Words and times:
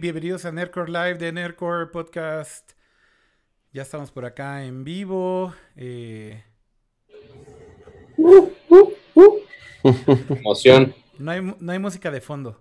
Bienvenidos 0.00 0.46
a 0.46 0.50
Nerdcore 0.50 0.90
Live 0.90 1.18
de 1.18 1.30
Nerdcore 1.30 1.88
Podcast. 1.88 2.70
Ya 3.70 3.82
estamos 3.82 4.10
por 4.10 4.24
acá 4.24 4.64
en 4.64 4.82
vivo. 4.82 5.52
Eh, 5.76 6.42
Emoción. 10.30 10.94
no, 11.18 11.30
hay, 11.30 11.42
no 11.42 11.72
hay 11.72 11.78
música 11.78 12.10
de 12.10 12.22
fondo. 12.22 12.58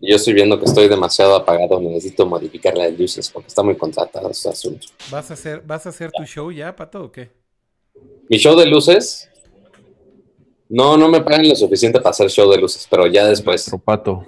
Yo 0.00 0.14
estoy 0.14 0.34
viendo 0.34 0.60
que 0.60 0.66
estoy 0.66 0.86
demasiado 0.86 1.34
apagado. 1.34 1.80
Necesito 1.80 2.24
modificar 2.24 2.76
las 2.76 2.96
luces 2.96 3.28
porque 3.28 3.48
está 3.48 3.64
muy 3.64 3.76
contratado 3.76 4.30
este 4.30 4.50
asunto. 4.50 4.86
¿Vas 5.10 5.28
a 5.32 5.34
hacer, 5.34 5.62
¿vas 5.62 5.86
a 5.86 5.88
hacer 5.88 6.12
tu 6.12 6.24
show 6.24 6.52
ya, 6.52 6.76
Pato, 6.76 7.02
o 7.02 7.10
qué? 7.10 7.32
Mi 8.28 8.38
show 8.38 8.56
de 8.56 8.64
luces. 8.64 9.28
No, 10.68 10.96
no 10.96 11.08
me 11.08 11.20
pagan 11.20 11.48
lo 11.48 11.56
suficiente 11.56 11.98
para 11.98 12.10
hacer 12.10 12.30
show 12.30 12.48
de 12.48 12.58
luces, 12.58 12.86
pero 12.88 13.08
ya 13.08 13.26
después. 13.26 13.64
Tropato. 13.64 14.24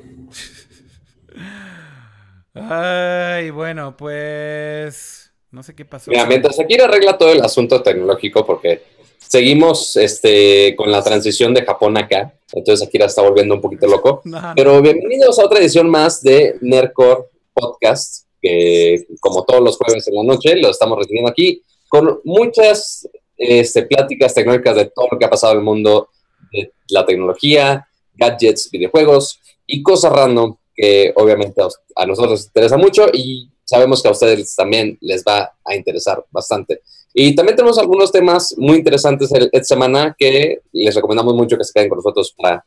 Ay, 2.54 3.50
bueno, 3.50 3.96
pues. 3.96 5.32
No 5.50 5.62
sé 5.62 5.74
qué 5.74 5.84
pasó. 5.84 6.10
Mira, 6.10 6.26
mientras 6.26 6.58
aquí 6.60 6.80
arregla 6.80 7.18
todo 7.18 7.32
el 7.32 7.42
asunto 7.42 7.82
tecnológico, 7.82 8.46
porque 8.46 8.82
seguimos 9.18 9.96
este, 9.96 10.74
con 10.76 10.90
la 10.90 11.02
transición 11.02 11.52
de 11.54 11.64
Japón 11.64 11.96
acá, 11.96 12.34
entonces 12.52 12.86
Akira 12.86 13.06
está 13.06 13.22
volviendo 13.22 13.54
un 13.54 13.60
poquito 13.60 13.86
loco. 13.86 14.22
No, 14.30 14.40
no. 14.40 14.52
Pero 14.54 14.80
bienvenidos 14.80 15.38
a 15.38 15.44
otra 15.44 15.58
edición 15.58 15.88
más 15.88 16.22
de 16.22 16.56
Nerdcore 16.60 17.24
Podcast, 17.52 18.26
que 18.40 19.06
como 19.20 19.44
todos 19.44 19.62
los 19.62 19.76
jueves 19.76 20.06
en 20.06 20.14
la 20.14 20.22
noche 20.22 20.56
lo 20.56 20.70
estamos 20.70 20.98
recibiendo 20.98 21.30
aquí, 21.30 21.62
con 21.88 22.20
muchas 22.24 23.08
este, 23.36 23.82
pláticas 23.82 24.34
tecnológicas 24.34 24.76
de 24.76 24.84
todo 24.86 25.08
lo 25.10 25.18
que 25.18 25.24
ha 25.24 25.30
pasado 25.30 25.54
en 25.54 25.58
el 25.58 25.64
mundo 25.64 26.10
de 26.52 26.72
la 26.88 27.04
tecnología, 27.04 27.88
gadgets, 28.14 28.70
videojuegos 28.70 29.40
y 29.66 29.82
cosas 29.82 30.12
random 30.12 30.56
que 30.80 31.12
obviamente 31.16 31.60
a, 31.96 32.06
nosotros 32.06 32.30
nos 32.30 32.46
interesa 32.46 32.78
mucho 32.78 33.06
y 33.12 33.50
sabemos 33.64 34.02
que 34.02 34.08
a 34.08 34.12
ustedes 34.12 34.54
también 34.56 34.96
les 35.02 35.22
va 35.22 35.52
a 35.64 35.74
interesar 35.74 36.24
bastante. 36.30 36.80
Y 37.12 37.34
también 37.34 37.56
tenemos 37.56 37.76
algunos 37.78 38.10
temas 38.10 38.54
muy 38.56 38.78
interesantes 38.78 39.30
esta 39.32 39.64
semana 39.64 40.16
que 40.18 40.60
les 40.72 40.94
recomendamos 40.94 41.34
mucho 41.34 41.58
que 41.58 41.64
se 41.64 41.72
queden 41.72 41.88
con 41.90 41.98
nosotros 41.98 42.34
para 42.36 42.64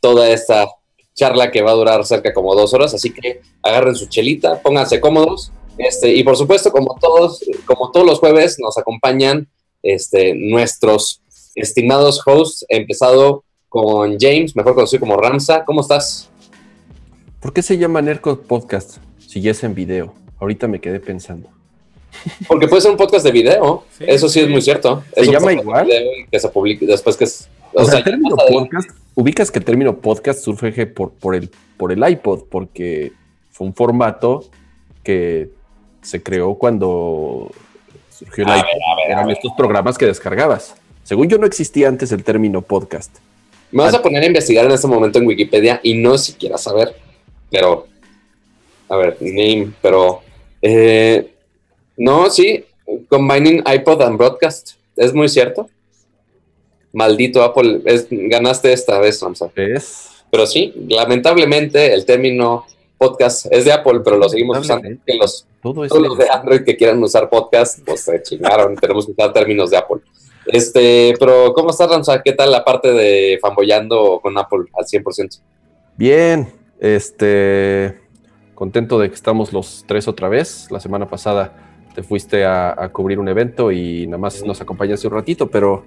toda 0.00 0.30
esta 0.30 0.68
charla 1.14 1.50
que 1.50 1.62
va 1.62 1.72
a 1.72 1.74
durar 1.74 2.04
cerca 2.06 2.32
como 2.32 2.54
dos 2.54 2.72
horas, 2.74 2.94
así 2.94 3.12
que 3.12 3.40
agarren 3.62 3.96
su 3.96 4.06
chelita, 4.06 4.62
pónganse 4.62 5.00
cómodos, 5.00 5.50
este, 5.78 6.14
y 6.14 6.22
por 6.22 6.36
supuesto, 6.36 6.70
como 6.70 6.96
todos, 7.00 7.40
como 7.64 7.90
todos 7.90 8.06
los 8.06 8.20
jueves, 8.20 8.56
nos 8.60 8.78
acompañan 8.78 9.48
este, 9.82 10.34
nuestros 10.34 11.22
estimados 11.56 12.22
hosts, 12.24 12.64
empezado 12.68 13.42
con 13.68 14.16
James, 14.18 14.54
mejor 14.54 14.74
conocido 14.74 15.00
como 15.00 15.16
Ramsa. 15.16 15.64
¿Cómo 15.64 15.80
estás? 15.80 16.28
¿Por 17.40 17.52
qué 17.52 17.62
se 17.62 17.78
llama 17.78 18.02
Nerdcore 18.02 18.40
Podcast 18.46 18.98
si 19.18 19.40
ya 19.40 19.52
es 19.52 19.62
en 19.64 19.74
video? 19.74 20.14
Ahorita 20.40 20.66
me 20.68 20.80
quedé 20.80 21.00
pensando. 21.00 21.48
Porque 22.48 22.66
puede 22.68 22.82
ser 22.82 22.90
un 22.90 22.96
podcast 22.96 23.24
de 23.24 23.32
video, 23.32 23.84
Sí, 23.96 24.04
eso 24.06 24.28
sí, 24.28 24.40
sí. 24.40 24.44
es 24.46 24.50
muy 24.50 24.62
cierto. 24.62 25.04
¿Se 25.14 25.20
Es 25.22 25.30
llama 25.30 25.52
igual? 25.52 25.86
de 25.86 25.98
video 25.98 26.12
y 26.18 26.26
Que 26.26 26.40
se 26.40 26.48
publique 26.48 26.86
después 26.86 27.16
que 27.16 27.24
es... 27.24 27.48
O, 27.74 27.84
sea, 27.84 27.98
el 27.98 28.04
ya 28.04 28.04
término 28.10 28.34
podcast, 28.36 28.90
ubicas 29.14 29.50
que 29.50 29.58
el 29.58 29.64
término 29.64 29.96
podcast 29.98 30.40
surge 30.40 30.86
por, 30.86 31.12
por, 31.12 31.34
el, 31.34 31.50
por 31.76 31.92
el 31.92 32.08
iPod, 32.08 32.44
porque 32.50 33.12
fue 33.50 33.66
un 33.66 33.74
formato 33.74 34.44
que 35.04 35.50
se 36.00 36.22
creó 36.22 36.54
cuando 36.54 37.50
surgió 38.10 38.44
el 38.44 38.50
A 38.50 38.56
iPod. 38.58 38.66
ver, 38.66 38.74
a 38.90 38.96
ver, 38.96 39.06
a 39.06 39.12
Eran 39.12 39.26
ver. 39.26 39.36
estos 39.36 39.52
programas 39.56 39.98
que 39.98 40.06
descargabas. 40.06 40.74
Según 41.04 41.28
yo, 41.28 41.36
no 41.38 41.46
existía 41.46 41.88
antes 41.88 42.10
el 42.10 42.24
término 42.24 42.62
podcast. 42.62 43.14
Me 43.70 43.82
vas 43.82 43.94
a 43.94 44.02
poner 44.02 44.22
a 44.22 44.26
investigar 44.26 44.64
en 44.64 44.72
este 44.72 44.86
momento 44.88 45.18
en 45.18 45.26
Wikipedia 45.26 45.78
y 45.82 45.94
no 45.94 46.16
siquiera 46.16 46.56
saber. 46.56 46.96
Pero, 47.50 47.86
a 48.88 48.96
ver, 48.96 49.16
name, 49.20 49.72
pero. 49.82 50.20
eh, 50.62 51.32
no, 51.96 52.30
sí, 52.30 52.64
combining 53.08 53.62
iPod 53.66 54.02
and 54.02 54.16
broadcast. 54.18 54.72
Es 54.96 55.12
muy 55.12 55.28
cierto. 55.28 55.68
Maldito 56.92 57.42
Apple, 57.42 57.82
es- 57.84 58.06
ganaste 58.10 58.72
esta 58.72 58.98
vez, 58.98 59.20
Ramsa. 59.20 59.50
¿Ves? 59.54 60.08
Pero 60.30 60.46
sí, 60.46 60.72
lamentablemente 60.88 61.92
el 61.92 62.04
término 62.04 62.66
podcast 62.96 63.46
es 63.50 63.64
de 63.64 63.72
Apple, 63.72 64.00
pero 64.04 64.16
lo 64.16 64.28
seguimos 64.28 64.58
usando. 64.58 64.84
Lamentablemente. 64.84 65.12
Que 65.12 65.18
los, 65.18 65.46
Todo 65.62 65.84
es 65.84 65.88
todos 65.90 66.02
los 66.08 66.18
de 66.18 66.28
Android 66.30 66.62
que 66.64 66.76
quieran 66.76 67.02
usar 67.02 67.28
podcast, 67.28 67.80
pues 67.84 68.00
se 68.02 68.22
chingaron. 68.22 68.74
Tenemos 68.80 69.06
que 69.06 69.12
usar 69.12 69.32
términos 69.32 69.70
de 69.70 69.76
Apple. 69.76 70.00
Este, 70.46 71.14
pero 71.18 71.52
¿cómo 71.52 71.70
estás, 71.70 71.90
Ramsa? 71.90 72.22
¿Qué 72.22 72.32
tal 72.32 72.50
la 72.50 72.64
parte 72.64 72.90
de 72.92 73.38
fanboyando 73.40 74.18
con 74.22 74.36
Apple 74.38 74.64
al 74.72 74.84
100%? 74.86 75.40
Bien, 75.96 76.48
este, 76.80 78.00
contento 78.54 78.98
de 78.98 79.08
que 79.08 79.14
estamos 79.14 79.52
los 79.52 79.84
tres 79.86 80.08
otra 80.08 80.28
vez. 80.28 80.70
La 80.70 80.80
semana 80.80 81.08
pasada 81.08 81.54
te 81.94 82.02
fuiste 82.02 82.44
a, 82.44 82.90
cubrir 82.92 83.18
un 83.18 83.28
evento 83.28 83.72
y 83.72 84.06
nada 84.06 84.18
más 84.18 84.44
nos 84.44 84.60
acompañaste 84.60 85.06
un 85.06 85.14
ratito, 85.14 85.48
pero 85.50 85.84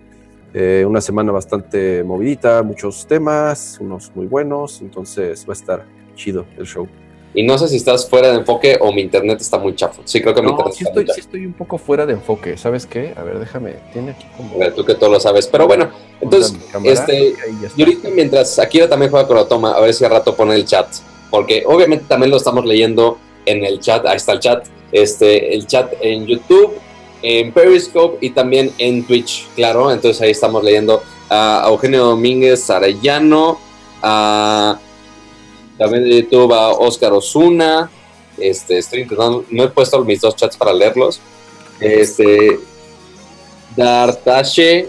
eh, 0.54 0.84
una 0.88 1.02
semana 1.02 1.32
bastante 1.32 2.04
movidita, 2.04 2.64
muchos 2.64 3.08
temas, 3.08 3.78
unos 3.80 4.12
muy 4.16 4.26
buenos, 4.26 4.82
entonces 4.82 5.46
va 5.48 5.54
a 5.54 5.54
estar 5.54 5.86
chido 6.16 6.46
el 6.58 6.66
show. 6.66 6.88
Y 7.34 7.44
no 7.44 7.58
sé 7.58 7.70
si 7.70 7.78
estás 7.78 8.10
fuera 8.10 8.30
de 8.30 8.40
enfoque 8.40 8.78
o 8.82 8.92
mi 8.92 9.02
internet 9.02 9.40
está 9.40 9.58
muy 9.58 9.74
chafo. 9.74 10.02
Sí, 10.04 10.22
creo 10.22 10.36
que 10.36 10.42
mi 10.42 10.50
internet 10.50 10.74
sí 10.76 10.84
está 10.84 10.90
estoy, 10.90 11.06
muy 11.06 11.14
sí 11.14 11.20
estoy 11.22 11.46
un 11.46 11.54
poco 11.54 11.78
fuera 11.78 12.06
de 12.06 12.14
enfoque, 12.14 12.58
¿sabes 12.58 12.86
qué? 12.86 13.14
A 13.16 13.24
ver, 13.24 13.40
déjame, 13.40 13.76
tiene 13.94 14.12
aquí 14.12 14.26
como... 14.36 14.56
A 14.56 14.58
ver, 14.58 14.76
tú 14.76 14.84
que 14.84 14.96
todo 14.96 15.10
lo 15.10 15.20
sabes. 15.20 15.48
Pero 15.48 15.66
bueno, 15.68 15.90
entonces, 16.20 16.58
cámara, 16.72 16.92
este, 16.92 17.36
y 17.76 17.82
ahorita 17.82 18.10
mientras 18.10 18.60
Akira 18.60 18.90
también 18.90 19.12
juega 19.12 19.28
con 19.28 19.38
la 19.38 19.46
toma, 19.46 19.72
a 19.72 19.80
ver 19.80 19.94
si 19.94 20.04
al 20.04 20.12
rato 20.12 20.36
pone 20.36 20.56
el 20.56 20.66
chat. 20.66 20.88
Porque 21.30 21.64
obviamente 21.66 22.06
también 22.08 22.30
lo 22.30 22.38
estamos 22.38 22.66
leyendo 22.66 23.18
en 23.46 23.64
el 23.64 23.80
chat. 23.80 24.06
Ahí 24.06 24.18
está 24.18 24.34
el 24.34 24.40
chat. 24.40 24.68
Este, 24.92 25.56
el 25.56 25.66
chat 25.66 25.94
en 26.02 26.28
YouTube, 26.28 26.74
en 27.22 27.54
Periscope 27.54 28.18
y 28.20 28.32
también 28.32 28.72
en 28.78 29.06
Twitch, 29.06 29.48
claro. 29.56 29.90
Entonces 29.92 30.22
ahí 30.22 30.32
estamos 30.32 30.62
leyendo 30.64 31.02
a 31.30 31.66
Eugenio 31.70 32.04
Domínguez 32.04 32.70
Arellano, 32.70 33.58
a 34.02 34.78
también 35.78 36.04
de 36.04 36.22
YouTube 36.22 36.54
a 36.54 36.70
Oscar 36.72 37.14
Osuna. 37.14 37.90
Este, 38.38 38.78
estoy 38.78 39.02
intentando, 39.02 39.46
no 39.50 39.64
he 39.64 39.68
puesto 39.68 40.04
mis 40.04 40.22
dos 40.22 40.36
chats 40.36 40.58
para 40.58 40.74
leerlos. 40.74 41.20
Este, 41.80 42.60
Dartache, 43.76 44.88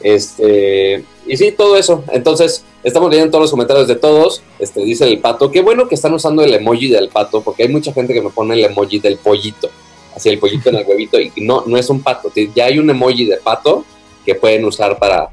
este, 0.00 1.04
y 1.26 1.36
sí, 1.36 1.52
todo 1.52 1.76
eso. 1.76 2.04
Entonces, 2.12 2.64
estamos 2.82 3.10
leyendo 3.10 3.30
todos 3.30 3.42
los 3.42 3.50
comentarios 3.50 3.88
de 3.88 3.96
todos. 3.96 4.42
Este, 4.58 4.80
dice 4.82 5.06
el 5.06 5.18
pato, 5.20 5.50
qué 5.50 5.60
bueno 5.60 5.88
que 5.88 5.94
están 5.94 6.14
usando 6.14 6.42
el 6.42 6.54
emoji 6.54 6.88
del 6.88 7.08
pato, 7.08 7.42
porque 7.42 7.64
hay 7.64 7.68
mucha 7.68 7.92
gente 7.92 8.14
que 8.14 8.22
me 8.22 8.30
pone 8.30 8.54
el 8.54 8.64
emoji 8.64 8.98
del 8.98 9.18
pollito, 9.18 9.68
así 10.14 10.28
el 10.28 10.38
pollito 10.38 10.68
en 10.70 10.76
el 10.76 10.86
huevito, 10.86 11.18
y 11.20 11.32
no, 11.42 11.64
no 11.66 11.76
es 11.76 11.90
un 11.90 12.02
pato, 12.02 12.30
ya 12.54 12.66
hay 12.66 12.78
un 12.78 12.90
emoji 12.90 13.26
de 13.26 13.36
pato 13.38 13.84
que 14.24 14.34
pueden 14.34 14.64
usar 14.64 14.98
para 14.98 15.30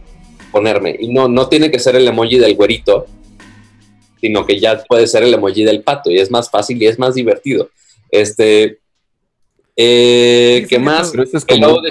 ponerme. 0.52 0.96
Y 1.00 1.10
no, 1.10 1.28
no 1.28 1.48
tiene 1.48 1.70
que 1.70 1.80
ser 1.80 1.96
el 1.96 2.08
emoji 2.08 2.38
del 2.38 2.56
güerito, 2.56 3.06
sino 4.26 4.44
que 4.46 4.60
ya 4.60 4.84
puede 4.86 5.06
ser 5.06 5.22
el 5.24 5.34
emoji 5.36 5.64
del 5.64 5.84
pato, 5.84 6.10
y 6.10 6.18
es 6.18 6.32
más 6.32 6.50
fácil 6.50 6.82
y 6.82 6.88
es 6.88 6.98
más 6.98 7.14
divertido. 7.14 7.70
Este, 8.10 8.80
eh, 9.76 10.62
Dicen 10.62 10.68
¿qué 10.70 10.76
que 10.78 10.80
más? 10.80 11.14
este 11.14 11.38
es 11.38 11.46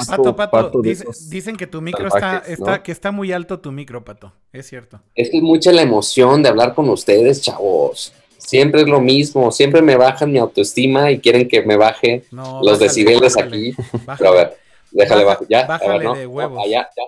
Pato, 0.09 0.35
Pato, 0.35 0.81
dice- 0.83 1.07
dicen 1.29 1.57
que 1.57 1.67
tu 1.67 1.81
micro 1.81 2.09
está, 2.09 2.39
está, 2.47 2.83
que 2.83 2.91
está 2.93 3.13
muy 3.13 3.31
alto 3.33 3.61
tu 3.61 3.71
micro, 3.71 4.03
Pato. 4.05 4.33
Es 4.53 4.67
cierto. 4.69 5.01
Es 5.15 5.31
que 5.31 5.37
es 5.37 5.43
mucha 5.43 5.71
la 5.71 5.83
emoción 5.83 6.43
de 6.43 6.49
hablar 6.49 6.75
con 6.75 6.89
ustedes, 6.89 7.41
chavos. 7.43 8.13
Siempre 8.39 8.83
es 8.83 8.89
lo 8.89 9.01
mismo, 9.01 9.53
siempre 9.53 9.81
me 9.81 9.97
bajan 9.97 10.33
mi 10.33 10.39
autoestima 10.39 11.11
y 11.13 11.19
quieren 11.21 11.47
que 11.47 11.63
me 11.63 11.77
baje 11.77 12.25
No, 12.33 12.61
los 12.63 12.73
bájale, 12.79 12.79
decibeles 12.89 13.35
bájale, 13.35 13.57
aquí. 13.57 13.75
bájale. 14.05 14.17
Pero 14.19 14.31
a 14.31 14.35
ver, 14.35 14.57
déjale 14.91 15.25
Baja- 15.25 15.35
bajo. 15.41 15.47
Ya, 15.49 15.61
a 15.61 15.67
bájale 15.67 15.99
ver, 15.99 16.05
¿no? 16.05 16.15
de 16.15 16.27
huevos. 16.27 16.57
No, 16.59 16.63
ah, 16.65 16.67
ya, 16.69 16.89
ya, 16.97 17.03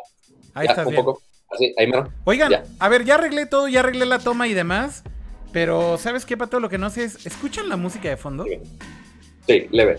Ahí 0.55 0.67
ya, 0.67 0.71
estás 0.73 0.87
un 0.87 0.93
bien. 0.93 1.05
poco. 1.05 1.21
Así, 1.51 1.75
ahí 1.79 1.87
mero. 1.87 2.09
Oigan, 2.25 2.51
Ya. 2.51 2.65
a 2.79 2.89
ver, 2.89 3.05
ya 3.05 3.15
arreglé 3.15 3.47
todo, 3.47 3.67
ya 3.69 3.81
arreglé 3.81 4.05
la 4.07 4.19
toma 4.19 4.47
y 4.49 4.55
demás. 4.55 5.03
Pero, 5.57 5.97
¿sabes 5.97 6.27
qué, 6.27 6.37
Pato? 6.37 6.61
Lo 6.61 6.69
que 6.69 6.77
no 6.77 6.91
sé 6.91 7.05
es, 7.05 7.25
¿escuchan 7.25 7.71
la 7.71 7.79
música 7.79 8.11
de 8.11 8.19
fondo? 8.19 8.45
Sí, 9.47 9.67
leve. 9.71 9.97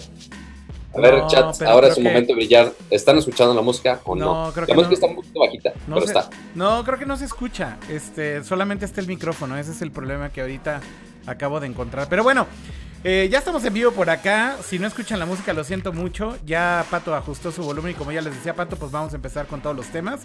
A 0.96 1.00
ver, 1.02 1.16
No, 1.18 1.28
chat, 1.28 1.60
ahora 1.64 1.88
es 1.88 1.96
que- 1.96 2.02
momento 2.04 2.28
de 2.28 2.36
brillar. 2.36 2.74
¿Están 2.92 3.18
escuchando 3.18 3.56
la 3.56 3.64
música 3.64 4.00
o 4.04 4.16
no? 4.16 4.46
No, 4.46 4.52
creo 4.54 4.68
la 4.68 4.68
que 4.68 4.74
música 4.76 4.90
no. 4.90 4.94
está 4.94 5.08
un 5.08 5.16
poquito 5.16 5.40
bajita, 5.40 5.74
No, 5.88 5.96
pero 5.96 6.06
está. 6.06 6.30
no, 6.54 6.84
creo 6.84 7.00
que 7.00 7.08
no 7.08 7.18
se 7.18 7.26
escucha. 7.26 7.78
Este, 7.90 8.44
solamente 8.44 8.86
está 8.86 9.02
el 9.02 9.08
micrófono. 9.08 9.58
Ese 9.58 9.72
es 9.72 9.82
el 9.82 9.90
problema 9.90 10.30
que 10.30 10.42
ahorita 10.42 10.80
acabo 11.26 11.60
de 11.60 11.66
encontrar. 11.66 12.08
Pero 12.08 12.22
bueno, 12.22 12.46
eh, 13.04 13.28
ya 13.32 13.40
estamos 13.40 13.66
en 13.66 13.74
vivo 13.74 13.90
por 13.94 14.12
acá. 14.12 14.58
Si 14.64 14.78
no 14.78 14.86
escuchan 14.86 15.18
la 15.18 15.26
música, 15.26 15.54
lo 15.54 15.64
siento 15.64 15.92
mucho. 15.92 16.38
Ya 16.46 16.86
Pato 16.92 17.16
ajustó 17.16 17.52
su 17.52 17.64
volumen 17.64 17.94
y 17.94 17.96
como 17.96 18.12
ya 18.12 18.22
les 18.22 18.36
decía 18.36 18.54
Pato, 18.54 18.76
pues 18.76 18.92
vamos 18.92 19.12
a 19.14 19.16
empezar 19.16 19.48
con 19.48 19.60
todos 19.64 19.76
los 19.76 19.88
temas. 19.88 20.20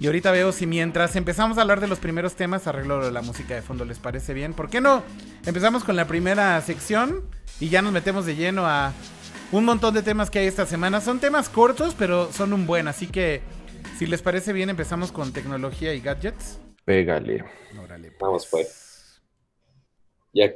Y 0.00 0.06
ahorita 0.06 0.30
veo 0.30 0.50
si 0.50 0.66
mientras 0.66 1.14
empezamos 1.14 1.58
a 1.58 1.60
hablar 1.60 1.80
de 1.80 1.86
los 1.86 1.98
primeros 1.98 2.34
temas, 2.34 2.66
arreglo 2.66 3.04
de 3.04 3.12
la 3.12 3.20
música 3.20 3.54
de 3.54 3.60
fondo, 3.60 3.84
¿les 3.84 3.98
parece 3.98 4.32
bien? 4.32 4.54
¿Por 4.54 4.70
qué 4.70 4.80
no? 4.80 5.02
Empezamos 5.44 5.84
con 5.84 5.94
la 5.94 6.06
primera 6.06 6.58
sección 6.62 7.22
y 7.60 7.68
ya 7.68 7.82
nos 7.82 7.92
metemos 7.92 8.24
de 8.24 8.34
lleno 8.34 8.66
a 8.66 8.94
un 9.52 9.66
montón 9.66 9.92
de 9.92 10.02
temas 10.02 10.30
que 10.30 10.38
hay 10.38 10.46
esta 10.46 10.64
semana. 10.64 11.02
Son 11.02 11.20
temas 11.20 11.50
cortos, 11.50 11.94
pero 11.98 12.32
son 12.32 12.54
un 12.54 12.66
buen, 12.66 12.88
así 12.88 13.08
que 13.08 13.42
si 13.98 14.06
les 14.06 14.22
parece 14.22 14.54
bien, 14.54 14.70
empezamos 14.70 15.12
con 15.12 15.34
tecnología 15.34 15.92
y 15.92 16.00
gadgets. 16.00 16.58
Pégale. 16.86 17.44
Órale, 17.78 18.10
Vamos, 18.18 18.46
pues. 18.50 19.20
Ya, 20.32 20.50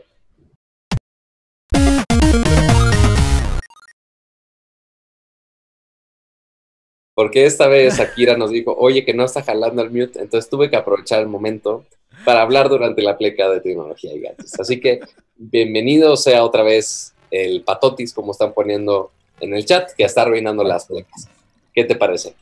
Porque 7.14 7.46
esta 7.46 7.68
vez 7.68 8.00
Akira 8.00 8.36
nos 8.36 8.50
dijo, 8.50 8.74
oye, 8.76 9.04
que 9.04 9.14
no 9.14 9.24
está 9.24 9.42
jalando 9.42 9.82
el 9.82 9.90
mute, 9.90 10.20
entonces 10.20 10.50
tuve 10.50 10.68
que 10.68 10.76
aprovechar 10.76 11.20
el 11.20 11.28
momento 11.28 11.84
para 12.24 12.42
hablar 12.42 12.68
durante 12.68 13.02
la 13.02 13.16
pleca 13.16 13.48
de 13.48 13.60
tecnología 13.60 14.14
y 14.14 14.20
gadgets. 14.20 14.58
Así 14.58 14.80
que 14.80 15.00
bienvenido 15.36 16.16
sea 16.16 16.44
otra 16.44 16.62
vez 16.62 17.14
el 17.30 17.62
patotis, 17.62 18.12
como 18.12 18.32
están 18.32 18.52
poniendo 18.52 19.12
en 19.40 19.54
el 19.54 19.64
chat, 19.64 19.92
que 19.92 20.04
está 20.04 20.22
arruinando 20.22 20.64
las 20.64 20.86
plecas. 20.86 21.28
¿Qué 21.72 21.84
te 21.84 21.94
parece? 21.94 22.34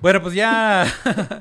Bueno, 0.00 0.20
pues 0.22 0.34
ya, 0.34 0.86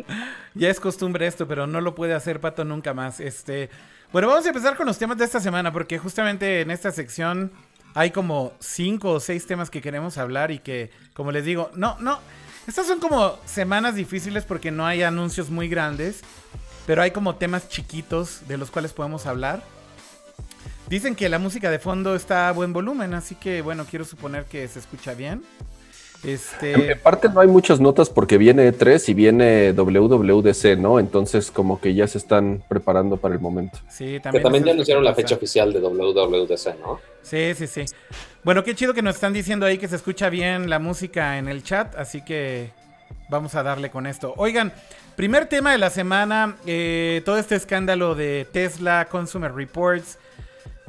ya 0.55 0.69
es 0.69 0.79
costumbre 0.79 1.27
esto, 1.27 1.47
pero 1.47 1.67
no 1.67 1.81
lo 1.81 1.95
puede 1.95 2.13
hacer 2.13 2.39
Pato 2.39 2.63
nunca 2.63 2.93
más. 2.93 3.19
Este, 3.19 3.69
bueno, 4.11 4.27
vamos 4.27 4.45
a 4.45 4.49
empezar 4.49 4.75
con 4.75 4.85
los 4.85 4.97
temas 4.97 5.17
de 5.17 5.25
esta 5.25 5.39
semana, 5.39 5.73
porque 5.73 5.97
justamente 5.97 6.61
en 6.61 6.71
esta 6.71 6.91
sección 6.91 7.51
hay 7.93 8.11
como 8.11 8.53
cinco 8.59 9.11
o 9.11 9.19
seis 9.19 9.45
temas 9.45 9.69
que 9.69 9.81
queremos 9.81 10.17
hablar 10.17 10.51
y 10.51 10.59
que, 10.59 10.91
como 11.13 11.31
les 11.31 11.45
digo, 11.45 11.71
no, 11.75 11.97
no, 11.99 12.19
estas 12.67 12.87
son 12.87 12.99
como 12.99 13.37
semanas 13.45 13.95
difíciles 13.95 14.45
porque 14.45 14.71
no 14.71 14.85
hay 14.85 15.03
anuncios 15.03 15.49
muy 15.49 15.69
grandes, 15.69 16.21
pero 16.85 17.01
hay 17.01 17.11
como 17.11 17.35
temas 17.35 17.69
chiquitos 17.69 18.47
de 18.47 18.57
los 18.57 18.71
cuales 18.71 18.93
podemos 18.93 19.25
hablar. 19.25 19.63
Dicen 20.87 21.15
que 21.15 21.29
la 21.29 21.39
música 21.39 21.69
de 21.69 21.79
fondo 21.79 22.15
está 22.15 22.49
a 22.49 22.51
buen 22.51 22.73
volumen, 22.73 23.13
así 23.13 23.35
que 23.35 23.61
bueno, 23.61 23.85
quiero 23.89 24.05
suponer 24.05 24.45
que 24.45 24.67
se 24.67 24.79
escucha 24.79 25.13
bien. 25.13 25.43
Este... 26.23 26.91
En 26.91 26.99
parte 26.99 27.29
no 27.29 27.39
hay 27.39 27.47
muchas 27.47 27.79
notas 27.79 28.09
porque 28.09 28.37
viene 28.37 28.73
E3 28.73 29.09
y 29.09 29.13
viene 29.13 29.73
WWDC, 29.73 30.77
¿no? 30.77 30.99
Entonces 30.99 31.49
como 31.51 31.79
que 31.79 31.93
ya 31.93 32.07
se 32.07 32.17
están 32.17 32.63
preparando 32.67 33.17
para 33.17 33.35
el 33.35 33.39
momento. 33.39 33.79
Sí, 33.89 34.19
también. 34.19 34.41
Que 34.41 34.43
también 34.43 34.63
ya 34.65 34.71
anunciaron 34.71 35.03
la 35.03 35.15
fecha 35.15 35.35
oficial 35.35 35.71
de 35.71 35.79
WWDC, 35.79 36.79
¿no? 36.79 36.99
Sí, 37.21 37.53
sí, 37.55 37.67
sí. 37.67 37.85
Bueno, 38.43 38.63
qué 38.63 38.75
chido 38.75 38.93
que 38.93 39.01
nos 39.01 39.15
están 39.15 39.33
diciendo 39.33 39.65
ahí 39.65 39.77
que 39.77 39.87
se 39.87 39.95
escucha 39.95 40.29
bien 40.29 40.69
la 40.69 40.79
música 40.79 41.37
en 41.37 41.47
el 41.47 41.63
chat, 41.63 41.95
así 41.95 42.21
que 42.23 42.71
vamos 43.29 43.55
a 43.55 43.63
darle 43.63 43.89
con 43.89 44.05
esto. 44.05 44.33
Oigan, 44.37 44.73
primer 45.15 45.45
tema 45.45 45.71
de 45.71 45.77
la 45.77 45.89
semana, 45.89 46.57
eh, 46.65 47.21
todo 47.23 47.37
este 47.37 47.55
escándalo 47.55 48.15
de 48.15 48.47
Tesla, 48.51 49.07
Consumer 49.09 49.53
Reports. 49.53 50.17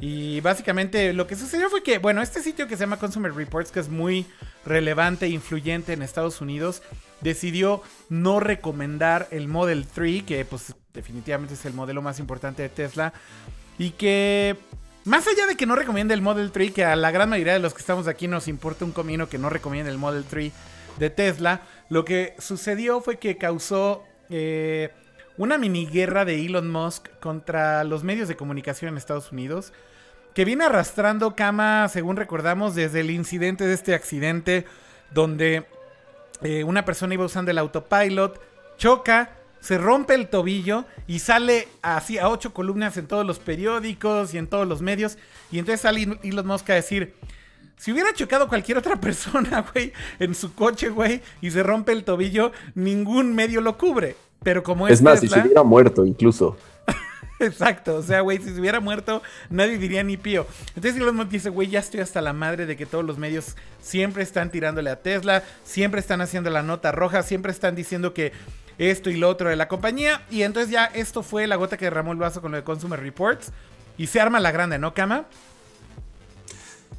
Y 0.01 0.41
básicamente 0.41 1.13
lo 1.13 1.27
que 1.27 1.35
sucedió 1.35 1.69
fue 1.69 1.83
que, 1.83 1.99
bueno, 1.99 2.23
este 2.23 2.41
sitio 2.41 2.67
que 2.67 2.75
se 2.75 2.81
llama 2.81 2.97
Consumer 2.97 3.33
Reports, 3.35 3.71
que 3.71 3.79
es 3.79 3.87
muy 3.87 4.25
relevante 4.65 5.27
e 5.27 5.29
influyente 5.29 5.93
en 5.93 6.01
Estados 6.01 6.41
Unidos, 6.41 6.81
decidió 7.21 7.83
no 8.09 8.39
recomendar 8.39 9.27
el 9.29 9.47
Model 9.47 9.85
3, 9.85 10.23
que 10.23 10.43
pues 10.43 10.73
definitivamente 10.91 11.53
es 11.53 11.63
el 11.65 11.75
modelo 11.75 12.01
más 12.01 12.17
importante 12.17 12.63
de 12.63 12.69
Tesla, 12.69 13.13
y 13.77 13.91
que 13.91 14.57
más 15.05 15.27
allá 15.27 15.45
de 15.45 15.55
que 15.55 15.67
no 15.67 15.75
recomiende 15.75 16.15
el 16.15 16.23
Model 16.23 16.51
3, 16.51 16.71
que 16.71 16.83
a 16.83 16.95
la 16.95 17.11
gran 17.11 17.29
mayoría 17.29 17.53
de 17.53 17.59
los 17.59 17.75
que 17.75 17.81
estamos 17.81 18.07
aquí 18.07 18.27
nos 18.27 18.47
importa 18.47 18.85
un 18.85 18.93
comino 18.93 19.29
que 19.29 19.37
no 19.37 19.51
recomiende 19.51 19.91
el 19.91 19.99
Model 19.99 20.23
3 20.27 20.51
de 20.97 21.09
Tesla, 21.11 21.61
lo 21.89 22.05
que 22.05 22.33
sucedió 22.39 23.01
fue 23.01 23.19
que 23.19 23.37
causó 23.37 24.03
eh, 24.31 24.89
una 25.37 25.59
mini 25.59 25.85
guerra 25.85 26.25
de 26.25 26.43
Elon 26.43 26.71
Musk 26.71 27.07
contra 27.19 27.83
los 27.83 28.03
medios 28.03 28.27
de 28.27 28.35
comunicación 28.35 28.89
en 28.89 28.97
Estados 28.97 29.31
Unidos 29.31 29.73
que 30.33 30.45
viene 30.45 30.65
arrastrando 30.65 31.35
cama, 31.35 31.87
según 31.89 32.15
recordamos, 32.15 32.75
desde 32.75 33.01
el 33.01 33.11
incidente 33.11 33.65
de 33.65 33.73
este 33.73 33.93
accidente 33.93 34.65
donde 35.13 35.65
eh, 36.41 36.63
una 36.63 36.85
persona 36.85 37.13
iba 37.13 37.25
usando 37.25 37.51
el 37.51 37.57
autopilot, 37.57 38.39
choca, 38.77 39.31
se 39.59 39.77
rompe 39.77 40.15
el 40.15 40.27
tobillo 40.27 40.85
y 41.07 41.19
sale 41.19 41.67
así 41.81 42.17
a 42.17 42.29
ocho 42.29 42.53
columnas 42.53 42.97
en 42.97 43.07
todos 43.07 43.25
los 43.25 43.39
periódicos 43.39 44.33
y 44.33 44.37
en 44.37 44.47
todos 44.47 44.67
los 44.67 44.81
medios. 44.81 45.17
Y 45.51 45.59
entonces 45.59 45.81
sale 45.81 46.19
Elon 46.23 46.47
Musk 46.47 46.69
a 46.71 46.75
decir, 46.75 47.13
si 47.77 47.91
hubiera 47.91 48.13
chocado 48.13 48.47
cualquier 48.47 48.77
otra 48.77 48.95
persona, 49.01 49.65
güey, 49.73 49.93
en 50.19 50.33
su 50.33 50.55
coche, 50.55 50.89
güey, 50.89 51.21
y 51.41 51.51
se 51.51 51.61
rompe 51.61 51.91
el 51.91 52.03
tobillo, 52.03 52.51
ningún 52.73 53.35
medio 53.35 53.61
lo 53.61 53.77
cubre. 53.77 54.15
Pero 54.43 54.63
como 54.63 54.87
es... 54.87 54.93
Es 54.93 55.01
más, 55.03 55.19
si 55.19 55.27
se 55.27 55.39
hubiera 55.39 55.61
muerto 55.61 56.03
incluso. 56.03 56.57
Exacto, 57.41 57.95
o 57.95 58.03
sea, 58.03 58.21
güey, 58.21 58.37
si 58.37 58.53
se 58.53 58.59
hubiera 58.59 58.79
muerto, 58.79 59.21
nadie 59.49 59.77
diría 59.77 60.03
ni 60.03 60.17
pío. 60.17 60.45
Entonces 60.75 60.95
Elon 60.95 61.15
Musk 61.15 61.29
dice, 61.29 61.49
güey, 61.49 61.69
ya 61.69 61.79
estoy 61.79 61.99
hasta 61.99 62.21
la 62.21 62.33
madre 62.33 62.65
de 62.65 62.77
que 62.77 62.85
todos 62.85 63.03
los 63.03 63.17
medios 63.17 63.55
siempre 63.81 64.23
están 64.23 64.51
tirándole 64.51 64.89
a 64.89 65.01
Tesla, 65.01 65.43
siempre 65.63 65.99
están 65.99 66.21
haciendo 66.21 66.49
la 66.49 66.63
nota 66.63 66.91
roja, 66.91 67.23
siempre 67.23 67.51
están 67.51 67.75
diciendo 67.75 68.13
que 68.13 68.31
esto 68.77 69.09
y 69.09 69.17
lo 69.17 69.29
otro 69.29 69.49
de 69.49 69.55
la 69.55 69.67
compañía. 69.67 70.25
Y 70.29 70.43
entonces 70.43 70.71
ya 70.71 70.85
esto 70.85 71.23
fue 71.23 71.47
la 71.47 71.55
gota 71.55 71.77
que 71.77 71.85
derramó 71.85 72.11
el 72.11 72.17
vaso 72.17 72.41
con 72.41 72.51
lo 72.51 72.57
de 72.57 72.63
Consumer 72.63 72.99
Reports. 72.99 73.51
Y 73.97 74.07
se 74.07 74.19
arma 74.19 74.39
la 74.39 74.51
grande, 74.51 74.79
¿no, 74.79 74.93
Kama? 74.93 75.25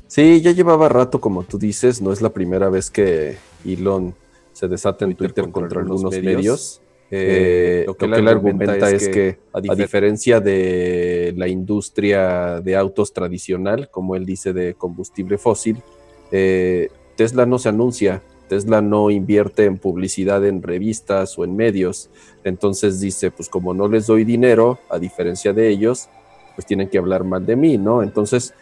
Sí, 0.07 0.43
ya 0.43 0.53
llevaba 0.53 0.91
rato, 0.91 1.21
como 1.21 1.43
tú 1.43 1.59
dices, 1.59 2.03
no 2.03 2.13
es 2.13 2.21
la 2.21 2.31
primera 2.31 2.69
vez 2.69 2.91
que 2.91 3.39
Elon 3.65 4.15
se 4.53 4.69
desata 4.69 5.07
en 5.07 5.17
Twitter, 5.17 5.51
contra, 5.51 5.81
algunos 5.81 6.13
medios. 6.13 6.82
Eh, 7.15 7.85
lo 7.87 7.95
que, 7.95 8.07
él 8.07 8.27
argumenta 8.27 8.91
es 8.91 9.07
que, 9.11 9.39
a, 9.53 9.61
diferencia 9.61 10.41
de 10.41 11.35
la 11.37 11.47
industria 11.47 12.59
de 12.61 12.75
autos 12.75 13.13
tradicional, 13.13 13.91
como 13.91 14.17
él 14.17 14.25
dice, 14.25 14.55
de 14.55 14.73
combustible 14.73 15.37
fósil, 15.37 15.83
eh, 16.31 16.89
Tesla 17.15 17.45
no 17.45 17.59
se 17.59 17.69
anuncia, 17.69 18.23
Tesla 18.49 18.81
no 18.81 19.11
invierte 19.11 19.67
en 19.67 19.77
publicidad 19.77 20.43
en 20.47 20.63
revistas 20.63 21.39
o 21.39 21.45
en 21.45 21.55
medios. 21.55 22.09
Entonces 22.45 22.99
dice, 22.99 23.31
pues 23.31 23.51
como 23.51 23.75
no 23.75 23.89
les 23.89 24.07
doy 24.07 24.25
dinero, 24.25 24.79
a 24.89 24.99
diferencia 24.99 25.53
de 25.53 25.69
ellos, 25.69 26.09
pues 26.55 26.65
tienen 26.65 26.89
que 26.89 26.97
hablar 26.97 27.25
mal 27.25 27.45
de 27.45 27.57
mí, 27.57 27.77
¿no? 27.77 28.03
Entonces 28.03 28.55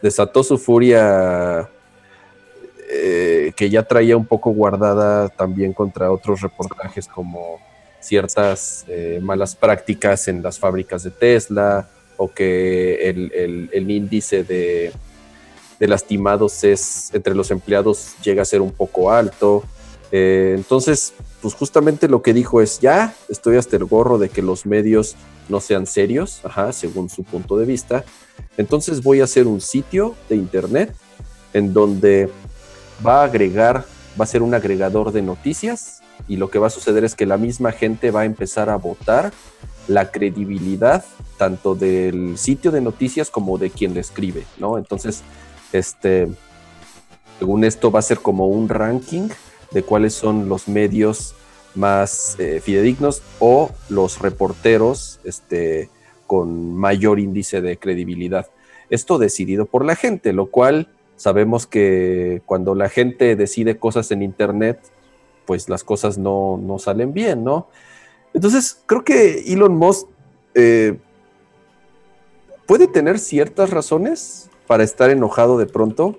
desató 0.00 0.42
su 0.42 0.56
furia 0.56 1.68
eh, 2.90 3.52
que 3.54 3.68
ya 3.68 3.82
traía 3.82 4.16
un 4.16 4.24
poco 4.24 4.50
guardada 4.52 5.28
también 5.28 5.74
contra 5.74 6.10
otros 6.10 6.40
reportajes 6.40 7.06
como 7.06 7.58
ciertas 8.00 8.84
eh, 8.88 9.20
malas 9.22 9.56
prácticas 9.56 10.28
en 10.28 10.42
las 10.42 10.58
fábricas 10.58 11.02
de 11.02 11.10
Tesla 11.10 11.88
o 12.16 12.32
que 12.32 13.08
el, 13.08 13.90
índice 13.90 14.44
de, 14.44 14.92
lastimados 15.80 16.64
es 16.64 17.10
entre 17.14 17.34
los 17.34 17.50
empleados 17.50 18.14
llega 18.22 18.42
a 18.42 18.44
ser 18.44 18.60
un 18.60 18.72
poco 18.72 19.12
alto. 19.12 19.62
Eh, 20.10 20.54
entonces, 20.56 21.12
pues 21.40 21.54
justamente 21.54 22.08
lo 22.08 22.22
que 22.22 22.34
dijo 22.34 22.60
es, 22.60 22.80
ya 22.80 23.14
estoy 23.28 23.56
hasta 23.56 23.76
el 23.76 23.84
gorro 23.84 24.18
de 24.18 24.28
que 24.28 24.42
los 24.42 24.66
medios 24.66 25.16
no 25.48 25.60
sean 25.60 25.86
serios, 25.86 26.40
ajá, 26.44 26.72
según 26.72 27.08
su 27.08 27.22
punto 27.22 27.56
de 27.56 27.66
vista. 27.66 28.04
Entonces 28.56 29.02
voy 29.02 29.20
a 29.20 29.24
hacer 29.24 29.46
un 29.46 29.60
sitio 29.60 30.14
de 30.28 30.36
internet 30.36 30.94
en 31.52 31.72
donde 31.72 32.28
va 33.06 33.22
a 33.22 33.24
agregar, 33.24 33.84
va 34.20 34.24
a 34.24 34.26
ser 34.26 34.42
un 34.42 34.54
agregador 34.54 35.12
de 35.12 35.22
noticias 35.22 35.97
y 36.26 36.36
lo 36.36 36.50
que 36.50 36.58
va 36.58 36.66
a 36.68 36.70
suceder 36.70 37.04
es 37.04 37.14
que 37.14 37.26
la 37.26 37.36
misma 37.36 37.72
gente 37.72 38.10
va 38.10 38.22
a 38.22 38.24
empezar 38.24 38.70
a 38.70 38.76
votar 38.76 39.32
la 39.86 40.10
credibilidad 40.10 41.04
tanto 41.38 41.74
del 41.74 42.36
sitio 42.36 42.70
de 42.70 42.80
noticias 42.80 43.30
como 43.30 43.58
de 43.58 43.70
quien 43.70 43.94
le 43.94 44.00
escribe, 44.00 44.44
¿no? 44.58 44.76
Entonces, 44.76 45.22
este, 45.72 46.28
según 47.38 47.64
esto 47.64 47.90
va 47.90 48.00
a 48.00 48.02
ser 48.02 48.18
como 48.18 48.48
un 48.48 48.68
ranking 48.68 49.28
de 49.70 49.82
cuáles 49.82 50.14
son 50.14 50.48
los 50.48 50.68
medios 50.68 51.34
más 51.74 52.36
eh, 52.38 52.60
fidedignos 52.62 53.22
o 53.38 53.70
los 53.88 54.18
reporteros 54.18 55.20
este, 55.24 55.88
con 56.26 56.74
mayor 56.74 57.20
índice 57.20 57.60
de 57.60 57.78
credibilidad. 57.78 58.46
Esto 58.90 59.18
decidido 59.18 59.66
por 59.66 59.84
la 59.84 59.94
gente, 59.94 60.32
lo 60.32 60.46
cual 60.46 60.88
sabemos 61.16 61.66
que 61.66 62.42
cuando 62.46 62.74
la 62.74 62.88
gente 62.88 63.36
decide 63.36 63.78
cosas 63.78 64.10
en 64.10 64.22
Internet, 64.22 64.80
pues 65.48 65.70
las 65.70 65.82
cosas 65.82 66.18
no, 66.18 66.76
salen 66.78 67.14
bien, 67.14 67.42
¿no? 67.42 67.70
Entonces, 68.34 68.82
creo 68.84 69.02
que 69.02 69.50
Elon 69.50 69.74
Musk 69.74 70.06
eh, 70.54 70.98
puede 72.66 72.86
tener 72.86 73.18
ciertas 73.18 73.70
razones 73.70 74.50
para 74.66 74.84
estar 74.84 75.08
enojado 75.08 75.56
de 75.56 75.64
pronto, 75.64 76.18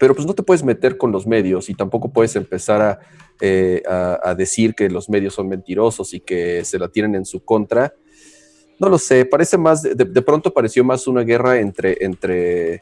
pero 0.00 0.14
pues 0.14 0.26
no 0.26 0.34
te 0.34 0.42
puedes 0.42 0.64
meter 0.64 0.96
con 0.96 1.12
los 1.12 1.26
medios 1.26 1.68
y 1.68 1.74
tampoco 1.74 2.08
puedes 2.08 2.34
empezar 2.34 2.98
eh, 3.42 3.82
a, 3.86 4.34
decir 4.34 4.74
que 4.74 4.88
los 4.88 5.10
medios 5.10 5.34
son 5.34 5.48
mentirosos 5.48 6.14
y 6.14 6.20
que 6.20 6.64
se 6.64 6.78
la 6.78 6.88
tienen 6.88 7.14
en 7.14 7.26
su 7.26 7.44
contra. 7.44 7.92
No 8.78 8.88
lo 8.88 8.96
sé, 8.96 9.26
parece 9.26 9.58
más, 9.58 9.82
de, 9.82 10.22
pronto 10.22 10.50
pareció 10.54 10.82
más 10.82 11.06
una 11.06 11.24
guerra 11.24 11.60
entre, 11.60 11.98
entre 12.00 12.80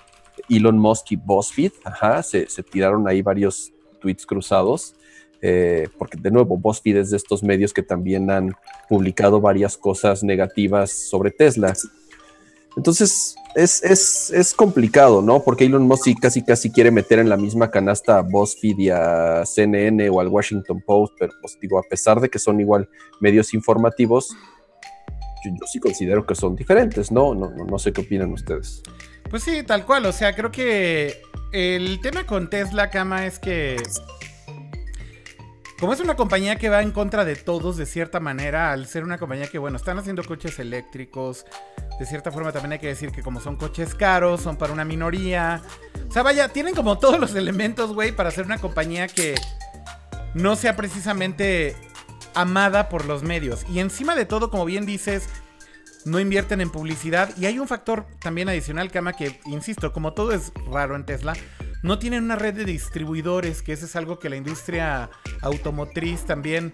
Elon 0.48 0.78
Musk 0.78 1.10
y 1.10 1.16
BuzzFeed, 1.16 1.72
ajá, 1.82 2.22
se, 2.22 2.48
se 2.48 2.62
tiraron 2.62 3.08
ahí 3.08 3.22
varios 3.22 3.72
tweets 4.00 4.24
cruzados. 4.24 4.94
Eh, 5.46 5.88
porque 5.98 6.16
de 6.18 6.30
nuevo, 6.30 6.56
BuzzFeed 6.56 6.96
es 6.96 7.10
de 7.10 7.18
estos 7.18 7.42
medios 7.42 7.74
que 7.74 7.82
también 7.82 8.30
han 8.30 8.54
publicado 8.88 9.42
varias 9.42 9.76
cosas 9.76 10.24
negativas 10.24 10.90
sobre 10.90 11.32
Tesla. 11.32 11.74
Entonces, 12.78 13.36
es, 13.54 14.54
complicado, 14.56 15.20
¿no? 15.20 15.42
Porque 15.42 15.66
Elon 15.66 15.86
Musk 15.86 16.18
casi 16.18 16.42
casi 16.42 16.72
quiere 16.72 16.90
meter 16.90 17.18
en 17.18 17.28
la 17.28 17.36
misma 17.36 17.70
canasta 17.70 18.16
a 18.16 18.22
BuzzFeed 18.22 18.78
y 18.78 18.88
a 18.88 19.44
CNN 19.44 20.08
o 20.08 20.18
al 20.18 20.28
Washington 20.28 20.82
Post, 20.86 21.12
pero 21.18 21.34
pues 21.42 21.58
digo, 21.60 21.78
a 21.78 21.82
pesar 21.82 22.22
de 22.22 22.30
que 22.30 22.38
son 22.38 22.58
igual 22.58 22.88
medios 23.20 23.52
informativos, 23.52 24.34
yo, 25.44 25.66
sí 25.66 25.78
considero 25.78 26.24
que 26.24 26.34
son 26.34 26.56
diferentes, 26.56 27.12
¿no? 27.12 27.34
No, 27.34 27.50
no, 27.50 27.66
no 27.66 27.78
sé 27.78 27.92
qué 27.92 28.00
opinan 28.00 28.32
ustedes. 28.32 28.82
Pues 29.28 29.42
sí, 29.42 29.62
tal 29.62 29.84
cual, 29.84 30.06
o 30.06 30.12
sea, 30.12 30.34
creo 30.34 30.50
que 30.50 31.20
el 31.52 32.00
tema 32.00 32.24
con 32.24 32.48
Tesla, 32.48 32.88
Cama, 32.88 33.26
es 33.26 33.38
que 33.38 33.76
como 35.84 35.92
es 35.92 36.00
una 36.00 36.16
compañía 36.16 36.56
que 36.56 36.70
va 36.70 36.80
en 36.80 36.92
contra 36.92 37.26
de 37.26 37.36
todos 37.36 37.76
de 37.76 37.84
cierta 37.84 38.18
manera, 38.18 38.72
al 38.72 38.86
ser 38.86 39.04
una 39.04 39.18
compañía 39.18 39.48
que, 39.48 39.58
bueno, 39.58 39.76
están 39.76 39.98
haciendo 39.98 40.24
coches 40.24 40.58
eléctricos, 40.58 41.44
de 42.00 42.06
cierta 42.06 42.32
forma 42.32 42.52
también 42.52 42.72
hay 42.72 42.78
que 42.78 42.86
decir 42.86 43.12
que 43.12 43.20
como 43.20 43.38
son 43.38 43.56
coches 43.56 43.94
caros, 43.94 44.40
son 44.40 44.56
para 44.56 44.72
una 44.72 44.86
minoría. 44.86 45.60
O 46.08 46.10
sea, 46.10 46.22
vaya, 46.22 46.48
tienen 46.48 46.74
como 46.74 46.96
todos 46.98 47.20
los 47.20 47.34
elementos, 47.34 47.92
güey, 47.92 48.12
para 48.12 48.30
ser 48.30 48.46
una 48.46 48.56
compañía 48.56 49.08
que 49.08 49.34
no 50.32 50.56
sea 50.56 50.74
precisamente 50.74 51.76
amada 52.32 52.88
por 52.88 53.04
los 53.04 53.22
medios. 53.22 53.66
Y 53.68 53.80
encima 53.80 54.14
de 54.14 54.24
todo, 54.24 54.48
como 54.48 54.64
bien 54.64 54.86
dices, 54.86 55.28
no 56.06 56.18
invierten 56.18 56.62
en 56.62 56.70
publicidad. 56.70 57.36
Y 57.36 57.44
hay 57.44 57.58
un 57.58 57.68
factor 57.68 58.06
también 58.20 58.48
adicional, 58.48 58.90
Kama, 58.90 59.12
que, 59.12 59.38
insisto, 59.44 59.92
como 59.92 60.14
todo 60.14 60.32
es 60.32 60.50
raro 60.66 60.96
en 60.96 61.04
Tesla, 61.04 61.34
no 61.84 61.98
tienen 61.98 62.24
una 62.24 62.34
red 62.34 62.54
de 62.54 62.64
distribuidores, 62.64 63.60
que 63.60 63.74
eso 63.74 63.84
es 63.84 63.94
algo 63.94 64.18
que 64.18 64.30
la 64.30 64.36
industria 64.36 65.10
automotriz 65.42 66.24
también 66.24 66.72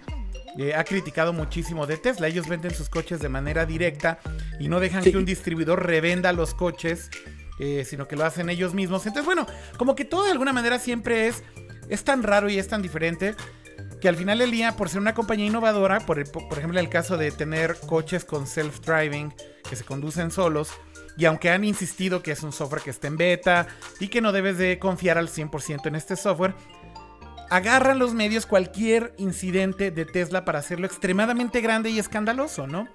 eh, 0.57 0.73
ha 0.73 0.85
criticado 0.85 1.33
muchísimo 1.33 1.85
de 1.89 1.97
Tesla. 1.97 2.29
Ellos 2.29 2.47
venden 2.47 2.73
sus 2.73 2.89
coches 2.89 3.19
de 3.19 3.29
manera 3.29 3.67
directa 3.67 4.21
y 4.61 4.69
no 4.69 4.79
dejan 4.79 5.03
que 5.03 5.17
un 5.17 5.25
distribuidor 5.25 5.85
revenda 5.85 6.33
los 6.33 6.55
coches, 6.55 7.11
eh, 7.59 7.85
sino 7.85 8.07
que 8.07 8.15
lo 8.15 8.25
hacen 8.25 8.51
ellos 8.51 8.73
mismos. 8.73 9.05
Entonces, 9.05 9.27
bueno, 9.27 9.49
como 9.77 9.97
que 9.97 10.05
todo 10.05 10.27
de 10.27 10.31
alguna 10.31 10.53
manera 10.53 10.79
siempre 10.79 11.27
es, 11.27 11.43
es 11.89 12.05
tan 12.05 12.23
raro 12.23 12.49
y 12.49 12.61
es 12.61 12.69
tan 12.69 12.81
diferente 12.81 13.35
que 14.01 14.09
al 14.09 14.15
final 14.15 14.39
del 14.39 14.53
día, 14.53 14.77
por 14.77 14.89
ser 14.91 15.01
una 15.01 15.15
compañía 15.15 15.47
innovadora, 15.47 15.99
por, 16.07 16.23
por 16.31 16.57
ejemplo 16.57 16.79
el 16.79 16.89
caso 16.89 17.17
de 17.17 17.33
tener 17.33 17.77
coches 17.89 18.25
con 18.25 18.47
self-driving 18.47 19.35
que 19.69 19.75
se 19.75 19.83
conducen 19.83 20.31
solos, 20.31 20.71
y 21.21 21.27
aunque 21.27 21.51
han 21.51 21.65
insistido 21.65 22.23
que 22.23 22.33
es 22.33 22.43
un 22.43 22.51
software 22.51 22.81
que 22.81 22.89
está 22.89 23.07
en 23.07 23.19
beta 23.19 23.67
y 23.99 24.09
que 24.09 24.23
no 24.23 24.33
debes 24.33 24.57
de 24.57 24.79
confiar 24.79 25.19
al 25.19 25.29
100% 25.29 25.87
en 25.87 25.95
este 25.95 26.17
software, 26.17 26.55
agarran 27.51 27.99
los 27.99 28.15
medios 28.15 28.47
cualquier 28.47 29.13
incidente 29.19 29.91
de 29.91 30.07
Tesla 30.07 30.47
para 30.47 30.61
hacerlo 30.61 30.87
extremadamente 30.87 31.61
grande 31.61 31.91
y 31.91 31.99
escandaloso, 31.99 32.67
¿no? 32.67 32.89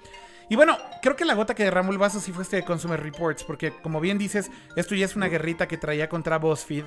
Y 0.50 0.56
bueno, 0.56 0.76
creo 1.04 1.16
que 1.16 1.24
la 1.24 1.36
gota 1.36 1.54
que 1.54 1.66
derramó 1.66 1.92
el 1.92 2.00
vaso 2.00 2.20
sí 2.20 2.32
fue 2.32 2.42
este 2.42 2.56
de 2.56 2.66
Consumer 2.66 3.00
Reports, 3.00 3.44
porque 3.44 3.72
como 3.84 4.00
bien 4.00 4.18
dices, 4.18 4.50
esto 4.76 4.96
ya 4.96 5.06
es 5.06 5.16
una 5.16 5.28
guerrita 5.28 5.68
que 5.68 5.78
traía 5.78 6.10
contra 6.10 6.40
BuzzFeed, 6.40 6.86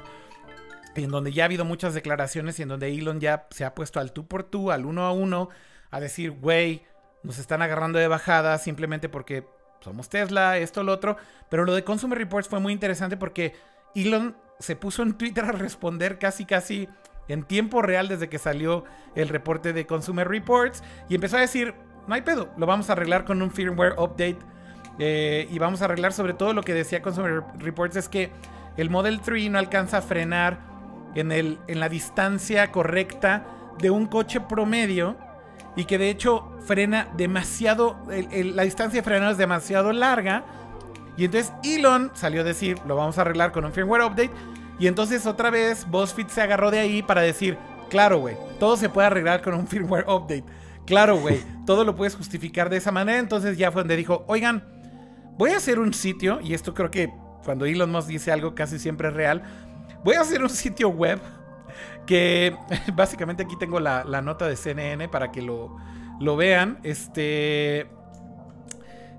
en 0.97 1.09
donde 1.09 1.31
ya 1.31 1.45
ha 1.45 1.47
habido 1.47 1.65
muchas 1.65 1.95
declaraciones 1.95 2.59
y 2.59 2.63
en 2.63 2.69
donde 2.71 2.93
Elon 2.93 3.21
ya 3.21 3.47
se 3.51 3.65
ha 3.65 3.77
puesto 3.77 4.01
al 4.01 4.13
tú 4.13 4.27
por 4.27 4.43
tú, 4.43 4.73
al 4.73 4.85
uno 4.85 5.05
a 5.05 5.13
uno, 5.13 5.51
a 5.93 6.01
decir, 6.01 6.33
güey, 6.33 6.83
nos 7.23 7.39
están 7.39 7.63
agarrando 7.63 8.01
de 8.01 8.09
bajada 8.09 8.59
simplemente 8.59 9.09
porque 9.09 9.47
somos 9.81 10.09
Tesla, 10.09 10.59
esto, 10.59 10.83
lo 10.83 10.93
otro. 10.93 11.17
Pero 11.49 11.65
lo 11.65 11.75
de 11.75 11.85
Consumer 11.85 12.19
Reports 12.19 12.49
fue 12.49 12.61
muy 12.61 12.73
interesante 12.73 13.17
porque 13.17 13.55
Elon 13.95 14.37
se 14.59 14.77
puso 14.77 15.03
en 15.03 15.15
Twitter 15.15 15.45
a 15.45 15.53
responder 15.53 16.19
casi, 16.19 16.45
casi 16.45 16.89
en 17.29 17.45
tiempo 17.45 17.83
real 17.83 18.09
desde 18.09 18.29
que 18.29 18.39
salió 18.39 18.85
el 19.15 19.29
reporte 19.29 19.73
de 19.73 19.87
Consumer 19.87 20.27
Reports 20.27 20.83
y 21.09 21.15
empezó 21.15 21.37
a 21.37 21.41
decir, 21.41 21.75
no 22.07 22.15
hay 22.15 22.23
pedo, 22.23 22.51
lo 22.57 22.67
vamos 22.67 22.89
a 22.91 22.95
arreglar 22.95 23.25
con 23.25 23.43
un 23.43 23.51
firmware 23.51 23.95
update 23.99 24.39
eh, 24.99 25.47
y 25.51 25.59
vamos 25.59 25.83
a 25.83 25.85
arreglar 25.85 26.13
sobre 26.13 26.33
todo 26.35 26.53
lo 26.55 26.63
que 26.63 26.75
decía 26.75 27.03
Consumer 27.03 27.43
Reports 27.59 27.97
es 27.97 28.09
que 28.09 28.31
el 28.77 28.91
Model 28.91 29.21
3 29.21 29.51
no 29.51 29.59
alcanza 29.59 29.99
a 29.99 30.03
frenar 30.03 30.59
en, 31.15 31.33
el, 31.33 31.59
en 31.69 31.81
la 31.81 31.89
distancia 31.89 32.73
correcta 32.73 33.47
de 33.79 33.91
un 33.91 34.07
coche 34.07 34.41
promedio 34.41 35.17
y 35.79 35.85
que 35.85 35.97
de 35.97 36.11
hecho 36.11 36.51
frena 36.67 37.07
demasiado, 37.17 37.97
la 38.09 38.65
distancia 38.65 38.99
de 39.01 39.05
frenado 39.05 39.31
es 39.31 39.39
demasiado 39.39 39.93
larga. 39.93 40.45
Y 41.17 41.25
entonces 41.25 41.53
Elon 41.63 42.11
salió 42.15 42.41
a 42.41 42.45
decir, 42.45 42.81
lo 42.85 42.97
vamos 42.97 43.17
a 43.17 43.21
arreglar 43.21 43.53
con 43.53 43.65
un 43.65 43.73
firmware 43.73 44.03
update. 44.03 44.33
Y 44.81 44.89
entonces 44.89 45.25
otra 45.25 45.51
vez 45.51 45.87
BuzzFeed 45.89 46.27
se 46.27 46.43
agarró 46.43 46.73
de 46.73 46.81
ahí 46.81 47.01
para 47.01 47.21
decir, 47.21 47.57
claro, 47.91 48.19
güey, 48.19 48.37
todo 48.59 48.77
se 48.77 48.89
puede 48.89 49.07
arreglar 49.07 49.41
con 49.41 49.55
un 49.55 49.67
firmware 49.69 50.05
update. 50.09 50.43
Claro, 50.85 51.21
güey, 51.21 51.45
todo 51.65 51.85
lo 51.85 51.95
puedes 51.95 52.17
justificar 52.17 52.71
de 52.71 52.79
esa 52.79 52.91
manera. 52.91 53.21
Entonces 53.21 53.57
ya 53.57 53.71
fue 53.71 53.83
donde 53.83 53.95
dijo, 53.95 54.25
oigan, 54.27 54.65
voy 55.39 55.53
a 55.53 55.59
hacer 55.59 55.79
un 55.79 55.95
sitio, 55.95 56.41
y 56.43 56.55
esto 56.55 56.75
creo 56.75 56.91
que 56.91 57.09
cuando 57.45 57.67
Elon 57.67 57.93
Musk 57.93 58.09
dice 58.09 58.33
algo 58.33 58.57
casi 58.57 58.81
siempre 58.81 59.11
es 59.11 59.15
real, 59.15 59.45
voy 60.03 60.17
a 60.17 60.23
hacer 60.23 60.43
un 60.43 60.51
sitio 60.51 60.89
web 60.89 61.21
que 62.09 62.57
básicamente 62.95 63.45
aquí 63.45 63.55
tengo 63.57 63.79
la, 63.79 64.03
nota 64.23 64.49
de 64.49 64.57
CNN 64.57 65.09
para 65.09 65.31
que 65.31 65.43
lo, 65.43 65.77
lo 66.19 66.37
vean. 66.37 66.81
Este. 66.83 67.87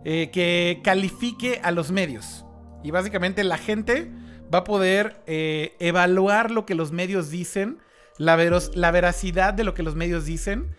Eh, 0.05 0.29
que 0.31 0.81
califique 0.83 1.61
a 1.63 1.71
los 1.71 1.91
medios. 1.91 2.45
Y 2.83 2.91
básicamente 2.91 3.43
la 3.43 3.57
gente 3.57 4.09
va 4.53 4.59
a 4.59 4.63
poder 4.63 5.21
eh, 5.27 5.75
evaluar 5.79 6.51
lo 6.51 6.65
que 6.65 6.73
los 6.73 6.91
medios 6.91 7.29
dicen, 7.29 7.79
la, 8.17 8.37
la 8.73 8.91
veracidad 8.91 9.53
de 9.53 9.63
lo 9.63 9.73
que 9.73 9.83
los 9.83 9.95
medios 9.95 10.25
dicen. 10.25 10.75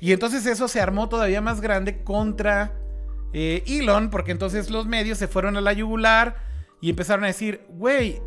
Y 0.00 0.12
entonces 0.12 0.46
eso 0.46 0.66
se 0.66 0.80
armó 0.80 1.08
todavía 1.08 1.40
más 1.42 1.60
grande 1.60 2.02
contra 2.02 2.74
eh, 3.34 3.62
Elon, 3.66 4.10
porque 4.10 4.32
entonces 4.32 4.68
los 4.70 4.86
medios 4.86 5.18
se 5.18 5.28
fueron 5.28 5.56
a 5.56 5.60
la 5.60 5.74
yugular 5.74 6.36
y 6.80 6.90
empezaron 6.90 7.24
a 7.24 7.28
decir, 7.28 7.60
güey, 7.68 8.20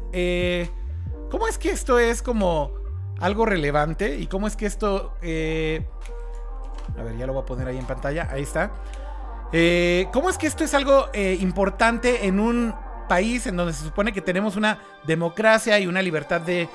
¿cómo 1.29 1.47
es 1.49 1.57
que 1.57 1.71
esto 1.71 1.99
es 1.99 2.21
como 2.21 2.84
algo 3.19 3.45
relevante 3.45 4.17
y 4.19 4.27
cómo 4.27 4.47
es 4.47 4.55
que 4.55 4.65
esto... 4.65 5.13
Eh, 5.21 5.85
a 6.97 7.03
ver, 7.03 7.17
ya 7.17 7.25
lo 7.25 7.33
voy 7.33 7.43
a 7.43 7.45
poner 7.45 7.67
ahí 7.67 7.77
en 7.77 7.85
pantalla, 7.85 8.29
ahí 8.31 8.43
está. 8.43 8.71
Eh, 9.51 10.07
¿Cómo 10.13 10.29
es 10.29 10.37
que 10.37 10.47
esto 10.47 10.63
es 10.63 10.73
algo 10.73 11.07
eh, 11.13 11.37
importante 11.39 12.25
en 12.25 12.39
un 12.39 12.73
país 13.07 13.47
en 13.47 13.55
donde 13.55 13.73
se 13.73 13.83
supone 13.83 14.11
que 14.11 14.21
tenemos 14.21 14.55
una 14.55 14.79
democracia 15.05 15.79
y 15.79 15.87
una 15.87 16.01
libertad 16.01 16.41
de, 16.41 16.67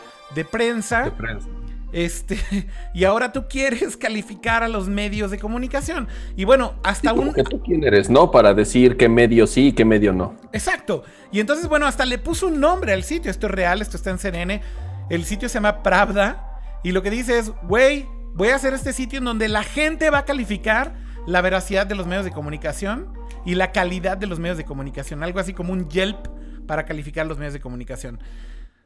prensa? 0.51 1.05
De 1.05 1.11
prensa. 1.11 1.49
Este, 1.93 2.39
y 2.95 3.05
ahora 3.05 3.33
tú 3.33 3.47
quieres 3.49 3.97
calificar 3.97 4.63
a 4.63 4.69
los 4.69 4.89
medios 4.89 5.31
de 5.31 5.39
comunicación. 5.39 6.09
Y 6.37 6.45
bueno, 6.45 6.75
hasta 6.83 7.13
un. 7.13 7.33
Que 7.33 7.43
tú 7.43 7.61
quién 7.61 7.85
eres, 7.85 8.09
¿no? 8.09 8.31
Para 8.31 8.55
decir 8.55 8.97
qué 8.97 9.09
medio 9.09 9.47
sí 9.47 9.69
y 9.69 9.73
qué 9.73 9.85
medio 9.85 10.13
no. 10.13 10.35
Exacto. 10.53 11.03
Y 11.33 11.41
entonces, 11.41 11.69
bueno, 11.69 11.87
hasta 11.87 12.05
le 12.07 12.19
puso 12.19 12.47
un 12.47 12.61
nombre 12.61 12.93
al 12.93 13.03
sitio. 13.03 13.31
Esto 13.31 13.47
es 13.47 13.53
real, 13.53 13.83
esto 13.83 13.97
está 13.97 14.11
en 14.11 14.19
CNN. 14.19 14.63
El 15.11 15.25
sitio 15.25 15.49
se 15.49 15.55
llama 15.55 15.83
Pravda. 15.83 16.61
Y 16.83 16.93
lo 16.93 17.03
que 17.03 17.11
dice 17.11 17.39
es, 17.39 17.53
güey, 17.65 18.07
voy 18.33 18.49
a 18.49 18.55
hacer 18.55 18.73
este 18.73 18.95
sitio 18.95 19.19
en 19.19 19.25
donde 19.25 19.49
la 19.49 19.65
gente 19.65 20.09
va 20.09 20.19
a 20.19 20.25
calificar 20.25 20.95
la 21.27 21.43
veracidad 21.43 21.87
de 21.87 21.97
los 21.97 22.07
medios 22.07 22.25
de 22.25 22.31
comunicación 22.31 23.13
y 23.45 23.57
la 23.57 23.73
calidad 23.73 24.17
de 24.17 24.29
los 24.29 24.39
medios 24.39 24.57
de 24.57 24.65
comunicación. 24.65 25.23
Algo 25.23 25.41
así 25.41 25.53
como 25.53 25.73
un 25.73 25.91
Yelp 25.91 26.29
para 26.67 26.87
calificar 26.87 27.27
los 27.27 27.39
medios 27.39 27.53
de 27.53 27.61
comunicación. 27.61 28.21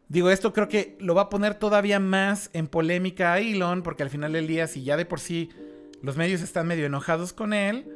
Digo, 0.08 0.30
esto 0.30 0.52
creo 0.52 0.68
que 0.68 0.96
lo 0.98 1.14
va 1.14 1.22
a 1.22 1.28
poner 1.28 1.54
todavía 1.54 2.00
más 2.00 2.50
en 2.52 2.66
polémica 2.66 3.34
a 3.34 3.38
Elon, 3.38 3.82
porque 3.82 4.02
al 4.02 4.10
final 4.10 4.32
del 4.32 4.46
día, 4.46 4.66
si 4.66 4.82
ya 4.82 4.96
de 4.96 5.04
por 5.04 5.20
sí 5.20 5.50
los 6.02 6.16
medios 6.16 6.40
están 6.40 6.66
medio 6.66 6.86
enojados 6.86 7.32
con 7.32 7.52
él, 7.52 7.86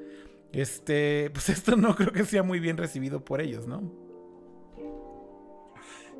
este, 0.52 1.30
pues 1.30 1.49
esto 1.49 1.76
no 1.76 1.97
creo 1.97 2.12
que 2.12 2.25
sea 2.25 2.42
muy 2.42 2.61
bien 2.61 2.76
recibido 2.76 3.25
por 3.25 3.40
ellos, 3.40 3.66
¿no? 3.66 4.08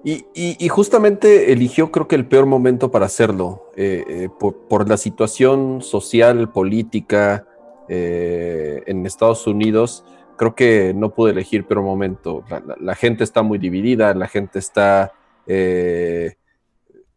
Y, 0.05 0.69
justamente 0.69 1.53
eligió 1.53 1.91
creo 1.91 2.07
que 2.07 2.15
el 2.15 2.27
peor 2.27 2.47
momento 2.47 2.91
para 2.91 3.07
hacerlo, 3.07 3.71
eh, 3.77 4.05
eh, 4.09 4.29
por, 4.39 4.89
la 4.89 4.97
situación 4.97 5.83
social, 5.83 6.51
política 6.53 7.47
eh, 7.89 8.83
en 8.87 9.05
Estados 9.07 9.47
Unidos, 9.47 10.05
creo 10.37 10.55
que 10.55 10.95
no 10.95 11.15
pude 11.15 11.33
elegir 11.33 11.67
peor 11.67 11.83
momento. 11.83 12.45
La, 12.81 12.95
gente 12.95 13.25
está 13.25 13.43
muy 13.43 13.59
dividida, 13.59 14.15
la 14.15 14.29
gente 14.29 14.61
está 14.61 15.13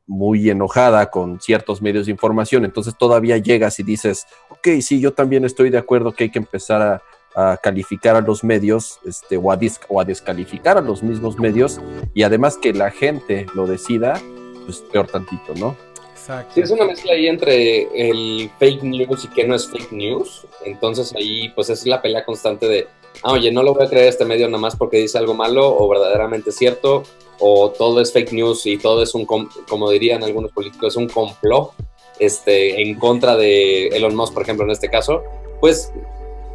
muy 0.08 0.50
enojada 0.50 1.10
con 1.12 1.40
ciertos 1.40 1.82
medios 1.82 2.08
de 2.08 2.14
información, 2.14 2.66
entonces 2.66 2.98
todavía 2.98 3.38
llegas 3.38 3.80
y 3.80 3.84
dices, 3.84 4.26
ok, 4.50 4.82
sí, 4.82 5.00
yo 5.00 5.14
también 5.14 5.46
estoy 5.46 5.70
de 5.70 5.78
acuerdo 5.78 6.14
que 6.14 6.26
hay 6.26 6.30
que 6.32 6.40
empezar 6.40 6.82
a 6.82 7.02
a 7.36 7.58
calificar 7.58 8.16
a 8.16 8.22
los 8.22 8.44
medios 8.44 9.00
este, 9.06 9.38
o, 9.38 9.52
a 9.52 9.60
o 9.88 10.02
a 10.02 10.06
descalificar 10.06 10.78
a 10.78 10.82
los 10.82 11.02
mismos 11.04 11.38
medios 11.38 11.80
y 12.14 12.24
además 12.24 12.58
que 12.58 12.74
la 12.74 12.92
gente 12.92 13.46
lo 13.56 13.68
decida, 13.68 14.22
pues 14.66 14.84
peor 14.92 15.08
tantito, 15.08 15.54
¿no? 15.56 15.76
Exacto. 16.12 16.54
Sí, 16.54 16.62
es 16.62 16.72
una 16.72 16.86
mezcla 16.86 17.14
ahí 17.14 17.28
entre 17.28 17.88
el 17.94 18.52
fake 18.60 18.84
news 18.84 19.26
y 19.26 19.28
que 19.30 19.44
no 19.46 19.56
es 19.56 19.68
fake 19.68 19.92
news. 19.92 20.46
Entonces 20.66 21.14
ahí 21.16 21.50
pues 21.50 21.70
es 21.70 21.86
la 21.88 22.02
pelea 22.02 22.24
constante 22.26 22.68
de, 22.68 22.88
ah, 23.24 23.34
oye, 23.34 23.52
no 23.52 23.64
lo 23.64 23.74
voy 23.74 23.86
a 23.86 23.90
creer 23.90 24.06
a 24.06 24.10
este 24.10 24.26
medio 24.26 24.48
nada 24.48 24.60
más 24.60 24.76
porque 24.76 24.98
dice 24.98 25.18
algo 25.18 25.34
malo 25.34 25.76
o 25.76 25.88
verdaderamente 25.90 26.52
cierto, 26.52 27.04
o 27.40 27.72
todo 27.72 28.02
es 28.02 28.14
fake 28.14 28.34
news 28.34 28.66
y 28.68 28.78
todo 28.78 29.02
es 29.02 29.16
un, 29.16 29.26
como 29.26 29.90
dirían 29.90 30.24
algunos 30.24 30.52
políticos, 30.52 30.94
es 30.94 30.98
un 30.98 31.10
complot 31.10 31.72
este, 32.20 32.82
en 32.84 33.00
contra 33.00 33.36
de 33.36 33.88
Elon 33.88 34.16
Musk, 34.16 34.34
por 34.34 34.44
ejemplo, 34.44 34.66
en 34.66 34.72
este 34.72 34.90
caso. 34.90 35.24
Pues 35.60 35.92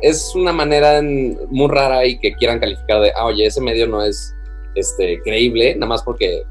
es 0.02 0.34
una 0.34 0.52
manera 0.52 1.00
muy 1.02 1.68
rara 1.68 2.04
y 2.04 2.18
que 2.18 2.32
quieran 2.34 2.60
calificar 2.60 3.00
de, 3.00 3.12
ah, 3.16 3.26
oye, 3.26 3.46
ese 3.46 3.60
medio 3.60 3.86
no 3.86 4.02
es 4.02 4.34
este, 4.74 5.20
creíble, 5.22 5.74
nada 5.74 5.86
más 5.86 6.02
porque 6.02 6.42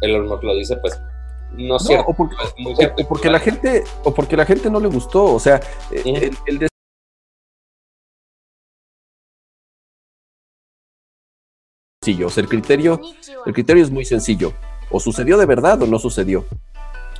el 0.00 0.22
Musk 0.22 0.42
lo 0.42 0.54
dice, 0.54 0.76
pues 0.76 1.00
no 1.52 1.76
es 1.76 1.82
cierto. 1.84 2.06
O 2.08 2.14
porque, 2.14 2.36
porque 3.08 3.30
la 3.30 3.38
gente, 3.38 3.84
o 4.02 4.12
porque 4.12 4.36
la 4.36 4.44
gente 4.44 4.70
no 4.70 4.80
le 4.80 4.88
gustó, 4.88 5.34
o 5.34 5.40
sea, 5.40 5.60
el, 5.90 6.36
el 6.46 6.68
sencillo, 12.02 12.26
o 12.26 12.30
sea, 12.30 12.42
el 12.42 12.48
criterio, 12.48 13.00
el 13.46 13.52
criterio 13.52 13.82
es 13.82 13.90
muy 13.90 14.04
sencillo, 14.04 14.52
o 14.90 15.00
sucedió 15.00 15.38
de 15.38 15.46
verdad 15.46 15.80
o 15.82 15.86
no 15.86 15.98
sucedió. 15.98 16.44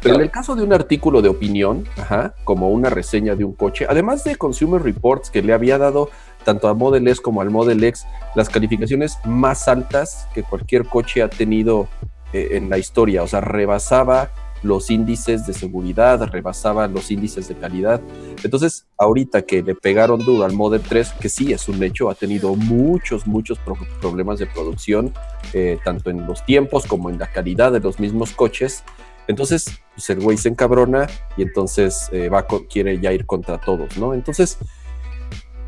Pero 0.05 0.17
en 0.17 0.21
el 0.21 0.31
caso 0.31 0.55
de 0.55 0.63
un 0.63 0.75
artículo 0.75 1.23
de 1.23 1.31
opinión, 1.31 1.87
ajá, 1.97 2.35
como 2.45 2.69
una 2.69 2.91
reseña 2.91 3.35
de 3.35 3.45
un 3.45 3.55
coche, 3.55 3.87
además 3.89 4.23
de 4.23 4.37
Consumer 4.37 4.83
Reports 4.83 5.31
que 5.31 5.41
le 5.41 5.55
había 5.55 5.79
dado 5.79 6.11
tanto 6.45 6.69
a 6.69 6.75
Model 6.75 7.09
S 7.09 7.23
como 7.23 7.41
al 7.41 7.49
Model 7.49 7.83
X 7.83 8.07
las 8.35 8.51
calificaciones 8.51 9.19
más 9.25 9.67
altas 9.67 10.29
que 10.35 10.43
cualquier 10.43 10.85
coche 10.85 11.23
ha 11.23 11.31
tenido 11.31 11.89
eh, 12.35 12.51
en 12.53 12.69
la 12.69 12.77
historia, 12.77 13.23
o 13.23 13.27
sea, 13.27 13.41
rebasaba 13.41 14.31
los 14.63 14.91
índices 14.91 15.47
de 15.47 15.55
seguridad, 15.55 16.23
rebasaba 16.31 16.87
los 16.87 17.11
índices 17.11 17.49
de 17.49 17.55
calidad. 17.55 18.01
Entonces, 18.43 18.87
ahorita 18.99 19.43
que 19.43 19.63
le 19.63 19.75
pegaron 19.75 20.19
duro 20.19 20.45
al 20.45 20.53
Model 20.53 20.83
3, 20.83 21.13
que 21.21 21.29
sí 21.31 21.53
es 21.53 21.69
un 21.69 21.83
hecho, 21.83 22.11
ha 22.11 22.15
tenido 22.15 22.55
muchos, 22.57 23.27
muchos 23.27 23.59
problemas 24.01 24.39
de 24.39 24.47
producción, 24.47 25.15
eh, 25.53 25.79
tanto 25.83 26.11
en 26.11 26.27
los 26.27 26.45
tiempos 26.45 26.87
como 26.87 27.09
en 27.09 27.19
la 27.19 27.31
calidad 27.31 27.73
de 27.73 27.81
los 27.81 28.01
mismos 28.01 28.33
coches. 28.33 28.85
Entonces, 29.27 29.81
pues 29.95 30.11
el 30.11 30.21
güey 30.21 30.37
se 30.37 30.49
encabrona 30.49 31.07
y 31.37 31.43
entonces 31.43 32.09
eh, 32.13 32.29
va, 32.29 32.47
quiere 32.69 32.99
ya 33.01 33.13
ir 33.13 33.27
contra 33.27 33.59
todos, 33.59 33.97
¿no? 33.97 34.15
Entonces, 34.15 34.59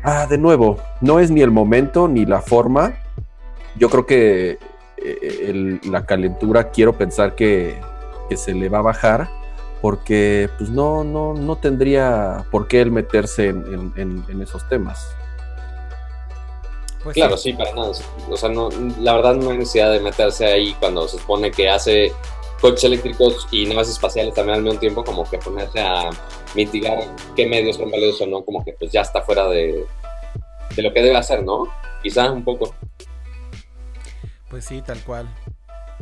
ah, 0.03 0.27
de 0.27 0.37
nuevo, 0.37 0.79
no 1.01 1.19
es 1.19 1.31
ni 1.31 1.41
el 1.41 1.51
momento 1.51 2.07
ni 2.07 2.25
la 2.25 2.41
forma. 2.41 2.93
Yo 3.75 3.89
creo 3.89 4.05
que 4.05 4.59
eh, 4.97 5.79
la 5.83 6.05
calentura, 6.05 6.71
quiero 6.71 6.97
pensar 6.97 7.35
que 7.35 7.79
que 8.27 8.37
se 8.37 8.53
le 8.53 8.69
va 8.69 8.79
a 8.79 8.83
bajar 8.83 9.29
porque 9.81 10.49
pues 10.57 10.69
no, 10.69 11.03
no, 11.03 11.33
no 11.33 11.55
tendría 11.57 12.45
por 12.51 12.67
qué 12.67 12.81
él 12.81 12.91
meterse 12.91 13.49
en, 13.49 14.41
esos 14.41 14.67
temas. 14.69 15.07
Pues 17.03 17.13
claro, 17.13 17.37
sí. 17.37 17.53
para 17.53 17.73
nada. 17.73 17.91
O 18.29 18.35
sea, 18.37 18.49
no, 18.49 18.69
la 18.99 19.13
verdad 19.13 19.35
no 19.35 19.51
hay 19.51 19.59
necesidad 19.59 19.91
de 19.91 19.99
meterse 19.99 20.45
ahí 20.45 20.75
cuando 20.79 21.07
se 21.07 21.19
supone 21.19 21.51
que 21.51 21.69
hace 21.69 22.11
coches 22.61 22.83
eléctricos 22.85 23.47
y 23.51 23.65
naves 23.65 23.89
espaciales 23.89 24.33
también 24.33 24.57
al 24.57 24.63
mismo 24.63 24.79
tiempo, 24.79 25.03
como 25.03 25.29
que 25.29 25.37
ponerse 25.37 25.79
a 25.79 26.09
mitigar 26.55 26.99
qué 27.35 27.45
medios 27.45 27.77
son 27.77 27.91
válidos 27.91 28.21
o 28.21 28.27
no, 28.27 28.43
como 28.43 28.63
que 28.63 28.73
pues 28.73 28.91
ya 28.91 29.01
está 29.01 29.21
fuera 29.21 29.47
de, 29.47 29.85
de 30.75 30.81
lo 30.81 30.93
que 30.93 31.01
debe 31.01 31.17
hacer, 31.17 31.43
¿no? 31.43 31.67
Quizá 32.01 32.31
un 32.31 32.43
poco. 32.43 32.73
Pues 34.49 34.65
sí, 34.65 34.81
tal 34.81 34.99
cual. 35.01 35.27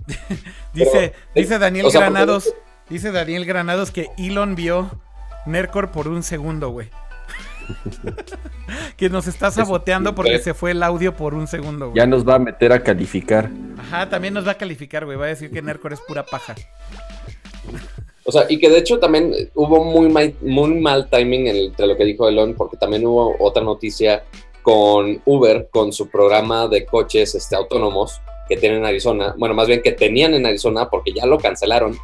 dice, 0.74 1.13
dice 1.33 1.57
Daniel 1.57 1.88
Granados, 1.91 2.53
dice 2.89 3.12
Daniel 3.12 3.45
Granados 3.45 3.91
que 3.91 4.09
Elon 4.17 4.55
vio 4.55 4.91
Nercor 5.45 5.91
por 5.91 6.07
un 6.07 6.24
segundo, 6.24 6.69
güey. 6.69 6.89
que 8.98 9.10
nos 9.10 9.27
está 9.27 9.51
saboteando 9.51 10.15
porque 10.15 10.39
se 10.39 10.53
fue 10.53 10.72
el 10.72 10.84
audio 10.84 11.15
por 11.15 11.34
un 11.34 11.48
segundo, 11.48 11.88
güey. 11.89 11.98
Ya 11.98 12.05
nos 12.05 12.27
va 12.27 12.36
a 12.36 12.39
meter 12.39 12.72
a 12.72 12.81
calificar. 12.81 13.50
Ajá, 13.77 14.10
también 14.10 14.34
nos 14.34 14.48
va 14.48 14.51
a 14.51 14.57
calificar, 14.57 15.05
güey. 15.05 15.17
Va 15.17 15.25
a 15.25 15.29
decir 15.29 15.51
que 15.51 15.62
Nercor 15.62 15.93
es 15.93 16.01
pura 16.01 16.25
paja. 16.25 16.55
O 18.24 18.31
sea, 18.31 18.45
y 18.50 18.57
que 18.57 18.69
de 18.69 18.79
hecho 18.79 19.00
también 19.00 19.34
hubo 19.53 19.84
muy 19.84 20.10
mal, 20.10 20.34
muy 20.41 20.79
mal 20.81 21.10
timing 21.10 21.48
entre 21.48 21.88
lo 21.88 21.95
que 21.95 22.05
dijo 22.05 22.27
Elon, 22.27 22.55
porque 22.55 22.77
también 22.77 23.05
hubo 23.05 23.36
otra 23.39 23.63
noticia 23.63 24.24
con 24.63 25.22
Uber, 25.25 25.69
con 25.72 25.93
su 25.93 26.10
programa 26.10 26.67
de 26.67 26.86
coches 26.86 27.36
este, 27.36 27.56
autónomos, 27.56 28.19
que 28.47 28.58
tienen 28.58 28.80
en 28.80 28.86
Arizona, 28.86 29.36
bueno, 29.38 29.56
más 29.56 29.67
bien 29.67 29.82
que 29.82 29.91
tenían 29.91 30.34
en 30.34 30.45
Arizona 30.45 30.89
porque 30.89 31.12
ya 31.13 31.25
lo 31.25 31.39
cancelaron, 31.39 31.97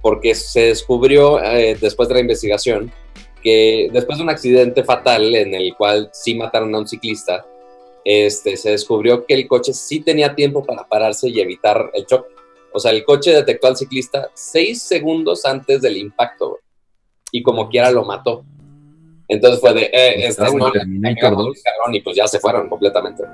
porque 0.00 0.34
se 0.34 0.66
descubrió 0.66 1.42
eh, 1.42 1.76
después 1.80 2.08
de 2.08 2.14
la 2.14 2.20
investigación 2.20 2.92
que 3.42 3.88
después 3.92 4.18
de 4.18 4.24
un 4.24 4.30
accidente 4.30 4.84
fatal 4.84 5.34
en 5.34 5.54
el 5.54 5.74
cual 5.76 6.10
sí 6.12 6.34
mataron 6.34 6.74
a 6.74 6.78
un 6.78 6.88
ciclista, 6.88 7.44
este, 8.04 8.56
se 8.56 8.70
descubrió 8.70 9.26
que 9.26 9.34
el 9.34 9.46
coche 9.46 9.72
sí 9.72 10.00
tenía 10.00 10.34
tiempo 10.34 10.64
para 10.64 10.86
pararse 10.88 11.28
y 11.28 11.40
evitar 11.40 11.90
el 11.94 12.06
choque. 12.06 12.34
O 12.72 12.80
sea, 12.80 12.90
el 12.92 13.04
coche 13.04 13.32
detectó 13.32 13.66
al 13.66 13.76
ciclista 13.76 14.30
seis 14.34 14.82
segundos 14.82 15.44
antes 15.44 15.80
del 15.82 15.96
impacto 15.96 16.58
y 17.32 17.42
como 17.42 17.68
quiera 17.68 17.90
lo 17.90 18.04
mató. 18.04 18.44
Entonces 19.26 19.60
fue 19.60 19.74
de, 19.74 19.82
eh, 19.82 20.26
este 20.26 20.42
es 20.42 20.52
y 21.92 22.00
pues 22.00 22.16
ya 22.16 22.26
se 22.26 22.40
fueron 22.40 22.68
completamente. 22.68 23.24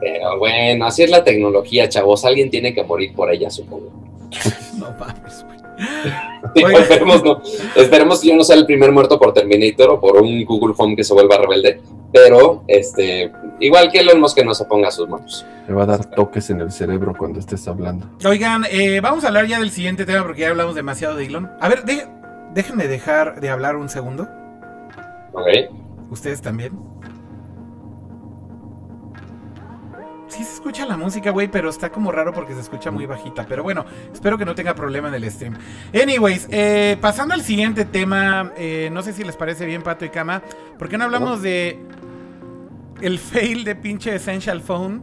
Pero 0.00 0.38
bueno, 0.38 0.86
así 0.86 1.02
es 1.02 1.10
la 1.10 1.22
tecnología, 1.22 1.88
chavos. 1.88 2.24
Alguien 2.24 2.50
tiene 2.50 2.74
que 2.74 2.82
morir 2.82 3.14
por 3.14 3.30
ella, 3.30 3.50
supongo. 3.50 3.92
no 4.78 4.94
mames, 4.98 5.44
esperemos, 6.54 7.24
no. 7.24 7.42
esperemos 7.76 8.20
que 8.20 8.28
yo 8.28 8.36
no 8.36 8.44
sea 8.44 8.56
el 8.56 8.66
primer 8.66 8.92
muerto 8.92 9.18
por 9.18 9.32
Terminator 9.32 9.90
o 9.90 10.00
por 10.00 10.16
un 10.20 10.44
Google 10.44 10.74
Home 10.76 10.96
que 10.96 11.04
se 11.04 11.14
vuelva 11.14 11.38
rebelde. 11.38 11.80
Pero, 12.12 12.64
este, 12.66 13.30
igual 13.60 13.90
que 13.90 14.00
Elon 14.00 14.24
que 14.34 14.44
no 14.44 14.52
se 14.52 14.64
ponga 14.64 14.90
sus 14.90 15.08
manos. 15.08 15.46
Me 15.68 15.74
va 15.74 15.84
a 15.84 15.86
dar 15.86 16.04
toques 16.04 16.50
en 16.50 16.60
el 16.60 16.72
cerebro 16.72 17.14
cuando 17.16 17.38
estés 17.38 17.66
hablando. 17.68 18.10
Oigan, 18.24 18.64
eh, 18.70 19.00
vamos 19.00 19.24
a 19.24 19.28
hablar 19.28 19.46
ya 19.46 19.60
del 19.60 19.70
siguiente 19.70 20.04
tema 20.04 20.24
porque 20.24 20.40
ya 20.40 20.48
hablamos 20.48 20.74
demasiado 20.74 21.14
de 21.14 21.26
Elon. 21.26 21.50
A 21.60 21.68
ver, 21.68 21.84
déjenme 22.52 22.88
dejar 22.88 23.40
de 23.40 23.48
hablar 23.48 23.76
un 23.76 23.88
segundo. 23.88 24.28
Ok. 25.32 25.46
¿Ustedes 26.10 26.42
también? 26.42 26.89
Sí 30.30 30.44
se 30.44 30.54
escucha 30.54 30.86
la 30.86 30.96
música, 30.96 31.30
güey, 31.30 31.48
pero 31.48 31.68
está 31.68 31.90
como 31.90 32.10
raro 32.12 32.32
porque 32.32 32.54
se 32.54 32.60
escucha 32.60 32.90
muy 32.90 33.06
bajita. 33.06 33.46
Pero 33.46 33.62
bueno, 33.62 33.84
espero 34.12 34.38
que 34.38 34.44
no 34.44 34.54
tenga 34.54 34.74
problema 34.74 35.08
en 35.08 35.14
el 35.14 35.30
stream. 35.30 35.56
Anyways, 35.94 36.48
eh, 36.50 36.96
pasando 37.00 37.34
al 37.34 37.42
siguiente 37.42 37.84
tema, 37.84 38.52
eh, 38.56 38.88
no 38.92 39.02
sé 39.02 39.12
si 39.12 39.24
les 39.24 39.36
parece 39.36 39.66
bien, 39.66 39.82
Pato 39.82 40.04
y 40.04 40.10
Cama, 40.10 40.42
¿por 40.78 40.88
qué 40.88 40.96
no 40.96 41.04
hablamos 41.04 41.42
de 41.42 41.78
el 43.00 43.18
fail 43.18 43.64
de 43.64 43.74
pinche 43.74 44.14
Essential 44.14 44.60
Phone? 44.60 45.02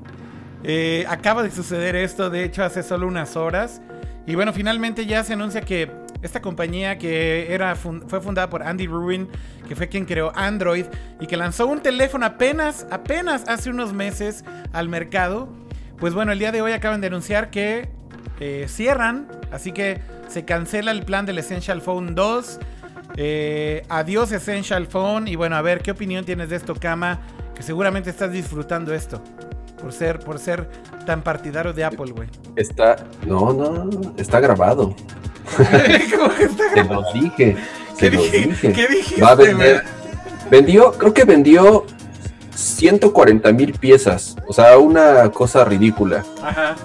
Eh, 0.63 1.05
acaba 1.07 1.43
de 1.43 1.51
suceder 1.51 1.95
esto, 1.95 2.29
de 2.29 2.43
hecho, 2.43 2.63
hace 2.63 2.83
solo 2.83 3.07
unas 3.07 3.35
horas. 3.35 3.81
Y 4.25 4.35
bueno, 4.35 4.51
finalmente 4.51 5.05
ya 5.05 5.23
se 5.23 5.33
anuncia 5.33 5.61
que 5.61 5.89
esta 6.21 6.41
compañía 6.41 6.97
que 6.97 7.53
era 7.53 7.75
fue 7.75 8.21
fundada 8.21 8.49
por 8.49 8.63
Andy 8.63 8.88
Rubin, 8.88 9.27
que 9.67 9.75
fue 9.75 9.88
quien 9.88 10.06
creó 10.06 10.32
Android 10.36 10.86
y 11.19 11.27
que 11.27 11.38
lanzó 11.38 11.67
un 11.67 11.82
teléfono 11.82 12.25
apenas, 12.25 12.88
apenas 12.89 13.47
hace 13.47 13.69
unos 13.69 13.93
meses 13.93 14.43
al 14.73 14.89
mercado. 14.89 15.49
Pues 15.99 16.13
bueno, 16.13 16.32
el 16.32 16.39
día 16.39 16.51
de 16.51 16.62
hoy 16.62 16.71
acaban 16.71 17.01
de 17.01 17.08
anunciar 17.08 17.49
que 17.49 17.89
eh, 18.39 18.65
cierran, 18.67 19.27
así 19.51 19.71
que 19.71 19.99
se 20.27 20.45
cancela 20.45 20.91
el 20.91 21.03
plan 21.03 21.25
del 21.25 21.39
Essential 21.39 21.82
Phone 21.82 22.15
2. 22.15 22.60
Eh, 23.15 23.84
adiós 23.89 24.32
Essential 24.32 24.86
Phone 24.86 25.27
y 25.27 25.36
bueno, 25.36 25.56
a 25.56 25.62
ver, 25.62 25.82
¿qué 25.82 25.91
opinión 25.91 26.23
tienes 26.23 26.49
de 26.49 26.56
esto, 26.56 26.75
Kama? 26.75 27.19
Que 27.56 27.63
seguramente 27.63 28.10
estás 28.10 28.32
disfrutando 28.32 28.93
esto. 28.93 29.21
Por 29.82 29.93
ser, 29.93 30.19
por 30.19 30.39
ser 30.39 30.69
tan 31.06 31.21
partidario 31.21 31.71
de 31.71 31.84
Apple, 31.84 32.12
güey. 32.12 32.27
Está, 32.56 32.95
no, 33.25 33.53
no, 33.53 34.13
está 34.17 34.39
grabado. 34.39 34.95
Te 36.73 36.83
lo 36.83 37.03
dije. 37.13 37.57
¿Qué, 37.97 38.10
dije, 38.10 38.55
¿Qué 38.62 38.88
dijiste, 38.88 39.21
Va 39.21 39.31
a 39.31 39.36
vender. 39.36 39.83
Vendió, 40.51 40.91
creo 40.93 41.13
que 41.13 41.23
vendió 41.23 41.86
140 42.55 43.51
mil 43.53 43.73
piezas. 43.73 44.36
O 44.47 44.53
sea, 44.53 44.77
una 44.77 45.29
cosa 45.31 45.65
ridícula. 45.65 46.23
Ajá. 46.41 46.75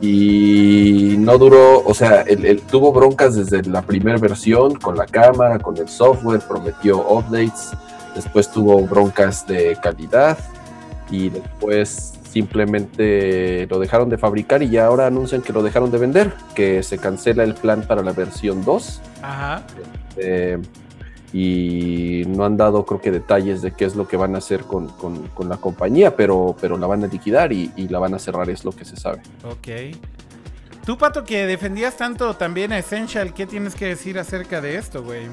Y 0.00 1.16
no 1.18 1.36
duró, 1.36 1.82
o 1.84 1.92
sea, 1.92 2.22
él, 2.22 2.62
tuvo 2.70 2.92
broncas 2.92 3.34
desde 3.34 3.68
la 3.68 3.82
primera 3.82 4.16
versión 4.18 4.74
con 4.76 4.96
la 4.96 5.04
cámara, 5.04 5.58
con 5.58 5.76
el 5.76 5.88
software, 5.88 6.40
prometió 6.40 6.98
updates. 7.06 7.70
Después 8.14 8.50
tuvo 8.50 8.80
broncas 8.86 9.46
de 9.46 9.76
calidad 9.82 10.38
y 11.10 11.28
después 11.28 12.14
simplemente 12.30 13.66
lo 13.68 13.78
dejaron 13.78 14.08
de 14.08 14.18
fabricar 14.18 14.62
y 14.62 14.70
ya 14.70 14.86
ahora 14.86 15.06
anuncian 15.06 15.42
que 15.42 15.52
lo 15.52 15.62
dejaron 15.62 15.90
de 15.90 15.98
vender, 15.98 16.32
que 16.54 16.82
se 16.82 16.98
cancela 16.98 17.42
el 17.42 17.54
plan 17.54 17.82
para 17.82 18.02
la 18.02 18.12
versión 18.12 18.64
2. 18.64 19.00
Ajá. 19.22 19.62
Este, 20.16 20.58
y 21.32 22.24
no 22.26 22.44
han 22.44 22.56
dado 22.56 22.84
creo 22.84 23.00
que 23.00 23.10
detalles 23.10 23.62
de 23.62 23.72
qué 23.72 23.84
es 23.84 23.94
lo 23.94 24.08
que 24.08 24.16
van 24.16 24.34
a 24.34 24.38
hacer 24.38 24.62
con, 24.62 24.92
la 25.48 25.56
compañía, 25.56 26.16
pero, 26.16 26.56
pero 26.60 26.76
la 26.76 26.86
van 26.86 27.04
a 27.04 27.06
liquidar 27.06 27.52
y, 27.52 27.70
y, 27.76 27.88
la 27.88 27.98
van 27.98 28.14
a 28.14 28.18
cerrar, 28.18 28.50
es 28.50 28.64
lo 28.64 28.72
que 28.72 28.84
se 28.84 28.96
sabe. 28.96 29.20
Ok. 29.44 29.96
Tú, 30.84 30.98
Pato, 30.98 31.24
que 31.24 31.46
defendías 31.46 31.96
tanto 31.96 32.34
también 32.34 32.72
a 32.72 32.78
Essential, 32.78 33.32
¿qué 33.32 33.46
tienes 33.46 33.74
que 33.74 33.86
decir 33.86 34.18
acerca 34.18 34.60
de 34.60 34.76
esto, 34.76 35.04
güey? 35.04 35.26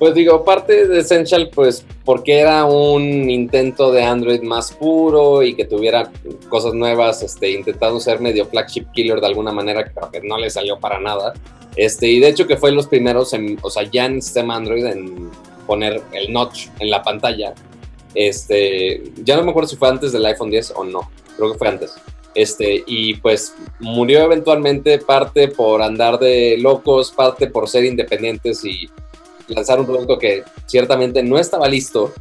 Pues 0.00 0.14
digo, 0.14 0.46
parte 0.46 0.88
de 0.88 1.00
Essential, 1.00 1.50
pues 1.54 1.84
porque 2.06 2.38
era 2.38 2.64
un 2.64 3.28
intento 3.28 3.92
de 3.92 4.02
Android 4.02 4.40
más 4.40 4.72
puro 4.72 5.42
y 5.42 5.54
que 5.54 5.66
tuviera 5.66 6.10
cosas 6.48 6.72
nuevas, 6.72 7.22
este, 7.22 7.50
intentando 7.50 8.00
ser 8.00 8.18
medio 8.18 8.46
flagship 8.46 8.86
killer 8.94 9.20
de 9.20 9.26
alguna 9.26 9.52
manera, 9.52 9.92
que 10.10 10.22
no 10.22 10.38
le 10.38 10.48
salió 10.48 10.80
para 10.80 10.98
nada. 11.00 11.34
Este, 11.76 12.08
y 12.08 12.18
de 12.18 12.28
hecho 12.28 12.46
que 12.46 12.56
fue 12.56 12.72
los 12.72 12.86
primeros, 12.86 13.34
en, 13.34 13.58
o 13.60 13.68
sea, 13.68 13.82
ya 13.82 14.06
en 14.06 14.22
sistema 14.22 14.56
Android 14.56 14.86
en 14.86 15.30
poner 15.66 16.00
el 16.12 16.32
notch 16.32 16.68
en 16.78 16.88
la 16.88 17.02
pantalla. 17.02 17.52
Este, 18.14 19.02
ya 19.22 19.36
no 19.36 19.44
me 19.44 19.50
acuerdo 19.50 19.68
si 19.68 19.76
fue 19.76 19.90
antes 19.90 20.12
del 20.12 20.24
iPhone 20.24 20.50
10 20.50 20.72
o 20.76 20.84
no, 20.84 21.10
creo 21.36 21.52
que 21.52 21.58
fue 21.58 21.68
antes. 21.68 21.92
Este, 22.34 22.84
y 22.86 23.16
pues 23.16 23.54
murió 23.80 24.22
eventualmente 24.22 24.96
parte 24.96 25.48
por 25.48 25.82
andar 25.82 26.18
de 26.18 26.56
locos, 26.58 27.10
parte 27.10 27.48
por 27.48 27.68
ser 27.68 27.84
independientes 27.84 28.64
y 28.64 28.88
lanzar 29.50 29.80
un 29.80 29.86
producto 29.86 30.18
que 30.18 30.44
ciertamente 30.66 31.22
no 31.22 31.38
estaba 31.38 31.68
listo, 31.68 32.12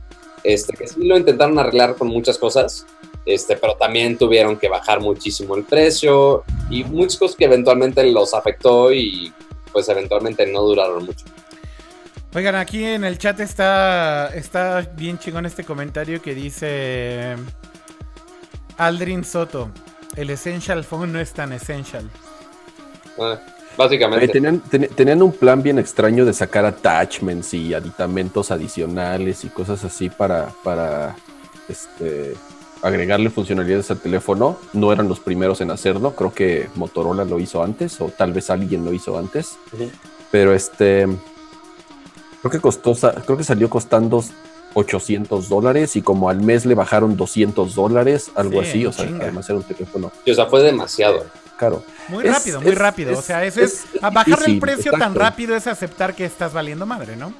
este, 0.43 0.75
que 0.75 0.87
sí 0.87 1.05
lo 1.05 1.17
intentaron 1.17 1.57
arreglar 1.59 1.95
con 1.95 2.07
muchas 2.07 2.37
cosas, 2.37 2.85
este, 3.25 3.57
pero 3.57 3.75
también 3.75 4.17
tuvieron 4.17 4.57
que 4.57 4.69
bajar 4.69 4.99
muchísimo 4.99 5.55
el 5.55 5.63
precio 5.63 6.43
y 6.69 6.83
muchas 6.83 7.17
cosas 7.17 7.35
que 7.37 7.45
eventualmente 7.45 8.03
los 8.11 8.33
afectó 8.33 8.91
y 8.91 9.33
pues 9.71 9.87
eventualmente 9.89 10.45
no 10.47 10.61
duraron 10.61 11.05
mucho. 11.05 11.25
Oigan, 12.33 12.55
aquí 12.55 12.83
en 12.83 13.03
el 13.03 13.17
chat 13.17 13.39
está, 13.39 14.27
está 14.35 14.81
bien 14.95 15.17
chingón 15.17 15.45
este 15.45 15.63
comentario 15.63 16.21
que 16.21 16.35
dice 16.35 17.35
Aldrin 18.77 19.23
Soto. 19.23 19.71
El 20.15 20.29
Essential 20.29 20.83
Phone 20.83 21.11
no 21.11 21.19
es 21.19 21.33
tan 21.33 21.53
essential. 21.53 22.09
Ah, 23.19 23.39
básicamente. 23.79 24.25
Eh, 24.25 24.29
tenían, 24.29 24.59
ten- 24.59 24.89
tenían 24.95 25.21
un 25.23 25.31
plan 25.31 25.63
bien 25.63 25.79
extraño 25.79 26.25
de 26.25 26.33
sacar 26.33 26.65
attachments 26.65 27.53
y 27.55 27.73
aditamentos 27.73 28.51
adicionales 28.51 29.43
y 29.43 29.47
cosas 29.49 29.83
así 29.83 30.09
para, 30.11 30.49
para 30.63 31.15
este, 31.67 32.35
agregarle 32.83 33.29
funcionalidades 33.31 33.89
al 33.89 33.99
teléfono. 33.99 34.57
No 34.73 34.91
eran 34.93 35.07
los 35.07 35.19
primeros 35.19 35.61
en 35.61 35.71
hacerlo. 35.71 36.11
Creo 36.15 36.31
que 36.33 36.69
Motorola 36.75 37.25
lo 37.25 37.39
hizo 37.39 37.63
antes 37.63 37.99
o 38.01 38.05
tal 38.15 38.33
vez 38.33 38.49
alguien 38.51 38.85
lo 38.85 38.93
hizo 38.93 39.17
antes. 39.17 39.57
Pero 40.29 40.53
este. 40.53 41.07
Creo 42.41 42.51
que 42.51 42.59
costó, 42.59 42.93
creo 43.25 43.35
que 43.37 43.43
salió 43.43 43.69
costando 43.69 44.23
800 44.73 45.49
dólares 45.49 45.95
y 45.95 46.01
como 46.01 46.29
al 46.29 46.41
mes 46.41 46.65
le 46.65 46.73
bajaron 46.75 47.17
200 47.17 47.75
dólares, 47.75 48.31
algo 48.35 48.61
Sí, 48.63 48.69
así. 48.69 48.85
O 48.85 48.91
sea, 48.93 49.07
chinga. 49.07 49.23
además 49.23 49.49
era 49.49 49.57
un 49.57 49.63
teléfono 49.63 50.11
O 50.25 50.33
sea, 50.33 50.45
fue 50.45 50.61
demasiado. 50.61 51.25
Caro. 51.59 51.83
Muy 52.07 52.25
Es- 52.25 52.33
rápido, 52.33 52.61
muy 52.61 52.71
es- 52.71 52.77
rápido. 52.77 53.17
o 53.17 53.21
sea, 53.21 53.43
eso 53.45 53.61
es, 53.61 53.83
a 54.01 54.09
bajarle 54.09 54.45
el 54.47 54.59
precio 54.59 54.91
tan 54.93 55.01
exacto. 55.01 55.19
rápido 55.19 55.55
es 55.55 55.67
aceptar 55.67 56.15
que 56.15 56.25
estás 56.25 56.53
valiendo 56.53 56.85
madre, 56.85 57.15
¿no? 57.17 57.33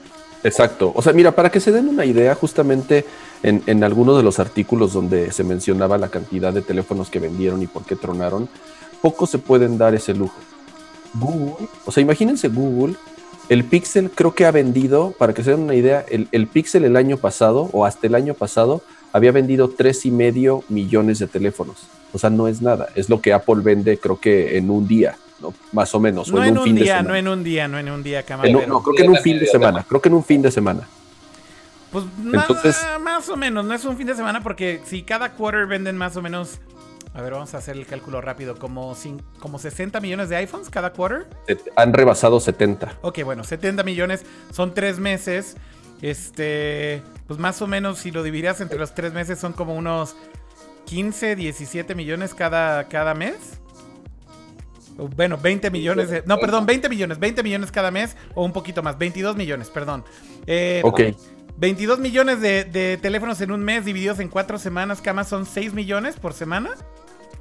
Exacto. 0.44 0.92
O 0.96 1.02
sea, 1.02 1.12
mira, 1.14 1.32
para 1.32 1.50
que 1.50 1.60
se 1.60 1.72
den 1.72 1.88
una 1.90 2.06
idea, 2.06 2.36
justamente 2.36 3.06
en, 3.44 3.62
en 3.66 3.84
algunos 3.84 4.16
de 4.18 4.24
los 4.24 4.40
artículos 4.40 4.94
donde 4.94 5.32
se 5.32 5.44
mencionaba 5.44 5.98
la 5.98 6.10
cantidad 6.10 6.54
de 6.54 6.62
teléfonos 6.62 7.10
que 7.10 7.20
vendieron 7.20 7.62
y 7.62 7.68
por 7.68 7.84
qué 7.84 7.96
tronaron, 7.96 8.48
pocos 9.02 9.30
se 9.30 9.38
pueden 9.38 9.78
dar 9.78 9.96
ese 9.96 10.14
lujo. 10.14 10.38
Google, 11.14 11.68
o 11.86 11.92
sea, 11.92 12.02
imagínense 12.02 12.48
Google, 12.50 12.96
el 13.50 13.64
Pixel 13.64 14.12
creo 14.12 14.34
que 14.36 14.46
ha 14.46 14.52
vendido, 14.52 15.12
para 15.18 15.34
que 15.34 15.44
se 15.44 15.52
den 15.52 15.62
una 15.62 15.74
idea, 15.76 16.06
el, 16.10 16.28
el 16.32 16.48
Pixel 16.48 16.86
el 16.86 16.96
año 16.96 17.18
pasado 17.18 17.70
o 17.74 17.86
hasta 17.86 18.06
el 18.08 18.16
año 18.16 18.34
pasado 18.34 18.82
había 19.12 19.32
vendido 19.32 19.70
tres 19.70 20.06
y 20.06 20.12
medio 20.12 20.64
millones 20.70 21.18
de 21.20 21.28
teléfonos. 21.28 21.78
O 22.14 22.18
sea, 22.20 22.30
no 22.30 22.48
es 22.48 22.62
nada. 22.62 22.88
Es 22.96 23.10
lo 23.10 23.22
que 23.22 23.34
Apple 23.34 23.58
vende, 23.62 23.98
creo 24.00 24.20
que 24.20 24.58
en 24.58 24.70
un 24.70 24.88
día, 24.88 25.16
¿no? 25.42 25.54
Más 25.72 25.94
o 25.96 26.00
menos. 26.00 26.30
o 26.32 26.36
No 26.36 26.44
en 26.44 26.58
un 26.58 26.64
fin 26.64 26.76
de 26.76 26.82
día, 26.84 26.98
semana. 26.98 27.10
no 27.10 27.16
en 27.16 27.28
un 27.28 27.44
día, 27.44 27.68
no 27.68 27.78
en 27.80 27.90
un 27.92 28.04
día, 28.04 28.24
En 28.44 28.56
un- 28.56 28.68
no, 28.68 28.82
creo 28.82 28.96
que 28.96 29.04
en 29.04 29.10
un 29.12 29.18
fin 29.18 29.40
de 29.40 29.46
semana. 29.46 29.86
Creo 29.88 30.02
que 30.02 30.10
en 30.10 30.16
un 30.16 30.24
fin 30.24 30.42
de 30.42 30.52
semana. 30.52 30.88
Pues 31.92 32.06
Entonces- 32.24 32.78
más 33.02 33.30
o 33.30 33.36
menos, 33.36 33.66
no 33.66 33.74
es 33.74 33.84
un 33.86 33.98
fin 33.98 34.06
de 34.08 34.16
semana 34.16 34.42
porque 34.42 34.82
si 34.86 35.02
cada 35.04 35.34
quarter 35.34 35.66
venden 35.66 35.98
más 35.98 36.16
o 36.18 36.22
menos, 36.22 36.60
a 37.16 37.22
ver, 37.22 37.34
vamos 37.34 37.54
a 37.56 37.58
hacer 37.58 37.76
el 37.76 37.86
cálculo 37.88 38.22
rápido, 38.22 38.56
como, 38.60 38.94
cin- 38.96 39.22
como 39.40 39.58
60 39.58 40.00
millones 40.00 40.30
de 40.30 40.36
iPhones 40.36 40.70
cada 40.70 40.94
quarter. 40.94 41.28
Han 41.76 41.94
rebasado 41.94 42.40
70. 42.40 42.94
Ok, 43.02 43.24
bueno, 43.24 43.44
70 43.44 43.84
millones 43.84 44.24
son 44.52 44.74
tres 44.76 45.00
meses. 45.00 45.56
Este, 46.02 47.02
pues 47.28 47.40
más 47.40 47.62
o 47.62 47.68
menos 47.68 48.00
si 48.00 48.12
lo 48.12 48.24
dividieras 48.24 48.62
entre 48.62 48.80
los 48.80 48.94
tres 48.96 49.14
meses 49.14 49.38
son 49.40 49.54
como 49.54 49.76
unos 49.76 50.16
15, 50.90 51.36
17 51.36 51.94
millones 51.94 52.34
cada, 52.34 52.88
cada 52.88 53.14
mes. 53.14 53.36
Bueno, 55.16 55.38
20 55.38 55.70
millones 55.72 56.10
de... 56.10 56.24
No, 56.26 56.38
perdón, 56.40 56.66
20 56.66 56.90
millones, 56.90 57.20
20 57.20 57.44
millones 57.44 57.72
cada 57.72 57.92
mes 57.92 58.18
o 58.34 58.44
un 58.44 58.52
poquito 58.52 58.82
más, 58.84 58.98
22 58.98 59.36
millones, 59.38 59.70
perdón. 59.70 60.04
Eh, 60.48 60.82
Ok. 60.84 61.02
22 61.58 62.00
millones 62.00 62.40
de, 62.42 62.64
de 62.64 62.98
teléfonos 62.98 63.40
en 63.42 63.52
un 63.52 63.62
mes 63.62 63.84
divididos 63.86 64.20
en 64.20 64.30
cuatro 64.30 64.58
semanas, 64.58 65.02
Cama, 65.02 65.26
son 65.26 65.46
6 65.46 65.74
millones 65.74 66.16
por 66.16 66.34
semana. 66.34 66.70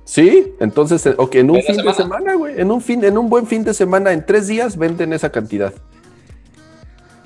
Sí, 0.05 0.53
entonces, 0.59 1.05
eh, 1.07 1.15
ok, 1.17 1.37
en 1.37 1.51
un 1.51 1.63
fin 1.63 1.67
de 1.69 1.75
semana. 1.75 1.95
semana, 1.95 2.35
güey. 2.35 2.61
En 2.61 2.71
un 2.73 2.81
fin, 2.81 3.05
en 3.05 3.17
un 3.17 3.29
buen 3.31 3.47
fin 3.47 3.63
de 3.65 3.75
semana, 3.75 4.13
en 4.13 4.27
tres 4.27 4.47
días 4.49 4.77
venden 4.77 5.13
esa 5.13 5.31
cantidad. 5.31 5.73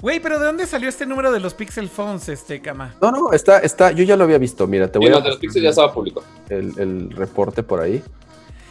Güey, 0.03 0.21
pero 0.21 0.38
¿de 0.41 0.45
dónde 0.47 0.67
salió 0.67 0.88
este 0.88 1.07
número 1.07 1.31
de 1.33 1.38
los 1.41 1.55
Pixel 1.55 1.88
Phones, 1.88 2.29
este, 2.29 2.61
Cama? 2.61 2.95
No, 3.01 3.11
no, 3.12 3.33
está, 3.33 3.61
está, 3.61 3.93
yo 3.93 4.03
ya 4.05 4.17
lo 4.17 4.25
había 4.25 4.37
visto. 4.38 4.67
Mira, 4.67 4.91
te 4.91 4.99
voy 4.99 5.09
no, 5.11 5.19
a 5.19 5.21
de 5.21 5.29
los 5.29 5.38
Pixels 5.38 5.62
ya 5.62 5.71
estaba 5.71 5.93
público. 5.95 6.25
el, 6.49 6.73
el 6.79 7.11
reporte 7.12 7.62
por 7.62 7.81
ahí. 7.81 8.03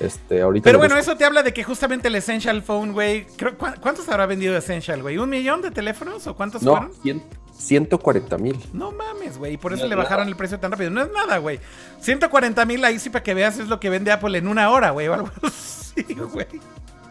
Este, 0.01 0.41
ahorita. 0.41 0.63
Pero 0.65 0.77
bueno, 0.79 0.95
busco. 0.95 1.11
eso 1.11 1.17
te 1.17 1.23
habla 1.25 1.41
de 1.43 1.53
que 1.53 1.63
justamente 1.63 2.09
el 2.09 2.15
Essential 2.15 2.61
Phone, 2.63 2.91
güey. 2.91 3.25
creo- 3.37 3.57
¿cu- 3.57 3.67
¿Cuántos 3.79 4.09
habrá 4.09 4.25
vendido 4.25 4.57
Essential, 4.57 5.01
güey? 5.01 5.17
¿Un 5.19 5.29
millón 5.29 5.61
de 5.61 5.71
teléfonos 5.71 6.25
o 6.27 6.35
cuántos 6.35 6.63
No, 6.63 6.71
fueron? 6.71 6.91
cien- 7.03 7.23
140 7.57 8.37
mil. 8.39 8.57
No 8.73 8.91
mames, 8.91 9.37
güey. 9.37 9.55
Por 9.57 9.71
eso 9.73 9.81
No 9.81 9.85
es 9.85 9.89
le 9.91 9.95
nada. 9.95 10.03
bajaron 10.03 10.27
el 10.27 10.35
precio 10.35 10.59
tan 10.59 10.71
rápido. 10.71 10.89
No 10.89 11.01
es 11.03 11.11
nada, 11.13 11.37
güey. 11.37 11.59
140 12.01 12.65
mil 12.65 12.83
ahí 12.83 12.97
sí 12.99 13.09
para 13.11 13.23
que 13.23 13.33
veas 13.35 13.57
es 13.59 13.67
lo 13.69 13.79
que 13.79 13.89
vende 13.89 14.11
Apple 14.11 14.37
en 14.37 14.47
una 14.47 14.69
hora, 14.71 14.89
güey. 14.89 15.07
O 15.07 15.13
algo 15.13 15.29
así, 15.43 16.03
güey. 16.33 16.47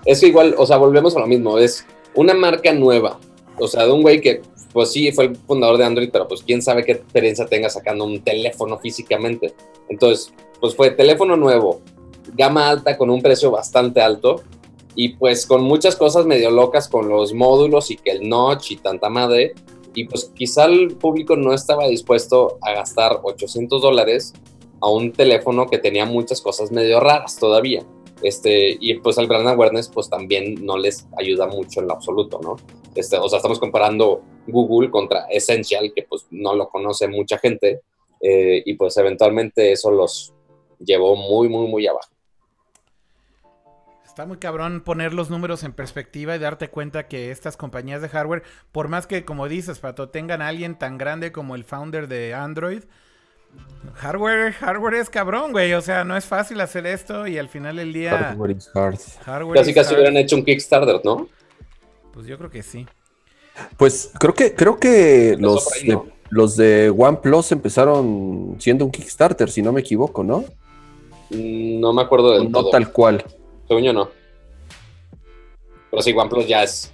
Es 0.04 0.20
que 0.20 0.26
igual, 0.26 0.54
o 0.58 0.66
sea, 0.66 0.76
volvemos 0.76 1.16
a 1.16 1.20
lo 1.20 1.26
mismo. 1.28 1.56
Es 1.58 1.86
una 2.14 2.34
marca 2.34 2.72
nueva. 2.72 3.18
O 3.60 3.68
sea, 3.68 3.86
de 3.86 3.92
un 3.92 4.02
güey 4.02 4.20
que, 4.20 4.42
pues 4.72 4.92
sí, 4.92 5.12
fue 5.12 5.26
el 5.26 5.36
fundador 5.36 5.78
de 5.78 5.84
Android, 5.84 6.10
pero 6.12 6.26
pues 6.26 6.42
quién 6.42 6.62
sabe 6.62 6.84
qué 6.84 6.92
experiencia 6.92 7.46
tenga 7.46 7.68
sacando 7.68 8.04
un 8.04 8.22
teléfono 8.22 8.78
físicamente. 8.78 9.54
Entonces, 9.88 10.32
pues 10.60 10.74
fue 10.74 10.90
teléfono 10.90 11.36
nuevo, 11.36 11.80
gama 12.34 12.68
alta 12.68 12.96
con 12.96 13.10
un 13.10 13.22
precio 13.22 13.50
bastante 13.50 14.00
alto 14.00 14.42
y 14.94 15.10
pues 15.10 15.46
con 15.46 15.62
muchas 15.62 15.96
cosas 15.96 16.26
medio 16.26 16.50
locas 16.50 16.88
con 16.88 17.08
los 17.08 17.32
módulos 17.32 17.90
y 17.90 17.96
que 17.96 18.10
el 18.10 18.28
notch 18.28 18.72
y 18.72 18.76
tanta 18.76 19.08
madre. 19.08 19.54
Y 19.94 20.04
pues 20.04 20.30
quizá 20.34 20.66
el 20.66 20.96
público 20.96 21.36
no 21.36 21.52
estaba 21.52 21.86
dispuesto 21.88 22.58
a 22.62 22.72
gastar 22.72 23.20
800 23.22 23.82
dólares 23.82 24.32
a 24.80 24.90
un 24.90 25.12
teléfono 25.12 25.66
que 25.66 25.78
tenía 25.78 26.06
muchas 26.06 26.40
cosas 26.40 26.70
medio 26.70 27.00
raras 27.00 27.36
todavía. 27.36 27.84
Este, 28.22 28.76
y 28.80 28.94
pues 29.00 29.18
el 29.18 29.26
brand 29.26 29.48
awareness 29.48 29.88
pues 29.88 30.10
también 30.10 30.64
no 30.64 30.76
les 30.76 31.06
ayuda 31.18 31.46
mucho 31.46 31.80
en 31.80 31.88
lo 31.88 31.94
absoluto, 31.94 32.40
¿no? 32.42 32.56
Este, 32.94 33.16
o 33.16 33.28
sea, 33.28 33.38
estamos 33.38 33.58
comparando 33.58 34.22
Google 34.46 34.90
contra 34.90 35.26
Essential, 35.30 35.92
que 35.94 36.02
pues 36.02 36.26
no 36.30 36.54
lo 36.54 36.68
conoce 36.68 37.08
mucha 37.08 37.38
gente, 37.38 37.80
eh, 38.20 38.62
y 38.64 38.74
pues 38.74 38.96
eventualmente 38.96 39.72
eso 39.72 39.90
los 39.90 40.34
llevó 40.78 41.16
muy, 41.16 41.48
muy, 41.48 41.68
muy 41.68 41.86
abajo. 41.86 42.10
Está 44.04 44.26
muy 44.26 44.38
cabrón 44.38 44.82
poner 44.82 45.14
los 45.14 45.30
números 45.30 45.62
en 45.62 45.72
perspectiva 45.72 46.34
y 46.34 46.40
darte 46.40 46.68
cuenta 46.68 47.06
que 47.06 47.30
estas 47.30 47.56
compañías 47.56 48.02
de 48.02 48.08
hardware, 48.08 48.42
por 48.72 48.88
más 48.88 49.06
que, 49.06 49.24
como 49.24 49.48
dices, 49.48 49.78
Pato, 49.78 50.08
tengan 50.08 50.42
a 50.42 50.48
alguien 50.48 50.76
tan 50.76 50.98
grande 50.98 51.32
como 51.32 51.54
el 51.54 51.64
founder 51.64 52.08
de 52.08 52.34
Android, 52.34 52.82
hardware, 53.94 54.52
hardware 54.52 54.94
es 54.94 55.10
cabrón, 55.10 55.52
güey. 55.52 55.72
O 55.74 55.80
sea, 55.80 56.04
no 56.04 56.16
es 56.16 56.24
fácil 56.24 56.60
hacer 56.60 56.86
esto 56.86 57.26
y 57.26 57.38
al 57.38 57.48
final 57.48 57.76
del 57.76 57.92
día... 57.92 58.16
Hardware 58.18 58.50
is 58.56 58.70
hard. 58.74 58.98
Hardware 59.24 59.58
Casi 59.58 59.70
is 59.70 59.76
casi 59.76 59.88
hard. 59.90 59.96
hubieran 60.00 60.16
hecho 60.16 60.36
un 60.36 60.44
Kickstarter, 60.44 61.00
¿no? 61.04 61.28
Pues 62.12 62.26
yo 62.26 62.36
creo 62.38 62.50
que 62.50 62.62
sí. 62.62 62.86
Pues 63.76 64.12
creo 64.18 64.34
que, 64.34 64.54
creo 64.54 64.78
que 64.78 65.36
los, 65.38 65.68
de, 65.70 65.88
¿no? 65.92 66.06
los 66.30 66.56
de 66.56 66.90
OnePlus 66.96 67.52
empezaron 67.52 68.56
siendo 68.58 68.84
un 68.84 68.90
Kickstarter, 68.90 69.50
si 69.50 69.60
no 69.62 69.72
me 69.72 69.80
equivoco, 69.82 70.22
¿no? 70.24 70.44
Mm, 71.30 71.80
No 71.80 71.92
me 71.92 72.02
acuerdo 72.02 72.32
del 72.32 72.50
No 72.50 72.60
todo. 72.62 72.70
tal 72.70 72.90
cual. 72.92 73.22
Según 73.68 73.82
yo 73.84 73.92
no. 73.92 74.08
Pero 75.90 76.02
sí, 76.02 76.12
OnePlus 76.16 76.46
ya 76.46 76.62
es. 76.62 76.92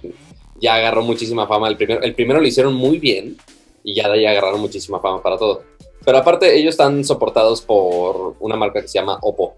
Ya 0.59 0.75
agarró 0.75 1.03
muchísima 1.03 1.47
fama. 1.47 1.67
El 1.69 1.77
primero, 1.77 2.01
el 2.01 2.15
primero 2.15 2.41
lo 2.41 2.47
hicieron 2.47 2.73
muy 2.73 2.97
bien. 2.99 3.37
Y 3.83 3.93
ya 3.95 4.07
de 4.09 4.15
ahí 4.19 4.25
agarraron 4.25 4.59
muchísima 4.59 4.99
fama 4.99 5.21
para 5.21 5.37
todo. 5.37 5.63
Pero 6.07 6.19
aparte, 6.19 6.55
ellos 6.55 6.69
están 6.71 7.03
soportados 7.03 7.61
por 7.61 8.37
una 8.39 8.55
marca 8.55 8.81
que 8.81 8.87
se 8.87 8.97
llama 8.97 9.17
Oppo. 9.21 9.57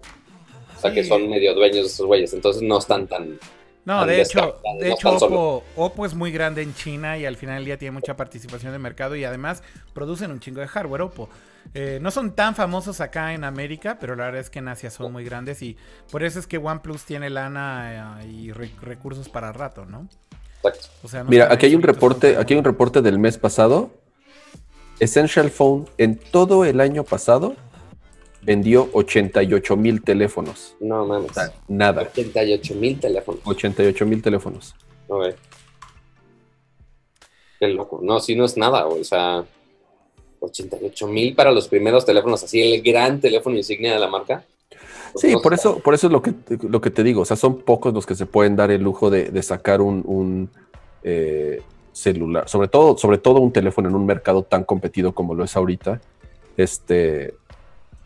O 0.76 0.80
sea, 0.80 0.92
que 0.92 1.04
son 1.04 1.30
medio 1.30 1.54
dueños 1.54 1.76
de 1.76 1.86
esos 1.86 2.04
güeyes. 2.04 2.32
Entonces 2.34 2.60
no 2.60 2.76
están 2.78 3.06
tan. 3.06 3.38
No, 3.84 4.00
Tan 4.00 4.08
de 4.08 4.20
hecho, 4.20 4.56
de 4.80 4.88
no 4.88 4.94
hecho. 4.96 5.10
Oppo, 5.10 5.62
Oppo 5.76 6.06
es 6.06 6.12
muy 6.14 6.32
grande 6.32 6.62
en 6.62 6.74
China 6.74 7.16
y 7.16 7.24
al 7.24 7.36
final 7.36 7.58
del 7.58 7.66
día 7.66 7.78
tiene 7.78 7.92
mucha 7.92 8.16
participación 8.16 8.72
de 8.72 8.80
mercado 8.80 9.14
y 9.14 9.22
además 9.22 9.62
producen 9.94 10.32
un 10.32 10.40
chingo 10.40 10.60
de 10.60 10.66
hardware 10.66 11.02
Oppo. 11.02 11.28
Eh, 11.72 12.00
no 12.02 12.10
son 12.10 12.34
tan 12.34 12.56
famosos 12.56 13.00
acá 13.00 13.32
en 13.32 13.44
América, 13.44 13.98
pero 14.00 14.16
la 14.16 14.24
verdad 14.24 14.40
es 14.40 14.50
que 14.50 14.58
en 14.58 14.66
Asia 14.66 14.90
son 14.90 15.12
muy 15.12 15.22
grandes 15.24 15.62
y 15.62 15.76
por 16.10 16.24
eso 16.24 16.40
es 16.40 16.48
que 16.48 16.58
OnePlus 16.58 17.04
tiene 17.04 17.30
lana 17.30 18.18
eh, 18.24 18.26
y 18.26 18.50
re- 18.50 18.72
recursos 18.82 19.28
para 19.28 19.52
rato, 19.52 19.86
¿no? 19.86 20.08
Exacto. 20.64 20.88
O 21.04 21.08
sea, 21.08 21.22
no 21.22 21.30
Mira, 21.30 21.46
aquí 21.52 21.66
hay 21.66 21.76
un 21.76 21.82
reporte, 21.82 22.36
aquí 22.38 22.54
hay 22.54 22.58
un 22.58 22.64
reporte 22.64 23.02
del 23.02 23.20
mes 23.20 23.38
pasado. 23.38 23.92
Essential 25.00 25.50
Phone 25.50 25.86
en 25.98 26.16
todo 26.16 26.64
el 26.64 26.80
año 26.80 27.04
pasado 27.04 27.56
vendió 28.42 28.88
88 28.92 29.76
mil 29.76 30.02
teléfonos. 30.02 30.76
No 30.80 31.06
mames. 31.06 31.32
Nada, 31.68 32.02
88 32.02 32.74
mil 32.74 33.00
teléfonos. 33.00 33.40
88 33.44 34.06
mil 34.06 34.22
teléfonos. 34.22 34.74
Ok. 35.08 35.34
Qué 37.58 37.68
loco. 37.68 38.00
No, 38.02 38.20
sí, 38.20 38.36
no 38.36 38.44
es 38.44 38.56
nada. 38.56 38.86
O 38.86 39.02
sea, 39.04 39.44
88 40.40 41.06
mil 41.08 41.34
para 41.34 41.52
los 41.52 41.68
primeros 41.68 42.04
teléfonos, 42.04 42.42
así 42.42 42.60
el 42.60 42.82
gran 42.82 43.20
teléfono 43.20 43.56
insignia 43.56 43.92
de 43.92 43.98
la 43.98 44.08
marca. 44.08 44.44
Pues 45.12 45.22
Sí, 45.22 45.32
no 45.32 45.40
por 45.40 45.52
eso, 45.54 45.78
por 45.78 45.94
eso 45.94 46.06
es 46.06 46.12
lo 46.12 46.22
que, 46.22 46.32
lo 46.68 46.80
que 46.80 46.90
te 46.90 47.02
digo. 47.02 47.22
O 47.22 47.24
sea, 47.24 47.36
son 47.36 47.60
pocos 47.62 47.92
los 47.92 48.06
que 48.06 48.14
se 48.14 48.26
pueden 48.26 48.56
dar 48.56 48.70
el 48.70 48.82
lujo 48.82 49.10
de, 49.10 49.30
de 49.30 49.42
sacar 49.42 49.80
un, 49.80 50.02
un, 50.06 50.50
eh, 51.02 51.62
celular, 51.92 52.48
sobre 52.48 52.68
todo, 52.68 52.96
sobre 52.96 53.18
todo 53.18 53.40
un 53.40 53.52
teléfono 53.52 53.88
en 53.88 53.94
un 53.94 54.06
mercado 54.06 54.42
tan 54.42 54.64
competido 54.64 55.12
como 55.12 55.34
lo 55.34 55.44
es 55.44 55.56
ahorita. 55.56 56.00
Este, 56.56 57.34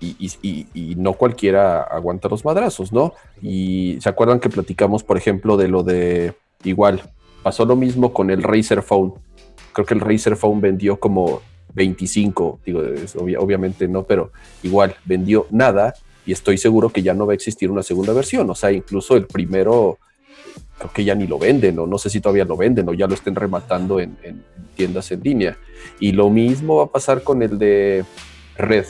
y, 0.01 0.95
no 0.97 1.15
cualquiera 1.15 1.83
aguanta 1.83 2.29
los 2.29 2.45
madrazos, 2.45 2.93
¿no? 2.93 3.15
Y 3.43 3.99
se 4.01 4.09
acuerdan 4.09 4.41
que 4.41 4.49
platicamos, 4.49 5.03
por 5.03 5.17
ejemplo, 5.17 5.57
de 5.57 5.69
lo 5.69 5.83
de 5.83 6.35
igual, 6.65 7.03
pasó 7.43 7.65
lo 7.65 7.77
mismo 7.77 8.13
con 8.13 8.31
el 8.31 8.43
Razer 8.43 8.83
Phone. 8.83 9.15
Creo 9.73 9.87
que 9.87 9.95
el 9.95 10.01
Razer 10.01 10.37
Phone 10.37 10.61
vendió 10.61 10.99
como 10.99 11.41
25, 11.75 12.61
digo, 12.65 12.83
obviamente 13.39 13.89
no, 13.89 14.05
pero 14.05 14.31
igual 14.63 14.95
vendió 15.05 15.47
nada 15.51 15.95
y 16.27 16.33
estoy 16.33 16.59
seguro 16.59 16.89
que 16.89 17.03
ya 17.03 17.15
no 17.15 17.27
va 17.27 17.33
a 17.33 17.35
existir 17.35 17.71
una 17.71 17.83
segunda 17.83 18.13
versión. 18.13 18.49
O 18.51 18.55
sea, 18.55 18.73
incluso 18.73 19.17
el 19.17 19.27
primero, 19.27 19.99
creo 20.79 20.93
que 20.93 21.05
ya 21.05 21.15
ni 21.15 21.27
lo 21.27 21.39
venden, 21.39 21.79
o 21.79 21.87
no 21.87 21.99
sé 21.99 22.11
si 22.11 22.21
todavía 22.21 22.45
lo 22.45 22.57
venden, 22.57 22.89
o 22.89 22.95
ya 22.95 23.07
lo 23.07 23.15
estén 23.15 23.35
rematando 23.35 24.01
en, 24.01 24.17
en 24.23 24.45
tiendas 24.77 25.11
en 25.13 25.23
línea. 25.23 25.57
Y 26.01 26.13
lo 26.13 26.31
mismo 26.31 26.77
va 26.77 26.85
a 26.85 26.91
pasar 26.91 27.23
con 27.23 27.43
el 27.43 27.59
de 27.59 28.05
Red. 28.57 28.87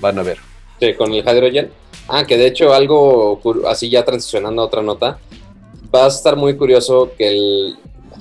Van 0.00 0.18
a 0.18 0.22
ver. 0.22 0.38
Sí, 0.80 0.94
con 0.94 1.12
el 1.12 1.20
Hydrogen. 1.20 1.70
Ah, 2.08 2.24
de 2.24 2.46
hecho 2.46 2.74
algo 2.74 3.40
así 3.68 3.88
ya 3.88 4.04
transicionando 4.04 4.62
a 4.62 4.64
otra 4.64 4.82
nota, 4.82 5.18
va 5.94 6.06
a 6.06 6.08
estar 6.08 6.36
muy 6.36 6.56
curioso 6.56 7.12
que 7.16 7.28
el 7.28 7.76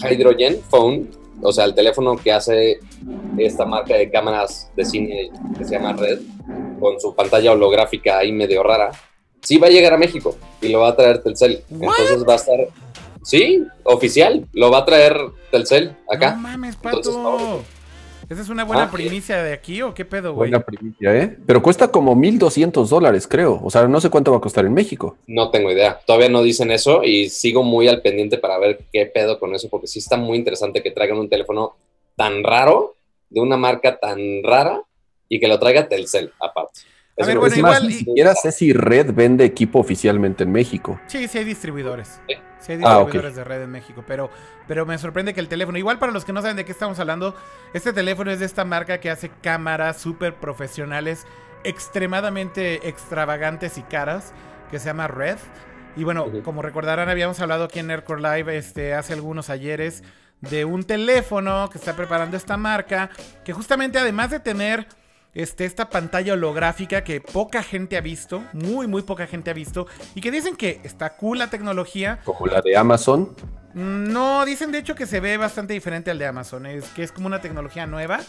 Hydrogen 0.09 0.61
Phone, 0.69 1.09
o 1.41 1.51
sea, 1.51 1.65
el 1.65 1.73
teléfono 1.73 2.15
que 2.15 2.31
hace 2.31 2.79
esta 3.37 3.65
marca 3.65 3.95
de 3.95 4.09
cámaras 4.11 4.71
de 4.75 4.85
cine 4.85 5.31
que 5.57 5.65
se 5.65 5.71
llama 5.71 5.93
Red, 5.93 6.19
con 6.79 6.99
su 6.99 7.15
pantalla 7.15 7.53
holográfica 7.53 8.19
ahí 8.19 8.31
medio 8.31 8.61
rara, 8.61 8.91
sí 9.41 9.57
va 9.57 9.67
a 9.67 9.69
llegar 9.69 9.93
a 9.93 9.97
México 9.97 10.37
y 10.61 10.69
lo 10.69 10.81
va 10.81 10.89
a 10.89 10.95
traer 10.95 11.21
Telcel. 11.21 11.63
Entonces 11.69 12.27
va 12.27 12.33
a 12.33 12.37
estar, 12.37 12.59
sí, 13.23 13.65
oficial, 13.83 14.45
lo 14.53 14.71
va 14.71 14.79
a 14.79 14.85
traer 14.85 15.17
Telcel 15.51 15.95
acá. 16.09 16.35
No 16.35 16.41
mames, 16.41 16.75
pato. 16.75 17.63
¿Esa 18.31 18.43
es 18.43 18.47
una 18.47 18.63
buena 18.63 18.83
ah, 18.83 18.91
primicia 18.91 19.43
de 19.43 19.51
aquí 19.51 19.81
o 19.81 19.93
qué 19.93 20.05
pedo, 20.05 20.33
güey? 20.33 20.49
Buena 20.49 20.63
primicia, 20.63 21.13
¿eh? 21.17 21.37
Pero 21.45 21.61
cuesta 21.61 21.89
como 21.89 22.15
1.200 22.15 22.87
dólares, 22.87 23.27
creo. 23.27 23.59
O 23.61 23.69
sea, 23.69 23.89
no 23.89 23.99
sé 23.99 24.09
cuánto 24.09 24.31
va 24.31 24.37
a 24.37 24.41
costar 24.41 24.65
en 24.65 24.73
México. 24.73 25.17
No 25.27 25.51
tengo 25.51 25.69
idea. 25.69 25.99
Todavía 26.05 26.29
no 26.29 26.41
dicen 26.41 26.71
eso 26.71 27.03
y 27.03 27.27
sigo 27.27 27.63
muy 27.63 27.89
al 27.89 28.01
pendiente 28.01 28.37
para 28.37 28.57
ver 28.57 28.85
qué 28.93 29.05
pedo 29.05 29.37
con 29.37 29.53
eso, 29.53 29.67
porque 29.67 29.87
sí 29.87 29.99
está 29.99 30.15
muy 30.15 30.37
interesante 30.37 30.81
que 30.81 30.91
traigan 30.91 31.17
un 31.17 31.27
teléfono 31.27 31.75
tan 32.15 32.41
raro, 32.41 32.95
de 33.29 33.41
una 33.41 33.57
marca 33.57 33.99
tan 33.99 34.43
rara, 34.43 34.81
y 35.27 35.37
que 35.41 35.49
lo 35.49 35.59
traiga 35.59 35.89
Telcel, 35.89 36.31
aparte. 36.39 36.81
A 37.19 37.25
ver, 37.25 37.37
bueno, 37.37 37.55
igual, 37.55 37.87
ni 37.87 37.93
siquiera 37.93 38.33
sé 38.35 38.51
si 38.51 38.73
Red 38.73 39.13
vende 39.13 39.43
equipo 39.43 39.79
oficialmente 39.79 40.43
en 40.43 40.51
México. 40.51 40.99
Sí, 41.07 41.27
sí 41.27 41.37
hay 41.37 41.43
distribuidores. 41.43 42.21
Sí, 42.59 42.73
hay 42.73 42.81
ah, 42.83 42.99
distribuidores 42.99 43.35
de 43.35 43.43
Red 43.43 43.63
en 43.63 43.71
México, 43.71 44.03
pero, 44.07 44.29
pero 44.67 44.85
me 44.85 44.97
sorprende 44.97 45.33
que 45.33 45.39
el 45.39 45.47
teléfono, 45.47 45.77
igual 45.77 45.99
para 45.99 46.11
los 46.11 46.25
que 46.25 46.33
no 46.33 46.41
saben 46.41 46.57
de 46.57 46.65
qué 46.65 46.71
estamos 46.71 46.99
hablando, 46.99 47.35
este 47.73 47.91
teléfono 47.91 48.31
es 48.31 48.39
de 48.39 48.45
esta 48.45 48.65
marca 48.65 48.99
que 48.99 49.09
hace 49.09 49.29
cámaras 49.41 49.97
súper 49.97 50.35
profesionales, 50.35 51.25
extremadamente 51.63 52.87
extravagantes 52.87 53.77
y 53.77 53.83
caras, 53.83 54.33
que 54.69 54.79
se 54.79 54.85
llama 54.85 55.07
Red. 55.07 55.37
Y 55.97 56.03
bueno, 56.03 56.27
como 56.43 56.61
recordarán, 56.61 57.09
habíamos 57.09 57.39
hablado 57.39 57.65
aquí 57.65 57.79
en 57.79 57.87
Nerdcore 57.87 58.21
Live 58.21 58.57
este, 58.57 58.93
hace 58.93 59.13
algunos 59.13 59.49
ayeres 59.49 60.03
de 60.39 60.65
un 60.65 60.83
teléfono 60.83 61.69
que 61.69 61.77
está 61.77 61.95
preparando 61.95 62.37
esta 62.37 62.57
marca, 62.57 63.09
que 63.43 63.53
justamente 63.53 63.99
además 63.99 64.31
de 64.31 64.39
tener 64.39 64.87
este, 65.33 65.65
esta 65.65 65.89
pantalla 65.89 66.33
holográfica 66.33 67.03
que 67.03 67.21
poca 67.21 67.63
gente 67.63 67.97
ha 67.97 68.01
visto, 68.01 68.43
muy, 68.53 68.87
muy 68.87 69.01
poca 69.01 69.27
gente 69.27 69.51
ha 69.51 69.53
visto, 69.53 69.87
y 70.15 70.21
que 70.21 70.31
dicen 70.31 70.55
que 70.55 70.81
está 70.83 71.15
cool 71.15 71.39
la 71.39 71.49
tecnología. 71.49 72.19
Como 72.25 72.47
la 72.47 72.61
de 72.61 72.75
Amazon. 72.75 73.35
Mm, 73.73 74.11
no, 74.11 74.45
dicen 74.45 74.71
de 74.71 74.79
hecho 74.79 74.95
que 74.95 75.05
se 75.05 75.19
ve 75.19 75.37
bastante 75.37 75.73
diferente 75.73 76.11
al 76.11 76.19
de 76.19 76.25
Amazon, 76.25 76.65
es 76.65 76.85
que 76.89 77.03
es 77.03 77.11
como 77.11 77.27
una 77.27 77.39
tecnología 77.41 77.87
nueva, 77.87 78.19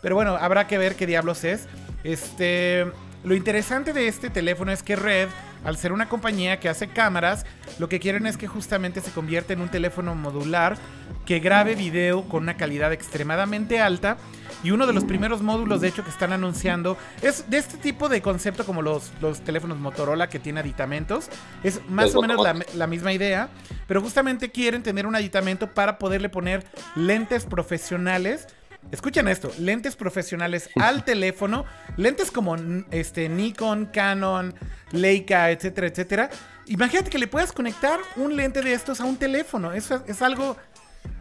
pero 0.00 0.14
bueno, 0.14 0.36
habrá 0.36 0.66
que 0.66 0.78
ver 0.78 0.94
qué 0.94 1.06
diablos 1.06 1.44
es. 1.44 1.66
Este, 2.04 2.86
lo 3.24 3.34
interesante 3.34 3.92
de 3.92 4.08
este 4.08 4.30
teléfono 4.30 4.72
es 4.72 4.82
que 4.82 4.96
Red, 4.96 5.28
al 5.64 5.76
ser 5.76 5.92
una 5.92 6.08
compañía 6.08 6.60
que 6.60 6.68
hace 6.68 6.88
cámaras, 6.88 7.46
lo 7.78 7.88
que 7.88 8.00
quieren 8.00 8.26
es 8.26 8.36
que 8.36 8.48
justamente 8.48 9.00
se 9.00 9.12
convierta 9.12 9.52
en 9.52 9.60
un 9.60 9.68
teléfono 9.68 10.14
modular 10.14 10.76
que 11.24 11.38
grabe 11.38 11.76
video 11.76 12.28
con 12.28 12.44
una 12.44 12.56
calidad 12.56 12.92
extremadamente 12.92 13.80
alta 13.80 14.16
y 14.62 14.70
uno 14.70 14.86
de 14.86 14.92
los 14.92 15.04
primeros 15.04 15.42
módulos, 15.42 15.80
de 15.80 15.88
hecho, 15.88 16.04
que 16.04 16.10
están 16.10 16.32
anunciando 16.32 16.96
es 17.20 17.50
de 17.50 17.58
este 17.58 17.76
tipo 17.78 18.08
de 18.08 18.22
concepto 18.22 18.64
como 18.64 18.82
los, 18.82 19.12
los 19.20 19.40
teléfonos 19.40 19.78
Motorola 19.78 20.28
que 20.28 20.38
tiene 20.38 20.60
aditamentos. 20.60 21.28
Es 21.62 21.80
más 21.88 22.14
o 22.14 22.22
menos 22.22 22.40
la, 22.74 22.86
misma 22.86 23.12
idea, 23.12 23.48
pero 23.88 24.00
justamente 24.00 24.50
quieren 24.50 24.82
tener 24.82 25.06
un 25.06 25.16
aditamento 25.16 25.72
para 25.72 25.98
poderle 25.98 26.28
poner 26.28 26.64
lentes 26.94 27.44
profesionales. 27.44 28.46
Escuchen 28.90 29.28
esto, 29.28 29.50
lentes 29.58 29.96
profesionales 29.96 30.68
al 30.76 31.04
teléfono, 31.04 31.64
lentes 31.96 32.30
como 32.30 32.56
este 32.90 33.28
Nikon, 33.28 33.86
Canon, 33.86 34.54
Leica, 34.92 35.50
etcétera, 35.50 35.86
etcétera. 35.88 36.30
Imagínate 36.66 37.10
que 37.10 37.18
le 37.18 37.26
puedas 37.26 37.52
conectar 37.52 37.98
un 38.16 38.36
lente 38.36 38.62
de 38.62 38.72
estos 38.72 39.00
a 39.00 39.04
un 39.04 39.16
teléfono. 39.16 39.72
Eso 39.72 40.04
es 40.06 40.22
algo 40.22 40.56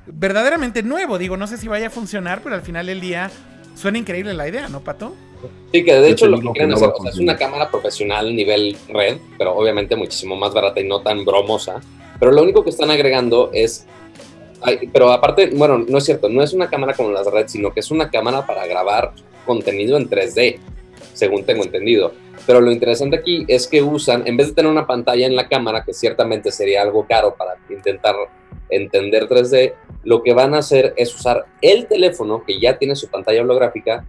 verdaderamente 0.06 0.84
nuevo. 0.84 1.18
Digo, 1.18 1.38
no 1.38 1.48
sé 1.48 1.58
si 1.58 1.68
vaya 1.68 1.88
a 1.88 1.90
funcionar, 1.90 2.42
pero 2.44 2.56
al 2.56 2.62
final 2.62 2.86
del 2.86 3.02
día 3.02 3.32
suena 3.76 3.98
increíble 3.98 4.34
la 4.34 4.48
idea, 4.48 4.70
¿no, 4.70 4.82
Pato? 4.82 5.16
Sí, 5.72 5.84
que 5.84 5.96
de 5.96 6.10
hecho 6.10 6.28
lo 6.28 6.40
que 6.40 6.52
quieren 6.52 6.74
hacer 6.74 6.92
es 7.10 7.18
una 7.18 7.36
cámara 7.36 7.70
profesional 7.70 8.36
nivel 8.36 8.78
red, 8.90 9.18
pero 9.38 9.56
obviamente 9.56 9.96
muchísimo 9.96 10.36
más 10.36 10.54
barata 10.54 10.80
y 10.80 10.88
no 10.88 11.02
tan 11.02 11.26
bromosa. 11.26 11.82
Pero 12.20 12.32
lo 12.32 12.44
único 12.44 12.64
que 12.64 12.70
están 12.70 12.92
agregando 12.92 13.50
es 13.54 13.88
pero 14.94 15.12
aparte, 15.12 15.50
bueno, 15.54 15.80
no 15.80 15.98
es 15.98 16.06
cierto, 16.06 16.30
no 16.30 16.44
es 16.44 16.54
una 16.54 16.70
cámara 16.70 16.94
como 16.94 17.12
las 17.12 17.26
red, 17.28 17.48
sino 17.48 17.74
que 17.74 17.80
es 17.80 17.92
una 17.92 18.10
cámara 18.10 18.46
para 18.46 18.68
grabar 18.68 19.12
contenido 19.46 19.98
en 19.98 20.10
3D, 20.10 20.60
según 21.14 21.46
tengo 21.46 21.64
entendido. 21.64 22.14
Pero 22.46 22.62
lo 22.62 22.72
interesante 22.72 23.18
aquí 23.18 23.46
es 23.48 23.68
que 23.68 23.82
usan, 23.82 24.28
en 24.28 24.38
vez 24.38 24.48
de 24.48 24.54
tener 24.54 24.72
una 24.72 24.88
pantalla 24.88 25.26
en 25.26 25.36
la 25.36 25.48
cámara, 25.48 25.84
que 25.84 25.94
ciertamente 25.94 26.52
sería 26.52 26.82
algo 26.82 27.06
caro 27.08 27.36
para 27.36 27.56
intentar 27.70 28.16
entender 28.72 29.28
3D, 29.28 29.74
lo 30.04 30.24
que 30.24 30.34
van 30.34 30.54
a 30.54 30.60
hacer 30.60 30.94
es 30.98 31.14
usar 31.14 31.46
el 31.62 31.88
teléfono 31.88 32.44
que 32.46 32.60
ya 32.60 32.78
tiene 32.78 32.96
su 32.96 33.08
pantalla 33.10 33.42
holográfica 33.42 34.06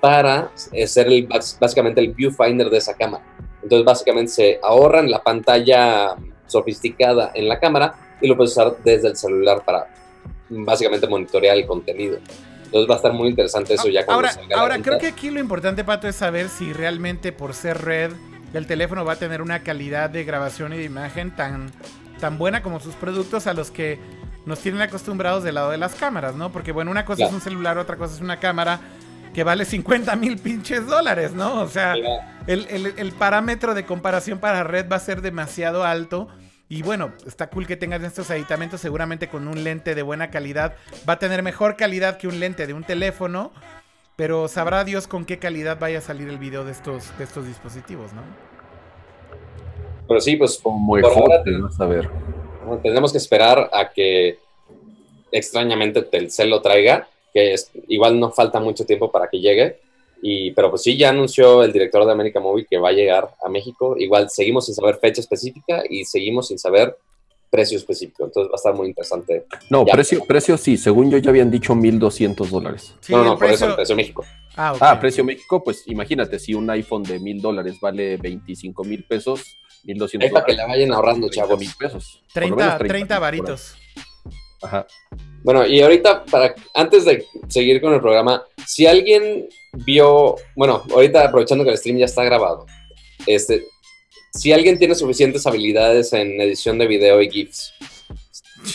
para 0.00 0.50
ser 0.56 1.08
el, 1.08 1.28
básicamente 1.60 2.00
el 2.00 2.12
viewfinder 2.12 2.70
de 2.70 2.78
esa 2.78 2.94
cámara. 2.94 3.24
Entonces 3.62 3.84
básicamente 3.84 4.32
se 4.32 4.60
ahorran 4.62 5.10
la 5.10 5.22
pantalla 5.22 6.16
sofisticada 6.46 7.32
en 7.34 7.48
la 7.48 7.58
cámara 7.58 7.94
y 8.20 8.28
lo 8.28 8.36
puedes 8.36 8.52
usar 8.52 8.76
desde 8.84 9.08
el 9.08 9.16
celular 9.16 9.62
para 9.64 9.88
básicamente 10.48 11.06
monitorear 11.06 11.56
el 11.56 11.66
contenido. 11.66 12.18
Entonces 12.64 12.88
va 12.88 12.94
a 12.94 12.96
estar 12.96 13.12
muy 13.12 13.28
interesante 13.28 13.74
eso 13.74 13.88
ya 13.88 14.04
cuando 14.04 14.28
Ahora, 14.28 14.40
ahora 14.56 14.82
creo 14.82 14.98
que 14.98 15.08
aquí 15.08 15.30
lo 15.30 15.40
importante, 15.40 15.84
Pato, 15.84 16.06
es 16.06 16.16
saber 16.16 16.48
si 16.48 16.72
realmente 16.72 17.32
por 17.32 17.54
ser 17.54 17.82
red 17.82 18.12
el 18.54 18.66
teléfono 18.66 19.04
va 19.04 19.14
a 19.14 19.16
tener 19.16 19.42
una 19.42 19.62
calidad 19.62 20.10
de 20.10 20.24
grabación 20.24 20.72
y 20.72 20.78
de 20.78 20.84
imagen 20.84 21.34
tan 21.34 21.70
tan 22.18 22.38
buena 22.38 22.62
como 22.62 22.80
sus 22.80 22.94
productos 22.94 23.46
a 23.46 23.54
los 23.54 23.70
que 23.70 23.98
nos 24.46 24.60
tienen 24.60 24.80
acostumbrados 24.80 25.44
del 25.44 25.56
lado 25.56 25.70
de 25.70 25.78
las 25.78 25.94
cámaras, 25.94 26.34
¿no? 26.34 26.50
Porque 26.50 26.72
bueno, 26.72 26.90
una 26.90 27.04
cosa 27.04 27.26
es 27.26 27.32
un 27.32 27.40
celular, 27.40 27.78
otra 27.78 27.96
cosa 27.96 28.14
es 28.14 28.20
una 28.20 28.38
cámara 28.38 28.80
que 29.34 29.44
vale 29.44 29.64
50 29.64 30.16
mil 30.16 30.38
pinches 30.38 30.86
dólares, 30.86 31.32
¿no? 31.32 31.60
O 31.60 31.68
sea, 31.68 31.94
el, 32.46 33.12
parámetro 33.18 33.74
de 33.74 33.84
comparación 33.84 34.38
para 34.38 34.64
red 34.64 34.88
va 34.90 34.96
a 34.96 35.00
ser 35.00 35.22
demasiado 35.22 35.84
alto. 35.84 36.28
Y 36.70 36.82
bueno, 36.82 37.12
está 37.26 37.48
cool 37.48 37.66
que 37.66 37.76
tengas 37.76 38.02
estos 38.02 38.30
aditamentos. 38.30 38.80
Seguramente 38.80 39.28
con 39.28 39.48
un 39.48 39.64
lente 39.64 39.94
de 39.94 40.02
buena 40.02 40.30
calidad 40.30 40.74
va 41.08 41.14
a 41.14 41.18
tener 41.18 41.42
mejor 41.42 41.76
calidad 41.76 42.18
que 42.18 42.28
un 42.28 42.40
lente 42.40 42.66
de 42.66 42.74
un 42.74 42.84
teléfono. 42.84 43.52
Pero 44.16 44.48
sabrá 44.48 44.82
Dios 44.82 45.06
con 45.06 45.24
qué 45.24 45.38
calidad 45.38 45.78
vaya 45.78 45.98
a 45.98 46.02
salir 46.02 46.28
el 46.28 46.38
video 46.38 46.64
de 46.64 46.72
estos, 46.72 47.16
de 47.18 47.24
estos 47.24 47.46
dispositivos, 47.46 48.12
¿no? 48.12 48.22
Pero 50.08 50.20
sí, 50.20 50.36
pues 50.36 50.60
muy 50.64 51.02
fuerte, 51.02 51.50
a 51.78 51.86
ver. 51.86 52.08
tenemos 52.82 53.12
que 53.12 53.18
esperar 53.18 53.68
a 53.72 53.90
que 53.90 54.38
extrañamente 55.30 56.02
Telcel 56.02 56.50
lo 56.50 56.62
traiga, 56.62 57.06
que 57.32 57.52
es, 57.52 57.70
igual 57.88 58.18
no 58.18 58.30
falta 58.30 58.58
mucho 58.58 58.86
tiempo 58.86 59.10
para 59.10 59.28
que 59.28 59.38
llegue. 59.38 59.78
Y, 60.20 60.50
pero 60.52 60.70
pues 60.70 60.82
sí, 60.82 60.96
ya 60.96 61.10
anunció 61.10 61.62
el 61.62 61.72
director 61.72 62.04
de 62.04 62.12
América 62.12 62.40
Móvil 62.40 62.66
que 62.68 62.78
va 62.78 62.88
a 62.88 62.92
llegar 62.92 63.28
a 63.44 63.48
México. 63.48 63.94
Igual 63.98 64.30
seguimos 64.30 64.66
sin 64.66 64.74
saber 64.74 64.96
fecha 64.96 65.20
específica 65.20 65.84
y 65.88 66.04
seguimos 66.04 66.48
sin 66.48 66.58
saber 66.58 66.96
precio 67.50 67.78
específico. 67.78 68.24
Entonces 68.24 68.50
va 68.50 68.54
a 68.54 68.56
estar 68.56 68.74
muy 68.74 68.88
interesante. 68.88 69.44
No, 69.70 69.84
precio, 69.84 70.24
precio 70.24 70.56
sí. 70.56 70.76
Según 70.76 71.10
yo 71.10 71.18
ya 71.18 71.30
habían 71.30 71.50
dicho 71.50 71.74
1.200 71.74 72.46
dólares. 72.48 72.94
no, 73.08 73.22
no, 73.22 73.38
por 73.38 73.50
eso, 73.50 73.76
precio 73.76 73.94
México. 73.94 74.24
Ah, 74.60 74.74
ah, 74.80 74.98
precio 74.98 75.22
México, 75.24 75.62
pues 75.62 75.84
imagínate, 75.86 76.40
si 76.40 76.52
un 76.52 76.68
iPhone 76.68 77.04
de 77.04 77.20
1.000 77.20 77.40
dólares 77.40 77.78
vale 77.80 78.16
25 78.16 78.82
mil 78.82 79.04
pesos, 79.04 79.56
1.200 79.84 80.24
Es 80.24 80.32
para 80.32 80.44
que 80.44 80.52
la 80.54 80.66
vayan 80.66 80.92
ahorrando, 80.92 81.30
chavos. 81.30 81.60
mil 81.60 81.70
pesos. 81.78 82.24
30, 82.34 82.76
30, 82.78 83.18
varitos. 83.20 83.76
Ajá. 84.60 84.84
Bueno, 85.44 85.64
y 85.64 85.80
ahorita, 85.80 86.24
para 86.24 86.56
antes 86.74 87.04
de 87.04 87.24
seguir 87.46 87.80
con 87.80 87.94
el 87.94 88.00
programa, 88.00 88.42
si 88.66 88.84
alguien 88.84 89.48
vio, 89.86 90.34
bueno, 90.56 90.82
ahorita 90.90 91.26
aprovechando 91.26 91.62
que 91.62 91.70
el 91.70 91.78
stream 91.78 91.98
ya 91.98 92.06
está 92.06 92.24
grabado, 92.24 92.66
este, 93.28 93.64
si 94.34 94.52
alguien 94.52 94.76
tiene 94.76 94.96
suficientes 94.96 95.46
habilidades 95.46 96.12
en 96.12 96.40
edición 96.40 96.78
de 96.78 96.88
video 96.88 97.22
y 97.22 97.30
GIFs, 97.30 97.72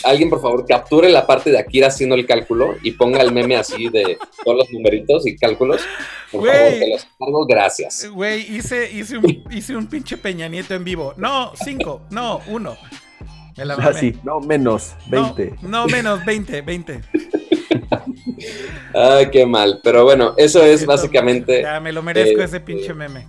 alguien 0.04 0.30
por 0.30 0.40
favor 0.40 0.64
capture 0.66 1.08
la 1.08 1.26
parte 1.26 1.50
de 1.50 1.58
Akira 1.58 1.88
haciendo 1.88 2.14
el 2.14 2.26
cálculo 2.26 2.76
y 2.82 2.92
ponga 2.92 3.20
el 3.20 3.32
meme 3.32 3.56
así 3.56 3.88
de 3.88 4.18
todos 4.44 4.58
los 4.58 4.70
numeritos 4.70 5.26
y 5.26 5.36
cálculos. 5.36 5.82
Por 6.30 6.46
favor, 6.46 6.70
te 6.70 6.90
los 6.90 7.04
encargo, 7.04 7.46
gracias. 7.46 8.10
Güey, 8.10 8.56
hice, 8.56 8.90
hice, 8.90 9.18
un, 9.18 9.44
hice 9.50 9.76
un 9.76 9.86
pinche 9.86 10.16
Peña 10.16 10.48
Nieto 10.48 10.74
en 10.74 10.84
vivo. 10.84 11.14
No, 11.16 11.52
cinco, 11.54 12.02
no, 12.10 12.40
uno. 12.48 12.76
Me 13.56 13.64
la. 13.64 13.74
Así, 13.74 14.16
no, 14.24 14.40
menos, 14.40 14.94
No, 15.08 15.34
20. 15.34 15.56
No, 15.62 15.86
menos, 15.86 16.24
20, 16.24 16.62
20. 16.62 17.00
Ay, 18.94 19.30
qué 19.30 19.46
mal. 19.46 19.80
Pero 19.82 20.04
bueno, 20.04 20.34
eso 20.36 20.62
es 20.64 20.84
básicamente. 20.84 21.62
Ya 21.62 21.78
me 21.80 21.92
lo 21.92 22.02
merezco 22.02 22.40
eh, 22.40 22.44
ese 22.44 22.60
pinche 22.60 22.92
meme. 22.94 23.26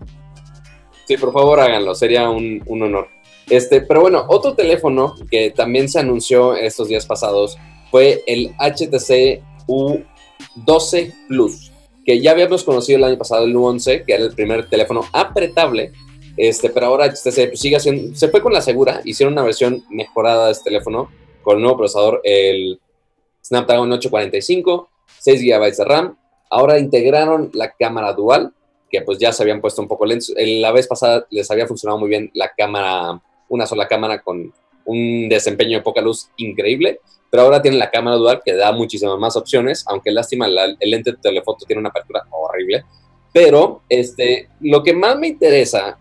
Sí, 1.07 1.17
por 1.17 1.31
favor 1.31 1.59
háganlo, 1.59 1.93
sería 1.93 2.29
un, 2.29 2.63
un 2.65 2.81
honor. 2.81 3.14
Este, 3.49 3.81
pero 3.81 4.01
bueno, 4.01 4.25
otro 4.27 4.53
teléfono 4.55 5.15
que 5.29 5.51
también 5.51 5.87
se 5.87 5.99
anunció 5.99 6.55
estos 6.55 6.87
días 6.87 7.05
pasados 7.05 7.57
fue 7.91 8.23
el 8.25 8.53
HTC 8.59 9.41
U12 9.67 11.13
Plus, 11.27 11.71
que 12.05 12.21
ya 12.21 12.31
habíamos 12.31 12.63
conocido 12.63 12.97
el 12.97 13.03
año 13.03 13.17
pasado 13.17 13.45
el 13.45 13.55
U11, 13.55 14.05
que 14.05 14.13
era 14.13 14.23
el 14.23 14.33
primer 14.33 14.67
teléfono 14.69 15.01
apretable, 15.13 15.91
este, 16.37 16.69
pero 16.69 16.87
ahora 16.87 17.05
HTC 17.05 17.47
pues, 17.49 17.59
sigue 17.59 17.75
haciendo, 17.77 18.15
se 18.15 18.27
fue 18.29 18.41
con 18.41 18.51
la 18.53 18.61
segura, 18.61 19.01
hicieron 19.05 19.33
una 19.33 19.43
versión 19.43 19.83
mejorada 19.89 20.47
de 20.47 20.51
este 20.51 20.65
teléfono 20.65 21.09
con 21.43 21.57
el 21.57 21.61
nuevo 21.61 21.77
procesador, 21.77 22.21
el 22.23 22.79
Snapdragon 23.43 23.91
845, 23.91 24.89
6 25.19 25.41
GB 25.41 25.75
de 25.75 25.85
RAM, 25.85 26.17
ahora 26.49 26.79
integraron 26.79 27.51
la 27.53 27.71
cámara 27.71 28.13
dual, 28.13 28.51
que 28.89 29.01
pues 29.01 29.17
ya 29.19 29.31
se 29.31 29.43
habían 29.43 29.61
puesto 29.61 29.81
un 29.81 29.87
poco 29.87 30.05
lentos. 30.05 30.33
El- 30.35 30.61
La 30.61 30.71
vez 30.71 30.87
pasada 30.87 31.25
les 31.29 31.49
había 31.51 31.67
funcionado 31.67 31.99
muy 31.99 32.09
bien 32.09 32.31
la 32.33 32.51
cámara, 32.55 33.21
una 33.49 33.65
sola 33.65 33.87
cámara 33.87 34.21
con 34.21 34.53
un 34.85 35.29
desempeño 35.29 35.77
de 35.77 35.83
poca 35.83 36.01
luz 36.01 36.29
increíble, 36.37 36.99
pero 37.31 37.43
ahora 37.43 37.61
tienen 37.61 37.79
la 37.79 37.89
cámara 37.89 38.17
dual 38.17 38.41
que 38.45 38.53
da 38.53 38.71
muchísimas 38.71 39.17
más 39.17 39.35
opciones, 39.35 39.83
aunque 39.87 40.11
lástima, 40.11 40.47
la- 40.47 40.75
el 40.79 40.89
lente 40.91 41.11
de 41.11 41.17
telefoto 41.17 41.65
tiene 41.65 41.79
una 41.79 41.89
apertura 41.89 42.23
horrible. 42.31 42.83
Pero 43.33 43.81
este, 43.89 44.49
lo 44.61 44.81
que 44.83 44.93
más 44.93 45.17
me 45.17 45.27
interesa 45.27 45.97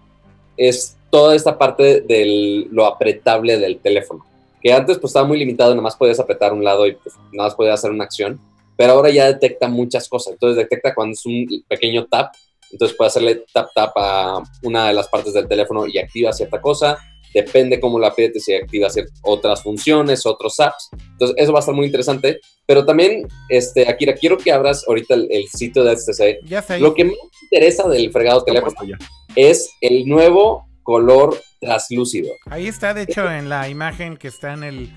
es 0.57 0.97
toda 1.11 1.35
esta 1.35 1.59
parte 1.59 2.03
de 2.03 2.67
lo 2.71 2.87
apretable 2.87 3.59
del 3.59 3.79
teléfono, 3.79 4.25
que 4.63 4.73
antes 4.73 4.99
pues 4.99 5.11
estaba 5.11 5.27
muy 5.27 5.39
limitado, 5.39 5.71
nada 5.71 5.83
más 5.83 5.97
podías 5.97 6.21
apretar 6.21 6.53
un 6.53 6.63
lado 6.63 6.87
y 6.87 6.93
pues 6.93 7.15
nada 7.33 7.49
más 7.49 7.55
podías 7.55 7.75
hacer 7.75 7.91
una 7.91 8.05
acción, 8.05 8.39
pero 8.77 8.93
ahora 8.93 9.11
ya 9.11 9.27
detecta 9.27 9.69
muchas 9.69 10.09
cosas, 10.09 10.35
entonces 10.35 10.57
detecta 10.57 10.95
cuando 10.95 11.13
es 11.13 11.25
un 11.27 11.47
pequeño 11.69 12.07
tap, 12.07 12.33
entonces 12.71 12.97
puede 12.97 13.09
hacerle 13.09 13.45
tap 13.53 13.69
tap 13.75 13.93
a 13.97 14.43
una 14.63 14.89
de 14.89 14.95
las 14.95 15.09
partes 15.09 15.33
del 15.33 15.47
teléfono 15.49 15.87
y 15.87 15.99
activa 15.99 16.33
cierta 16.33 16.61
cosa. 16.61 16.99
Depende 17.35 17.81
cómo 17.81 17.99
la 17.99 18.09
aprietes 18.09 18.49
y 18.49 18.55
activa 18.55 18.89
otras 19.23 19.63
funciones, 19.63 20.25
otros 20.25 20.61
apps. 20.61 20.89
Entonces 21.13 21.37
eso 21.39 21.53
va 21.53 21.59
a 21.59 21.61
estar 21.61 21.75
muy 21.75 21.87
interesante. 21.87 22.41
Pero 22.67 22.87
también, 22.87 23.27
este, 23.49 23.89
Akira, 23.89 24.15
quiero 24.15 24.39
que 24.39 24.53
abras 24.53 24.85
ahorita 24.89 25.15
el, 25.15 25.27
el 25.31 25.49
sitio 25.49 25.83
de 25.85 25.97
HTC. 25.97 26.47
Ya 26.49 26.61
está 26.61 26.75
ahí. 26.75 26.81
Lo 26.81 26.95
que 26.95 27.05
me 27.05 27.15
interesa 27.43 27.89
del 27.89 28.11
fregado 28.13 28.43
teléfono 28.45 28.75
Ya. 28.87 28.97
es 29.37 29.71
el 29.81 30.07
nuevo 30.07 30.65
color 30.83 31.37
translúcido. 31.61 32.31
Ahí 32.47 32.69
está, 32.69 32.95
de 32.95 33.03
hecho, 33.03 33.31
en 33.31 33.49
la 33.49 33.69
imagen 33.69 34.17
que 34.17 34.29
está 34.29 34.53
en 34.53 34.65
el 34.65 34.91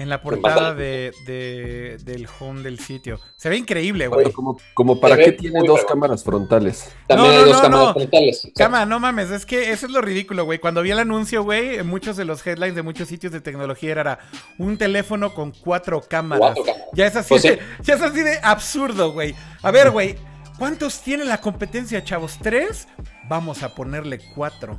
en 0.00 0.08
la 0.08 0.22
portada 0.22 0.74
de, 0.74 1.12
de- 1.26 1.98
del 2.02 2.26
home 2.40 2.62
del 2.62 2.78
sitio. 2.80 3.20
Se 3.36 3.48
ve 3.50 3.56
increíble, 3.58 4.08
güey. 4.08 4.22
Bueno, 4.22 4.34
como, 4.34 4.56
como 4.74 4.98
para 4.98 5.16
qué 5.16 5.32
tiene 5.32 5.60
dos 5.66 5.84
cámaras 5.84 6.24
frontales. 6.24 6.90
También 7.06 7.30
No, 7.32 7.36
hay 7.38 7.44
no, 7.44 7.46
dos 7.46 7.56
no, 7.56 7.62
cámaras 7.62 7.86
no. 7.86 7.92
frontales. 7.94 8.38
O 8.38 8.40
sea, 8.40 8.52
Cama, 8.66 8.86
no 8.86 8.98
mames, 8.98 9.30
es 9.30 9.44
que 9.44 9.70
eso 9.70 9.84
es 9.86 9.92
lo 9.92 10.00
ridículo, 10.00 10.44
güey. 10.46 10.58
Cuando 10.58 10.80
vi 10.82 10.90
el 10.90 10.98
anuncio, 10.98 11.42
güey, 11.44 11.76
en 11.76 11.86
muchos 11.86 12.16
de 12.16 12.24
los 12.24 12.44
headlines 12.46 12.74
de 12.74 12.82
muchos 12.82 13.08
sitios 13.08 13.32
de 13.32 13.40
tecnología 13.42 13.90
era 13.92 14.18
un 14.58 14.78
teléfono 14.78 15.34
con 15.34 15.52
cuatro 15.52 16.00
cámaras. 16.00 16.54
Cuatro 16.54 16.64
cámaras. 16.64 16.88
Ya 16.94 17.06
es 17.06 17.16
así, 17.16 17.28
Pues 17.28 17.42
de, 17.42 17.50
sí. 17.56 17.58
ya 17.82 17.94
es 17.94 18.02
así 18.02 18.22
de 18.22 18.38
absurdo, 18.42 19.12
güey. 19.12 19.34
A 19.62 19.70
ver, 19.70 19.90
güey, 19.90 20.16
¿cuántos 20.58 21.02
tiene 21.02 21.26
la 21.26 21.42
competencia, 21.42 22.02
chavos? 22.02 22.38
¿Tres? 22.42 22.88
Vamos 23.28 23.62
a 23.62 23.74
ponerle 23.74 24.18
cuatro. 24.34 24.76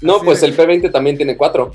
No, 0.00 0.16
Así 0.16 0.24
pues 0.24 0.40
de- 0.40 0.46
el 0.48 0.56
P20 0.56 0.90
también 0.90 1.16
tiene 1.18 1.36
cuatro. 1.36 1.70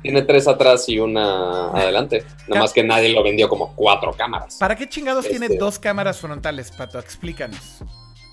Tiene 0.00 0.22
tres 0.22 0.48
atrás 0.48 0.88
y 0.88 0.98
una 0.98 1.68
adelante. 1.70 2.24
Nada 2.48 2.62
más 2.62 2.72
que 2.72 2.82
nadie 2.82 3.10
lo 3.10 3.22
vendió 3.22 3.48
como 3.48 3.74
cuatro 3.76 4.12
cámaras. 4.12 4.56
¿Para 4.58 4.74
qué 4.76 4.88
chingados 4.88 5.28
tiene 5.28 5.46
Este- 5.46 5.58
dos 5.58 5.78
cámaras 5.78 6.18
frontales, 6.18 6.70
Pato? 6.70 6.98
Explícanos. 6.98 7.78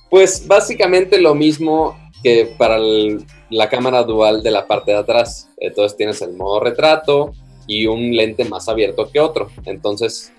Pues 0.10 0.48
básicamente 0.48 1.20
lo 1.20 1.36
mismo 1.36 1.98
que 2.24 2.54
para 2.58 2.78
el- 2.78 3.26
la 3.50 3.70
cámara 3.70 4.04
dual 4.04 4.42
de 4.44 4.52
la 4.52 4.68
parte 4.68 4.92
de 4.92 4.98
atrás. 4.98 5.50
Entonces 5.58 5.98
tienes 5.98 6.22
el 6.22 6.34
modo 6.34 6.60
retrato 6.60 7.34
y 7.68 7.86
un 7.88 8.16
lente 8.16 8.46
más 8.46 8.68
abierto 8.70 9.10
que 9.12 9.20
otro. 9.20 9.50
Entonces 9.66 10.32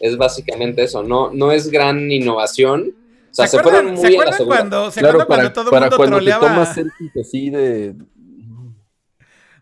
es 0.00 0.16
básicamente 0.16 0.82
eso. 0.84 1.02
No, 1.02 1.30
no 1.32 1.52
es 1.52 1.70
gran 1.70 2.10
innovación. 2.10 2.94
O 3.30 3.34
sea, 3.36 3.46
se, 3.48 3.58
fueron 3.60 3.86
muy 3.94 3.96
¿se 3.98 4.06
a 4.06 4.10
la 4.10 4.16
acuerdan 4.16 4.46
cuando, 4.46 4.90
¿se 4.90 5.00
Claro, 5.00 5.20
acuerdan 5.20 5.28
para, 5.28 5.42
cuando 5.42 5.52
todo 5.54 5.64
el 5.64 5.70
para 5.70 5.86
mundo 5.86 5.96
cuando 5.98 6.16
te 6.16 6.20
troleaba? 6.22 6.48
tomas 6.48 6.74
selfies 6.74 7.12
así 7.20 7.50
de... 7.50 7.94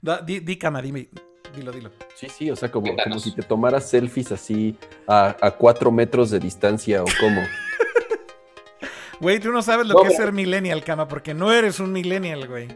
Da- 0.05 0.21
Di, 0.21 0.41
di, 0.41 0.59
Cama, 0.59 0.83
dime. 0.83 1.09
Dilo, 1.57 1.73
dilo. 1.73 1.91
Sí, 2.15 2.29
sí, 2.29 2.51
o 2.51 2.57
sea, 2.57 2.71
como, 2.71 2.87
si 3.19 3.33
te 3.35 3.41
tomaras 3.43 3.89
selfies 3.89 4.33
así 4.33 4.77
a, 5.07 5.35
a 5.41 5.51
cuatro 5.53 5.91
metros 5.91 6.31
de 6.31 6.39
distancia 6.41 7.03
o 7.03 7.07
cómo. 7.21 7.41
Güey, 9.21 9.39
tú 9.39 9.53
no 9.53 9.63
sabes 9.63 9.87
lo 9.87 9.95
No, 9.95 10.03
que 10.03 10.09
es 10.09 10.17
ser 10.17 10.33
millennial, 10.33 10.83
Cama, 10.85 11.07
porque 11.09 11.33
no 11.33 11.51
eres 11.53 11.79
un 11.81 11.93
millennial, 11.93 12.47
güey. 12.49 12.69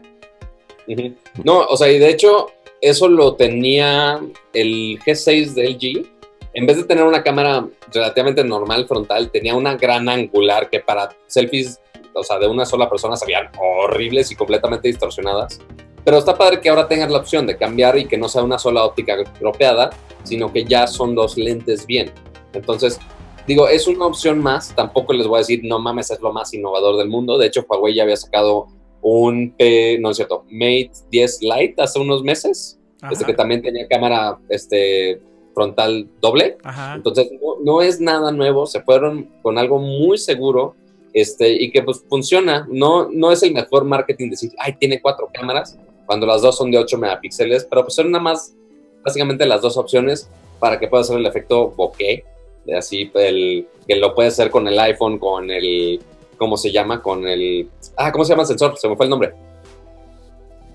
No, 1.43 1.59
o 1.59 1.77
sea, 1.77 1.91
y 1.91 1.99
de 1.99 2.09
hecho, 2.09 2.47
eso 2.81 3.07
lo 3.09 3.35
tenía 3.35 4.19
el 4.53 4.97
G6 5.05 5.53
de 5.53 5.69
LG. 5.69 6.07
En 6.53 6.65
vez 6.65 6.77
de 6.77 6.85
tener 6.85 7.03
una 7.03 7.21
cámara 7.21 7.67
relativamente 7.93 8.43
normal 8.43 8.87
frontal, 8.87 9.29
tenía 9.29 9.53
una 9.53 9.75
gran 9.75 10.09
angular 10.09 10.69
que 10.69 10.79
para 10.79 11.09
selfies, 11.27 11.79
o 12.13 12.23
sea, 12.23 12.39
de 12.39 12.47
una 12.47 12.65
sola 12.65 12.89
persona 12.89 13.15
se 13.17 13.25
veían 13.27 13.49
horribles 13.59 14.31
y 14.31 14.35
completamente 14.35 14.87
distorsionadas. 14.87 15.59
Pero 16.03 16.17
está 16.17 16.37
padre 16.37 16.61
que 16.61 16.69
ahora 16.69 16.87
tengas 16.87 17.11
la 17.11 17.19
opción 17.19 17.45
de 17.45 17.57
cambiar 17.57 17.97
y 17.97 18.05
que 18.05 18.17
no 18.17 18.29
sea 18.29 18.43
una 18.43 18.57
sola 18.57 18.83
óptica 18.83 19.17
dropeada, 19.39 19.89
sino 20.23 20.51
que 20.51 20.63
ya 20.63 20.87
son 20.87 21.15
dos 21.15 21.37
lentes 21.37 21.85
bien. 21.85 22.11
Entonces, 22.53 22.99
digo, 23.47 23.67
es 23.67 23.87
una 23.87 24.05
opción 24.05 24.39
más. 24.39 24.73
Tampoco 24.75 25.13
les 25.13 25.27
voy 25.27 25.37
a 25.37 25.39
decir, 25.39 25.61
no 25.63 25.79
mames, 25.79 26.11
es 26.11 26.21
lo 26.21 26.31
más 26.31 26.53
innovador 26.53 26.97
del 26.97 27.09
mundo. 27.09 27.37
De 27.37 27.47
hecho, 27.47 27.65
Huawei 27.67 27.95
ya 27.95 28.03
había 28.03 28.17
sacado 28.17 28.67
un 29.01 29.53
P, 29.57 29.97
no 29.99 30.11
es 30.11 30.17
cierto, 30.17 30.45
Mate 30.49 30.91
10 31.09 31.39
Lite 31.41 31.81
hace 31.81 31.99
unos 31.99 32.21
meses, 32.23 32.79
Ajá. 33.01 33.13
este 33.13 33.25
que 33.25 33.33
también 33.33 33.61
tenía 33.61 33.87
cámara 33.87 34.37
este, 34.49 35.21
frontal 35.53 36.09
doble. 36.21 36.57
Ajá. 36.63 36.95
Entonces, 36.95 37.29
no, 37.41 37.55
no 37.63 37.81
es 37.81 37.99
nada 37.99 38.31
nuevo, 38.31 38.65
se 38.65 38.81
fueron 38.81 39.29
con 39.41 39.57
algo 39.57 39.79
muy 39.79 40.17
seguro 40.17 40.75
este, 41.13 41.51
y 41.51 41.71
que 41.71 41.81
pues 41.81 42.03
funciona. 42.07 42.67
No, 42.69 43.09
no 43.09 43.31
es 43.31 43.43
el 43.43 43.53
mejor 43.53 43.85
marketing 43.85 44.29
decir, 44.29 44.51
ay, 44.57 44.75
tiene 44.79 45.01
cuatro 45.01 45.29
cámaras, 45.33 45.77
cuando 46.09 46.25
las 46.25 46.41
dos 46.41 46.57
son 46.57 46.71
de 46.71 46.79
8 46.79 46.97
megapíxeles, 46.97 47.65
pero 47.69 47.83
pues 47.83 47.93
son 47.93 48.09
nada 48.09 48.23
más 48.23 48.55
básicamente 49.03 49.45
las 49.45 49.61
dos 49.61 49.77
opciones 49.77 50.27
para 50.57 50.79
que 50.79 50.87
pueda 50.87 51.01
hacer 51.01 51.15
el 51.19 51.25
efecto 51.27 51.69
bokeh, 51.69 52.23
de 52.65 52.75
así, 52.75 53.11
el, 53.13 53.67
que 53.87 53.95
lo 53.95 54.15
puede 54.15 54.29
hacer 54.29 54.49
con 54.49 54.67
el 54.67 54.79
iPhone, 54.79 55.19
con 55.19 55.51
el, 55.51 56.01
¿cómo 56.39 56.57
se 56.57 56.71
llama? 56.71 57.03
Con 57.03 57.27
el, 57.27 57.69
ah, 57.95 58.11
¿cómo 58.11 58.25
se 58.25 58.31
llama 58.31 58.41
el 58.41 58.47
sensor? 58.47 58.75
Se 58.79 58.89
me 58.89 58.95
fue 58.95 59.05
el 59.05 59.11
nombre. 59.11 59.33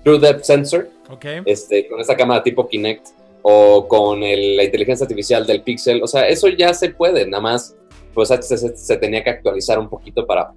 True 0.05 0.19
Depth 0.19 0.43
Sensor 0.45 0.87
Ok. 1.11 1.25
este, 1.45 1.89
con 1.89 1.99
esta 1.99 2.15
cámara 2.15 2.41
tipo 2.41 2.65
Kinect 2.69 3.07
o 3.41 3.89
con 3.89 4.23
el- 4.23 4.55
la 4.55 4.63
inteligencia 4.63 5.03
artificial 5.03 5.45
del 5.45 5.63
Pixel. 5.63 6.01
O 6.01 6.07
sea, 6.07 6.29
eso 6.29 6.47
ya 6.47 6.73
se 6.73 6.91
puede, 6.91 7.27
nada 7.27 7.41
más, 7.41 7.75
pues 8.13 8.31
HTC 8.31 8.77
se 8.77 8.95
tenía 8.95 9.21
que 9.21 9.31
actualizar 9.31 9.79
un 9.79 9.89
poquito 9.89 10.25
para 10.25 10.53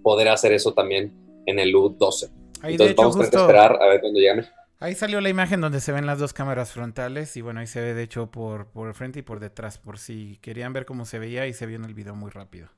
poder 0.00 0.28
hacer 0.28 0.52
eso 0.52 0.72
también 0.72 1.12
en 1.46 1.58
el 1.58 1.74
U12. 1.74 2.30
Ahí, 2.62 2.76
de 2.76 2.84
Entonces 2.84 2.92
hecho, 2.92 3.02
vamos 3.02 3.16
a 3.16 3.18
tener 3.18 3.30
que 3.30 3.36
justo. 3.36 3.50
esperar 3.50 3.82
a 3.82 3.86
ver 3.86 4.00
cuándo 4.00 4.20
llegan. 4.20 4.46
Ahí 4.80 4.94
salió 4.94 5.20
la 5.20 5.28
imagen 5.28 5.60
donde 5.60 5.80
se 5.80 5.92
ven 5.92 6.06
las 6.06 6.18
dos 6.18 6.32
cámaras 6.32 6.72
frontales. 6.72 7.36
Y 7.36 7.40
bueno, 7.40 7.60
ahí 7.60 7.66
se 7.66 7.80
ve, 7.80 7.94
de 7.94 8.02
hecho, 8.02 8.26
por, 8.28 8.66
por 8.66 8.88
el 8.88 8.94
frente 8.94 9.20
y 9.20 9.22
por 9.22 9.38
detrás. 9.38 9.78
Por 9.78 9.98
si 9.98 10.38
querían 10.42 10.72
ver 10.72 10.86
cómo 10.86 11.04
se 11.04 11.18
veía. 11.18 11.46
Y 11.46 11.52
se 11.52 11.66
vio 11.66 11.76
en 11.76 11.84
el 11.84 11.94
video 11.94 12.14
muy 12.14 12.30
rápido. 12.30 12.68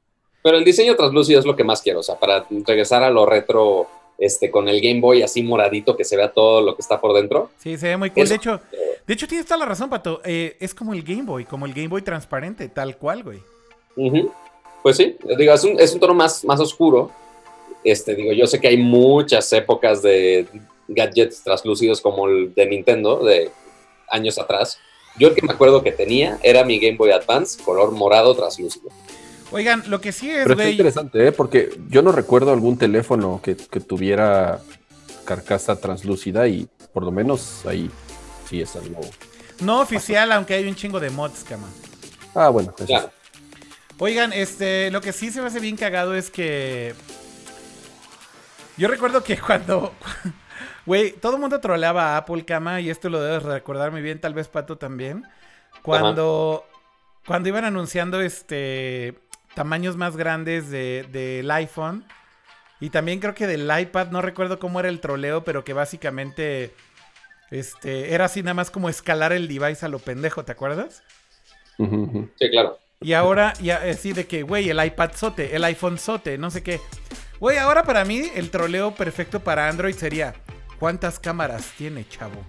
Pero 0.43 0.59
el 0.59 0.64
diseño 0.64 0.95
translúcido 0.97 1.41
es 1.41 1.47
lo 1.47 1.57
que 1.57 1.64
más 1.64 1.80
quiero, 1.80 2.01
o 2.01 2.03
sea, 2.03 2.16
para 2.16 2.45
regresar 2.66 3.03
a 3.03 3.09
lo 3.09 3.24
retro, 3.24 3.87
este, 4.18 4.51
con 4.51 4.68
el 4.68 4.82
Game 4.82 5.01
Boy 5.01 5.22
así 5.22 5.43
moradito, 5.43 5.97
que 5.97 6.05
se 6.05 6.18
vea 6.18 6.30
todo 6.30 6.61
lo 6.61 6.76
que 6.76 6.82
está 6.82 7.01
por 7.01 7.14
dentro. 7.14 7.51
Sí, 7.59 7.78
se 7.78 7.89
ve 7.89 7.97
muy 7.97 8.11
cool. 8.11 8.24
Eso. 8.24 8.35
De 8.35 8.37
hecho, 8.37 8.61
de 9.07 9.14
hecho, 9.14 9.26
tienes 9.26 9.47
toda 9.47 9.57
la 9.57 9.64
razón, 9.64 9.89
Pato. 9.89 10.20
Eh, 10.22 10.59
es 10.61 10.74
como 10.74 10.93
el 10.93 11.03
Game 11.03 11.22
Boy, 11.22 11.47
como 11.47 11.64
el 11.64 11.72
Game 11.72 11.89
Boy 11.89 12.03
transparente, 12.03 12.68
tal 12.68 12.99
cual, 12.99 13.22
güey. 13.22 13.41
Pues 14.82 14.99
sí, 14.99 15.16
digo, 15.39 15.55
es 15.55 15.64
un, 15.64 15.80
es 15.80 15.95
un 15.95 16.01
tono 16.01 16.12
más, 16.12 16.45
más 16.45 16.61
oscuro. 16.61 17.11
Este, 17.85 18.14
digo, 18.14 18.32
yo 18.32 18.47
sé 18.47 18.61
que 18.61 18.68
hay 18.68 18.78
muchas 18.78 19.53
épocas 19.53 20.03
de 20.03 20.47
gadgets 20.89 21.43
translúcidos 21.43 22.01
como 22.01 22.26
el 22.26 22.55
de 22.55 22.66
Nintendo 22.66 23.22
de 23.22 23.51
años 24.09 24.39
atrás. 24.39 24.78
Yo 25.18 25.28
el 25.28 25.35
que 25.35 25.47
me 25.47 25.53
acuerdo 25.53 25.82
que 25.82 25.93
tenía 25.93 26.39
era 26.43 26.64
mi 26.64 26.78
Game 26.78 26.97
Boy 26.97 27.11
Advance, 27.12 27.62
color 27.62 27.93
morado 27.93 28.35
translúcido. 28.35 28.89
Oigan, 29.53 29.85
lo 29.89 30.01
que 30.01 30.11
sí 30.11 30.30
es, 30.30 30.43
Pero 30.43 30.55
está 30.55 30.70
interesante, 30.70 31.28
¿eh? 31.28 31.32
Porque 31.32 31.70
yo 31.89 32.03
no 32.03 32.11
recuerdo 32.11 32.53
algún 32.53 32.76
teléfono 32.76 33.41
que, 33.43 33.57
que 33.57 33.80
tuviera 33.80 34.61
carcasa 35.24 35.76
translúcida 35.76 36.49
y 36.49 36.68
por 36.93 37.05
lo 37.05 37.12
menos 37.12 37.64
ahí 37.66 37.91
sí 38.49 38.61
es 38.61 38.74
algo. 38.76 39.01
No 39.61 39.80
oficial, 39.80 40.32
aunque 40.32 40.55
hay 40.55 40.66
un 40.66 40.74
chingo 40.74 40.99
de 41.01 41.11
mods, 41.11 41.45
cama. 41.45 41.68
Ah, 42.35 42.49
bueno. 42.49 42.74
Claro. 42.87 43.11
Oigan, 43.99 44.32
este, 44.32 44.91
lo 44.91 45.01
que 45.01 45.12
sí 45.12 45.30
se 45.30 45.41
me 45.41 45.47
hace 45.47 45.61
bien 45.61 45.76
cagado 45.76 46.14
es 46.14 46.30
que. 46.30 46.95
Yo 48.76 48.88
recuerdo 48.88 49.22
que 49.22 49.38
cuando. 49.38 49.92
Güey, 50.86 51.12
todo 51.12 51.36
el 51.36 51.40
mundo 51.40 51.60
troleaba 51.60 52.10
a 52.14 52.16
Apple 52.18 52.44
Cama 52.44 52.78
y 52.82 52.90
esto 52.90 53.08
lo 53.08 53.18
debes 53.22 53.42
recordar 53.42 53.90
muy 53.90 54.02
bien, 54.02 54.20
tal 54.20 54.34
vez 54.34 54.48
Pato 54.48 54.76
también. 54.76 55.24
Cuando. 55.82 56.64
Cuando 57.26 57.48
iban 57.48 57.64
anunciando 57.64 58.20
este. 58.20 59.14
tamaños 59.54 59.96
más 59.96 60.16
grandes 60.16 60.70
de- 60.70 61.06
del 61.10 61.50
iPhone. 61.50 62.04
Y 62.80 62.90
también 62.90 63.18
creo 63.20 63.34
que 63.34 63.46
del 63.46 63.70
iPad, 63.80 64.08
no 64.08 64.20
recuerdo 64.20 64.58
cómo 64.58 64.78
era 64.78 64.90
el 64.90 65.00
troleo, 65.00 65.42
pero 65.44 65.64
que 65.64 65.72
básicamente. 65.72 66.74
Este. 67.50 68.14
Era 68.14 68.26
así 68.26 68.42
nada 68.42 68.54
más 68.54 68.70
como 68.70 68.88
escalar 68.90 69.32
el 69.32 69.48
device 69.48 69.86
a 69.86 69.88
lo 69.88 69.98
pendejo, 70.00 70.44
¿te 70.44 70.52
acuerdas? 70.52 71.02
Sí, 71.78 72.50
claro. 72.50 72.78
Y 73.00 73.14
ahora, 73.14 73.54
ya 73.60 73.78
así 73.90 74.12
de 74.12 74.26
que, 74.26 74.42
güey, 74.42 74.68
el 74.68 74.84
iPad 74.84 75.12
sote, 75.14 75.56
el 75.56 75.64
iPhone 75.64 75.98
sote, 75.98 76.36
no 76.38 76.50
sé 76.50 76.62
qué. 76.62 76.80
Güey, 77.41 77.59
ahora 77.59 77.82
para 77.85 78.05
mí 78.05 78.30
el 78.35 78.51
troleo 78.51 78.95
perfecto 78.95 79.41
para 79.41 79.68
Android 79.68 79.95
sería, 79.95 80.35
¿cuántas 80.78 81.18
cámaras 81.18 81.72
tiene, 81.76 82.07
chavo? 82.09 82.43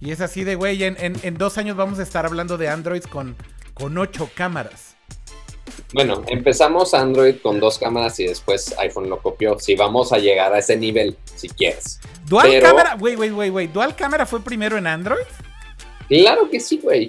Y 0.00 0.12
es 0.12 0.20
así 0.20 0.44
de, 0.44 0.54
güey, 0.54 0.82
en, 0.84 0.96
en- 0.98 1.18
en 1.22 1.34
dos 1.36 1.58
años 1.58 1.76
vamos 1.76 1.98
a 1.98 2.02
estar 2.02 2.24
hablando 2.24 2.56
de 2.56 2.68
Androids 2.68 3.06
con, 3.06 3.36
con 3.74 3.98
ocho 3.98 4.30
cámaras. 4.34 4.96
Bueno, 5.92 6.22
empezamos 6.28 6.94
Android 6.94 7.36
con 7.42 7.58
dos 7.60 7.78
cámaras 7.78 8.18
y 8.20 8.26
después 8.26 8.74
iPhone 8.78 9.10
lo 9.10 9.18
copió. 9.20 9.58
Si 9.58 9.74
vamos 9.74 10.12
a 10.12 10.18
llegar 10.18 10.52
a 10.54 10.58
ese 10.60 10.76
nivel, 10.76 11.16
si 11.34 11.48
quieres. 11.48 12.00
Dual 12.26 12.46
Pero- 12.48 12.66
cámara, 12.68 12.94
güey, 12.94 13.16
güey, 13.16 13.30
güey, 13.30 13.50
güey, 13.50 13.66
¿Dual 13.66 13.94
cámara 13.96 14.24
fue 14.24 14.40
primero 14.42 14.78
en 14.78 14.86
Android? 14.86 15.24
Claro 16.08 16.48
que 16.48 16.60
sí, 16.60 16.78
güey. 16.82 17.08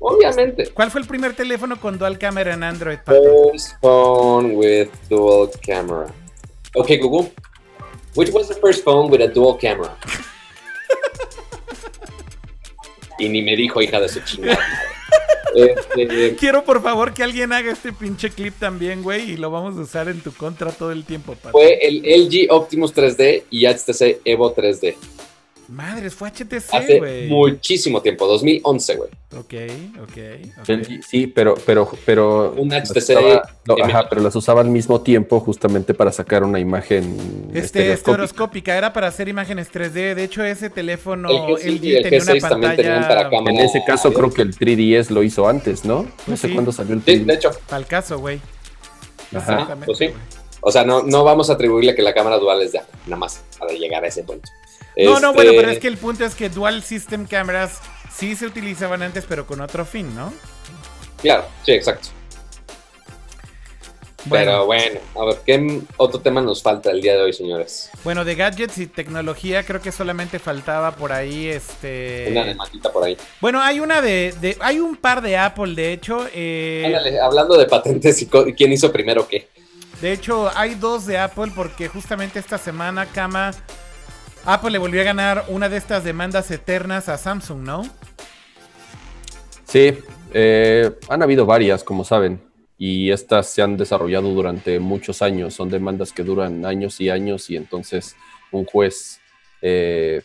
Obviamente. 0.00 0.68
¿Cuál 0.70 0.90
fue 0.90 1.00
el 1.00 1.06
primer 1.06 1.34
teléfono 1.34 1.80
con 1.80 1.98
dual 1.98 2.18
cámara 2.18 2.54
en 2.54 2.62
Android, 2.62 2.98
Pato? 3.04 3.50
First 3.52 3.80
phone 3.80 4.56
with 4.56 4.88
dual 5.08 5.50
camera. 5.64 6.12
Okay, 6.74 6.98
Google. 6.98 7.32
Which 8.14 8.30
was 8.32 8.48
the 8.48 8.54
first 8.54 8.84
phone 8.84 9.10
with 9.10 9.20
a 9.22 9.28
dual 9.28 9.56
camera? 9.58 9.96
y 13.18 13.28
ni 13.28 13.42
me 13.42 13.56
dijo, 13.56 13.80
hija 13.80 14.00
de 14.00 14.08
su 14.08 14.20
chingada. 14.20 14.58
Este, 15.54 16.34
Quiero 16.34 16.64
por 16.64 16.82
favor 16.82 17.14
que 17.14 17.22
alguien 17.22 17.52
haga 17.52 17.70
este 17.70 17.92
pinche 17.92 18.28
clip 18.30 18.54
también, 18.58 19.04
güey, 19.04 19.30
y 19.30 19.36
lo 19.36 19.52
vamos 19.52 19.78
a 19.78 19.82
usar 19.82 20.08
en 20.08 20.20
tu 20.20 20.32
contra 20.32 20.72
todo 20.72 20.90
el 20.90 21.04
tiempo, 21.04 21.34
Pato. 21.34 21.52
fue 21.52 21.78
el 21.80 21.98
LG 22.02 22.50
Optimus 22.50 22.92
3D 22.92 23.44
y 23.50 23.64
HTC 23.66 24.20
Evo 24.24 24.52
3D. 24.52 24.96
Madres, 25.68 26.14
fue 26.14 26.28
HTC, 26.30 26.74
Hace 26.74 26.98
güey. 26.98 27.26
muchísimo 27.28 28.02
tiempo, 28.02 28.26
2011, 28.26 28.96
güey. 28.96 29.10
Ok, 29.36 29.54
ok, 30.02 30.18
ok. 30.60 31.02
Sí, 31.08 31.26
pero, 31.26 31.54
pero, 31.66 31.90
pero. 32.04 32.52
Un 32.56 32.70
HTC 32.72 33.14
usaba- 33.16 33.48
no, 33.66 33.78
M. 33.78 33.84
ajá, 33.92 34.08
pero 34.08 34.20
las 34.20 34.36
usaba 34.36 34.60
al 34.60 34.68
mismo 34.68 35.00
tiempo 35.00 35.40
justamente 35.40 35.94
para 35.94 36.12
sacar 36.12 36.44
una 36.44 36.60
imagen 36.60 37.50
Este, 37.54 37.92
estereoscópica. 37.92 38.76
era 38.76 38.92
para 38.92 39.08
hacer 39.08 39.28
imágenes 39.28 39.70
3D. 39.72 40.14
De 40.14 40.24
hecho, 40.24 40.44
ese 40.44 40.68
teléfono 40.70 41.30
El 41.30 41.36
G6 41.56 41.64
LG 41.64 41.96
el 41.96 42.02
tenía 42.02 42.18
G6 42.20 42.38
una 42.40 42.48
también 42.48 42.76
tenían 42.76 42.94
para 43.02 43.08
pantalla 43.22 43.30
cámara. 43.30 43.52
En 43.56 43.60
ese 43.60 43.82
caso 43.86 44.12
creo 44.12 44.30
que 44.30 44.42
el 44.42 44.54
3DS 44.56 45.10
lo 45.10 45.22
hizo 45.22 45.48
antes, 45.48 45.84
¿no? 45.84 46.02
No 46.02 46.10
Pues 46.26 46.40
sé 46.40 46.48
sí. 46.48 46.52
cuándo 46.52 46.70
salió 46.72 46.94
el 46.94 47.00
Sí, 47.00 47.06
3DS. 47.06 47.24
de 47.26 47.34
hecho. 47.34 47.50
para 47.68 47.78
el 47.80 47.86
caso, 47.86 48.18
güey. 48.18 48.40
Ajá. 49.34 49.52
Exactamente, 49.52 49.86
pues 49.86 49.98
sí. 49.98 50.10
O 50.60 50.70
sea, 50.72 50.84
no, 50.84 51.02
no 51.02 51.24
vamos 51.24 51.50
a 51.50 51.54
atribuirle 51.54 51.94
que 51.94 52.02
la 52.02 52.14
cámara 52.14 52.38
dual 52.38 52.62
es 52.62 52.72
de 52.72 52.78
Apple, 52.78 52.98
nada 53.06 53.16
más 53.16 53.42
para 53.58 53.72
llegar 53.72 54.04
a 54.04 54.06
ese 54.08 54.22
punto. 54.22 54.48
No, 54.96 55.10
no, 55.20 55.30
Este, 55.30 55.32
bueno, 55.34 55.52
pero 55.56 55.70
es 55.70 55.78
que 55.78 55.88
el 55.88 55.96
punto 55.98 56.24
es 56.24 56.34
que 56.34 56.48
Dual 56.48 56.82
System 56.82 57.26
Cameras 57.26 57.80
sí 58.14 58.36
se 58.36 58.46
utilizaban 58.46 59.02
antes, 59.02 59.24
pero 59.28 59.46
con 59.46 59.60
otro 59.60 59.84
fin, 59.84 60.14
¿no? 60.14 60.32
Claro, 61.20 61.44
sí, 61.64 61.72
exacto. 61.72 62.08
Pero 64.30 64.64
bueno, 64.64 65.00
a 65.16 65.24
ver, 65.26 65.36
¿qué 65.44 65.82
otro 65.98 66.18
tema 66.18 66.40
nos 66.40 66.62
falta 66.62 66.90
el 66.90 67.02
día 67.02 67.12
de 67.14 67.20
hoy, 67.22 67.32
señores? 67.34 67.90
Bueno, 68.04 68.24
de 68.24 68.34
gadgets 68.34 68.78
y 68.78 68.86
tecnología, 68.86 69.64
creo 69.64 69.82
que 69.82 69.92
solamente 69.92 70.38
faltaba 70.38 70.92
por 70.96 71.12
ahí 71.12 71.48
este. 71.48 72.28
Una 72.30 72.44
demandita 72.44 72.90
por 72.90 73.04
ahí. 73.04 73.18
Bueno, 73.42 73.60
hay 73.60 73.80
una 73.80 74.00
de, 74.00 74.34
de- 74.40 74.56
Hay 74.60 74.80
un 74.80 74.96
par 74.96 75.20
de 75.20 75.36
Apple, 75.36 75.74
de 75.74 75.92
hecho. 75.92 76.26
eh, 76.32 76.84
Ándale, 76.86 77.20
hablando 77.20 77.58
de 77.58 77.66
patentes 77.66 78.22
y 78.22 78.26
co- 78.26 78.46
quién 78.56 78.72
hizo 78.72 78.90
primero 78.90 79.28
qué. 79.28 79.46
De 80.00 80.12
hecho, 80.12 80.50
hay 80.56 80.74
dos 80.74 81.04
de 81.04 81.18
Apple 81.18 81.52
porque 81.54 81.88
justamente 81.88 82.38
esta 82.38 82.56
semana, 82.56 83.04
Kama, 83.04 83.50
Apple 84.46 84.70
le 84.70 84.78
volvió 84.78 85.00
a 85.00 85.04
ganar 85.04 85.44
una 85.48 85.68
de 85.68 85.76
estas 85.76 86.04
demandas 86.04 86.50
eternas 86.50 87.08
a 87.08 87.16
Samsung, 87.16 87.62
¿no? 87.62 87.82
Sí, 89.64 89.98
eh, 90.32 90.90
han 91.08 91.22
habido 91.22 91.46
varias, 91.46 91.82
como 91.82 92.04
saben, 92.04 92.40
y 92.76 93.10
estas 93.10 93.48
se 93.48 93.62
han 93.62 93.76
desarrollado 93.76 94.28
durante 94.32 94.78
muchos 94.78 95.22
años. 95.22 95.54
Son 95.54 95.70
demandas 95.70 96.12
que 96.12 96.22
duran 96.22 96.66
años 96.66 97.00
y 97.00 97.08
años 97.08 97.48
y 97.50 97.56
entonces 97.56 98.16
un 98.52 98.64
juez 98.64 99.20
eh, 99.62 100.22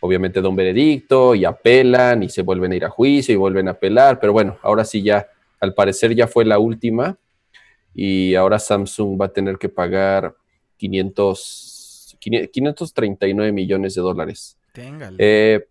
obviamente 0.00 0.40
da 0.40 0.48
un 0.48 0.56
veredicto 0.56 1.34
y 1.34 1.44
apelan 1.44 2.22
y 2.22 2.28
se 2.28 2.42
vuelven 2.42 2.72
a 2.72 2.76
ir 2.76 2.84
a 2.84 2.90
juicio 2.90 3.32
y 3.32 3.36
vuelven 3.36 3.68
a 3.68 3.72
apelar, 3.72 4.20
pero 4.20 4.32
bueno, 4.32 4.58
ahora 4.62 4.84
sí 4.84 5.02
ya, 5.02 5.26
al 5.60 5.74
parecer 5.74 6.14
ya 6.14 6.26
fue 6.26 6.44
la 6.44 6.58
última 6.58 7.16
y 7.94 8.34
ahora 8.34 8.58
Samsung 8.58 9.20
va 9.20 9.26
a 9.26 9.32
tener 9.32 9.58
que 9.58 9.68
pagar 9.68 10.36
500, 10.76 11.36
539 12.18 13.52
millones 13.52 13.94
de 13.94 14.00
dólares. 14.02 14.56
Téngale. 14.72 15.16
Eh, 15.18 15.64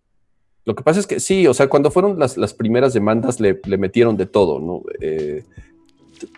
lo 0.66 0.76
que 0.76 0.84
pasa 0.84 1.00
es 1.00 1.08
que 1.08 1.20
sí, 1.20 1.48
o 1.48 1.54
sea, 1.54 1.68
cuando 1.68 1.92
fueron 1.92 2.20
las, 2.20 2.36
las 2.38 2.54
primeras 2.54 2.94
demandas 2.94 3.40
le, 3.40 3.60
le 3.66 3.78
metieron 3.78 4.18
de 4.18 4.26
todo, 4.26 4.60
¿no? 4.60 4.82
Eh, 5.02 5.44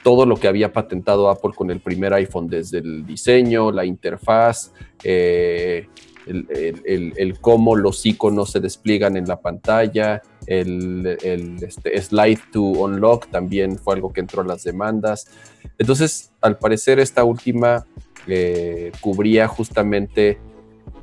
todo 0.03 0.25
lo 0.25 0.35
que 0.35 0.47
había 0.47 0.73
patentado 0.73 1.29
Apple 1.29 1.51
con 1.55 1.71
el 1.71 1.79
primer 1.79 2.13
iPhone, 2.13 2.47
desde 2.49 2.79
el 2.79 3.05
diseño, 3.05 3.71
la 3.71 3.85
interfaz, 3.85 4.71
eh, 5.03 5.87
el, 6.27 6.45
el- 6.49 6.81
el- 6.85 7.13
el 7.17 7.39
cómo 7.39 7.75
los 7.75 8.05
iconos 8.05 8.51
se 8.51 8.59
despliegan 8.59 9.15
en 9.17 9.25
la 9.25 9.39
pantalla, 9.39 10.21
el, 10.45 11.17
el, 11.23 11.63
este, 11.63 11.99
slide 12.01 12.39
to 12.51 12.61
unlock 12.61 13.27
también 13.31 13.77
fue 13.79 13.95
algo 13.95 14.11
que 14.11 14.19
entró 14.19 14.41
a 14.41 14.45
las 14.45 14.63
demandas. 14.63 15.27
Entonces, 15.77 16.31
al 16.41 16.57
parecer, 16.59 16.99
esta 16.99 17.23
última 17.23 17.85
eh, 18.31 18.91
cubría 19.01 19.47
justamente 19.47 20.39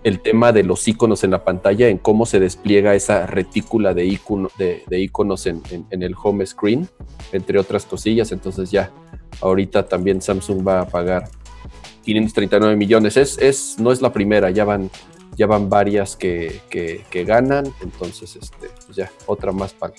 el 0.04 0.20
tema 0.20 0.52
de 0.52 0.62
los 0.62 0.86
iconos 0.86 1.24
en 1.24 1.32
la 1.32 1.44
pantalla, 1.44 1.88
en 1.88 1.98
cómo 1.98 2.26
se 2.26 2.38
despliega 2.38 2.94
esa 2.94 3.26
retícula 3.26 3.92
de, 3.92 4.04
icono, 4.04 4.50
de, 4.56 4.84
de 4.86 5.00
iconos 5.00 5.46
en, 5.46 5.62
el 5.90 6.14
home 6.22 6.46
screen, 6.46 6.88
entre 7.32 7.58
otras 7.58 7.86
cosillas. 7.86 8.30
Entonces 8.30 8.70
ya 8.70 8.92
ahorita 9.40 9.88
también 9.88 10.22
Samsung 10.22 10.66
va 10.66 10.82
a 10.82 10.88
pagar 10.88 11.28
539 12.04 12.76
millones. 12.76 13.16
Es, 13.16 13.78
no 13.80 13.90
es 13.90 14.00
la 14.00 14.12
primera, 14.12 14.50
ya 14.50 14.64
van, 14.64 14.90
ya 15.36 15.46
van 15.46 15.68
varias 15.68 16.14
que 16.14 16.60
ganan. 17.26 17.66
Entonces, 17.82 18.36
este, 18.36 18.68
pues 18.86 18.96
ya, 18.96 19.10
otra 19.26 19.50
más 19.50 19.74
para 19.74 19.92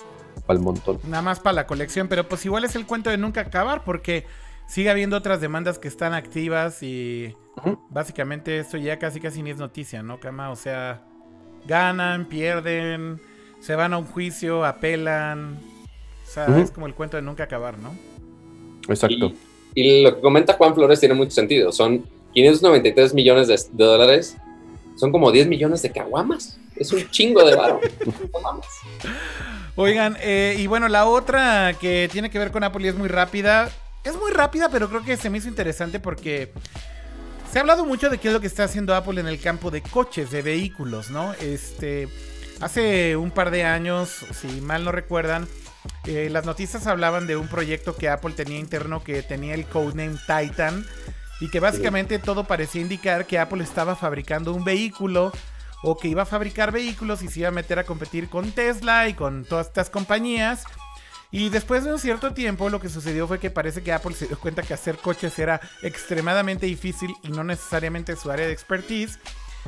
el 0.49 0.59
montón. 0.59 0.99
Nada 1.03 1.21
más 1.21 1.39
para 1.39 1.53
la 1.53 1.67
colección, 1.67 2.07
pero 2.07 2.27
pues 2.27 2.45
igual 2.45 2.63
es 2.63 2.75
el 2.75 2.85
cuento 2.85 3.09
de 3.09 3.17
nunca 3.17 3.41
acabar 3.41 3.83
porque 3.83 4.25
sigue 4.67 4.89
habiendo 4.89 5.17
otras 5.17 5.41
demandas 5.41 5.79
que 5.79 5.87
están 5.87 6.13
activas 6.13 6.83
y 6.83 7.35
básicamente 7.89 8.59
esto 8.59 8.77
ya 8.77 8.99
casi 8.99 9.19
casi 9.19 9.41
ni 9.41 9.51
es 9.51 9.57
noticia, 9.57 10.03
¿no, 10.03 10.19
Kama? 10.19 10.51
O 10.51 10.55
sea, 10.55 11.01
ganan, 11.65 12.25
pierden, 12.25 13.19
se 13.59 13.75
van 13.75 13.93
a 13.93 13.97
un 13.97 14.05
juicio, 14.05 14.65
apelan. 14.65 15.57
O 16.25 16.29
sea, 16.29 16.45
es 16.59 16.71
como 16.71 16.87
el 16.87 16.93
cuento 16.93 17.17
de 17.17 17.23
nunca 17.23 17.45
acabar, 17.45 17.77
¿no? 17.79 17.95
Exacto. 18.89 19.33
Y, 19.73 19.81
y 19.81 20.03
lo 20.03 20.15
que 20.15 20.21
comenta 20.21 20.53
Juan 20.53 20.75
Flores 20.75 20.99
tiene 20.99 21.15
mucho 21.15 21.31
sentido. 21.31 21.71
Son 21.71 22.05
593 22.33 23.13
millones 23.13 23.47
de, 23.47 23.55
de 23.55 23.83
dólares. 23.85 24.37
Son 24.95 25.11
como 25.11 25.31
10 25.31 25.47
millones 25.47 25.81
de 25.81 25.91
caguamas. 25.91 26.59
Es 26.75 26.91
un 26.91 27.09
chingo 27.09 27.43
de 27.43 27.55
mames. 28.43 28.65
Oigan, 29.75 30.17
eh, 30.21 30.55
y 30.57 30.67
bueno, 30.67 30.87
la 30.87 31.05
otra 31.05 31.75
que 31.79 32.09
tiene 32.11 32.29
que 32.29 32.39
ver 32.39 32.51
con 32.51 32.63
Apple 32.63 32.83
y 32.83 32.89
es 32.89 32.95
muy 32.95 33.07
rápida. 33.07 33.69
Es 34.07 34.15
muy 34.15 34.31
rápida, 34.31 34.69
pero 34.69 34.87
creo 34.87 35.03
que 35.03 35.17
se 35.17 35.29
me 35.29 35.39
hizo 35.39 35.49
interesante 35.49 35.99
porque 35.99 36.53
se 37.51 37.57
ha 37.57 37.61
hablado 37.61 37.85
mucho 37.85 38.09
de 38.09 38.19
qué 38.19 38.29
es 38.29 38.33
lo 38.33 38.39
que 38.39 38.47
está 38.47 38.63
haciendo 38.63 38.95
Apple 38.95 39.19
en 39.19 39.27
el 39.27 39.41
campo 39.41 39.69
de 39.69 39.81
coches, 39.81 40.31
de 40.31 40.41
vehículos, 40.41 41.09
¿no? 41.09 41.33
Este, 41.33 42.07
hace 42.61 43.17
un 43.17 43.31
par 43.31 43.51
de 43.51 43.65
años, 43.65 44.25
si 44.31 44.61
mal 44.61 44.85
no 44.85 44.93
recuerdan, 44.93 45.45
eh, 46.05 46.29
las 46.31 46.45
noticias 46.45 46.87
hablaban 46.87 47.27
de 47.27 47.35
un 47.35 47.49
proyecto 47.49 47.97
que 47.97 48.07
Apple 48.07 48.31
tenía 48.31 48.57
interno 48.57 49.03
que 49.03 49.23
tenía 49.23 49.55
el 49.55 49.65
codename 49.65 50.17
Titan 50.25 50.85
y 51.41 51.49
que 51.49 51.59
básicamente 51.59 52.17
todo 52.17 52.45
parecía 52.45 52.81
indicar 52.81 53.27
que 53.27 53.39
Apple 53.39 53.61
estaba 53.61 53.97
fabricando 53.97 54.53
un 54.53 54.63
vehículo 54.63 55.33
o 55.83 55.97
que 55.97 56.07
iba 56.07 56.21
a 56.21 56.25
fabricar 56.25 56.71
vehículos 56.71 57.23
y 57.23 57.27
se 57.27 57.41
iba 57.41 57.49
a 57.49 57.51
meter 57.51 57.77
a 57.77 57.83
competir 57.83 58.29
con 58.29 58.53
Tesla 58.53 59.09
y 59.09 59.15
con 59.15 59.43
todas 59.43 59.67
estas 59.67 59.89
compañías. 59.89 60.63
Y 61.31 61.49
después 61.49 61.83
de 61.83 61.91
un 61.91 61.99
cierto 61.99 62.33
tiempo 62.33 62.69
lo 62.69 62.79
que 62.79 62.89
sucedió 62.89 63.27
fue 63.27 63.39
que 63.39 63.51
parece 63.51 63.83
que 63.83 63.91
Apple 63.91 64.15
se 64.15 64.27
dio 64.27 64.39
cuenta 64.39 64.61
que 64.61 64.73
hacer 64.73 64.97
coches 64.97 65.37
era 65.39 65.59
extremadamente 65.81 66.65
difícil 66.65 67.13
y 67.23 67.29
no 67.29 67.43
necesariamente 67.43 68.15
su 68.15 68.31
área 68.31 68.47
de 68.47 68.53
expertise. 68.53 69.19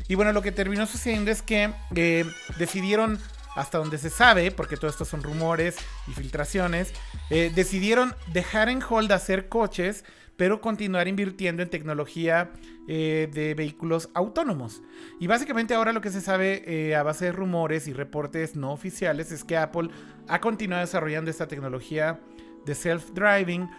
Y 0.08 0.16
bueno, 0.16 0.32
lo 0.32 0.42
que 0.42 0.52
terminó 0.52 0.86
sucediendo 0.86 1.32
es 1.32 1.42
que 1.42 1.74
eh, 1.96 2.26
decidieron 2.58 3.20
hasta 3.56 3.78
donde 3.78 3.98
se 3.98 4.10
sabe, 4.10 4.52
porque 4.52 4.78
todo 4.78 4.90
esto 4.90 5.04
son 5.04 5.22
rumores 5.22 5.76
y 6.08 6.14
filtraciones, 6.14 6.94
eh, 7.30 7.52
decidieron 7.54 8.16
dejar 8.28 8.70
en 8.70 8.82
hold 8.82 9.12
hacer 9.12 9.50
coches, 9.50 10.06
pero 10.40 10.62
continuar 10.62 11.10
invirtiendo 11.10 11.62
en 11.62 11.70
tecnología 11.70 12.54
eh, 12.88 13.28
de 13.34 13.54
vehículos 13.56 14.10
autónomos. 14.14 14.82
Y 15.20 15.28
básicamente 15.28 15.74
ahora 15.74 15.92
lo 15.92 16.00
que 16.00 16.12
se 16.12 16.22
sabe 16.22 16.64
eh, 16.66 16.96
a 16.96 17.04
base 17.04 17.26
de 17.26 17.34
rumores 17.34 17.90
y 17.90 17.94
reportes 17.94 18.56
no 18.56 18.72
oficiales 18.72 19.34
es 19.34 19.44
que 19.44 19.58
Apple 19.58 19.90
ha 20.30 20.40
continuado 20.40 20.80
desarrollando 20.80 21.30
esta 21.30 21.50
tecnología 21.50 22.22
de 22.66 22.74
self-driving. 22.74 23.70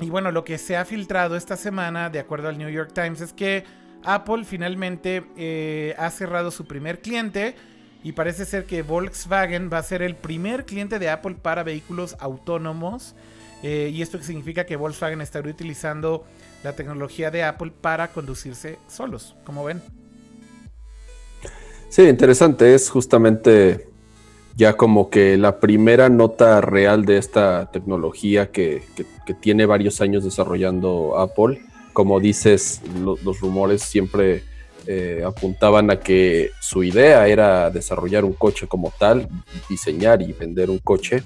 Y 0.00 0.10
bueno, 0.10 0.32
lo 0.32 0.42
que 0.42 0.58
se 0.58 0.76
ha 0.76 0.84
filtrado 0.84 1.36
esta 1.36 1.56
semana, 1.56 2.10
de 2.10 2.18
acuerdo 2.18 2.48
al 2.48 2.58
New 2.58 2.70
York 2.70 2.90
Times, 2.92 3.20
es 3.20 3.32
que 3.32 3.62
Apple 4.02 4.42
finalmente 4.44 5.94
ha 5.96 6.10
cerrado 6.10 6.50
su 6.50 6.66
primer 6.66 7.00
cliente 7.00 7.54
y 8.02 8.12
parece 8.12 8.46
ser 8.46 8.64
que 8.64 8.82
Volkswagen 8.82 9.70
va 9.72 9.78
a 9.78 9.82
ser 9.84 10.02
el 10.02 10.16
primer 10.16 10.64
cliente 10.64 10.98
de 10.98 11.08
Apple 11.08 11.36
para 11.40 11.62
vehículos 11.62 12.16
autónomos. 12.18 13.14
Eh, 13.62 13.90
y 13.92 14.02
esto 14.02 14.22
significa 14.22 14.66
que 14.66 14.76
Volkswagen 14.76 15.20
estará 15.20 15.48
utilizando 15.48 16.24
la 16.62 16.74
tecnología 16.74 17.30
de 17.30 17.42
Apple 17.42 17.72
para 17.80 18.08
conducirse 18.08 18.78
solos, 18.88 19.34
como 19.44 19.64
ven. 19.64 19.82
Sí, 21.88 22.02
interesante. 22.02 22.74
Es 22.74 22.90
justamente 22.90 23.88
ya 24.56 24.76
como 24.76 25.08
que 25.08 25.36
la 25.36 25.60
primera 25.60 26.08
nota 26.08 26.60
real 26.60 27.04
de 27.04 27.16
esta 27.18 27.70
tecnología 27.70 28.50
que, 28.50 28.82
tiene 29.40 29.66
varios 29.66 30.00
años 30.00 30.24
desarrollando 30.24 31.18
Apple. 31.18 31.62
Como 31.92 32.18
dices, 32.18 32.80
los 33.02 33.40
rumores 33.40 33.82
siempre 33.82 34.42
eh, 34.86 35.22
apuntaban 35.24 35.90
a 35.90 36.00
que 36.00 36.50
su 36.60 36.82
idea 36.82 37.28
era 37.28 37.70
desarrollar 37.70 38.24
un 38.24 38.32
coche 38.32 38.66
como 38.66 38.92
tal, 38.98 39.28
diseñar 39.68 40.22
y 40.22 40.32
vender 40.32 40.70
un 40.70 40.78
coche. 40.78 41.22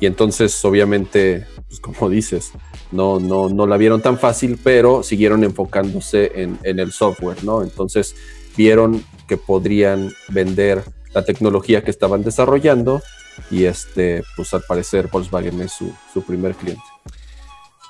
Y 0.00 0.06
entonces, 0.06 0.62
obviamente, 0.64 1.46
pues 1.68 1.80
como 1.80 2.10
dices, 2.10 2.52
no, 2.92 3.18
no, 3.18 3.48
no 3.48 3.66
la 3.66 3.76
vieron 3.76 4.02
tan 4.02 4.18
fácil, 4.18 4.58
pero 4.62 5.02
siguieron 5.02 5.42
enfocándose 5.42 6.32
en, 6.42 6.58
en 6.62 6.78
el 6.78 6.92
software, 6.92 7.42
¿no? 7.44 7.62
Entonces, 7.62 8.14
vieron 8.56 9.04
que 9.26 9.36
podrían 9.36 10.12
vender 10.28 10.82
la 11.14 11.24
tecnología 11.24 11.82
que 11.82 11.90
estaban 11.90 12.22
desarrollando 12.22 13.00
y 13.50 13.64
este, 13.64 14.22
pues 14.36 14.52
al 14.54 14.62
parecer 14.62 15.08
Volkswagen 15.08 15.60
es 15.62 15.72
su, 15.72 15.92
su 16.12 16.22
primer 16.22 16.54
cliente. 16.54 16.95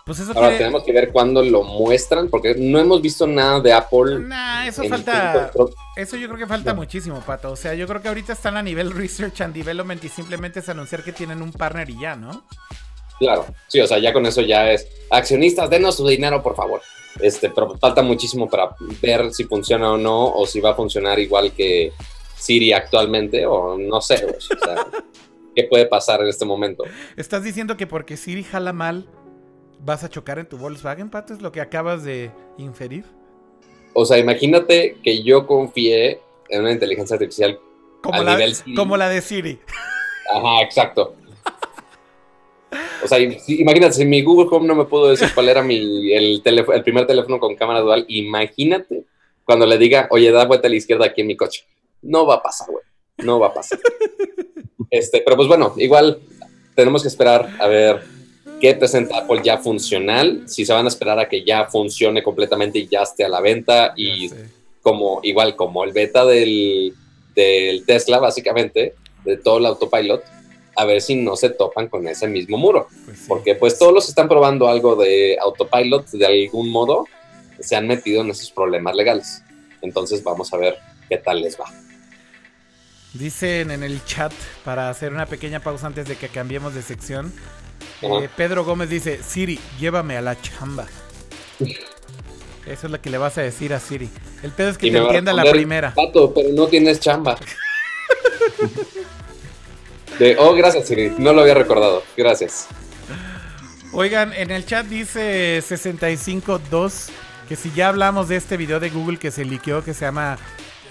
Pues 0.07 0.21
Ahora 0.21 0.57
tenemos 0.57 0.85
que 0.85 0.93
ver 0.93 1.11
cuándo 1.11 1.43
lo 1.43 1.65
muestran, 1.65 2.29
porque 2.29 2.55
no 2.57 2.79
hemos 2.79 3.03
visto 3.03 3.27
nada 3.27 3.59
de 3.59 3.73
Apple. 3.73 4.21
Nah, 4.21 4.65
eso 4.65 4.85
falta. 4.85 5.51
Eso 5.97 6.17
yo 6.17 6.29
creo 6.29 6.39
que 6.39 6.47
falta 6.47 6.75
muchísimo, 6.75 7.21
Pato. 7.27 7.51
O 7.51 7.57
sea, 7.57 7.75
yo 7.75 7.89
creo 7.89 8.01
que 8.01 8.07
ahorita 8.07 8.35
están 8.35 8.57
a 8.57 8.63
nivel 8.63 8.93
research 8.95 9.41
and 9.41 9.53
development 9.53 10.05
y 10.05 10.09
simplemente 10.09 10.61
es 10.61 10.69
anunciar 10.69 11.03
que 11.03 11.11
tienen 11.11 11.43
un 11.43 11.51
partner 11.51 11.91
y 11.91 11.99
ya, 11.99 12.15
¿no? 12.15 12.45
Claro, 13.19 13.47
sí, 13.67 13.81
o 13.81 13.87
sea, 13.89 13.99
ya 13.99 14.13
con 14.13 14.25
eso 14.27 14.43
ya 14.43 14.71
es. 14.71 14.87
Accionistas, 15.11 15.69
denos 15.69 15.97
su 15.97 16.07
dinero, 16.07 16.41
por 16.41 16.55
favor. 16.55 16.81
Este, 17.19 17.51
pero 17.51 17.77
falta 17.77 18.01
muchísimo 18.01 18.49
para 18.49 18.77
ver 19.03 19.33
si 19.33 19.43
funciona 19.43 19.91
o 19.91 19.97
no, 19.97 20.27
o 20.29 20.47
si 20.47 20.61
va 20.61 20.71
a 20.71 20.75
funcionar 20.75 21.19
igual 21.19 21.51
que 21.51 21.93
Siri 22.37 22.73
actualmente, 22.73 23.45
o 23.45 23.77
no 23.77 24.01
sé, 24.01 24.25
o 24.25 24.41
sea, 24.41 24.87
¿qué 25.57 25.65
puede 25.65 25.87
pasar 25.87 26.21
en 26.21 26.29
este 26.29 26.45
momento? 26.45 26.85
¿Estás 27.17 27.43
diciendo 27.43 27.77
que 27.77 27.89
porque 27.89 28.17
Siri 28.17 28.45
jala 28.45 28.73
mal, 28.73 29.09
vas 29.81 30.05
a 30.05 30.09
chocar 30.09 30.39
en 30.39 30.49
tu 30.49 30.57
Volkswagen, 30.57 31.11
Pato? 31.11 31.35
¿Es 31.35 31.43
lo 31.43 31.53
que 31.53 31.61
acabas 31.61 32.05
de 32.05 32.31
inferir? 32.59 33.05
O 33.93 34.05
sea, 34.05 34.19
imagínate 34.19 34.97
que 35.03 35.23
yo 35.23 35.47
confié 35.47 36.21
en 36.49 36.61
una 36.61 36.73
inteligencia 36.73 37.15
artificial 37.15 37.59
como, 38.03 38.23
la, 38.23 38.39
como 38.77 38.97
la 38.97 39.09
de 39.09 39.21
Siri. 39.21 39.59
Ajá, 40.35 40.63
exacto. 40.63 41.15
O 43.03 43.09
sea, 43.09 43.19
imagínate, 43.19 43.93
si 43.93 44.05
mi 44.05 44.23
Google 44.23 44.49
Home 44.51 44.67
no 44.67 44.75
me 44.75 44.85
pudo 44.85 45.09
decir 45.09 45.29
cuál 45.35 45.49
era 45.49 45.63
mi, 45.63 46.13
el, 46.13 46.43
el 46.45 46.83
primer 46.83 47.07
teléfono 47.07 47.39
con 47.39 47.55
cámara 47.57 47.81
dual, 47.81 48.05
imagínate 48.09 49.05
cuando 49.45 49.65
le 49.65 49.79
diga, 49.79 50.09
oye, 50.11 50.31
da 50.33 50.45
vuelta 50.45 50.67
a 50.67 50.71
la 50.71 50.77
izquierda 50.77 51.07
aquí 51.07 51.21
en 51.21 51.29
mi 51.29 51.37
coche. 51.37 51.65
No 52.03 52.27
va 52.27 52.37
a 52.37 52.43
pasar, 52.43 52.69
güey. 52.71 52.85
No 53.19 53.39
va 53.39 53.49
a 53.49 53.55
pasar. 53.55 53.79
Este, 54.89 55.21
pero 55.21 55.35
pues 55.37 55.49
bueno, 55.49 55.75
igual 55.79 56.21
tenemos 56.77 57.03
que 57.03 57.09
esperar 57.09 57.51
a 57.59 57.67
ver 57.67 58.05
qué 58.61 58.75
presenta 58.75 59.19
Apple 59.19 59.41
ya 59.45 59.59
funcional, 59.59 60.45
si 60.47 60.65
se 60.65 60.73
van 60.73 60.87
a 60.87 60.89
esperar 60.89 61.19
a 61.19 61.29
que 61.29 61.45
ya 61.45 61.67
funcione 61.67 62.23
completamente 62.23 62.79
y 62.79 62.89
ya 62.89 63.03
esté 63.03 63.25
a 63.25 63.29
la 63.29 63.41
venta 63.41 63.93
y 63.97 64.31
como 64.83 65.21
igual 65.23 65.57
como 65.57 65.85
el 65.85 65.93
beta 65.93 66.25
del, 66.25 66.95
del, 67.35 67.85
Tesla 67.85 68.19
básicamente, 68.19 68.95
de 69.25 69.37
todo 69.37 69.59
el 69.59 69.67
autopilot, 69.67 70.23
a 70.77 70.85
ver 70.85 71.01
si 71.01 71.17
no 71.17 71.37
se 71.37 71.51
topan 71.51 71.89
con 71.89 72.07
ese 72.07 72.29
mismo 72.29 72.57
muro. 72.57 72.89
Pues 73.05 73.25
Porque 73.27 73.55
pues 73.55 73.79
todos 73.79 73.93
los 73.93 74.05
que 74.05 74.11
están 74.11 74.29
probando 74.29 74.69
algo 74.69 74.95
de 74.95 75.39
autopilot 75.41 76.09
de 76.11 76.27
algún 76.27 76.71
modo 76.71 77.07
se 77.59 77.77
han 77.77 77.87
metido 77.87 78.21
en 78.21 78.31
esos 78.31 78.51
problemas 78.51 78.95
legales. 78.95 79.43
Entonces 79.83 80.23
vamos 80.23 80.53
a 80.53 80.57
ver 80.57 80.77
qué 81.09 81.17
tal 81.17 81.41
les 81.41 81.59
va. 81.59 81.67
Dicen 83.15 83.71
en 83.71 83.83
el 83.83 84.05
chat, 84.05 84.33
para 84.65 84.91
hacer 84.91 85.13
una 85.13 85.27
pequeña 85.27 85.61
pausa 85.61 85.87
antes 85.87 86.07
de 86.07 86.17
que 86.17 86.29
cambiemos 86.29 86.75
de 86.75 86.83
sección, 86.83 87.33
eh, 88.03 88.29
Pedro 88.37 88.65
Gómez 88.65 88.91
dice, 88.91 89.21
Siri, 89.23 89.59
llévame 89.79 90.17
a 90.17 90.23
la 90.23 90.41
chamba. 90.41 90.87
Eso 92.67 92.87
es 92.87 92.91
lo 92.93 93.01
que 93.01 93.11
le 93.11 93.19
vas 93.19 93.39
a 93.39 93.43
decir 93.43 93.73
a 93.73 93.81
Siri. 93.81 94.09
El 94.43 94.51
pedo 94.51 94.71
es 94.71 94.79
que 94.79 94.91
te 94.91 94.99
entienda 94.99 95.33
la 95.33 95.45
primera. 95.51 95.95
Pato, 95.95 96.35
pero 96.35 96.49
no 96.53 96.67
tienes 96.67 96.99
chamba. 96.99 97.39
oh, 100.39 100.55
gracias 100.55 100.89
Siri, 100.89 101.13
no 101.19 101.33
lo 101.33 101.43
había 101.43 101.55
recordado. 101.55 102.03
Gracias. 102.17 102.67
Oigan, 103.93 104.33
en 104.33 104.51
el 104.51 104.67
chat 104.67 104.85
dice 104.87 105.63
652 105.63 107.11
que 107.49 107.57
si 107.57 107.71
ya 107.73 107.89
hablamos 107.89 108.29
de 108.29 108.37
este 108.37 108.57
video 108.57 108.81
de 108.81 108.91
Google 108.91 109.19
que 109.19 109.31
se 109.31 109.45
liqueó 109.45 109.85
que 109.85 109.95
se 109.95 110.05
llama 110.05 110.37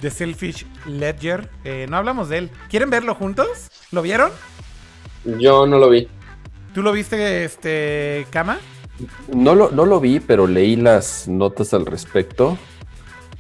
The 0.02 0.10
Selfish 0.10 0.66
Ledger, 0.86 1.50
eh, 1.66 1.86
no 1.90 1.98
hablamos 1.98 2.30
de 2.30 2.38
él. 2.38 2.52
¿Quieren 2.70 2.90
verlo 2.90 3.14
juntos? 3.14 3.48
¿Lo 3.92 4.02
vieron? 4.02 4.32
Yo 5.26 5.68
no 5.68 5.78
lo 5.78 5.90
vi. 5.90 6.08
¿Tú 6.76 6.84
lo 6.84 6.92
viste, 6.92 7.46
este, 7.46 8.28
Cama? 8.32 8.60
No 9.34 9.56
lo, 9.56 9.72
no 9.72 9.86
lo 9.86 10.02
vi, 10.02 10.20
pero 10.20 10.46
leí 10.46 10.76
las 10.76 11.26
notas 11.26 11.74
al 11.74 11.86
respecto 11.86 12.58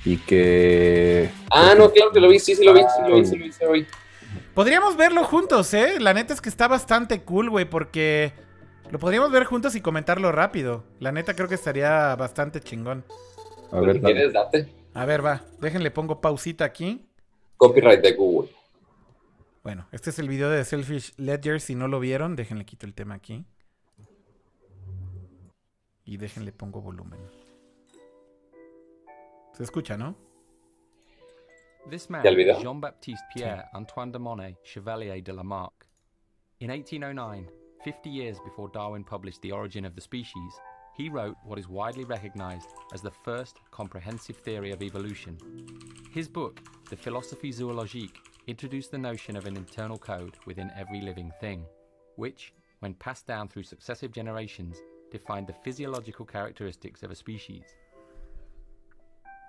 y 0.05 0.15
que... 0.19 1.29
Ah, 1.51 1.73
no, 1.77 1.91
claro 1.91 2.11
que 2.13 2.21
lo 2.21 2.29
vi, 2.29 2.39
sí, 2.39 2.55
sí 2.55 2.63
lo 2.63 2.73
vi, 2.73 2.79
sí 2.79 3.09
lo 3.09 3.15
vi, 3.17 3.25
sí 3.51 3.65
lo 3.65 3.71
vi, 3.73 3.85
Podríamos 4.53 4.95
verlo 4.95 5.25
juntos, 5.25 5.73
¿eh? 5.73 5.99
La 5.99 6.13
neta 6.13 6.33
es 6.33 6.39
que 6.39 6.47
está 6.47 6.69
bastante 6.69 7.23
cool, 7.23 7.49
güey, 7.49 7.65
porque 7.65 8.31
lo 8.89 8.99
podríamos 8.99 9.29
ver 9.31 9.43
juntos 9.43 9.75
y 9.75 9.81
comentarlo 9.81 10.31
rápido. 10.31 10.85
La 11.01 11.11
neta 11.11 11.33
creo 11.33 11.49
que 11.49 11.55
estaría 11.55 12.15
bastante 12.15 12.61
chingón. 12.61 13.03
A 13.69 13.81
ver, 13.81 13.99
¿quieres? 13.99 14.31
Date. 14.31 14.69
A 14.93 15.03
ver, 15.03 15.25
va. 15.25 15.41
Déjenle, 15.59 15.91
pongo 15.91 16.21
pausita 16.21 16.63
aquí. 16.63 17.05
Copyright 17.57 18.01
de 18.01 18.13
Google. 18.13 18.54
Bueno, 19.65 19.87
este 19.91 20.11
es 20.11 20.19
el 20.19 20.29
video 20.29 20.51
de 20.51 20.63
Selfish 20.63 21.15
Ledger. 21.17 21.59
Si 21.59 21.73
no 21.73 21.87
lo 21.87 21.99
vieron, 21.99 22.35
déjenle 22.35 22.65
quito 22.65 22.85
el 22.85 22.93
tema 22.93 23.15
aquí. 23.15 23.43
Y 26.03 26.17
déjenle 26.17 26.51
pongo 26.51 26.81
volumen. 26.81 27.19
Se 29.53 29.63
escucha, 29.63 29.97
¿no? 29.97 30.15
This 31.89 32.11
man 32.11 32.23
is 32.23 32.59
Jean-Baptiste 32.61 33.25
Pierre 33.33 33.65
Antoine 33.73 34.11
de 34.11 34.19
Monet, 34.19 34.55
Chevalier 34.63 35.23
de 35.23 35.33
Lamarck. 35.33 35.87
In 36.59 36.69
1809, 36.69 37.49
50 37.83 38.07
years 38.07 38.37
before 38.45 38.69
Darwin 38.71 39.03
published 39.03 39.41
The 39.41 39.51
Origin 39.51 39.85
of 39.85 39.95
the 39.95 40.01
Species, 40.01 40.61
he 40.95 41.09
wrote 41.09 41.37
what 41.43 41.57
is 41.57 41.67
widely 41.67 42.03
recognized 42.03 42.69
as 42.93 43.01
the 43.01 43.13
first 43.23 43.57
comprehensive 43.71 44.37
theory 44.37 44.71
of 44.71 44.83
evolution. 44.83 45.39
His 46.11 46.29
book, 46.29 46.61
The 46.91 46.95
Philosophie 46.95 47.51
Zoologique, 47.51 48.21
introduced 48.47 48.91
the 48.91 48.97
notion 48.97 49.35
of 49.35 49.45
an 49.45 49.57
internal 49.57 49.97
code 49.97 50.35
within 50.45 50.71
every 50.77 51.01
living 51.01 51.31
thing, 51.39 51.65
which, 52.15 52.53
when 52.79 52.93
passed 52.93 53.25
down 53.25 53.47
through 53.47 53.63
successive 53.63 54.11
generations, 54.11 54.77
defined 55.11 55.47
the 55.47 55.55
physiological 55.63 56.25
characteristics 56.25 57.01
of 57.01 57.11
a 57.11 57.15
species. 57.15 57.63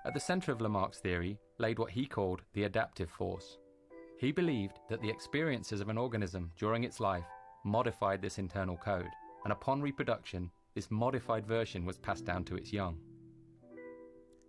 At 0.05 0.13
the 0.13 0.19
centre 0.19 0.51
of 0.51 0.61
Lamarck's 0.61 0.99
theory 0.99 1.37
laid 1.59 1.77
what 1.77 1.91
he 1.91 2.05
called 2.05 2.41
the 2.53 2.63
adaptive 2.63 3.09
force. 3.09 3.57
He 4.19 4.31
believed 4.31 4.79
that 4.89 5.01
the 5.01 5.09
experiences 5.09 5.79
of 5.79 5.89
an 5.89 5.97
organism 5.97 6.51
during 6.57 6.83
its 6.83 6.99
life 6.99 7.25
modified 7.63 8.21
this 8.21 8.39
internal 8.39 8.77
code, 8.77 9.09
and 9.43 9.51
upon 9.51 9.81
reproduction, 9.81 10.49
this 10.73 10.89
modified 10.89 11.45
version 11.45 11.85
was 11.85 11.97
passed 11.97 12.25
down 12.25 12.43
to 12.45 12.55
its 12.55 12.73
young. 12.73 12.97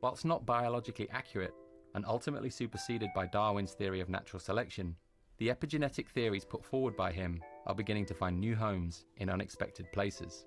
Whilst 0.00 0.24
not 0.24 0.46
biologically 0.46 1.10
accurate, 1.10 1.54
and 1.94 2.04
ultimately 2.06 2.50
superseded 2.50 3.10
by 3.14 3.26
Darwin's 3.26 3.72
theory 3.72 4.00
of 4.00 4.08
natural 4.08 4.40
selection, 4.40 4.96
the 5.38 5.48
epigenetic 5.48 6.08
theories 6.08 6.44
put 6.44 6.64
forward 6.64 6.96
by 6.96 7.12
him 7.12 7.40
are 7.66 7.74
beginning 7.74 8.06
to 8.06 8.14
find 8.14 8.38
new 8.38 8.56
homes 8.56 9.04
in 9.18 9.30
unexpected 9.30 9.90
places. 9.92 10.46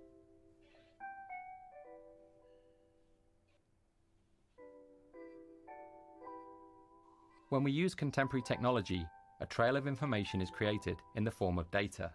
When 7.50 7.64
we 7.64 7.72
use 7.72 7.94
contemporary 7.94 8.44
technology, 8.44 9.06
a 9.42 9.46
trail 9.46 9.76
of 9.76 9.88
information 9.88 10.42
is 10.42 10.50
created 10.50 10.98
in 11.16 11.24
the 11.24 11.32
form 11.32 11.60
of 11.60 11.70
data. 11.72 12.12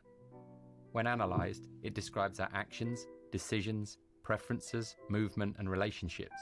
When 0.92 1.06
analyzed, 1.06 1.68
it 1.82 1.94
describes 1.94 2.40
our 2.40 2.48
actions, 2.54 3.06
decisions, 3.32 3.98
preferences, 4.22 4.96
movement, 5.10 5.56
and 5.58 5.68
relationships. 5.68 6.40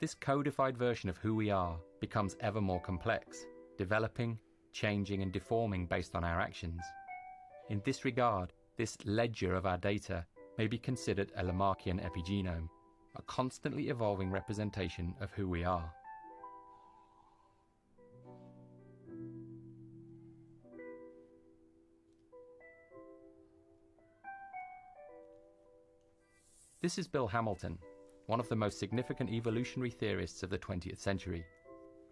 This 0.00 0.14
codified 0.14 0.78
version 0.78 1.10
of 1.10 1.18
who 1.18 1.34
we 1.34 1.50
are 1.50 1.76
becomes 2.00 2.34
ever 2.40 2.62
more 2.62 2.80
complex, 2.80 3.44
developing, 3.76 4.38
changing, 4.72 5.20
and 5.20 5.30
deforming 5.30 5.84
based 5.84 6.16
on 6.16 6.24
our 6.24 6.40
actions. 6.40 6.80
In 7.68 7.82
this 7.84 8.06
regard, 8.06 8.54
this 8.78 8.96
ledger 9.04 9.54
of 9.54 9.66
our 9.66 9.76
data 9.76 10.24
may 10.56 10.68
be 10.68 10.78
considered 10.78 11.32
a 11.36 11.44
Lamarckian 11.44 12.02
epigenome, 12.02 12.70
a 13.16 13.22
constantly 13.26 13.90
evolving 13.90 14.30
representation 14.30 15.14
of 15.20 15.32
who 15.32 15.46
we 15.46 15.64
are. 15.64 15.92
This 26.80 26.96
is 26.96 27.06
Bill 27.06 27.26
Hamilton, 27.26 27.78
one 28.30 28.38
of 28.38 28.48
the 28.48 28.54
most 28.54 28.78
significant 28.78 29.28
evolutionary 29.28 29.90
theorists 29.90 30.44
of 30.44 30.50
the 30.50 30.58
20th 30.58 31.00
century. 31.00 31.44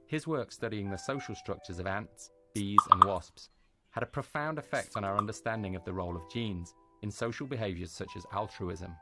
His 0.08 0.26
work 0.26 0.50
studying 0.50 0.90
the 0.90 0.98
social 0.98 1.36
structures 1.36 1.78
of 1.78 1.86
ants, 1.86 2.32
bees, 2.56 2.80
and 2.90 3.04
wasps 3.04 3.50
had 3.92 4.02
a 4.02 4.06
profound 4.06 4.58
effect 4.58 4.96
on 4.96 5.04
our 5.04 5.16
understanding 5.16 5.76
of 5.76 5.84
the 5.84 5.92
role 5.92 6.16
of 6.16 6.28
genes 6.28 6.74
in 7.02 7.10
social 7.12 7.46
behaviors 7.46 7.92
such 7.92 8.16
as 8.16 8.26
altruism. 8.32 8.96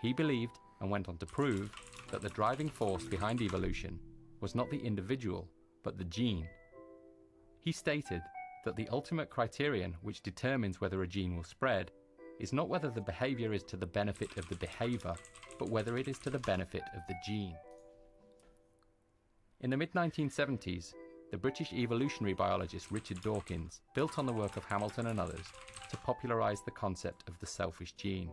He 0.00 0.14
believed, 0.14 0.58
and 0.80 0.90
went 0.90 1.10
on 1.10 1.18
to 1.18 1.26
prove, 1.26 1.70
that 2.10 2.22
the 2.22 2.30
driving 2.30 2.70
force 2.70 3.04
behind 3.04 3.42
evolution 3.42 4.00
was 4.40 4.54
not 4.54 4.70
the 4.70 4.80
individual, 4.80 5.46
but 5.84 5.98
the 5.98 6.04
gene. 6.04 6.48
He 7.60 7.70
stated 7.70 8.22
that 8.64 8.76
the 8.76 8.88
ultimate 8.90 9.28
criterion 9.28 9.94
which 10.00 10.22
determines 10.22 10.80
whether 10.80 11.02
a 11.02 11.06
gene 11.06 11.36
will 11.36 11.44
spread 11.44 11.90
is 12.42 12.52
not 12.52 12.68
whether 12.68 12.90
the 12.90 13.00
behavior 13.00 13.52
is 13.54 13.62
to 13.62 13.76
the 13.76 13.86
benefit 13.86 14.36
of 14.36 14.48
the 14.48 14.56
behavior, 14.56 15.14
but 15.58 15.70
whether 15.70 15.96
it 15.96 16.08
is 16.08 16.18
to 16.18 16.28
the 16.28 16.40
benefit 16.40 16.82
of 16.94 17.00
the 17.08 17.14
gene. 17.24 17.56
In 19.60 19.70
the 19.70 19.76
mid 19.76 19.92
1970s, 19.92 20.92
the 21.30 21.38
British 21.38 21.72
evolutionary 21.72 22.34
biologist 22.34 22.90
Richard 22.90 23.20
Dawkins 23.22 23.80
built 23.94 24.18
on 24.18 24.26
the 24.26 24.32
work 24.32 24.56
of 24.56 24.64
Hamilton 24.64 25.06
and 25.06 25.18
others 25.20 25.46
to 25.88 25.96
popularize 25.98 26.62
the 26.62 26.72
concept 26.72 27.26
of 27.28 27.38
the 27.38 27.46
selfish 27.46 27.92
gene. 27.92 28.30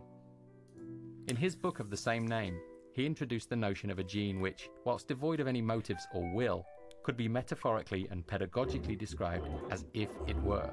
In 1.28 1.36
his 1.36 1.54
book 1.54 1.78
of 1.78 1.88
the 1.88 1.96
same 1.96 2.26
name, 2.26 2.58
he 2.92 3.06
introduced 3.06 3.48
the 3.48 3.56
notion 3.56 3.90
of 3.90 4.00
a 4.00 4.04
gene 4.04 4.40
which, 4.40 4.68
whilst 4.84 5.06
devoid 5.06 5.38
of 5.38 5.46
any 5.46 5.62
motives 5.62 6.06
or 6.12 6.28
will, 6.34 6.66
could 7.04 7.16
be 7.16 7.28
metaphorically 7.28 8.08
and 8.10 8.26
pedagogically 8.26 8.98
described 8.98 9.48
as 9.70 9.84
if 9.94 10.08
it 10.26 10.36
were. 10.42 10.70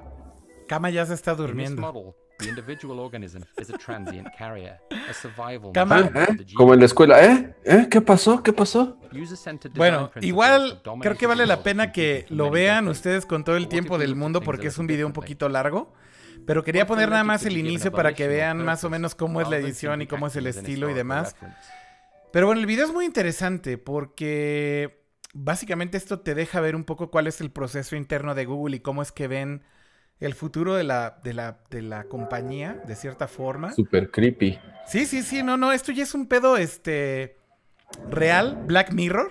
Kama 0.68 0.90
ya 0.90 1.04
se 1.04 1.14
está 1.14 1.32
In 1.32 1.56
this 1.56 1.70
durmiendo. 1.70 1.78
model, 1.78 2.16
the 2.38 2.48
individual 2.48 3.00
organism 3.00 3.42
is 3.58 3.70
a 3.70 3.78
transient 3.78 4.28
carrier, 4.36 4.78
a 4.90 5.12
survival 5.12 5.72
¿Eh? 6.14 6.44
Como 6.54 6.74
en 6.74 6.80
la 6.80 6.86
escuela, 6.86 7.24
¿eh? 7.24 7.54
¿Eh? 7.64 7.88
¿Qué 7.90 8.00
pasó? 8.00 8.42
¿Qué 8.42 8.52
pasó? 8.52 8.98
Bueno, 9.74 10.10
igual 10.20 10.80
creo 11.00 11.16
que 11.16 11.26
vale 11.26 11.46
la 11.46 11.62
pena 11.62 11.92
que 11.92 12.26
lo 12.28 12.50
vean 12.50 12.88
ustedes 12.88 13.26
con 13.26 13.44
todo 13.44 13.56
el 13.56 13.68
tiempo 13.68 13.98
del 13.98 14.14
mundo 14.14 14.40
porque 14.40 14.68
es 14.68 14.78
un 14.78 14.86
video 14.86 15.06
un 15.06 15.12
poquito 15.12 15.48
largo. 15.48 15.92
Pero 16.46 16.62
quería 16.62 16.86
poner 16.86 17.10
nada 17.10 17.24
más 17.24 17.44
el 17.44 17.58
inicio 17.58 17.92
para 17.92 18.14
que 18.14 18.28
vean 18.28 18.64
más 18.64 18.84
o 18.84 18.90
menos 18.90 19.14
cómo 19.14 19.40
es 19.40 19.48
la 19.48 19.58
edición 19.58 20.00
y 20.02 20.06
cómo 20.06 20.28
es 20.28 20.36
el 20.36 20.46
estilo 20.46 20.88
y 20.88 20.94
demás. 20.94 21.36
Pero 22.32 22.46
bueno, 22.46 22.60
el 22.60 22.66
video 22.66 22.86
es 22.86 22.92
muy 22.92 23.04
interesante 23.04 23.78
porque 23.78 25.02
básicamente 25.34 25.96
esto 25.96 26.20
te 26.20 26.34
deja 26.34 26.60
ver 26.60 26.76
un 26.76 26.84
poco 26.84 27.10
cuál 27.10 27.26
es 27.26 27.40
el 27.40 27.50
proceso 27.50 27.96
interno 27.96 28.34
de 28.34 28.44
Google 28.44 28.76
y 28.76 28.80
cómo 28.80 29.02
es 29.02 29.12
que 29.12 29.28
ven 29.28 29.64
el 30.20 30.34
futuro 30.34 30.74
de 30.74 30.84
la, 30.84 31.18
de 31.22 31.32
la, 31.34 31.58
de 31.70 31.82
la 31.82 32.04
compañía, 32.04 32.82
de 32.86 32.94
cierta 32.96 33.28
forma. 33.28 33.72
Super 33.72 34.10
creepy. 34.10 34.58
Sí, 34.86 35.06
sí, 35.06 35.22
sí, 35.22 35.42
no, 35.42 35.56
no, 35.56 35.72
esto 35.72 35.92
ya 35.92 36.02
es 36.02 36.14
un 36.14 36.26
pedo, 36.26 36.56
este, 36.56 37.36
real, 38.10 38.62
Black 38.66 38.92
Mirror. 38.92 39.28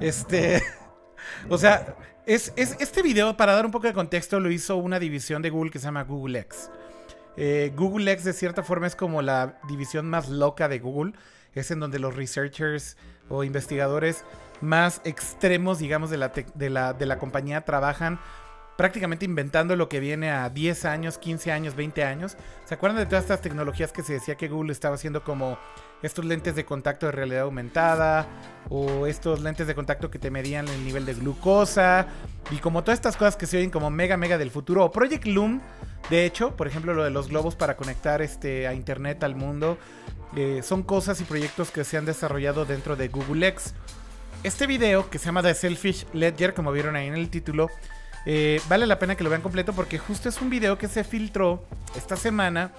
Este, 0.00 0.62
o 1.48 1.58
sea, 1.58 1.96
es, 2.26 2.52
es- 2.56 2.76
este 2.80 3.02
video, 3.02 3.36
para 3.36 3.54
dar 3.54 3.64
un 3.66 3.72
poco 3.72 3.86
de 3.86 3.92
contexto, 3.92 4.40
lo 4.40 4.50
hizo 4.50 4.76
una 4.76 4.98
división 4.98 5.42
de 5.42 5.50
Google 5.50 5.70
que 5.70 5.78
se 5.78 5.86
llama 5.86 6.04
Google 6.04 6.38
X. 6.40 6.70
Eh, 7.36 7.72
Google 7.76 8.10
X 8.12 8.24
de 8.24 8.32
cierta 8.32 8.62
forma 8.62 8.86
es 8.86 8.96
como 8.96 9.22
la 9.22 9.58
división 9.68 10.08
más 10.08 10.28
loca 10.28 10.68
de 10.68 10.78
Google. 10.78 11.12
Es 11.54 11.70
en 11.70 11.80
donde 11.80 11.98
los 11.98 12.14
researchers 12.14 12.96
o 13.28 13.42
investigadores 13.44 14.24
más 14.60 15.00
extremos, 15.04 15.78
digamos, 15.78 16.10
de 16.10 16.16
la, 16.18 16.28
de 16.54 16.70
la, 16.70 16.92
de 16.92 17.06
la 17.06 17.18
compañía 17.18 17.62
trabajan 17.62 18.20
prácticamente 18.80 19.26
inventando 19.26 19.76
lo 19.76 19.90
que 19.90 20.00
viene 20.00 20.30
a 20.30 20.48
10 20.48 20.86
años, 20.86 21.18
15 21.18 21.52
años, 21.52 21.76
20 21.76 22.02
años. 22.02 22.38
¿Se 22.64 22.72
acuerdan 22.72 22.98
de 22.98 23.04
todas 23.04 23.24
estas 23.24 23.42
tecnologías 23.42 23.92
que 23.92 24.02
se 24.02 24.14
decía 24.14 24.36
que 24.36 24.48
Google 24.48 24.72
estaba 24.72 24.94
haciendo 24.94 25.22
como 25.22 25.58
estos 26.02 26.24
lentes 26.24 26.54
de 26.54 26.64
contacto 26.64 27.04
de 27.04 27.12
realidad 27.12 27.42
aumentada 27.42 28.26
o 28.70 29.06
estos 29.06 29.42
lentes 29.42 29.66
de 29.66 29.74
contacto 29.74 30.10
que 30.10 30.18
te 30.18 30.30
medían 30.30 30.66
el 30.66 30.82
nivel 30.82 31.04
de 31.04 31.12
glucosa 31.12 32.06
y 32.50 32.56
como 32.56 32.82
todas 32.82 32.96
estas 32.96 33.18
cosas 33.18 33.36
que 33.36 33.44
se 33.44 33.58
oyen 33.58 33.68
como 33.68 33.90
mega 33.90 34.16
mega 34.16 34.38
del 34.38 34.50
futuro 34.50 34.82
o 34.82 34.90
Project 34.90 35.26
Loom, 35.26 35.60
de 36.08 36.24
hecho, 36.24 36.56
por 36.56 36.66
ejemplo, 36.66 36.94
lo 36.94 37.04
de 37.04 37.10
los 37.10 37.28
globos 37.28 37.56
para 37.56 37.76
conectar 37.76 38.22
este 38.22 38.66
a 38.66 38.72
internet 38.72 39.22
al 39.24 39.36
mundo, 39.36 39.76
eh, 40.36 40.62
son 40.62 40.84
cosas 40.84 41.20
y 41.20 41.24
proyectos 41.24 41.70
que 41.70 41.84
se 41.84 41.98
han 41.98 42.06
desarrollado 42.06 42.64
dentro 42.64 42.96
de 42.96 43.08
Google 43.08 43.46
X. 43.48 43.74
Este 44.42 44.66
video 44.66 45.10
que 45.10 45.18
se 45.18 45.26
llama 45.26 45.42
The 45.42 45.52
Selfish 45.52 46.06
Ledger, 46.14 46.54
como 46.54 46.72
vieron 46.72 46.96
ahí 46.96 47.08
en 47.08 47.14
el 47.14 47.28
título, 47.28 47.68
eh, 48.26 48.60
vale 48.68 48.86
la 48.86 48.98
pena 48.98 49.16
que 49.16 49.24
lo 49.24 49.30
vean 49.30 49.42
completo 49.42 49.72
porque 49.72 49.98
justo 49.98 50.28
es 50.28 50.40
un 50.40 50.50
video 50.50 50.76
que 50.78 50.88
se 50.88 51.04
filtró 51.04 51.64
esta 51.96 52.16
semana 52.16 52.72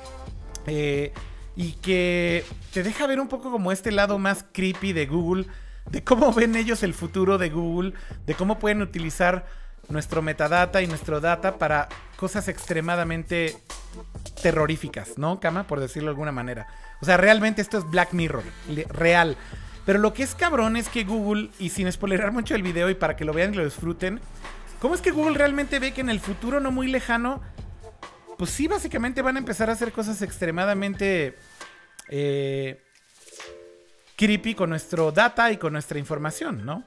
eh, 0.68 1.14
y 1.56 1.74
que 1.74 2.46
te 2.74 2.84
deja 2.84 3.08
ver 3.08 3.20
un 3.20 3.28
poco 3.28 3.52
como 3.52 3.72
este 3.72 3.92
lado 3.92 4.20
más 4.20 4.46
creepy 4.52 4.94
de 4.94 5.06
Google, 5.06 5.48
de 5.89 6.04
cómo 6.04 6.34
ven 6.36 6.56
ellos 6.56 6.84
el 6.84 6.94
futuro 6.94 7.38
de 7.38 7.50
Google, 7.50 7.94
de 8.26 8.36
cómo 8.36 8.60
pueden 8.60 8.82
utilizar 8.82 9.46
nuestro 9.89 10.22
metadata 10.22 10.82
y 10.82 10.88
nuestro 10.88 11.20
data 11.20 11.58
para 11.58 11.89
cosas 12.16 12.48
extremadamente 12.48 13.58
terroríficas, 14.42 15.18
¿no, 15.18 15.39
Kama? 15.39 15.66
Por 15.66 15.80
decirlo 15.80 16.08
de 16.08 16.12
alguna 16.12 16.32
manera. 16.32 16.68
O 17.02 17.06
sea, 17.06 17.18
realmente 17.18 17.62
esto 17.62 17.80
es 17.80 17.89
Black 17.89 18.14
Mirror, 18.14 18.44
real. 18.89 19.38
Pero 19.86 20.00
lo 20.00 20.14
que 20.14 20.24
es 20.24 20.36
cabrón 20.36 20.78
es 20.78 20.88
que 20.88 21.04
Google, 21.04 21.50
y 21.60 21.70
sin 21.70 21.92
spoilerar 21.92 22.32
mucho 22.32 22.56
el 22.56 22.64
video 22.64 22.89
y 22.89 22.96
para 22.96 23.16
que 23.16 23.26
lo 23.26 23.34
vean 23.34 23.54
y 23.54 23.58
lo 23.58 23.66
disfruten, 23.66 24.22
¿cómo 24.82 24.96
es 24.96 25.02
que 25.02 25.12
Google 25.12 25.38
realmente 25.38 25.80
ve 25.80 25.94
que 25.94 26.02
en 26.02 26.10
el 26.10 26.20
futuro 26.20 26.60
no 26.60 26.72
muy 26.72 26.88
lejano, 26.88 27.42
pues 28.38 28.50
sí, 28.50 28.68
básicamente 28.68 29.22
van 29.22 29.36
a 29.38 29.40
empezar 29.40 29.70
a 29.70 29.74
hacer 29.74 29.92
cosas 29.92 30.22
extremadamente 30.24 31.36
eh, 32.10 32.82
creepy 34.18 34.56
con 34.56 34.70
nuestro 34.72 35.12
data 35.12 35.52
y 35.52 35.58
con 35.58 35.72
nuestra 35.74 36.00
información, 36.00 36.66
¿no? 36.66 36.84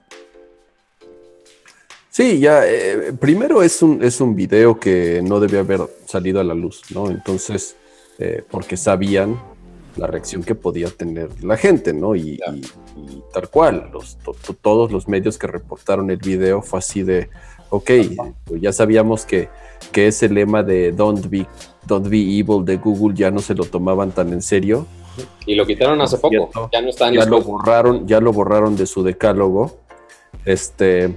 Sí, 2.11 2.39
ya, 2.39 2.65
eh, 2.67 3.13
primero 3.19 3.63
es 3.63 3.83
un, 3.83 4.03
es 4.03 4.21
un 4.21 4.37
video 4.37 4.79
que 4.79 5.21
no 5.25 5.41
debía 5.41 5.61
haber 5.61 5.81
salido 6.07 6.41
a 6.41 6.45
la 6.45 6.55
luz, 6.55 6.83
¿no? 6.91 7.11
Entonces, 7.11 7.77
eh, 8.19 8.45
porque 8.49 8.77
sabían 8.77 9.41
la 9.97 10.07
reacción 10.07 10.43
que 10.45 10.55
podía 10.55 10.91
tener 10.91 11.43
la 11.43 11.57
gente, 11.57 11.93
¿no? 11.93 12.15
Y, 12.15 12.37
Claro. 12.39 12.57
y- 12.57 12.61
y 13.17 13.23
tal 13.33 13.49
cual, 13.49 13.91
los, 13.93 14.17
to- 14.19 14.35
to- 14.47 14.55
todos 14.55 14.93
los 14.93 15.09
medios 15.09 15.39
que 15.39 15.49
reportaron 15.49 16.09
el 16.11 16.19
video 16.19 16.63
fue 16.63 16.79
así 16.79 17.03
de, 17.03 17.31
ok, 17.77 17.91
pues 18.45 18.61
ya 18.61 18.73
sabíamos 18.73 19.25
que, 19.25 19.49
que 19.93 20.07
ese 20.09 20.29
lema 20.29 20.63
de 20.63 20.93
don't 20.93 21.29
be, 21.29 21.47
don't 21.87 22.09
be 22.09 22.19
evil 22.39 22.65
de 22.65 22.77
Google 22.77 23.15
ya 23.17 23.31
no 23.31 23.41
se 23.41 23.55
lo 23.55 23.65
tomaban 23.65 24.11
tan 24.13 24.33
en 24.33 24.43
serio, 24.43 24.87
Y 25.47 25.55
lo 25.55 25.65
quitaron 25.67 26.01
hace 26.01 26.17
poco. 26.17 26.31
cierto, 26.31 26.71
Ya 26.73 26.81
no 26.81 26.89
está 26.89 27.09
en 27.09 27.15
ya 27.15 27.25
lo 27.27 27.41
borraron, 27.43 28.07
ya 28.07 28.21
lo 28.21 28.33
borraron 28.33 28.77
de 28.77 28.87
su 28.87 29.03
decálogo. 29.05 29.79
Este, 30.45 31.17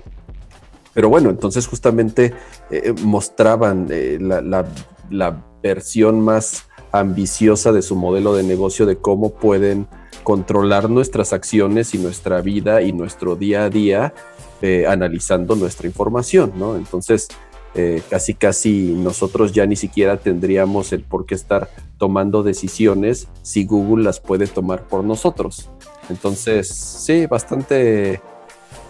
pero 0.93 1.09
bueno, 1.09 1.29
entonces 1.29 1.67
justamente 1.67 2.33
eh, 2.71 2.93
mostraban 3.03 3.87
eh, 3.89 4.17
la, 4.21 4.41
la- 4.41 4.65
la 5.09 5.43
versión 5.63 6.21
más 6.21 6.65
ambiciosa 6.91 7.71
de 7.71 7.81
su 7.81 7.95
modelo 7.95 8.33
de 8.35 8.43
negocio 8.43 8.85
de 8.85 8.97
cómo 8.97 9.31
pueden 9.33 9.87
controlar 10.23 10.89
nuestras 10.89 11.31
acciones 11.33 11.93
y 11.95 11.97
nuestra 11.97 12.41
vida 12.41 12.81
y 12.81 12.91
nuestro 12.93 13.35
día 13.35 13.63
a 13.65 13.69
día 13.69 14.13
eh, 14.61 14.85
analizando 14.87 15.55
nuestra 15.55 15.87
información, 15.87 16.53
¿no? 16.55 16.75
Entonces, 16.75 17.27
eh, 17.75 18.01
casi 18.09 18.33
casi 18.33 18.93
nosotros 18.93 19.51
ya 19.51 19.65
ni 19.67 19.75
siquiera 19.75 20.17
tendríamos 20.17 20.93
el 20.93 21.03
por 21.03 21.27
qué 21.27 21.35
estar 21.35 21.69
tomando 21.99 22.41
decisiones 22.41 23.27
si 23.43 23.65
Google 23.65 24.03
las 24.03 24.19
puede 24.19 24.47
tomar 24.47 24.87
por 24.87 25.03
nosotros. 25.03 25.69
Entonces, 26.09 26.67
sí, 26.67 27.27
bastante 27.27 28.19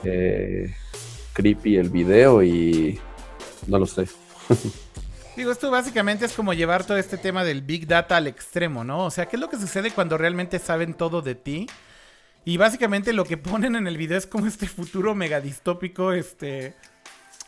eh, 0.04 0.74
creepy 1.34 1.78
el 1.78 1.90
video 1.90 2.42
y 2.42 3.00
no 3.68 3.80
lo 3.80 3.86
sé. 3.86 4.08
Digo, 5.36 5.52
esto 5.52 5.70
básicamente 5.70 6.26
es 6.26 6.34
como 6.34 6.54
llevar 6.54 6.86
todo 6.86 6.98
este 6.98 7.18
tema 7.18 7.44
del 7.44 7.62
Big 7.62 7.88
Data 7.88 8.18
al 8.18 8.26
extremo, 8.26 8.84
¿no? 8.84 9.06
O 9.06 9.12
sea, 9.12 9.28
¿qué 9.28 9.36
es 9.36 9.40
lo 9.40 9.50
que 9.50 9.58
sucede 9.58 9.92
cuando 9.92 10.18
realmente 10.18 10.60
saben 10.60 10.94
todo 10.94 11.22
de 11.22 11.36
ti? 11.36 11.68
Y 12.48 12.56
básicamente 12.56 13.12
lo 13.12 13.26
que 13.26 13.36
ponen 13.36 13.76
en 13.76 13.88
el 13.88 13.98
video 13.98 14.18
es 14.18 14.26
como 14.26 14.48
este 14.48 14.68
futuro 14.68 15.14
mega 15.14 15.42
distópico, 15.42 16.14
este... 16.14 16.76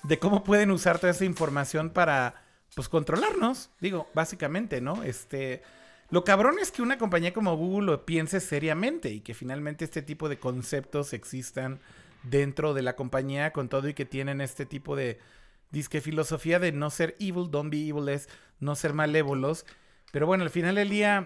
de 0.04 0.20
cómo 0.20 0.44
pueden 0.44 0.72
usar 0.72 1.00
toda 1.00 1.14
esa 1.14 1.24
información 1.24 1.92
para, 1.92 2.44
pues, 2.76 2.90
controlarnos. 2.90 3.70
Digo, 3.80 4.10
básicamente, 4.14 4.82
¿no? 4.82 5.04
Este, 5.04 5.62
lo 6.10 6.26
cabrón 6.26 6.56
es 6.62 6.74
que 6.74 6.82
una 6.82 6.98
compañía 6.98 7.32
como 7.32 7.56
Google 7.56 7.86
lo 7.86 8.06
piense 8.06 8.42
seriamente 8.42 9.10
y 9.10 9.22
que 9.22 9.34
finalmente 9.34 9.86
este 9.86 10.02
tipo 10.02 10.28
de 10.28 10.38
conceptos 10.38 11.14
existan 11.14 11.80
dentro 12.24 12.74
de 12.74 12.82
la 12.82 12.98
compañía 12.98 13.54
con 13.54 13.70
todo 13.70 13.88
y 13.88 13.94
que 13.94 14.04
tienen 14.04 14.42
este 14.42 14.66
tipo 14.66 14.98
de 14.98 15.18
disque 15.72 16.02
filosofía 16.02 16.60
de 16.60 16.74
no 16.74 16.90
ser 16.90 17.16
evil, 17.22 17.50
don't 17.50 17.72
be 17.72 17.88
evil, 17.88 18.10
es 18.10 18.28
no 18.60 18.76
ser 18.76 18.92
malévolos. 18.92 19.66
Pero 20.12 20.28
bueno, 20.28 20.44
al 20.44 20.50
final 20.50 20.76
del 20.76 20.90
día 20.90 21.26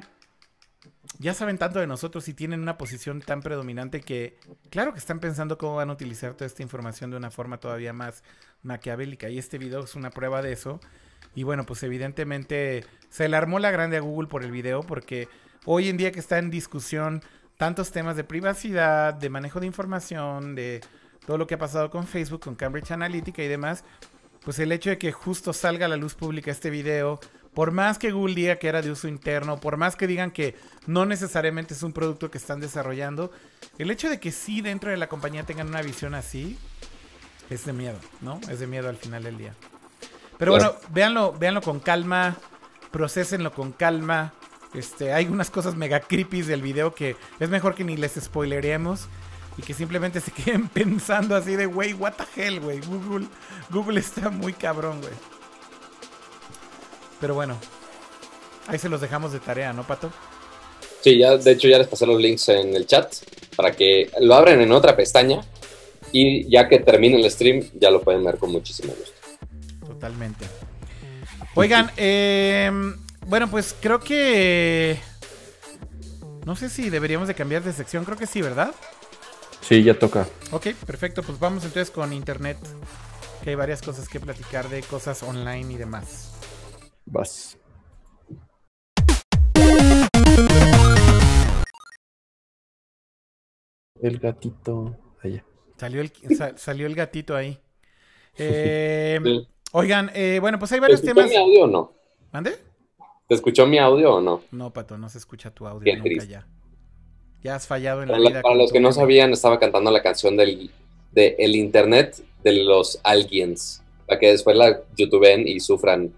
ya 1.19 1.33
saben 1.33 1.57
tanto 1.57 1.79
de 1.79 1.87
nosotros 1.87 2.27
y 2.27 2.33
tienen 2.33 2.61
una 2.61 2.77
posición 2.77 3.21
tan 3.21 3.41
predominante 3.41 4.01
que 4.01 4.37
claro 4.69 4.93
que 4.93 4.99
están 4.99 5.19
pensando 5.19 5.57
cómo 5.57 5.75
van 5.75 5.89
a 5.89 5.93
utilizar 5.93 6.33
toda 6.33 6.47
esta 6.47 6.63
información 6.63 7.11
de 7.11 7.17
una 7.17 7.29
forma 7.29 7.59
todavía 7.59 7.93
más 7.93 8.23
maquiavélica 8.63 9.29
y 9.29 9.37
este 9.37 9.57
video 9.57 9.83
es 9.83 9.95
una 9.95 10.09
prueba 10.09 10.41
de 10.41 10.53
eso. 10.53 10.79
Y 11.35 11.43
bueno, 11.43 11.65
pues 11.65 11.83
evidentemente 11.83 12.85
se 13.09 13.27
le 13.27 13.37
armó 13.37 13.59
la 13.59 13.71
grande 13.71 13.97
a 13.97 14.01
Google 14.01 14.27
por 14.27 14.43
el 14.43 14.51
video 14.51 14.81
porque 14.81 15.27
hoy 15.65 15.89
en 15.89 15.97
día 15.97 16.11
que 16.11 16.19
está 16.19 16.37
en 16.39 16.49
discusión 16.49 17.21
tantos 17.57 17.91
temas 17.91 18.15
de 18.15 18.23
privacidad, 18.23 19.13
de 19.13 19.29
manejo 19.29 19.59
de 19.59 19.67
información, 19.67 20.55
de 20.55 20.81
todo 21.25 21.37
lo 21.37 21.47
que 21.47 21.55
ha 21.55 21.59
pasado 21.59 21.89
con 21.89 22.07
Facebook, 22.07 22.41
con 22.41 22.55
Cambridge 22.55 22.91
Analytica 22.91 23.43
y 23.43 23.47
demás, 23.47 23.83
pues 24.43 24.59
el 24.59 24.71
hecho 24.71 24.89
de 24.89 24.97
que 24.97 25.11
justo 25.11 25.53
salga 25.53 25.85
a 25.85 25.89
la 25.89 25.97
luz 25.97 26.15
pública 26.15 26.51
este 26.51 26.69
video, 26.69 27.19
por 27.53 27.71
más 27.71 27.99
que 27.99 28.11
Google 28.11 28.35
diga 28.35 28.55
que 28.57 28.67
era 28.67 28.81
de 28.81 28.91
uso 28.91 29.07
interno, 29.07 29.59
por 29.59 29.77
más 29.77 29.95
que 29.95 30.07
digan 30.07 30.31
que 30.31 30.55
no 30.87 31.05
necesariamente 31.05 31.73
es 31.73 31.83
un 31.83 31.93
producto 31.93 32.31
que 32.31 32.37
están 32.37 32.59
desarrollando, 32.59 33.31
el 33.77 33.91
hecho 33.91 34.09
de 34.09 34.19
que 34.19 34.31
sí 34.31 34.61
dentro 34.61 34.89
de 34.89 34.97
la 34.97 35.07
compañía 35.07 35.43
tengan 35.43 35.67
una 35.67 35.81
visión 35.81 36.15
así, 36.15 36.57
es 37.49 37.65
de 37.65 37.73
miedo, 37.73 37.99
¿no? 38.21 38.39
Es 38.49 38.59
de 38.59 38.67
miedo 38.67 38.89
al 38.89 38.97
final 38.97 39.23
del 39.23 39.37
día. 39.37 39.53
Pero 40.37 40.51
bueno, 40.51 40.73
véanlo, 40.89 41.33
véanlo 41.33 41.61
con 41.61 41.79
calma, 41.79 42.37
procesenlo 42.91 43.53
con 43.53 43.71
calma. 43.71 44.33
Este, 44.73 45.13
hay 45.13 45.27
unas 45.27 45.51
cosas 45.51 45.75
mega 45.75 45.99
creepy 45.99 46.41
del 46.41 46.61
video 46.61 46.95
que 46.95 47.15
es 47.39 47.49
mejor 47.49 47.75
que 47.75 47.83
ni 47.83 47.95
les 47.95 48.13
spoileremos 48.13 49.07
y 49.57 49.61
que 49.61 49.73
simplemente 49.73 50.19
se 50.19 50.31
queden 50.33 50.67
pensando 50.67 51.35
así 51.35 51.55
de, 51.55 51.67
güey, 51.67 51.93
what 51.93 52.13
the 52.13 52.41
hell, 52.41 52.59
güey. 52.59 52.79
Google, 52.81 53.27
Google 53.69 53.99
está 53.99 54.29
muy 54.29 54.53
cabrón, 54.53 55.01
güey. 55.01 55.13
Pero 57.23 57.35
bueno, 57.35 57.57
ahí 58.67 58.77
se 58.77 58.89
los 58.89 58.99
dejamos 58.99 59.31
de 59.31 59.39
tarea, 59.39 59.71
¿no, 59.71 59.87
Pato? 59.87 60.11
Sí, 60.99 61.17
ya, 61.17 61.37
de 61.37 61.51
hecho 61.51 61.69
ya 61.69 61.77
les 61.77 61.87
pasé 61.87 62.05
los 62.05 62.19
links 62.21 62.49
en 62.49 62.75
el 62.75 62.85
chat 62.85 63.15
para 63.55 63.71
que 63.71 64.11
lo 64.19 64.35
abran 64.35 64.59
en 64.59 64.69
otra 64.73 64.93
pestaña 64.93 65.39
y 66.11 66.49
ya 66.49 66.67
que 66.67 66.79
termine 66.79 67.15
el 67.15 67.31
stream 67.31 67.63
ya 67.75 67.91
lo 67.91 68.01
pueden 68.01 68.25
ver 68.25 68.37
con 68.37 68.51
muchísimo 68.51 68.91
gusto. 68.91 69.13
Totalmente. 69.87 70.45
Oigan, 71.55 71.91
eh, 71.97 72.69
bueno, 73.25 73.49
pues 73.49 73.73
creo 73.79 74.01
que... 74.01 74.99
No 76.45 76.57
sé 76.57 76.67
si 76.67 76.89
deberíamos 76.89 77.29
de 77.29 77.35
cambiar 77.35 77.63
de 77.63 77.71
sección, 77.71 78.03
creo 78.03 78.17
que 78.17 78.27
sí, 78.27 78.41
¿verdad? 78.41 78.75
Sí, 79.61 79.81
ya 79.81 79.97
toca. 79.97 80.27
Ok, 80.51 80.73
perfecto, 80.85 81.23
pues 81.23 81.39
vamos 81.39 81.63
entonces 81.63 81.89
con 81.89 82.11
internet, 82.11 82.57
que 83.45 83.51
hay 83.51 83.55
varias 83.55 83.81
cosas 83.81 84.09
que 84.09 84.19
platicar 84.19 84.67
de 84.67 84.81
cosas 84.81 85.23
online 85.23 85.71
y 85.73 85.77
demás. 85.77 86.32
Vas. 87.05 87.57
El 94.01 94.19
gatito. 94.19 94.97
Allá. 95.21 95.43
Salió 95.77 96.01
el, 96.01 96.11
salió 96.57 96.87
el 96.87 96.95
gatito 96.95 97.35
ahí. 97.35 97.59
Eh, 98.35 99.19
Oigan, 99.73 100.09
eh, 100.15 100.39
bueno, 100.41 100.57
pues 100.57 100.71
hay 100.71 100.79
varios 100.79 101.01
¿Te 101.01 101.07
temas. 101.09 101.29
mi 101.29 101.35
audio 101.35 101.65
o 101.65 101.67
no? 101.67 101.93
¿Mande? 102.31 102.57
¿Te 103.27 103.35
escuchó 103.35 103.67
mi 103.67 103.77
audio 103.77 104.15
o 104.15 104.21
no? 104.21 104.41
No, 104.51 104.73
Pato, 104.73 104.97
no 104.97 105.07
se 105.07 105.19
escucha 105.19 105.51
tu 105.51 105.67
audio 105.67 105.95
nunca 105.95 106.23
ya. 106.25 106.47
Ya 107.43 107.53
has 107.55 107.67
fallado 107.67 108.01
en 108.01 108.07
para 108.09 108.19
la 108.19 108.29
vida. 108.29 108.41
Para 108.41 108.55
los 108.55 108.71
que 108.71 108.79
no 108.79 108.91
sabían, 108.91 109.33
estaba 109.33 109.59
cantando 109.59 109.91
la 109.91 110.01
canción 110.01 110.35
del 110.35 110.71
de 111.11 111.35
el 111.37 111.55
internet 111.55 112.23
de 112.43 112.63
los 112.63 112.99
aliens. 113.03 113.83
Para 114.07 114.19
que 114.19 114.31
después 114.31 114.57
la 114.57 114.81
youtuben 114.97 115.47
y 115.47 115.59
sufran 115.59 116.11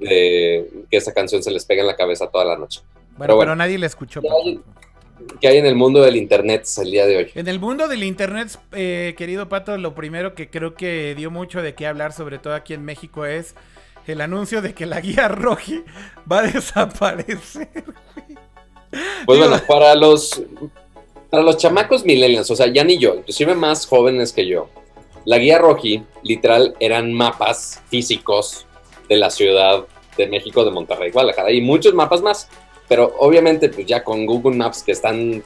de 0.00 0.68
que 0.90 0.96
esa 0.96 1.12
canción 1.12 1.42
se 1.42 1.50
les 1.50 1.64
pega 1.64 1.82
en 1.82 1.86
la 1.86 1.96
cabeza 1.96 2.28
toda 2.28 2.44
la 2.44 2.56
noche. 2.56 2.80
Bueno, 3.16 3.38
pero, 3.38 3.54
nadie 3.54 3.78
la 3.78 3.86
escuchó. 3.86 4.22
Pato. 4.22 4.62
¿Qué 5.40 5.48
hay 5.48 5.58
en 5.58 5.66
el 5.66 5.74
mundo 5.74 6.00
del 6.00 6.16
internet 6.16 6.66
el 6.78 6.90
día 6.90 7.06
de 7.06 7.16
hoy? 7.16 7.30
En 7.34 7.46
el 7.48 7.60
mundo 7.60 7.88
del 7.88 8.02
internet, 8.04 8.58
eh, 8.72 9.14
querido 9.16 9.48
Pato, 9.48 9.76
lo 9.76 9.94
primero 9.94 10.34
que 10.34 10.48
creo 10.48 10.74
que 10.74 11.14
dio 11.14 11.30
mucho 11.30 11.62
de 11.62 11.74
qué 11.74 11.86
hablar, 11.86 12.12
sobre 12.12 12.38
todo 12.38 12.54
aquí 12.54 12.74
en 12.74 12.84
México, 12.84 13.26
es 13.26 13.54
el 14.06 14.20
anuncio 14.20 14.62
de 14.62 14.74
que 14.74 14.86
la 14.86 15.00
guía 15.00 15.28
Roji 15.28 15.84
va 16.30 16.40
a 16.40 16.42
desaparecer. 16.42 17.68
Pues 19.24 19.38
bueno, 19.38 19.56
para 19.68 19.94
los, 19.94 20.42
para 21.30 21.44
los 21.44 21.58
chamacos 21.58 22.04
millennials, 22.04 22.50
o 22.50 22.56
sea, 22.56 22.66
ya 22.66 22.82
ni 22.82 22.98
yo, 22.98 23.14
inclusive 23.14 23.54
más 23.54 23.86
jóvenes 23.86 24.32
que 24.32 24.48
yo, 24.48 24.68
la 25.24 25.38
guía 25.38 25.58
Roji, 25.58 26.02
literal, 26.24 26.74
eran 26.80 27.12
mapas 27.12 27.80
físicos 27.88 28.66
de 29.10 29.16
la 29.16 29.28
ciudad 29.28 29.84
de 30.16 30.28
México, 30.28 30.64
de 30.64 30.70
Monterrey, 30.70 31.10
Guadalajara, 31.10 31.50
y 31.50 31.60
muchos 31.60 31.92
mapas 31.92 32.22
más. 32.22 32.48
Pero 32.88 33.14
obviamente, 33.18 33.68
pues 33.68 33.86
ya 33.86 34.02
con 34.02 34.24
Google 34.24 34.56
Maps, 34.56 34.82
que 34.84 34.92
están 34.92 35.42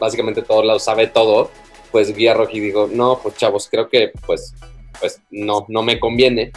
básicamente 0.00 0.42
todos 0.42 0.64
lados, 0.64 0.82
sabe 0.82 1.06
todo, 1.06 1.50
pues 1.92 2.16
Guía 2.16 2.34
Roji 2.34 2.58
dijo, 2.58 2.88
no, 2.90 3.20
pues 3.22 3.36
chavos, 3.36 3.68
creo 3.70 3.88
que 3.88 4.12
pues, 4.26 4.54
pues 4.98 5.20
no, 5.30 5.66
no 5.68 5.82
me 5.82 6.00
conviene. 6.00 6.52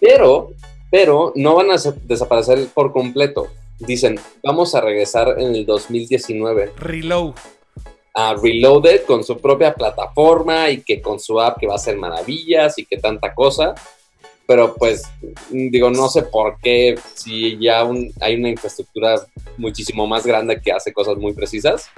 Pero, 0.00 0.50
pero 0.90 1.32
no 1.36 1.54
van 1.54 1.70
a 1.70 1.76
desaparecer 2.02 2.66
por 2.74 2.92
completo. 2.92 3.46
Dicen, 3.78 4.18
vamos 4.42 4.74
a 4.74 4.80
regresar 4.80 5.36
en 5.38 5.54
el 5.54 5.64
2019. 5.64 6.72
Reload. 6.76 7.34
A 8.14 8.34
Reloaded 8.34 9.04
con 9.04 9.22
su 9.22 9.38
propia 9.38 9.74
plataforma 9.74 10.70
y 10.70 10.82
que 10.82 11.00
con 11.00 11.18
su 11.20 11.40
app 11.40 11.58
que 11.58 11.66
va 11.66 11.74
a 11.74 11.76
hacer 11.76 11.96
maravillas 11.96 12.78
y 12.78 12.84
que 12.84 12.96
tanta 12.96 13.34
cosa 13.34 13.74
pero 14.46 14.74
pues 14.74 15.04
digo, 15.50 15.90
no 15.90 16.08
sé 16.08 16.22
por 16.22 16.58
qué, 16.60 16.96
si 17.14 17.58
ya 17.58 17.88
hay 18.20 18.36
una 18.36 18.50
infraestructura 18.50 19.20
muchísimo 19.56 20.06
más 20.06 20.26
grande 20.26 20.60
que 20.60 20.72
hace 20.72 20.92
cosas 20.92 21.16
muy 21.16 21.32
precisas, 21.32 21.88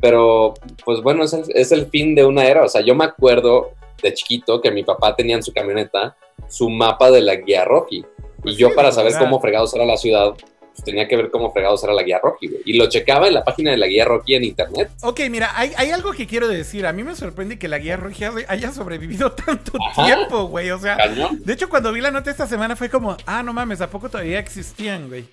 pero 0.00 0.54
pues 0.84 1.00
bueno, 1.00 1.24
es 1.24 1.32
el, 1.32 1.44
es 1.54 1.72
el 1.72 1.86
fin 1.86 2.14
de 2.14 2.24
una 2.24 2.46
era, 2.46 2.64
o 2.64 2.68
sea, 2.68 2.80
yo 2.80 2.94
me 2.94 3.04
acuerdo 3.04 3.72
de 4.02 4.12
chiquito 4.12 4.60
que 4.60 4.70
mi 4.70 4.84
papá 4.84 5.14
tenía 5.14 5.36
en 5.36 5.42
su 5.42 5.52
camioneta 5.52 6.16
su 6.48 6.68
mapa 6.68 7.10
de 7.10 7.22
la 7.22 7.36
guía 7.36 7.64
Rocky, 7.64 7.98
y 7.98 8.42
Pues 8.42 8.56
yo 8.56 8.74
para 8.74 8.92
saber 8.92 9.14
cómo 9.18 9.40
fregados 9.40 9.74
era 9.74 9.84
la 9.84 9.96
ciudad, 9.96 10.34
pues 10.76 10.84
tenía 10.84 11.08
que 11.08 11.16
ver 11.16 11.30
cómo 11.30 11.50
fregados 11.52 11.82
era 11.84 11.94
la 11.94 12.02
guía 12.02 12.20
Rocky, 12.22 12.48
güey. 12.48 12.60
y 12.66 12.74
lo 12.76 12.86
checaba 12.90 13.26
en 13.28 13.32
la 13.34 13.42
página 13.44 13.70
de 13.70 13.78
la 13.78 13.86
guía 13.86 14.04
Rocky 14.04 14.34
en 14.34 14.44
internet. 14.44 14.90
Ok, 15.02 15.20
mira, 15.30 15.50
hay, 15.58 15.72
hay 15.78 15.90
algo 15.90 16.12
que 16.12 16.26
quiero 16.26 16.48
decir. 16.48 16.84
A 16.86 16.92
mí 16.92 17.02
me 17.02 17.16
sorprende 17.16 17.58
que 17.58 17.66
la 17.66 17.78
guía 17.78 17.96
Roji 17.96 18.24
haya 18.46 18.72
sobrevivido 18.72 19.32
tanto 19.46 19.72
Ajá. 19.90 20.04
tiempo, 20.04 20.44
güey. 20.48 20.70
O 20.70 20.78
sea, 20.78 20.98
Cañón. 20.98 21.40
de 21.42 21.52
hecho, 21.54 21.70
cuando 21.70 21.92
vi 21.92 22.02
la 22.02 22.10
nota 22.10 22.30
esta 22.30 22.46
semana 22.46 22.76
fue 22.76 22.90
como, 22.90 23.16
ah, 23.24 23.42
no 23.42 23.54
mames, 23.54 23.80
¿a 23.80 23.88
poco 23.88 24.10
todavía 24.10 24.38
existían, 24.38 25.08
güey? 25.08 25.24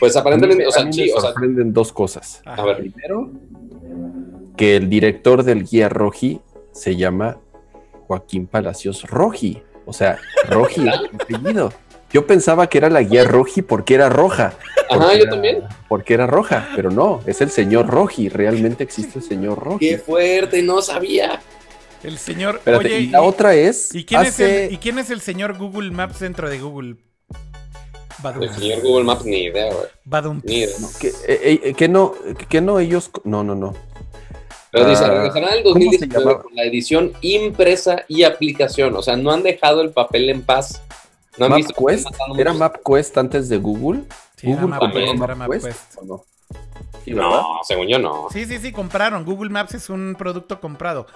Pues 0.00 0.16
aparentemente, 0.16 0.66
o 0.66 0.70
sea, 0.70 0.90
sí, 0.90 1.10
o 1.10 1.20
sea, 1.20 1.30
sorprenden 1.32 1.72
dos 1.74 1.92
cosas. 1.92 2.40
Ajá. 2.46 2.62
a 2.62 2.64
ver, 2.64 2.76
Primero, 2.78 3.30
que 4.56 4.76
el 4.76 4.88
director 4.88 5.42
del 5.42 5.64
guía 5.64 5.88
Roji 5.88 6.40
se 6.72 6.96
llama 6.96 7.38
Joaquín 8.06 8.46
Palacios 8.46 9.04
Roji. 9.04 9.62
O 9.86 9.92
sea, 9.92 10.18
Roji, 10.48 10.82
el 10.82 10.88
apellido. 11.20 11.72
Yo 12.12 12.26
pensaba 12.26 12.68
que 12.68 12.78
era 12.78 12.88
la 12.88 13.02
guía 13.02 13.24
Roji 13.24 13.62
porque 13.62 13.94
era 13.94 14.08
roja. 14.08 14.54
ajá, 14.90 14.98
porque 14.98 15.16
yo 15.18 15.22
era- 15.24 15.30
también. 15.30 15.64
Porque 15.88 16.14
era 16.14 16.26
roja, 16.26 16.68
pero 16.74 16.90
no, 16.90 17.20
es 17.26 17.40
el 17.40 17.50
señor 17.50 17.86
Roji. 17.88 18.28
Realmente 18.30 18.82
existe 18.84 19.18
el 19.18 19.24
señor 19.24 19.58
Roji. 19.58 19.78
Qué 19.86 19.98
fuerte, 19.98 20.62
no 20.62 20.80
sabía. 20.82 21.40
El 22.02 22.16
señor. 22.18 22.56
Espérate, 22.56 22.86
oye, 22.86 23.00
y 23.00 23.06
la 23.08 23.22
otra 23.22 23.54
es. 23.54 23.94
¿y 23.94 24.04
quién, 24.04 24.22
es 24.22 24.38
el, 24.40 24.72
¿y 24.72 24.78
quién 24.78 24.98
es 24.98 25.10
el 25.10 25.20
señor 25.20 25.58
Google 25.58 25.90
Maps 25.90 26.20
dentro 26.20 26.48
de 26.48 26.58
Google? 26.60 26.96
Badum. 28.22 28.42
El 28.42 28.50
señor 28.54 28.82
Google 28.82 29.04
Maps, 29.04 29.24
ni 29.24 29.44
idea, 29.44 29.66
güey. 29.72 29.86
Badum. 30.04 30.40
Ni 30.44 30.54
idea. 30.54 30.76
no, 30.80 30.88
que, 30.98 31.08
eh, 31.08 31.60
eh, 31.64 31.74
que 31.74 31.88
no, 31.88 32.14
que 32.48 32.60
no 32.60 32.80
ellos. 32.80 33.10
No, 33.24 33.44
no, 33.44 33.54
no. 33.54 33.74
Pero 34.70 34.88
dice, 34.88 35.04
Ah, 35.04 35.08
regresarán 35.10 35.50
en 35.50 35.56
el 35.58 35.62
¿cómo 35.62 35.74
se 35.74 35.84
2019 35.84 36.24
llamaba? 36.24 36.42
con 36.42 36.54
la 36.54 36.64
edición 36.64 37.12
impresa 37.20 38.04
y 38.08 38.22
aplicación. 38.24 38.94
O 38.96 39.02
sea, 39.02 39.16
no 39.16 39.30
han 39.30 39.42
dejado 39.42 39.80
el 39.82 39.90
papel 39.90 40.30
en 40.30 40.42
paz. 40.42 40.82
No 41.38 41.48
MapQuest. 41.48 42.08
¿Era 42.36 42.52
MapQuest 42.52 43.18
antes 43.18 43.48
de 43.48 43.58
Google? 43.58 44.04
Sí, 44.36 44.50
era 44.50 44.62
Google 44.62 45.24
era 45.24 45.34
MapQuest. 45.34 45.96
¿o 45.98 46.04
no? 46.04 46.24
No, 47.06 47.60
según 47.62 47.88
yo 47.88 47.98
no. 47.98 48.28
Sí, 48.30 48.44
sí, 48.44 48.58
sí, 48.58 48.72
compraron. 48.72 49.24
Google 49.24 49.50
Maps 49.50 49.74
es 49.74 49.90
un 49.90 50.14
producto 50.18 50.60
comprado. 50.60 51.06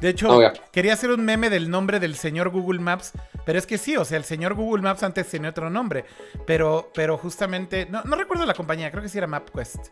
De 0.00 0.08
hecho, 0.08 0.40
ya. 0.40 0.52
quería 0.72 0.94
hacer 0.94 1.10
un 1.10 1.24
meme 1.24 1.50
del 1.50 1.70
nombre 1.70 2.00
del 2.00 2.14
señor 2.16 2.48
Google 2.48 2.80
Maps, 2.80 3.12
pero 3.44 3.58
es 3.58 3.66
que 3.66 3.76
sí, 3.76 3.96
o 3.96 4.04
sea, 4.06 4.16
el 4.16 4.24
señor 4.24 4.54
Google 4.54 4.82
Maps 4.82 5.02
antes 5.02 5.28
tenía 5.28 5.50
otro 5.50 5.68
nombre, 5.68 6.06
pero, 6.46 6.90
pero 6.94 7.18
justamente, 7.18 7.86
no, 7.90 8.02
no 8.04 8.16
recuerdo 8.16 8.46
la 8.46 8.54
compañía, 8.54 8.90
creo 8.90 9.02
que 9.02 9.10
sí 9.10 9.18
era 9.18 9.26
MapQuest. 9.26 9.88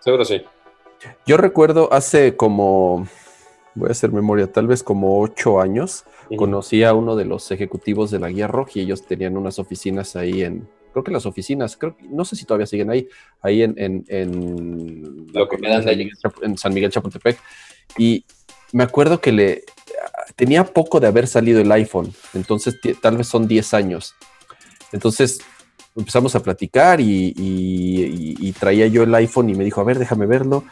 Seguro 0.00 0.26
sí. 0.26 0.44
Yo 1.24 1.38
recuerdo 1.38 1.90
hace 1.90 2.36
como 2.36 3.06
voy 3.80 3.88
a 3.88 3.92
hacer 3.92 4.12
memoria, 4.12 4.50
tal 4.50 4.66
vez 4.68 4.82
como 4.82 5.20
ocho 5.20 5.60
años, 5.60 6.04
conocí 6.36 6.84
a 6.84 6.94
uno 6.94 7.16
de 7.16 7.24
los 7.24 7.50
ejecutivos 7.50 8.10
de 8.10 8.20
la 8.20 8.28
Guía 8.28 8.46
Roja 8.46 8.72
y 8.76 8.80
ellos 8.80 9.04
tenían 9.04 9.36
unas 9.36 9.58
oficinas 9.58 10.14
ahí 10.14 10.42
en, 10.42 10.68
creo 10.92 11.02
que 11.02 11.10
las 11.10 11.26
oficinas, 11.26 11.76
creo, 11.76 11.96
no 12.08 12.24
sé 12.24 12.36
si 12.36 12.44
todavía 12.44 12.66
siguen 12.66 12.90
ahí, 12.90 13.08
ahí 13.42 13.62
en, 13.62 13.74
en, 13.76 14.04
en, 14.08 15.26
Lo 15.32 15.48
que 15.48 15.58
me 15.58 15.70
San, 15.82 16.32
en 16.42 16.58
San 16.58 16.74
Miguel 16.74 16.90
Chapultepec. 16.90 17.38
Y 17.98 18.24
me 18.72 18.84
acuerdo 18.84 19.20
que 19.20 19.32
le 19.32 19.64
tenía 20.36 20.64
poco 20.64 21.00
de 21.00 21.08
haber 21.08 21.26
salido 21.26 21.60
el 21.60 21.72
iPhone, 21.72 22.12
entonces 22.34 22.78
tal 23.00 23.16
vez 23.16 23.26
son 23.26 23.48
10 23.48 23.74
años. 23.74 24.14
Entonces 24.92 25.40
empezamos 25.96 26.34
a 26.34 26.42
platicar 26.42 27.00
y, 27.00 27.34
y, 27.36 28.52
traía 28.52 28.86
yo 28.86 29.02
el 29.02 29.14
iPhone 29.14 29.50
y 29.50 29.54
me 29.54 29.64
dijo, 29.64 29.80
a 29.80 29.84
ver, 29.84 29.98
déjame 29.98 30.26
verlo. 30.26 30.64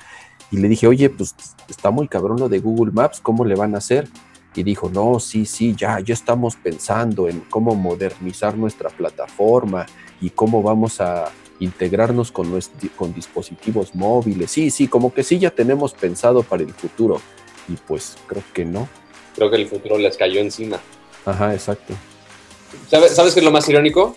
Y 0.50 0.58
le 0.58 0.68
dije, 0.68 0.86
oye, 0.86 1.10
pues 1.10 1.34
está 1.68 1.90
muy 1.90 2.08
cabrón 2.08 2.38
lo 2.40 2.48
de 2.48 2.58
Google 2.60 2.92
Maps, 2.92 3.20
¿cómo 3.20 3.44
le 3.44 3.54
van 3.54 3.74
a 3.74 3.78
hacer? 3.78 4.08
Y 4.54 4.62
dijo, 4.62 4.90
no, 4.92 5.20
sí, 5.20 5.46
sí, 5.46 5.74
ya, 5.76 6.00
ya 6.00 6.14
estamos 6.14 6.56
pensando 6.56 7.28
en 7.28 7.40
cómo 7.50 7.74
modernizar 7.74 8.56
nuestra 8.56 8.88
plataforma 8.88 9.86
y 10.20 10.30
cómo 10.30 10.62
vamos 10.62 11.00
a 11.00 11.30
integrarnos 11.60 12.32
con, 12.32 12.58
con 12.96 13.14
dispositivos 13.14 13.94
móviles. 13.94 14.50
Sí, 14.50 14.70
sí, 14.70 14.88
como 14.88 15.12
que 15.12 15.22
sí 15.22 15.38
ya 15.38 15.50
tenemos 15.50 15.92
pensado 15.92 16.42
para 16.42 16.62
el 16.62 16.72
futuro. 16.72 17.20
Y 17.68 17.74
pues 17.74 18.16
creo 18.26 18.42
que 18.52 18.64
no. 18.64 18.88
Creo 19.36 19.50
que 19.50 19.56
el 19.56 19.68
futuro 19.68 19.98
les 19.98 20.16
cayó 20.16 20.40
encima. 20.40 20.80
Ajá, 21.24 21.52
exacto. 21.52 21.94
¿Sabes, 22.88 23.14
¿sabes 23.14 23.34
qué 23.34 23.40
es 23.40 23.44
lo 23.44 23.52
más 23.52 23.68
irónico? 23.68 24.16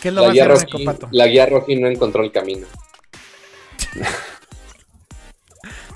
¿Qué 0.00 0.08
es 0.08 0.14
lo 0.14 0.22
la 0.22 0.28
más 0.28 0.36
irónico, 0.36 0.78
Pato? 0.84 1.08
La 1.10 1.26
guía 1.26 1.46
Roji 1.46 1.76
no 1.76 1.88
encontró 1.88 2.22
el 2.22 2.30
camino. 2.30 2.66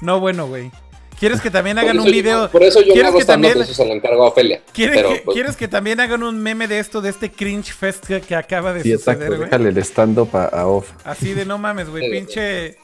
No, 0.01 0.21
bueno, 0.21 0.47
güey. 0.47 0.71
¿Quieres 1.19 1.41
que 1.41 1.51
también 1.51 1.79
hagan 1.79 1.99
un 1.99 2.07
video? 2.07 2.51
Por 2.51 2.63
eso 2.63 2.83
yo 2.83 2.95
me 2.95 3.03
hago 3.03 3.19
que 3.19 3.25
también... 3.25 3.61
eso 3.61 3.73
se 3.73 3.87
lo 3.87 3.95
encargo 3.95 4.25
a 4.25 4.29
Ofelia. 4.29 4.61
¿Quieres, 4.73 5.03
que, 5.03 5.23
pues, 5.25 5.35
¿Quieres 5.35 5.57
que 5.57 5.69
también 5.69 6.01
hagan 6.01 6.23
un 6.23 6.39
meme 6.43 6.67
de 6.67 6.79
esto, 6.79 7.01
de 7.01 7.11
este 7.11 7.31
cringe 7.31 7.73
fest 7.73 8.07
que, 8.07 8.35
acaba 8.35 8.73
de 8.73 8.83
sí, 8.83 8.93
suceder, 8.93 9.23
exacto. 9.23 9.45
Déjale 9.45 9.69
el 9.71 9.79
stand-up 9.79 10.37
a, 10.37 10.67
off. 10.67 10.91
Así 11.05 11.33
de 11.33 11.47
no 11.47 11.57
mames, 11.57 11.89
güey. 11.89 12.11
pinche, 12.11 12.77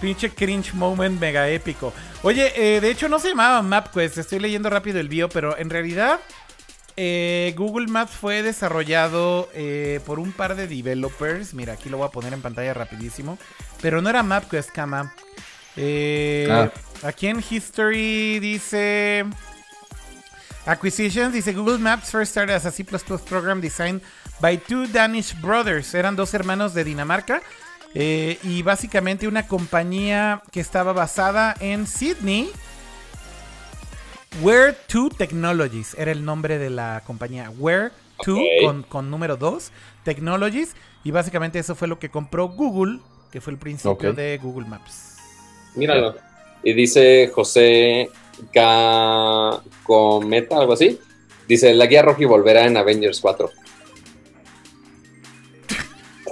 pinche 0.00 0.30
cringe 0.30 0.74
moment 0.74 1.20
mega 1.20 1.48
épico. 1.48 1.92
Oye, 2.22 2.52
eh, 2.56 2.80
de 2.80 2.90
hecho 2.90 3.08
no 3.08 3.18
se 3.18 3.28
llamaba 3.28 3.62
MapQuest. 3.62 4.18
Estoy 4.18 4.40
leyendo 4.40 4.70
rápido 4.70 4.98
el 4.98 5.08
bio, 5.08 5.28
pero 5.28 5.56
en 5.58 5.70
realidad 5.70 6.20
eh, 6.96 7.54
Google 7.56 7.86
Maps 7.86 8.12
fue 8.12 8.42
desarrollado 8.42 9.48
eh, 9.54 10.00
por 10.06 10.18
un 10.18 10.32
par 10.32 10.56
de 10.56 10.66
developers. 10.66 11.54
Mira, 11.54 11.74
aquí 11.74 11.88
lo 11.88 11.98
voy 11.98 12.06
a 12.08 12.10
poner 12.10 12.32
en 12.32 12.42
pantalla 12.42 12.74
rapidísimo. 12.74 13.38
Pero 13.82 14.00
no 14.00 14.08
era 14.08 14.22
MapQuest, 14.22 14.70
cama. 14.70 15.14
Eh, 15.76 16.48
ah. 16.50 16.70
Aquí 17.02 17.26
en 17.26 17.42
History 17.48 18.40
dice... 18.40 19.24
Acquisitions, 20.64 21.32
dice 21.32 21.52
Google 21.52 21.78
Maps 21.78 22.10
first 22.10 22.32
started 22.32 22.56
as 22.56 22.66
a 22.66 22.72
C++ 22.72 22.84
program 22.84 23.60
designed 23.60 24.02
by 24.40 24.56
two 24.56 24.88
Danish 24.88 25.32
brothers. 25.40 25.94
Eran 25.94 26.16
dos 26.16 26.34
hermanos 26.34 26.74
de 26.74 26.82
Dinamarca. 26.82 27.40
Eh, 27.94 28.38
y 28.42 28.62
básicamente 28.62 29.28
una 29.28 29.46
compañía 29.46 30.42
que 30.50 30.60
estaba 30.60 30.92
basada 30.92 31.54
en 31.60 31.86
Sydney. 31.86 32.50
Where 34.42 34.74
2 34.92 35.16
Technologies 35.16 35.94
era 35.98 36.12
el 36.12 36.24
nombre 36.24 36.58
de 36.58 36.68
la 36.68 37.02
compañía. 37.06 37.50
Where 37.58 37.90
2 38.26 38.86
con, 38.88 39.10
número 39.10 39.36
2 39.36 39.72
Technologies. 40.04 40.74
Y 41.04 41.10
básicamente 41.10 41.58
eso 41.58 41.74
fue 41.74 41.88
lo 41.88 41.98
que 41.98 42.10
compró 42.10 42.48
Google, 42.48 42.98
que 43.30 43.40
fue 43.40 43.52
el 43.52 43.58
principio 43.58 44.12
de 44.12 44.38
Google 44.42 44.66
Maps. 44.66 45.16
Míralo. 45.74 46.16
Y 46.62 46.72
dice 46.72 47.30
José 47.32 48.10
K. 48.52 49.62
Cometa, 49.84 50.58
algo 50.58 50.72
así. 50.72 50.98
Dice, 51.48 51.72
la 51.74 51.86
guía 51.86 52.02
roja 52.02 52.26
volverá 52.26 52.66
en 52.66 52.76
Avengers 52.76 53.20
4. 53.20 53.50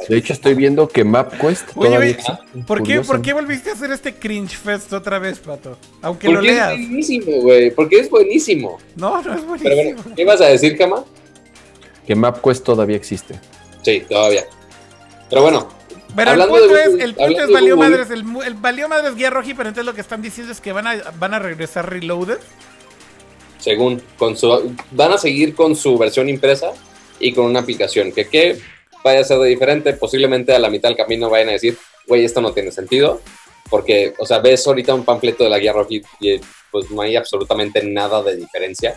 De 0.09 0.17
hecho, 0.17 0.33
estoy 0.33 0.55
viendo 0.55 0.89
que 0.89 1.05
MapQuest 1.05 1.73
todavía 1.73 2.17
¿por, 2.67 2.83
qué, 2.83 3.01
¿Por 3.01 3.23
qué 3.23 3.33
volviste 3.33 3.71
a 3.71 3.73
hacer 3.73 3.91
este 3.91 4.15
cringe 4.15 4.57
fest 4.57 4.93
otra 4.93 5.19
vez, 5.19 5.39
Pato? 5.39 5.79
Aunque 6.03 6.29
lo 6.29 6.41
leas. 6.41 6.71
Porque 6.71 6.83
es 6.83 6.89
buenísimo, 6.89 7.41
güey. 7.43 7.71
Porque 7.71 7.97
es 7.99 8.11
buenísimo. 8.11 8.79
No, 8.97 9.23
no 9.23 9.35
es 9.35 9.45
buenísimo. 9.45 9.63
Pero 9.63 9.77
bueno, 9.77 10.15
¿qué 10.17 10.23
ibas 10.23 10.41
a 10.41 10.47
decir, 10.47 10.77
Kama? 10.77 11.05
Que 12.07 12.15
MapQuest 12.15 12.65
todavía 12.65 12.97
existe. 12.97 13.39
Sí, 13.83 14.05
todavía. 14.09 14.45
Pero 15.31 15.43
bueno, 15.43 15.69
pero 16.15 16.33
el 16.33 16.49
punto 16.49 16.77
es, 16.77 16.95
el 17.01 17.15
punto 17.15 17.43
es 17.43 17.51
valió 17.51 17.77
madres, 17.77 18.11
el, 18.11 18.25
el, 18.47 18.55
valió 18.55 18.89
madres 18.89 19.17
guía 19.17 19.31
roji, 19.31 19.55
pero 19.55 19.69
entonces 19.69 19.87
lo 19.87 19.95
que 19.95 20.01
están 20.01 20.23
diciendo 20.23 20.53
es 20.53 20.61
que 20.61 20.73
van 20.73 20.87
a, 20.87 20.97
van 21.19 21.35
a 21.35 21.39
regresar 21.39 21.91
reloaded. 21.91 22.39
Según, 23.59 24.03
con 24.17 24.37
su, 24.37 24.75
van 24.93 25.13
a 25.13 25.19
seguir 25.19 25.55
con 25.55 25.75
su 25.75 25.97
versión 25.99 26.29
impresa 26.29 26.73
y 27.19 27.33
con 27.33 27.47
una 27.47 27.61
aplicación. 27.61 28.13
Que 28.13 28.29
qué 28.29 28.59
vaya 29.05 29.21
a 29.21 29.25
ser 29.25 29.39
de 29.39 29.49
diferente, 29.49 29.93
posiblemente 29.93 30.55
a 30.55 30.59
la 30.59 30.71
mitad 30.71 30.89
del 30.89 30.97
camino 30.97 31.31
vayan 31.31 31.51
a 31.51 31.53
decir, 31.53 31.79
güey, 32.09 32.25
esto 32.25 32.41
no 32.41 32.53
tiene 32.53 32.73
sentido. 32.73 33.21
Porque, 33.71 34.15
o 34.19 34.27
sea, 34.27 34.39
ves 34.39 34.67
ahorita 34.67 34.95
un 34.95 35.05
panfleto 35.05 35.45
de 35.45 35.51
la 35.51 35.59
guía 35.59 35.73
roji 35.73 36.03
y 36.21 36.41
pues 36.71 36.91
no 36.91 37.03
hay 37.03 37.17
absolutamente 37.17 37.83
nada 37.85 38.23
de 38.23 38.37
diferencia. 38.37 38.97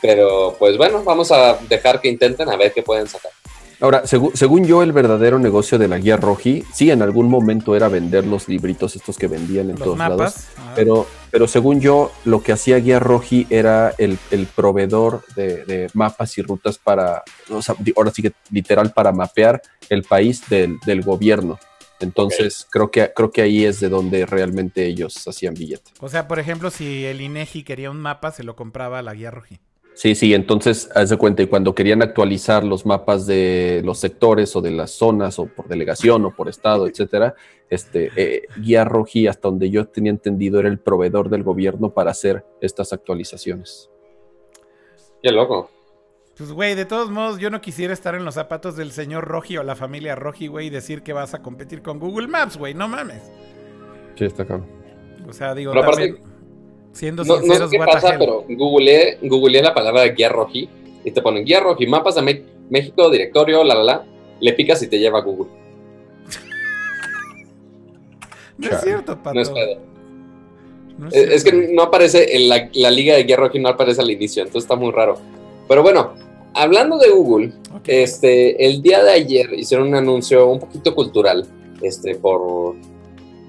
Pero 0.00 0.56
pues 0.58 0.76
bueno, 0.76 1.02
vamos 1.04 1.30
a 1.32 1.58
dejar 1.68 2.00
que 2.00 2.08
intenten 2.08 2.48
a 2.48 2.56
ver 2.56 2.72
qué 2.72 2.82
pueden 2.82 3.08
sacar. 3.08 3.32
Ahora, 3.80 4.06
según 4.06 4.64
yo, 4.64 4.82
el 4.82 4.92
verdadero 4.92 5.38
negocio 5.38 5.78
de 5.78 5.86
la 5.86 5.98
guía 5.98 6.16
Roji, 6.16 6.64
sí, 6.72 6.90
en 6.90 7.02
algún 7.02 7.28
momento 7.28 7.76
era 7.76 7.88
vender 7.88 8.26
los 8.26 8.48
libritos 8.48 8.96
estos 8.96 9.18
que 9.18 9.28
vendían 9.28 9.68
en 9.68 9.76
todos 9.76 9.98
lados. 9.98 10.34
Ah. 10.56 10.72
Pero, 10.74 11.06
pero 11.30 11.46
según 11.46 11.80
yo, 11.80 12.10
lo 12.24 12.42
que 12.42 12.52
hacía 12.52 12.78
Guía 12.78 12.98
Roji 12.98 13.46
era 13.50 13.94
el, 13.98 14.18
proveedor 14.54 15.22
de, 15.34 15.90
mapas 15.92 16.38
y 16.38 16.42
rutas 16.42 16.78
para, 16.78 17.22
o 17.50 17.60
sea, 17.60 17.74
ahora 17.96 18.10
sí 18.10 18.22
que 18.22 18.32
literal, 18.50 18.92
para 18.92 19.12
mapear 19.12 19.60
el 19.90 20.04
país 20.04 20.42
del, 20.48 21.02
gobierno. 21.02 21.58
Entonces, 22.00 22.66
creo, 22.70 22.90
que, 22.90 23.12
creo 23.14 23.30
que 23.30 23.42
ahí 23.42 23.64
es 23.64 23.80
de 23.80 23.88
donde 23.90 24.24
realmente 24.24 24.86
ellos 24.86 25.26
hacían 25.28 25.54
billete. 25.54 25.90
O 26.00 26.08
sea, 26.08 26.28
por 26.28 26.38
ejemplo, 26.38 26.70
si 26.70 27.04
el 27.04 27.20
INEGI 27.20 27.62
quería 27.62 27.90
un 27.90 28.00
mapa, 28.00 28.32
se 28.32 28.42
lo 28.42 28.56
compraba 28.56 28.98
a 28.98 29.02
la 29.02 29.12
Guía 29.12 29.30
Roji. 29.30 29.58
Sí, 29.96 30.14
sí, 30.14 30.34
entonces, 30.34 30.90
haz 30.94 31.08
de 31.08 31.16
cuenta, 31.16 31.42
y 31.42 31.46
cuando 31.46 31.74
querían 31.74 32.02
actualizar 32.02 32.62
los 32.64 32.84
mapas 32.84 33.26
de 33.26 33.80
los 33.82 33.98
sectores 33.98 34.54
o 34.54 34.60
de 34.60 34.70
las 34.70 34.90
zonas, 34.90 35.38
o 35.38 35.46
por 35.46 35.68
delegación, 35.68 36.22
o 36.26 36.36
por 36.36 36.50
estado, 36.50 36.86
etcétera, 36.86 37.34
este, 37.70 38.10
eh, 38.14 38.42
Guía 38.60 38.84
Roji, 38.84 39.26
hasta 39.26 39.48
donde 39.48 39.70
yo 39.70 39.88
tenía 39.88 40.10
entendido, 40.10 40.60
era 40.60 40.68
el 40.68 40.78
proveedor 40.78 41.30
del 41.30 41.44
gobierno 41.44 41.94
para 41.94 42.10
hacer 42.10 42.44
estas 42.60 42.92
actualizaciones. 42.92 43.90
Qué 45.22 45.32
loco. 45.32 45.70
Pues, 46.36 46.52
güey, 46.52 46.74
de 46.74 46.84
todos 46.84 47.10
modos, 47.10 47.38
yo 47.38 47.48
no 47.48 47.62
quisiera 47.62 47.94
estar 47.94 48.14
en 48.14 48.26
los 48.26 48.34
zapatos 48.34 48.76
del 48.76 48.92
señor 48.92 49.24
Roji 49.24 49.56
o 49.56 49.62
la 49.62 49.76
familia 49.76 50.14
Roji, 50.14 50.48
güey, 50.48 50.66
y 50.66 50.70
decir 50.70 51.02
que 51.04 51.14
vas 51.14 51.32
a 51.32 51.40
competir 51.40 51.80
con 51.80 51.98
Google 51.98 52.28
Maps, 52.28 52.58
güey, 52.58 52.74
no 52.74 52.86
mames. 52.86 53.22
Sí, 54.14 54.26
está 54.26 54.42
acá. 54.42 54.60
O 55.26 55.32
sea, 55.32 55.54
digo, 55.54 55.72
también... 55.72 56.35
Siendo 56.96 57.24
no, 57.24 57.36
sinceros, 57.36 57.60
no 57.60 57.68
sé 57.68 57.78
qué 57.78 57.84
pasa, 57.84 58.16
pero 58.18 58.46
googleé, 58.48 59.18
googleé 59.20 59.60
la 59.60 59.74
palabra 59.74 60.08
guía 60.08 60.30
roji 60.30 60.66
y 61.04 61.10
te 61.10 61.20
ponen 61.20 61.44
guía 61.44 61.60
roji, 61.60 61.86
mapas 61.86 62.14
de 62.14 62.42
México, 62.70 63.10
directorio, 63.10 63.62
la 63.64 63.74
la 63.74 63.84
la. 63.84 64.06
Le 64.40 64.54
picas 64.54 64.82
y 64.82 64.88
te 64.88 64.98
lleva 64.98 65.18
a 65.18 65.22
Google. 65.22 65.50
no 68.56 68.70
es 68.70 68.80
cierto, 68.80 69.22
Pato. 69.22 69.34
No 69.34 69.42
es 69.42 69.50
pedo. 69.50 69.78
es, 71.12 71.44
que 71.44 71.52
no 71.52 71.82
aparece, 71.82 72.34
en 72.34 72.48
la, 72.48 72.90
liga 72.90 73.14
de 73.14 73.24
guía 73.24 73.36
roji 73.36 73.58
no 73.58 73.68
aparece 73.68 74.00
al 74.00 74.10
inicio, 74.10 74.42
entonces 74.42 74.64
está 74.64 74.76
muy 74.76 74.90
raro. 74.90 75.18
Pero 75.68 75.82
bueno, 75.82 76.14
hablando 76.54 76.96
de 76.96 77.10
Google, 77.10 77.52
este, 77.86 78.64
el 78.64 78.80
día 78.80 79.04
de 79.04 79.10
ayer 79.10 79.52
hicieron 79.52 79.88
un 79.88 79.96
anuncio 79.96 80.46
un 80.46 80.60
poquito 80.60 80.94
cultural, 80.94 81.46
este, 81.82 82.14
por 82.14 82.74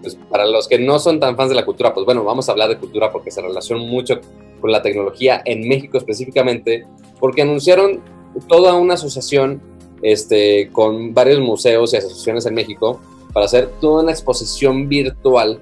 pues, 0.01 0.15
para 0.29 0.45
los 0.45 0.67
que 0.67 0.79
no 0.79 0.99
son 0.99 1.19
tan 1.19 1.35
fans 1.35 1.49
de 1.49 1.55
la 1.55 1.65
cultura, 1.65 1.93
pues 1.93 2.05
bueno, 2.05 2.23
vamos 2.23 2.47
a 2.47 2.51
hablar 2.51 2.69
de 2.69 2.77
cultura 2.77 3.11
porque 3.11 3.31
se 3.31 3.41
relaciona 3.41 3.81
mucho 3.83 4.19
con 4.59 4.71
la 4.71 4.81
tecnología 4.81 5.41
en 5.45 5.67
México 5.67 5.97
específicamente, 5.97 6.85
porque 7.19 7.41
anunciaron 7.41 8.01
toda 8.47 8.75
una 8.75 8.95
asociación 8.95 9.61
este, 10.01 10.69
con 10.71 11.13
varios 11.13 11.39
museos 11.39 11.93
y 11.93 11.97
asociaciones 11.97 12.45
en 12.45 12.53
México 12.53 13.01
para 13.33 13.45
hacer 13.45 13.69
toda 13.81 14.03
una 14.03 14.11
exposición 14.11 14.87
virtual 14.87 15.59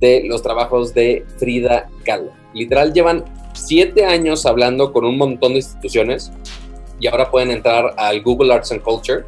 de 0.00 0.22
los 0.24 0.42
trabajos 0.42 0.94
de 0.94 1.24
Frida 1.38 1.90
Kahlo. 2.04 2.30
Literal, 2.54 2.92
llevan 2.92 3.24
siete 3.54 4.04
años 4.04 4.46
hablando 4.46 4.92
con 4.92 5.04
un 5.04 5.18
montón 5.18 5.52
de 5.52 5.58
instituciones 5.58 6.32
y 7.00 7.06
ahora 7.06 7.30
pueden 7.30 7.50
entrar 7.50 7.94
al 7.96 8.22
Google 8.22 8.52
Arts 8.52 8.72
and 8.72 8.82
Culture 8.82 9.24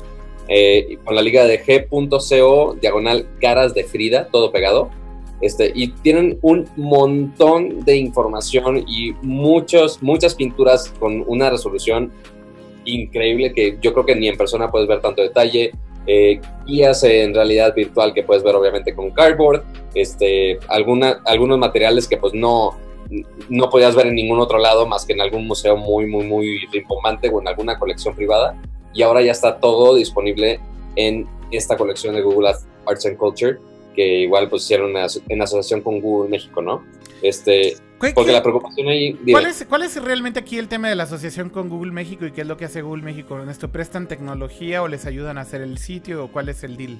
eh, 0.52 0.98
con 1.04 1.14
la 1.14 1.22
liga 1.22 1.44
de 1.44 1.64
g.co, 1.64 2.76
diagonal 2.80 3.26
caras 3.40 3.72
de 3.72 3.84
Frida, 3.84 4.28
todo 4.30 4.50
pegado. 4.50 4.90
Este, 5.40 5.72
y 5.74 5.88
tienen 5.88 6.38
un 6.42 6.68
montón 6.76 7.84
de 7.84 7.96
información 7.96 8.84
y 8.86 9.12
muchos, 9.22 10.02
muchas 10.02 10.34
pinturas 10.34 10.92
con 10.98 11.24
una 11.26 11.48
resolución 11.48 12.12
increíble 12.84 13.52
que 13.54 13.78
yo 13.80 13.94
creo 13.94 14.04
que 14.04 14.16
ni 14.16 14.28
en 14.28 14.36
persona 14.36 14.70
puedes 14.70 14.88
ver 14.88 15.00
tanto 15.00 15.22
detalle. 15.22 15.70
eh, 16.06 16.40
guías 16.66 17.04
en 17.04 17.32
realidad 17.32 17.74
virtual 17.74 18.12
que 18.12 18.22
puedes 18.24 18.42
ver 18.42 18.56
obviamente 18.56 18.94
con 18.94 19.10
Cardboard, 19.10 19.62
este, 19.94 20.58
alguna, 20.68 21.20
algunos 21.26 21.58
materiales 21.58 22.08
que 22.08 22.16
pues 22.16 22.34
no, 22.34 22.76
no 23.48 23.70
podías 23.70 23.94
ver 23.94 24.08
en 24.08 24.14
ningún 24.14 24.40
otro 24.40 24.58
lado 24.58 24.86
más 24.86 25.04
que 25.04 25.12
en 25.12 25.20
algún 25.20 25.46
museo 25.46 25.76
muy, 25.76 26.06
muy, 26.06 26.24
muy 26.26 26.66
rimbombante 26.72 27.28
o 27.28 27.40
en 27.40 27.48
alguna 27.48 27.78
colección 27.78 28.16
privada. 28.16 28.60
Y 28.92 29.02
ahora 29.02 29.22
ya 29.22 29.32
está 29.32 29.58
todo 29.58 29.94
disponible 29.94 30.60
en 30.96 31.26
esta 31.50 31.76
colección 31.76 32.14
de 32.14 32.22
Google 32.22 32.52
Arts 32.86 33.06
and 33.06 33.16
Culture, 33.16 33.58
que 33.94 34.20
igual 34.20 34.48
pues 34.48 34.64
hicieron 34.64 34.92
en 35.28 35.42
asociación 35.42 35.80
con 35.80 36.00
Google 36.00 36.30
México, 36.30 36.62
¿no? 36.62 36.84
Este, 37.22 37.76
porque 38.14 38.32
la 38.32 38.42
preocupación 38.42 38.88
ahí... 38.88 39.12
¿Cuál 39.30 39.46
es, 39.46 39.66
¿Cuál 39.68 39.82
es 39.82 40.02
realmente 40.02 40.40
aquí 40.40 40.58
el 40.58 40.68
tema 40.68 40.88
de 40.88 40.94
la 40.94 41.02
asociación 41.02 41.50
con 41.50 41.68
Google 41.68 41.92
México 41.92 42.24
y 42.24 42.32
qué 42.32 42.40
es 42.40 42.46
lo 42.46 42.56
que 42.56 42.64
hace 42.64 42.80
Google 42.82 43.02
México 43.02 43.36
con 43.36 43.48
esto? 43.50 43.68
¿Prestan 43.68 44.08
tecnología 44.08 44.82
o 44.82 44.88
les 44.88 45.04
ayudan 45.04 45.36
a 45.38 45.42
hacer 45.42 45.60
el 45.60 45.76
sitio 45.78 46.24
o 46.24 46.28
cuál 46.28 46.48
es 46.48 46.64
el 46.64 46.76
deal? 46.76 46.98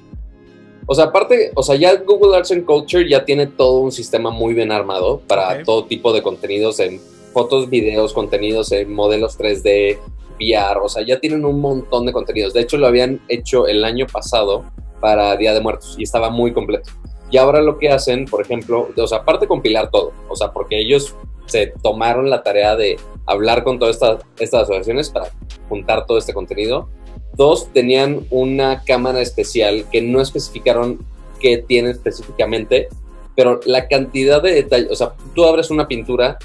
O 0.87 0.95
sea, 0.95 1.07
aparte, 1.07 1.53
o 1.55 1.63
sea, 1.63 1.77
ya 1.77 1.97
Google 1.97 2.37
Arts 2.37 2.53
and 2.53 2.65
Culture 2.65 3.09
ya 3.09 3.25
tiene 3.25 3.47
todo 3.47 3.79
un 3.79 3.93
sistema 3.93 4.31
muy 4.31 4.55
bien 4.55 4.73
armado 4.73 5.21
para 5.27 5.63
todo 5.63 5.85
tipo 5.85 6.13
de 6.13 6.23
contenidos 6.23 6.81
en 6.81 7.01
fotos, 7.33 7.71
videos, 7.71 8.13
contenidos 8.13 8.73
en 8.73 8.93
modelos 8.93 9.39
3D, 9.39 9.99
VR, 10.41 10.81
o 10.83 10.89
sea, 10.89 11.05
ya 11.05 11.21
tienen 11.21 11.45
un 11.45 11.61
montón 11.61 12.07
de 12.07 12.13
contenidos. 12.13 12.53
De 12.53 12.61
hecho, 12.61 12.79
lo 12.79 12.87
habían 12.87 13.21
hecho 13.29 13.67
el 13.67 13.85
año 13.85 14.07
pasado 14.11 14.65
para 15.01 15.37
Día 15.37 15.53
de 15.53 15.61
Muertos 15.61 15.97
y 15.99 16.05
estaba 16.05 16.31
muy 16.31 16.53
completo. 16.53 16.91
Y 17.31 17.37
ahora 17.37 17.61
lo 17.63 17.79
que 17.79 17.91
hacen, 17.91 18.25
por 18.25 18.43
ejemplo, 18.43 18.89
o 18.97 19.07
sea, 19.07 19.19
aparte 19.19 19.47
compilar 19.47 19.91
todo, 19.91 20.13
o 20.29 20.37
sea, 20.37 20.53
porque 20.53 20.81
ellos 20.81 21.15
se 21.47 21.73
tomaron 21.83 22.31
la 22.31 22.43
tarea 22.43 22.77
de 22.77 22.97
hablar 23.27 23.65
con 23.65 23.79
todas 23.79 23.97
estas, 23.97 24.25
estas 24.39 24.63
asociaciones 24.63 25.11
para 25.11 25.31
juntar 25.69 26.07
todo 26.07 26.19
este 26.19 26.35
contenido. 26.35 26.89
Dos, 27.35 27.73
tenían 27.73 28.27
una 28.31 28.83
cámara 28.85 29.21
especial 29.21 29.85
que 29.91 30.03
no 30.03 30.21
especificaron 30.21 30.99
qué 31.41 31.59
tiene 31.59 31.91
específicamente, 31.91 32.89
pero 33.37 33.61
la 33.65 33.89
cantidad 33.89 34.43
de 34.43 34.53
detalles, 34.53 34.91
o 34.91 34.97
sea, 34.97 35.13
tú 35.35 35.45
abres 35.45 35.71
una 35.71 35.89
pintura 35.89 36.39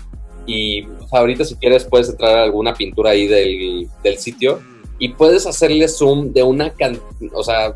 y 0.46 0.88
ahorita 1.12 1.46
si 1.46 1.56
quieres 1.56 1.86
puedes 1.86 2.10
entrar 2.10 2.38
alguna 2.38 2.74
pintura 2.74 3.12
ahí 3.12 3.28
del, 3.28 3.88
del 4.04 4.18
sitio 4.18 4.60
y 5.00 5.10
puedes 5.10 5.46
hacerle 5.46 5.88
zoom 5.88 6.32
de 6.34 6.44
una 6.44 6.70
cantidad, 6.72 7.32
o 7.34 7.44
sea, 7.44 7.76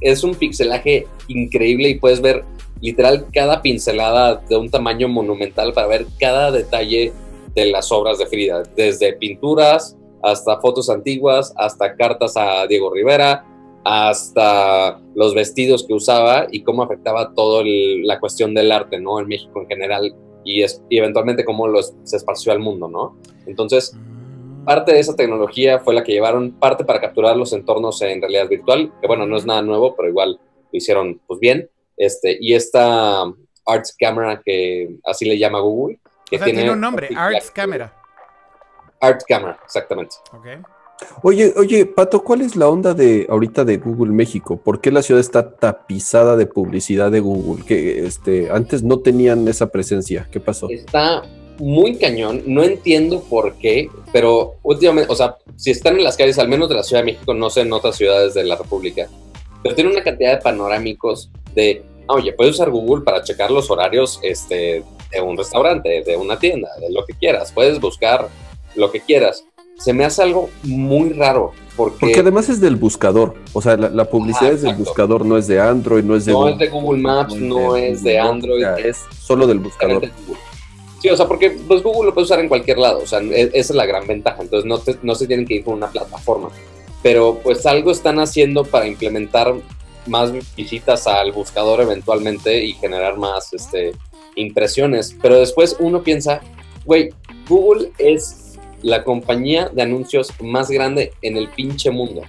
es 0.00 0.24
un 0.24 0.34
pixelaje 0.34 1.06
increíble 1.28 1.88
y 1.88 1.98
puedes 1.98 2.20
ver 2.20 2.44
literal 2.80 3.26
cada 3.32 3.62
pincelada 3.62 4.36
de 4.48 4.56
un 4.56 4.68
tamaño 4.68 5.08
monumental 5.08 5.72
para 5.72 5.86
ver 5.86 6.06
cada 6.18 6.50
detalle 6.50 7.12
de 7.54 7.70
las 7.70 7.92
obras 7.92 8.18
de 8.18 8.26
Frida, 8.26 8.62
desde 8.76 9.12
pinturas 9.14 9.96
hasta 10.22 10.60
fotos 10.60 10.88
antiguas, 10.88 11.52
hasta 11.56 11.94
cartas 11.96 12.36
a 12.36 12.66
Diego 12.66 12.92
Rivera, 12.92 13.44
hasta 13.84 15.00
los 15.14 15.34
vestidos 15.34 15.84
que 15.86 15.94
usaba 15.94 16.46
y 16.50 16.62
cómo 16.62 16.82
afectaba 16.82 17.32
toda 17.34 17.64
la 17.64 18.20
cuestión 18.20 18.54
del 18.54 18.70
arte, 18.70 19.00
¿no? 19.00 19.18
En 19.18 19.26
México 19.26 19.60
en 19.60 19.66
general 19.66 20.14
y, 20.44 20.62
es, 20.62 20.82
y 20.88 20.98
eventualmente 20.98 21.44
cómo 21.44 21.68
los, 21.68 21.94
se 22.04 22.16
esparció 22.16 22.52
al 22.52 22.58
mundo, 22.58 22.88
¿no? 22.88 23.16
Entonces, 23.46 23.96
Parte 24.64 24.92
de 24.92 25.00
esa 25.00 25.16
tecnología 25.16 25.80
fue 25.80 25.92
la 25.92 26.04
que 26.04 26.12
llevaron, 26.12 26.52
parte 26.52 26.84
para 26.84 27.00
capturar 27.00 27.36
los 27.36 27.52
entornos 27.52 28.00
en 28.02 28.20
realidad 28.20 28.48
virtual, 28.48 28.92
que 29.00 29.08
bueno, 29.08 29.26
no 29.26 29.36
es 29.36 29.44
nada 29.44 29.60
nuevo, 29.60 29.96
pero 29.96 30.08
igual 30.08 30.38
lo 30.72 30.76
hicieron 30.76 31.20
pues 31.26 31.40
bien. 31.40 31.68
Este, 31.96 32.38
y 32.40 32.54
esta 32.54 33.24
Arts 33.66 33.96
Camera, 33.98 34.40
que 34.44 34.98
así 35.04 35.24
le 35.24 35.36
llama 35.36 35.58
Google. 35.58 35.98
Que 36.30 36.38
tiene, 36.38 36.70
un 36.70 36.80
nombre, 36.80 37.08
Arts 37.14 37.50
Camera. 37.50 37.92
Arts 39.00 39.24
Camera, 39.24 39.58
exactamente. 39.64 40.16
Oye, 41.22 41.52
oye, 41.56 41.86
Pato, 41.86 42.22
¿cuál 42.22 42.42
es 42.42 42.56
la 42.56 42.68
onda 42.68 42.94
de 42.94 43.26
ahorita 43.28 43.64
de 43.64 43.78
Google 43.78 44.12
México? 44.12 44.56
¿Por 44.56 44.80
qué 44.80 44.90
la 44.90 45.02
ciudad 45.02 45.20
está 45.20 45.56
tapizada 45.56 46.36
de 46.36 46.46
publicidad 46.46 47.10
de 47.10 47.20
Google? 47.20 47.64
Que 47.64 48.06
este, 48.06 48.50
antes 48.50 48.82
no 48.82 49.00
tenían 49.00 49.46
esa 49.48 49.68
presencia. 49.70 50.28
¿Qué 50.30 50.40
pasó? 50.40 50.68
Está 50.70 51.22
muy 51.58 51.96
cañón, 51.96 52.42
no 52.46 52.62
entiendo 52.62 53.22
por 53.22 53.54
qué, 53.54 53.88
pero 54.12 54.56
últimamente, 54.62 55.12
o 55.12 55.16
sea, 55.16 55.36
si 55.56 55.70
están 55.70 55.96
en 55.96 56.04
las 56.04 56.16
calles, 56.16 56.38
al 56.38 56.48
menos 56.48 56.68
de 56.68 56.74
la 56.74 56.82
Ciudad 56.82 57.02
de 57.02 57.12
México, 57.12 57.34
no 57.34 57.50
sé 57.50 57.60
en 57.60 57.72
otras 57.72 57.96
ciudades 57.96 58.34
de 58.34 58.44
la 58.44 58.56
República, 58.56 59.08
pero 59.62 59.74
tiene 59.74 59.90
una 59.90 60.02
cantidad 60.02 60.36
de 60.36 60.42
panorámicos 60.42 61.30
de, 61.54 61.84
ah, 62.08 62.14
oye, 62.14 62.32
puedes 62.32 62.54
usar 62.54 62.70
Google 62.70 63.04
para 63.04 63.22
checar 63.22 63.50
los 63.50 63.70
horarios 63.70 64.18
este, 64.22 64.82
de 65.12 65.20
un 65.20 65.36
restaurante, 65.36 66.02
de 66.04 66.16
una 66.16 66.38
tienda, 66.38 66.68
de 66.80 66.90
lo 66.90 67.04
que 67.04 67.14
quieras, 67.14 67.52
puedes 67.52 67.80
buscar 67.80 68.28
lo 68.74 68.90
que 68.90 69.00
quieras. 69.00 69.44
Se 69.84 69.92
me 69.92 70.04
hace 70.04 70.22
algo 70.22 70.50
muy 70.62 71.10
raro. 71.10 71.52
Porque, 71.76 71.98
porque 72.00 72.20
además 72.20 72.48
es 72.48 72.60
del 72.60 72.76
buscador. 72.76 73.34
O 73.52 73.62
sea, 73.62 73.76
la, 73.76 74.04
publicidad 74.04 74.52
es 74.52 74.62
del 74.62 74.74
buscador, 74.74 75.24
no 75.24 75.38
es 75.38 75.46
de 75.46 75.58
Android, 75.58 76.04
no 76.04 76.14
es 76.14 76.26
de 76.26 76.32
No 76.32 76.48
es 76.48 76.58
de 76.58 76.68
Google 76.68 77.00
Maps, 77.00 77.34
no, 77.34 77.76
es 77.76 78.02
de, 78.02 78.18
Android. 78.18 78.64
es 78.84 79.04
solo 79.18 79.46
del 79.46 79.58
buscador. 79.58 80.10
Sí, 81.00 81.08
o 81.08 81.16
sea, 81.16 81.26
porque 81.26 81.50
pues 81.66 81.82
Google 81.82 82.06
lo 82.06 82.14
puede 82.14 82.26
usar 82.26 82.38
en 82.38 82.48
cualquier 82.48 82.78
lado, 82.78 83.00
o 83.00 83.06
sea, 83.06 83.20
e, 83.20 83.50
esa 83.54 83.72
es 83.72 83.74
la 83.74 83.86
gran 83.86 84.06
ventaja, 84.06 84.40
entonces 84.40 84.68
no, 84.68 84.80
no 85.02 85.14
se 85.16 85.26
tienen 85.26 85.44
que 85.46 85.54
ir 85.54 85.64
con 85.64 85.74
una 85.74 85.90
plataforma. 85.90 86.50
Pero 87.02 87.40
pues 87.42 87.66
algo 87.66 87.90
están 87.90 88.20
haciendo 88.20 88.64
para 88.64 88.86
implementar 88.86 89.52
más 90.06 90.32
visitas 90.54 91.06
al 91.06 91.32
buscador 91.32 91.80
eventualmente 91.80 92.64
y 92.64 92.74
generar 92.74 93.18
más 93.18 93.52
este, 93.52 93.92
impresiones. 94.36 95.16
Pero 95.20 95.40
después 95.40 95.76
uno 95.80 96.02
piensa, 96.02 96.40
güey, 96.84 97.10
Google 97.48 97.90
es 97.98 98.41
la 98.82 99.04
compañía 99.04 99.68
de 99.68 99.82
anuncios 99.82 100.32
más 100.40 100.70
grande 100.70 101.12
en 101.22 101.36
el 101.36 101.48
pinche 101.48 101.90
mundo. 101.90 102.22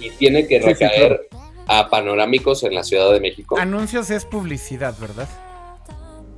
Y 0.00 0.10
tiene 0.10 0.46
que 0.46 0.60
recaer 0.60 1.28
a 1.66 1.88
panorámicos 1.88 2.62
en 2.62 2.74
la 2.74 2.84
Ciudad 2.84 3.12
de 3.12 3.20
México. 3.20 3.58
Anuncios 3.58 4.10
es 4.10 4.24
publicidad, 4.24 4.96
¿verdad? 4.98 5.28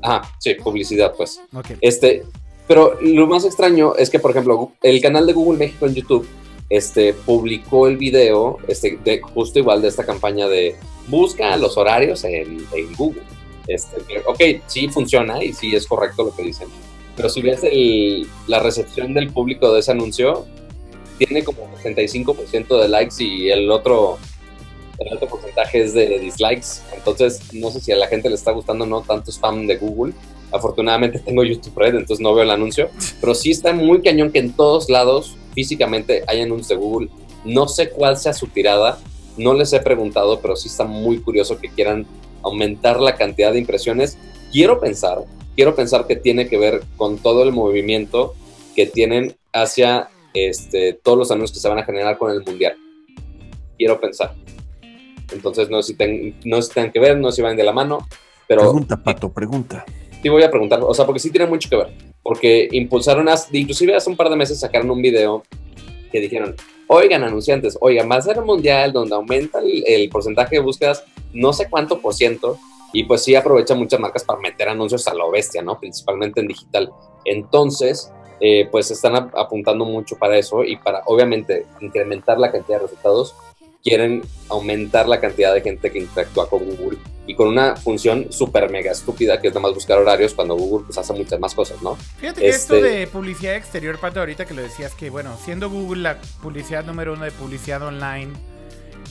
Ah, 0.03 0.23
sí, 0.39 0.55
publicidad, 0.55 1.13
pues. 1.17 1.41
Este, 1.81 2.25
pero 2.67 2.99
lo 3.01 3.27
más 3.27 3.45
extraño 3.45 3.95
es 3.97 4.11
que, 4.11 4.19
por 4.19 4.31
ejemplo, 4.31 4.73
el 4.83 5.01
canal 5.01 5.27
de 5.27 5.33
Google 5.33 5.59
México 5.59 5.87
en 5.87 5.95
YouTube 5.95 6.29
este, 6.71 7.15
publicó 7.15 7.89
el 7.89 7.97
video 7.97 8.59
este, 8.69 8.99
de, 9.03 9.21
justo 9.21 9.59
igual 9.59 9.83
de 9.83 9.89
esta 9.89 10.05
campaña 10.05 10.47
de 10.49 10.77
busca 11.09 11.57
los 11.57 11.77
horarios 11.77 12.25
en, 12.25 12.67
Google. 12.97 13.23
Este, 13.67 13.97
ok, 14.27 14.63
sí 14.67 14.89
funciona 14.89 15.43
y 15.43 15.53
sí 15.53 15.75
es 15.75 15.87
correcto 15.87 16.25
lo 16.25 16.35
que 16.35 16.43
dicen. 16.43 16.69
Pero 17.19 17.29
si 17.29 17.43
ves 17.43 17.63
la 18.47 18.61
recepción 18.61 19.13
del 19.13 19.31
público 19.33 19.73
de 19.73 19.81
ese 19.81 19.91
anuncio, 19.91 20.47
tiene 21.19 21.43
como 21.43 21.69
65% 21.83 22.81
de 22.81 22.89
likes 22.89 23.17
y 23.19 23.51
el 23.51 23.71
otro 23.71 24.19
el 24.99 25.13
alto 25.13 25.27
porcentaje 25.27 25.83
es 25.83 25.95
de 25.95 26.19
dislikes. 26.21 26.81
Entonces, 26.97 27.53
no 27.53 27.71
sé 27.71 27.81
si 27.81 27.93
a 27.93 27.97
la 27.97 28.07
gente 28.07 28.29
le 28.29 28.37
está 28.37 28.53
gustando 28.53 28.87
no 28.87 29.03
tanto 29.03 29.33
spam 29.33 29.67
de 29.67 29.77
Google. 29.77 30.15
Afortunadamente 30.53 31.19
tengo 31.19 31.43
YouTube 31.43 31.77
Red, 31.77 31.97
entonces 31.97 32.21
no 32.21 32.35
veo 32.35 32.45
el 32.45 32.51
anuncio. 32.53 32.89
Pero 33.21 33.35
sí 33.35 33.51
está 33.51 33.73
muy 33.73 34.01
cañón 34.01 34.31
que 34.31 34.39
en 34.39 34.53
todos 34.53 34.89
lados 34.89 35.37
físicamente 35.55 36.23
hay 36.29 36.43
anuncios 36.43 36.69
de 36.69 36.77
Google. 36.77 37.09
No 37.45 37.67
sé 37.67 37.91
cuál 37.91 38.17
sea 38.17 38.33
su 38.33 38.47
tirada, 38.47 39.01
no 39.37 39.55
les 39.55 39.73
he 39.73 39.81
preguntado, 39.81 40.41
pero 40.41 40.55
sí 40.55 40.69
está 40.69 40.85
muy 40.85 41.21
curioso 41.21 41.59
que 41.59 41.69
quieran 41.69 42.07
aumentar 42.43 43.01
la 43.01 43.17
cantidad 43.17 43.53
de 43.53 43.59
impresiones. 43.59 44.17
Quiero 44.53 44.79
pensar, 44.81 45.25
quiero 45.59 45.75
pensar 45.75 46.07
que 46.07 46.15
tiene 46.15 46.49
que 46.49 46.57
ver 46.57 46.85
con 46.97 47.19
todo 47.19 47.43
el 47.43 47.51
movimiento 47.51 48.37
que 48.77 48.87
tienen 48.87 49.35
hacia 49.53 50.09
este, 50.33 50.93
todos 50.93 51.19
los 51.19 51.33
anuncios 51.33 51.51
que 51.55 51.61
se 51.61 51.69
van 51.69 51.81
a 51.81 51.83
generar 51.83 52.17
con 52.17 52.31
el 52.31 52.45
mundial. 52.45 52.77
Quiero 53.77 54.01
pensar. 54.01 54.37
Entonces 55.33 55.69
no 55.69 55.83
sé 55.83 55.97
si, 55.99 56.35
no 56.45 56.63
si 56.63 56.73
tengan 56.73 56.93
que 56.93 57.01
ver, 57.01 57.19
no 57.19 57.33
sé 57.33 57.37
si 57.37 57.43
van 57.43 57.57
de 57.57 57.65
la 57.65 57.73
mano, 57.73 58.07
pero... 58.47 58.61
Pregunta, 58.61 59.03
Pato, 59.03 59.33
pregunta. 59.33 59.85
Sí 60.23 60.29
voy 60.29 60.45
a 60.45 60.51
preguntar, 60.53 60.79
o 60.81 60.95
sea, 60.95 61.05
porque 61.05 61.19
sí 61.19 61.33
tiene 61.33 61.49
mucho 61.49 61.69
que 61.69 61.75
ver. 61.75 61.89
Porque 62.23 62.69
impulsaron, 62.71 63.27
inclusive 63.51 63.97
hace 63.97 64.09
un 64.09 64.17
par 64.17 64.31
de 64.31 64.37
meses 64.37 64.61
sacaron 64.61 64.89
un 64.93 65.03
video 65.03 65.43
que 66.13 66.21
dijeron, 66.21 66.55
oigan 66.87 67.25
anunciantes, 67.25 67.77
oigan, 67.81 68.09
va 68.09 68.15
a 68.15 68.23
ser 68.23 68.39
un 68.39 68.47
mundial 68.47 68.93
donde 68.93 69.17
aumenta 69.17 69.59
el, 69.59 70.09
porcentaje 70.09 70.55
de 70.55 70.63
búsquedas 70.63 71.03
no 71.33 71.53
sé 71.53 71.67
cuánto 71.69 72.01
por 72.01 72.15
ciento, 72.15 72.61
y 72.93 73.05
pues 73.05 73.23
sí 73.23 73.35
aprovecha 73.35 73.75
muchas 73.75 74.01
marcas 74.01 74.25
para 74.25 74.41
meter 74.41 74.69
anuncios 74.69 75.07
a 75.09 75.15
lo 75.15 75.31
bestia, 75.31 75.63
¿no? 75.63 75.79
Principalmente 75.79 76.41
en 76.41 76.49
digital. 76.49 76.91
Entonces, 77.25 78.13
eh, 78.41 78.69
pues 78.71 78.91
están 78.91 79.17
apuntando 79.17 79.85
mucho 79.85 80.17
para 80.17 80.39
eso 80.39 80.65
y 80.65 80.77
para, 80.77 81.03
obviamente, 81.07 81.67
incrementar 81.81 82.39
la 82.39 82.53
cantidad 82.53 82.79
de 82.79 82.87
resultados 82.87 83.35
quieren 83.83 84.23
aumentar 84.49 85.09
la 85.09 85.21
cantidad 85.21 85.55
de 85.55 85.61
gente 85.61 85.91
que 85.91 85.99
interactúa 85.99 86.49
con 86.49 86.65
Google 86.65 86.99
y 87.27 87.35
con 87.35 87.49
una 87.49 87.77
función 87.77 88.33
súper 88.33 88.71
mega 88.71 88.91
estúpida 88.91 89.41
que 89.41 89.49
es 89.49 89.55
nada 89.55 89.69
más 89.69 89.75
buscar 89.75 89.99
horarios 89.99 90.35
cuando 90.35 90.57
Google 90.57 90.87
pues 90.87 90.99
hace 90.99 91.13
muchas 91.13 91.39
más 91.39 91.55
cosas, 91.55 91.81
¿no? 91.83 91.97
Fíjate 92.19 92.41
que 92.41 92.49
esto 92.49 92.77
este 92.77 92.89
de 92.89 93.07
publicidad 93.07 93.55
exterior, 93.55 93.99
Pato, 93.99 94.21
ahorita 94.21 94.47
que 94.47 94.55
lo 94.55 94.63
decías 94.63 94.95
que, 94.95 95.11
bueno, 95.11 95.37
siendo 95.45 95.71
Google 95.71 96.03
la 96.03 96.21
publicidad 96.43 96.85
número 96.85 97.13
uno 97.13 97.25
de 97.25 97.31
publicidad 97.31 97.83
online, 97.83 98.33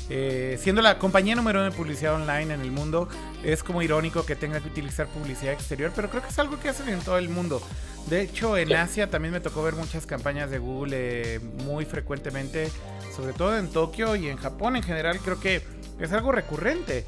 eh, 0.10 0.58
siendo 0.62 0.82
la 0.82 1.00
compañía 1.00 1.36
número 1.36 1.60
uno 1.60 1.70
de 1.70 1.76
publicidad 1.76 2.16
online 2.16 2.54
en 2.54 2.62
el 2.62 2.72
mundo, 2.72 3.10
es 3.44 3.64
como 3.64 3.82
irónico 3.82 4.26
que 4.26 4.36
tenga 4.36 4.60
que 4.62 4.68
utilizar 4.68 5.08
publicidad 5.08 5.54
exterior, 5.54 5.92
pero 5.96 6.10
creo 6.10 6.22
que 6.22 6.30
es 6.30 6.40
algo 6.40 6.60
que 6.60 6.70
hacen 6.70 6.90
en 6.90 7.00
todo 7.00 7.18
el 7.18 7.30
mundo. 7.30 7.62
De 8.10 8.22
hecho, 8.22 8.58
en 8.58 8.74
Asia 8.74 9.10
también 9.10 9.34
me 9.34 9.42
tocó 9.42 9.64
ver 9.64 9.76
muchas 9.76 10.06
campañas 10.06 10.50
de 10.50 10.60
Google 10.60 10.96
eh, 10.96 11.40
muy 11.66 11.84
frecuentemente, 11.84 12.70
sobre 13.16 13.34
todo 13.34 13.58
en 13.58 13.70
Tokio 13.70 14.16
y 14.16 14.30
en 14.30 14.38
Japón 14.38 14.78
en 14.78 14.84
general, 14.84 15.20
creo 15.20 15.40
que 15.40 15.62
es 16.00 16.12
algo 16.14 16.32
recurrente. 16.32 17.06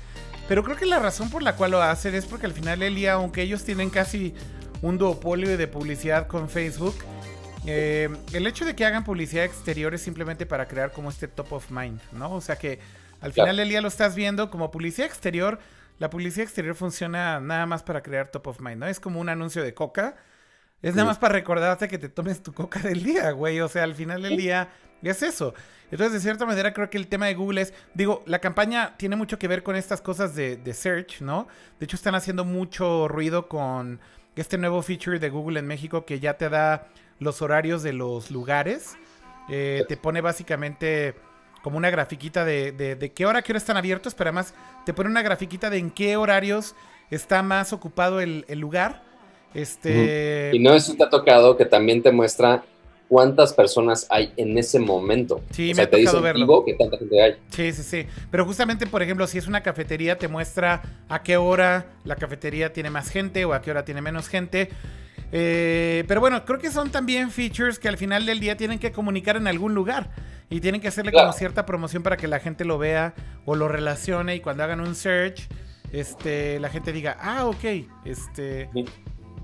Pero 0.50 0.64
creo 0.64 0.76
que 0.76 0.86
la 0.86 1.00
razón 1.00 1.30
por 1.30 1.41
la 1.41 1.56
cual 1.56 1.72
lo 1.72 1.82
hacen 1.82 2.16
es 2.16 2.26
porque 2.26 2.47
al 2.47 2.54
final 2.54 2.80
del 2.80 2.95
día, 2.95 3.14
aunque 3.14 3.43
ellos 3.43 3.64
tienen 3.64 3.89
casi 3.89 4.34
un 4.82 4.97
duopolio 4.97 5.58
de 5.58 5.68
publicidad 5.68 6.28
con 6.28 6.50
Facebook, 6.50 6.95
eh, 7.72 8.09
el 8.34 8.47
hecho 8.47 8.65
de 8.65 8.76
que 8.76 8.84
hagan 8.84 9.03
publicidad 9.03 9.45
exterior 9.45 9.93
es 9.93 10.01
simplemente 10.01 10.47
para 10.47 10.67
crear 10.67 10.91
como 10.91 11.09
este 11.09 11.28
top 11.28 11.53
of 11.53 11.70
mind, 11.70 12.01
¿no? 12.11 12.34
O 12.34 12.41
sea 12.41 12.55
que 12.55 12.80
al 13.22 13.32
final 13.32 13.57
del 13.57 13.70
día 13.70 13.80
lo 13.80 13.88
estás 13.88 14.15
viendo 14.15 14.49
como 14.49 14.72
publicidad 14.72 15.05
exterior. 15.05 15.59
La 15.99 16.09
publicidad 16.09 16.45
exterior 16.45 16.74
funciona 16.74 17.39
nada 17.39 17.67
más 17.67 17.84
para 17.84 18.01
crear 18.01 18.30
top 18.30 18.47
of 18.47 18.59
mind, 18.59 18.78
¿no? 18.78 18.88
Es 18.88 18.99
como 18.99 19.20
un 19.20 19.30
anuncio 19.30 19.61
de 19.61 19.76
coca. 19.76 20.15
Es 20.82 20.95
nada 20.95 21.09
más 21.09 21.20
para 21.20 21.34
recordarte 21.34 21.88
que 21.88 21.99
te 21.99 22.09
tomes 22.09 22.41
tu 22.41 22.53
coca 22.53 22.80
del 22.80 23.03
día, 23.03 23.30
güey. 23.32 23.59
O 23.59 23.67
sea, 23.67 23.84
al 23.84 23.93
final 23.93 24.24
del 24.24 24.36
día 24.36 24.70
es 25.03 25.22
eso. 25.22 25.53
Entonces, 25.91 26.13
de 26.13 26.20
cierta 26.22 26.47
manera, 26.47 26.74
creo 26.74 26.89
que 26.89 26.97
el 26.97 27.07
tema 27.07 27.28
de 27.28 27.36
Google 27.36 27.61
es, 27.61 27.74
digo, 27.93 28.24
la 28.26 28.39
campaña 28.39 28.95
tiene 28.97 29.15
mucho 29.15 29.38
que 29.38 29.47
ver 29.47 29.61
con 29.61 29.76
estas 29.76 30.01
cosas 30.01 30.34
de, 30.34 30.57
de 30.57 30.74
search, 30.74 31.22
¿no? 31.22 31.47
De 31.80 31.86
hecho, 31.86 31.97
están 31.97 32.15
haciendo 32.15 32.45
mucho 32.45 33.07
ruido 33.07 33.47
con 33.47 33.99
este 34.36 34.57
nuevo 34.57 34.82
feature 34.82 35.20
de 35.20 35.30
Google 35.30 35.59
en 35.59 35.67
México 35.67 36.05
que 36.05 36.20
ya 36.20 36.38
te 36.38 36.49
da 36.49 36.88
los 37.20 37.41
horarios 37.41 37.84
de 37.84 37.93
los 37.93 38.32
lugares. 38.32 38.97
Eh, 39.49 39.84
te 39.88 39.97
pone 39.97 40.22
básicamente 40.22 41.15
como 41.61 41.78
una 41.78 41.89
grafiquita 41.89 42.45
de, 42.45 42.72
de, 42.72 43.11
qué 43.11 43.26
hora, 43.26 43.41
qué 43.41 43.51
hora 43.51 43.57
están 43.57 43.78
abiertos, 43.78 44.15
pero 44.15 44.30
además 44.30 44.53
te 44.86 44.93
pone 44.93 45.09
una 45.09 45.22
grafiquita 45.22 45.70
de 45.70 45.78
en 45.78 45.91
qué 45.91 46.15
horarios 46.17 46.76
está 47.11 47.43
más 47.43 47.74
ocupado 47.74 48.22
el, 48.22 48.45
lugar. 48.51 49.03
Este... 49.53 50.51
Y 50.53 50.59
no 50.59 50.74
eso 50.74 50.95
te 50.95 51.03
ha 51.03 51.09
tocado 51.09 51.57
que 51.57 51.65
también 51.65 52.01
te 52.01 52.11
muestra 52.11 52.63
cuántas 53.09 53.53
personas 53.53 54.05
hay 54.09 54.32
en 54.38 54.57
ese 54.57 54.80
momento. 54.80 55.41
Sí, 55.51 55.74
me 55.76 55.82
ha 55.82 55.89
tocado 55.89 56.22
verlo. 56.22 56.63
que 56.63 56.76
tanta 56.76 56.97
gente 56.97 57.22
hay. 57.22 57.36
Sí, 57.49 57.74
sí, 57.74 57.84
sí. 57.84 58.07
Pero 58.32 58.45
justamente, 58.45 58.86
por 58.88 59.01
ejemplo, 59.01 59.28
si 59.28 59.39
es 59.39 59.47
una 59.47 59.61
cafetería, 59.61 60.17
te 60.17 60.28
muestra 60.28 60.84
a 61.09 61.24
qué 61.24 61.36
hora 61.36 61.88
la 62.05 62.15
cafetería 62.15 62.72
tiene 62.72 62.91
más 62.91 63.09
gente 63.09 63.43
o 63.45 63.53
a 63.53 63.61
qué 63.61 63.72
hora 63.72 63.84
tiene 63.84 64.01
menos 64.01 64.30
gente. 64.30 64.70
Eh, 65.32 66.04
pero 66.08 66.22
bueno, 66.22 66.44
creo 66.46 66.60
que 66.60 66.72
son 66.72 66.90
también 66.90 67.32
features 67.32 67.80
que 67.80 67.88
al 67.88 67.98
final 67.98 68.26
del 68.26 68.40
día 68.40 68.58
tienen 68.58 68.80
que 68.80 68.92
comunicar 68.92 69.36
en 69.36 69.48
algún 69.48 69.74
lugar. 69.74 70.12
Y 70.50 70.62
tienen 70.62 70.82
que 70.82 70.88
hacerle 70.88 71.12
como 71.12 71.32
cierta 71.34 71.66
promoción 71.66 72.02
para 72.02 72.18
que 72.18 72.28
la 72.28 72.40
gente 72.40 72.66
lo 72.66 72.80
vea 72.80 73.14
o 73.46 73.56
lo 73.56 73.68
relacione. 73.68 74.36
Y 74.36 74.40
cuando 74.40 74.64
hagan 74.64 74.80
un 74.80 74.96
search, 74.96 75.48
este, 75.92 76.60
la 76.60 76.70
gente 76.70 76.92
diga, 76.92 77.18
ah, 77.20 77.46
ok, 77.46 77.64
este. 78.06 78.70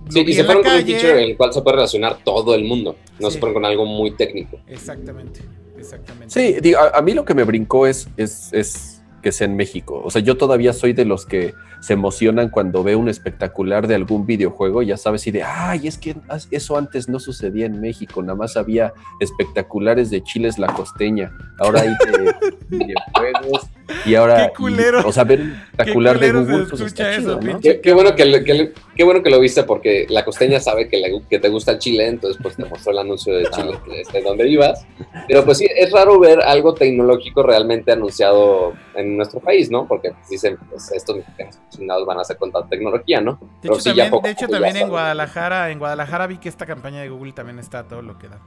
Sí, 0.10 0.20
y 0.26 0.34
se 0.34 0.44
fueron 0.44 0.64
con 0.64 0.74
un 0.74 0.84
feature 0.84 1.24
en 1.24 1.30
el 1.32 1.38
cual 1.38 1.54
se 1.54 1.62
puede 1.62 1.78
relacionar 1.78 2.18
todo 2.24 2.56
el 2.56 2.64
mundo. 2.64 2.96
No 3.20 3.30
se 3.30 3.40
fueron 3.40 3.54
con 3.54 3.66
algo 3.66 3.86
muy 3.86 4.12
técnico. 4.12 4.60
Exactamente, 4.68 5.42
exactamente. 5.78 6.34
Sí, 6.34 6.60
digo, 6.60 6.80
a, 6.80 7.02
mí 7.02 7.14
lo 7.14 7.24
que 7.24 7.34
me 7.34 7.44
brincó 7.44 7.86
es, 7.86 8.08
es, 8.18 8.52
es 8.54 8.95
que 9.26 9.32
sea 9.32 9.46
en 9.46 9.56
México. 9.56 10.04
O 10.06 10.12
sea, 10.12 10.22
yo 10.22 10.38
todavía 10.38 10.72
soy 10.72 10.94
de 10.94 11.04
los 11.04 11.26
que 11.26 11.56
se 11.80 11.94
emocionan 11.94 12.50
cuando 12.50 12.84
ve 12.84 12.96
un 12.96 13.10
espectacular 13.10 13.88
de 13.88 13.96
algún 13.96 14.28
videojuego, 14.28 14.84
ya 14.84 14.98
sabes, 14.98 15.26
y 15.26 15.32
de, 15.32 15.42
ay, 15.42 15.88
es 15.88 15.98
que 15.98 16.16
eso 16.52 16.78
antes 16.78 17.10
no 17.10 17.20
sucedía 17.20 17.66
en 17.66 17.82
México, 17.82 18.22
nada 18.22 18.36
más 18.36 18.56
había 18.56 18.94
espectaculares 19.20 20.12
de 20.12 20.22
Chiles 20.22 20.60
la 20.60 20.68
costeña, 20.68 21.36
ahora 21.58 21.82
hay 21.82 21.90
de 21.90 22.36
videojuegos, 22.70 23.68
y 24.06 24.16
ahora, 24.16 24.48
qué 24.48 24.54
culero, 24.54 25.08
o 25.08 25.12
sea, 25.12 25.24
ver 25.24 25.42
un 25.42 25.52
espectacular 25.52 26.20
de 26.20 26.32
Google, 26.32 26.66
pues 26.70 26.82
está 26.82 27.16
chido, 27.16 27.40
¿no? 27.40 27.60
qué, 27.60 27.94
bueno 27.94 28.16
que, 28.16 28.74
qué 28.96 29.04
bueno 29.04 29.22
que 29.22 29.30
lo 29.30 29.40
viste, 29.40 29.64
porque 29.64 30.06
la 30.10 30.26
costeña 30.26 30.60
sabe 30.60 30.88
que, 30.88 31.02
que 31.30 31.40
te 31.40 31.50
gusta 31.50 31.78
Chile, 31.78 32.08
entonces 32.08 32.42
pues 32.42 32.56
te 32.56 32.66
mostró 32.66 32.92
el 32.92 33.00
anuncio 33.00 33.36
de 33.36 33.46
Chile, 33.52 33.78
de 34.12 34.22
donde 34.22 34.46
vivas, 34.46 34.86
pero 35.28 35.46
pues 35.46 35.60
sí, 35.60 35.68
es 35.76 35.92
raro 35.92 36.20
ver 36.20 36.42
algo 36.42 36.74
tecnológico 36.74 37.44
realmente 37.44 37.92
anunciado 37.92 38.74
en 38.96 39.18
nuestro 39.18 39.40
país, 39.40 39.70
¿no? 39.70 39.88
Porque 39.88 40.14
dicen, 40.30 40.58
pues 40.70 40.92
estos 40.92 41.18
mexicanos 41.18 41.60
van 42.06 42.18
a 42.18 42.22
hacer 42.22 42.38
con 42.38 42.52
tanta 42.52 42.70
tecnología, 42.70 43.22
¿no? 43.22 43.40
De 43.62 43.70
hecho, 43.70 43.84
también, 43.84 44.12
de 44.24 44.32
hecho, 44.32 44.48
también 44.48 44.78
en 44.78 44.90
Guadalajara, 44.90 45.72
en 45.72 45.80
Guadalajara 45.80 46.28
vi 46.28 46.38
que 46.38 46.50
esta 46.50 46.66
campaña 46.66 47.02
de 47.02 47.10
Google 47.10 47.34
también 47.34 47.60
está 47.60 47.88
todo 47.88 48.02
lo 48.02 48.18
que 48.18 48.30
da. 48.30 48.40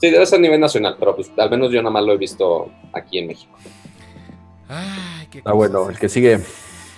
Sí, 0.00 0.10
debe 0.10 0.26
ser 0.26 0.38
a 0.38 0.42
nivel 0.42 0.60
nacional, 0.60 0.96
pero 0.98 1.14
pues 1.14 1.30
al 1.36 1.50
menos 1.50 1.70
yo 1.70 1.80
nada 1.80 1.92
más 1.92 2.04
lo 2.04 2.12
he 2.12 2.16
visto 2.16 2.70
aquí 2.92 3.18
en 3.18 3.28
México. 3.28 3.56
Ay, 4.68 5.28
qué 5.30 5.42
Ah, 5.44 5.52
bueno, 5.52 5.90
el 5.90 5.98
que 5.98 6.08
sigue. 6.08 6.40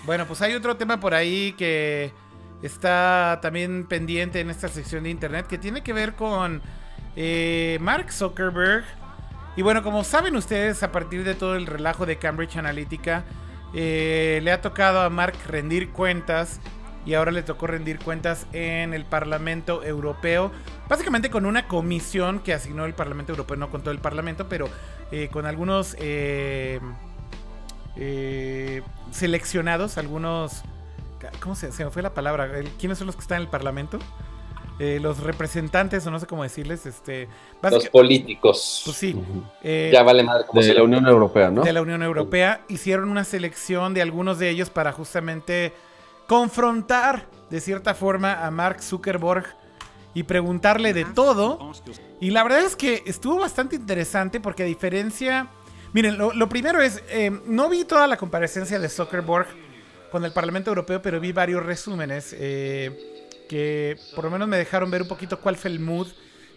Bueno, 0.04 0.26
pues 0.26 0.40
hay 0.42 0.54
otro 0.54 0.76
tema 0.76 1.00
por 1.00 1.14
ahí 1.14 1.52
que 1.58 2.12
está 2.62 3.38
también 3.42 3.86
pendiente 3.86 4.40
en 4.40 4.50
esta 4.50 4.68
sección 4.68 5.04
de 5.04 5.10
internet 5.10 5.46
que 5.46 5.58
tiene 5.58 5.82
que 5.82 5.92
ver 5.92 6.14
con 6.14 6.62
eh, 7.16 7.78
Mark 7.80 8.12
Zuckerberg. 8.12 8.84
Y 9.56 9.62
bueno, 9.62 9.82
como 9.82 10.04
saben 10.04 10.36
ustedes, 10.36 10.82
a 10.82 10.92
partir 10.92 11.24
de 11.24 11.34
todo 11.34 11.56
el 11.56 11.66
relajo 11.66 12.06
de 12.06 12.18
Cambridge 12.18 12.56
Analytica, 12.56 13.24
eh, 13.74 14.40
le 14.42 14.52
ha 14.52 14.60
tocado 14.60 15.00
a 15.00 15.10
Mark 15.10 15.34
rendir 15.48 15.90
cuentas 15.90 16.60
y 17.06 17.14
ahora 17.14 17.30
le 17.30 17.42
tocó 17.42 17.66
rendir 17.66 17.98
cuentas 17.98 18.46
en 18.52 18.92
el 18.92 19.04
Parlamento 19.04 19.82
Europeo. 19.82 20.52
Básicamente 20.88 21.30
con 21.30 21.46
una 21.46 21.66
comisión 21.68 22.40
que 22.40 22.52
asignó 22.52 22.84
el 22.84 22.94
Parlamento 22.94 23.32
Europeo, 23.32 23.56
no 23.56 23.70
con 23.70 23.80
todo 23.80 23.92
el 23.92 24.00
Parlamento, 24.00 24.48
pero 24.48 24.68
eh, 25.10 25.28
con 25.32 25.46
algunos 25.46 25.96
seleccionados, 29.16 29.98
algunos... 29.98 30.62
¿Cómo 31.40 31.54
se, 31.54 31.72
se 31.72 31.84
me 31.84 31.90
fue 31.90 32.02
la 32.02 32.14
palabra? 32.14 32.50
¿Quiénes 32.78 32.98
son 32.98 33.06
los 33.06 33.16
que 33.16 33.22
están 33.22 33.38
en 33.38 33.42
el 33.42 33.48
Parlamento? 33.48 33.98
Eh, 34.78 34.98
los 35.00 35.20
representantes, 35.20 36.06
o 36.06 36.10
no 36.10 36.20
sé 36.20 36.26
cómo 36.26 36.42
decirles, 36.42 36.84
este... 36.84 37.28
Los 37.62 37.88
políticos. 37.88 38.82
Pues 38.84 38.96
sí. 38.96 39.16
Eh, 39.62 39.90
ya 39.92 40.02
vale 40.02 40.22
madre. 40.22 40.44
de 40.52 40.74
la 40.74 40.82
Unión 40.82 41.06
Europea, 41.06 41.50
¿no? 41.50 41.62
De 41.62 41.72
la 41.72 41.80
Unión 41.80 42.02
Europea. 42.02 42.60
Hicieron 42.68 43.08
una 43.08 43.24
selección 43.24 43.94
de 43.94 44.02
algunos 44.02 44.38
de 44.38 44.50
ellos 44.50 44.68
para 44.68 44.92
justamente 44.92 45.72
confrontar, 46.26 47.26
de 47.48 47.60
cierta 47.60 47.94
forma, 47.94 48.46
a 48.46 48.50
Mark 48.50 48.82
Zuckerberg 48.82 49.46
y 50.12 50.24
preguntarle 50.24 50.92
de 50.92 51.06
todo. 51.06 51.72
Y 52.20 52.30
la 52.30 52.42
verdad 52.42 52.60
es 52.60 52.76
que 52.76 53.02
estuvo 53.06 53.38
bastante 53.38 53.76
interesante 53.76 54.40
porque 54.40 54.62
a 54.62 54.66
diferencia... 54.66 55.48
Miren, 55.96 56.18
lo, 56.18 56.48
primero 56.50 56.82
es, 56.82 57.02
eh, 57.08 57.30
no 57.46 57.70
vi 57.70 57.86
toda 57.86 58.06
la 58.06 58.18
comparecencia 58.18 58.78
de 58.78 58.86
Zuckerberg 58.86 59.46
con 60.10 60.26
el 60.26 60.30
Parlamento 60.30 60.68
Europeo, 60.70 61.00
pero 61.00 61.18
vi 61.20 61.32
varios 61.32 61.64
resúmenes. 61.64 62.36
Eh, 62.38 63.24
que 63.48 63.96
por 64.14 64.24
lo 64.24 64.30
menos 64.30 64.46
me 64.46 64.58
dejaron 64.58 64.90
ver 64.90 65.00
un 65.00 65.08
poquito 65.08 65.40
cuál 65.40 65.56
fue 65.56 65.70
el 65.70 65.80
mood 65.80 66.08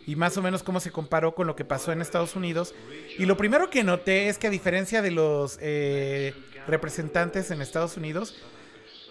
y 0.06 0.18
más 0.18 0.36
o 0.36 0.42
menos 0.42 0.62
cómo 0.62 0.82
se 0.82 0.92
comparó 0.92 1.36
con 1.36 1.48
lo 1.48 1.56
que 1.56 1.64
pasó 1.64 1.94
en 1.94 2.02
Estados 2.02 2.36
Unidos. 2.36 2.76
Y 3.18 3.28
lo 3.28 3.38
primero 3.38 3.70
que 3.70 3.82
noté 3.82 4.28
es 4.28 4.38
que 4.38 4.48
a 4.48 4.50
diferencia 4.50 5.02
de 5.02 5.12
los 5.12 5.58
eh, 5.62 6.34
representantes 6.68 7.50
en 7.50 7.62
Estados 7.62 7.96
Unidos, 7.96 8.36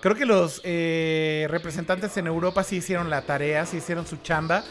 creo 0.03 0.15
que 0.15 0.27
los 0.27 0.61
eh, 0.63 1.47
representantes 1.49 2.15
en 2.19 2.27
Europa 2.27 2.65
sí 2.65 2.77
hicieron 2.77 3.09
la 3.09 3.23
tarea, 3.23 3.65
sí 3.65 3.79
hicieron 3.79 4.07
su 4.07 4.19
chamba. 4.19 4.63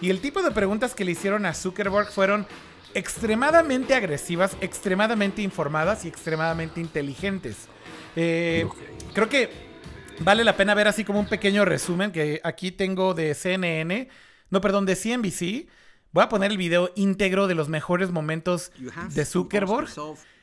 Y 0.00 0.10
el 0.10 0.20
tipo 0.20 0.42
de 0.42 0.50
preguntas 0.50 0.92
que 0.92 1.04
le 1.04 1.12
hicieron 1.12 1.46
a 1.46 1.54
Zuckerberg 1.54 2.10
fueron 2.10 2.48
extremadamente 2.94 3.94
agresivas, 3.94 4.56
extremadamente 4.60 5.42
informadas 5.42 6.04
y 6.04 6.08
extremadamente 6.08 6.80
inteligentes. 6.80 7.68
Eh, 8.16 8.66
creo 9.12 9.28
que 9.28 9.74
Vale 10.20 10.44
la 10.44 10.56
pena 10.56 10.74
ver 10.74 10.88
así 10.88 11.04
como 11.04 11.18
un 11.18 11.26
pequeño 11.26 11.64
resumen 11.64 12.12
que 12.12 12.40
aquí 12.44 12.70
tengo 12.70 13.14
de 13.14 13.34
CNN, 13.34 14.08
no, 14.50 14.60
perdón, 14.60 14.86
de 14.86 14.96
CNBC. 14.96 15.68
Voy 16.12 16.22
a 16.22 16.28
poner 16.28 16.52
el 16.52 16.58
video 16.58 16.90
íntegro 16.94 17.48
de 17.48 17.54
los 17.54 17.68
mejores 17.68 18.12
momentos 18.12 18.70
de 19.10 19.24
Zuckerberg. 19.24 19.88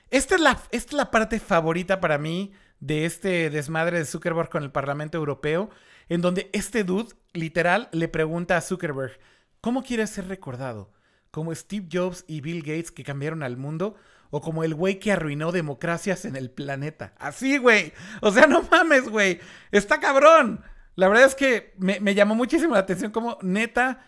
Esta 0.10 0.36
es, 0.36 0.42
la, 0.42 0.52
esta 0.72 0.90
es 0.90 0.94
la 0.94 1.10
parte 1.10 1.40
favorita 1.40 2.02
para 2.02 2.18
mí 2.18 2.52
de 2.82 3.06
este 3.06 3.50
desmadre 3.50 4.00
de 4.00 4.06
Zuckerberg 4.06 4.50
con 4.50 4.64
el 4.64 4.72
Parlamento 4.72 5.18
Europeo, 5.18 5.70
en 6.10 6.20
donde 6.20 6.50
este 6.52 6.84
dude 6.84 7.16
literal 7.32 7.88
le 7.94 8.10
pregunta 8.10 8.58
a 8.58 8.62
Zuckerberg, 8.62 9.18
¿cómo 9.62 9.84
quieres 9.84 10.10
ser 10.10 10.28
recordado? 10.28 10.92
¿Como 11.32 11.56
Steve 11.56 11.88
Jobs 11.92 12.26
y 12.28 12.42
Bill 12.42 12.62
Gates 12.62 12.92
que 12.92 13.04
cambiaron 13.04 13.42
al 13.42 13.58
mundo? 13.58 13.96
O 14.30 14.42
como 14.42 14.64
el 14.64 14.76
güey 14.76 15.00
que 15.00 15.12
arruinó 15.12 15.52
democracias 15.52 16.26
en 16.26 16.36
el 16.36 16.52
planeta. 16.52 17.14
Así, 17.18 17.58
güey. 17.58 17.94
O 18.22 18.32
sea, 18.32 18.48
no 18.48 18.62
mames, 18.64 19.10
güey. 19.10 19.40
Está 19.72 20.00
cabrón. 20.00 20.64
La 20.96 21.08
verdad 21.08 21.26
es 21.26 21.36
que 21.36 21.74
me, 21.78 22.14
llamó 22.14 22.36
muchísimo 22.36 22.74
la 22.74 22.82
atención 22.82 23.12
como 23.12 23.38
neta 23.42 24.06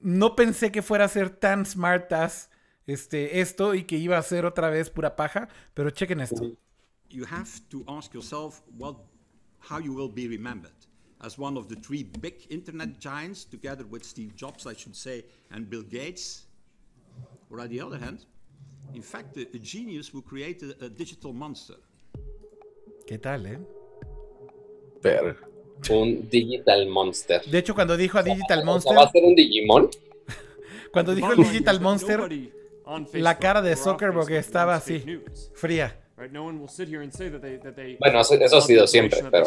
no 0.00 0.34
pensé 0.34 0.72
que 0.72 0.82
fuera 0.82 1.04
a 1.04 1.08
ser 1.08 1.30
tan 1.30 1.66
smartass 1.66 2.50
este, 2.86 3.40
esto 3.40 3.74
y 3.74 3.84
que 3.84 3.96
iba 3.96 4.18
a 4.18 4.22
ser 4.22 4.46
otra 4.46 4.70
vez 4.70 4.90
pura 4.90 5.14
paja, 5.14 5.48
pero 5.74 5.90
chequen 5.90 6.20
esto. 6.20 6.42
You 7.08 7.24
have 7.30 7.50
to 7.68 7.84
ask 7.86 8.12
yourself 8.12 8.62
how 9.68 9.78
you 9.78 9.94
will 9.94 10.12
be 10.12 10.26
remembered 10.26 10.72
as 11.22 11.38
one 11.38 11.56
of 11.56 11.68
the 11.68 11.76
three 11.76 12.02
big 12.02 12.46
internet 12.50 12.98
giants, 12.98 13.44
together 13.44 13.84
with 13.84 14.04
Steve 14.04 14.34
Jobs, 14.36 14.66
I 14.66 14.74
should 14.74 14.96
say, 14.96 15.24
and 15.50 15.68
Bill 15.68 15.82
Gates. 15.82 16.46
Or 17.50 17.60
on 17.60 17.68
the 17.68 17.80
other 17.80 17.98
hand, 17.98 18.24
In 18.94 19.02
fact, 19.02 19.36
a 19.36 19.58
genius 19.58 20.08
who 20.08 20.20
created 20.22 20.74
a 20.82 20.88
digital 20.88 21.32
monster. 21.32 21.76
¿Qué 23.06 23.18
tal, 23.18 23.46
eh? 23.46 23.58
Pero. 25.00 25.36
Un 25.90 26.28
Digital 26.28 26.86
Monster. 26.88 27.40
De 27.46 27.58
hecho, 27.58 27.74
cuando 27.74 27.96
dijo 27.96 28.18
a 28.18 28.22
Digital 28.22 28.64
Monster. 28.64 28.96
¿Va 28.96 29.04
a 29.04 29.10
ser 29.10 29.24
un 29.24 29.34
Digimon? 29.34 29.88
cuando 30.92 31.14
dijo 31.14 31.32
el 31.32 31.38
Digital 31.38 31.80
Monster, 31.80 32.28
la 33.14 33.38
cara 33.38 33.62
de 33.62 33.76
Zuckerberg 33.76 34.30
estaba 34.32 34.74
así, 34.74 35.22
fría. 35.54 35.98
Bueno, 37.98 38.20
eso, 38.20 38.34
ha 38.34 38.60
sido 38.60 38.86
siempre, 38.86 39.20
pero... 39.30 39.46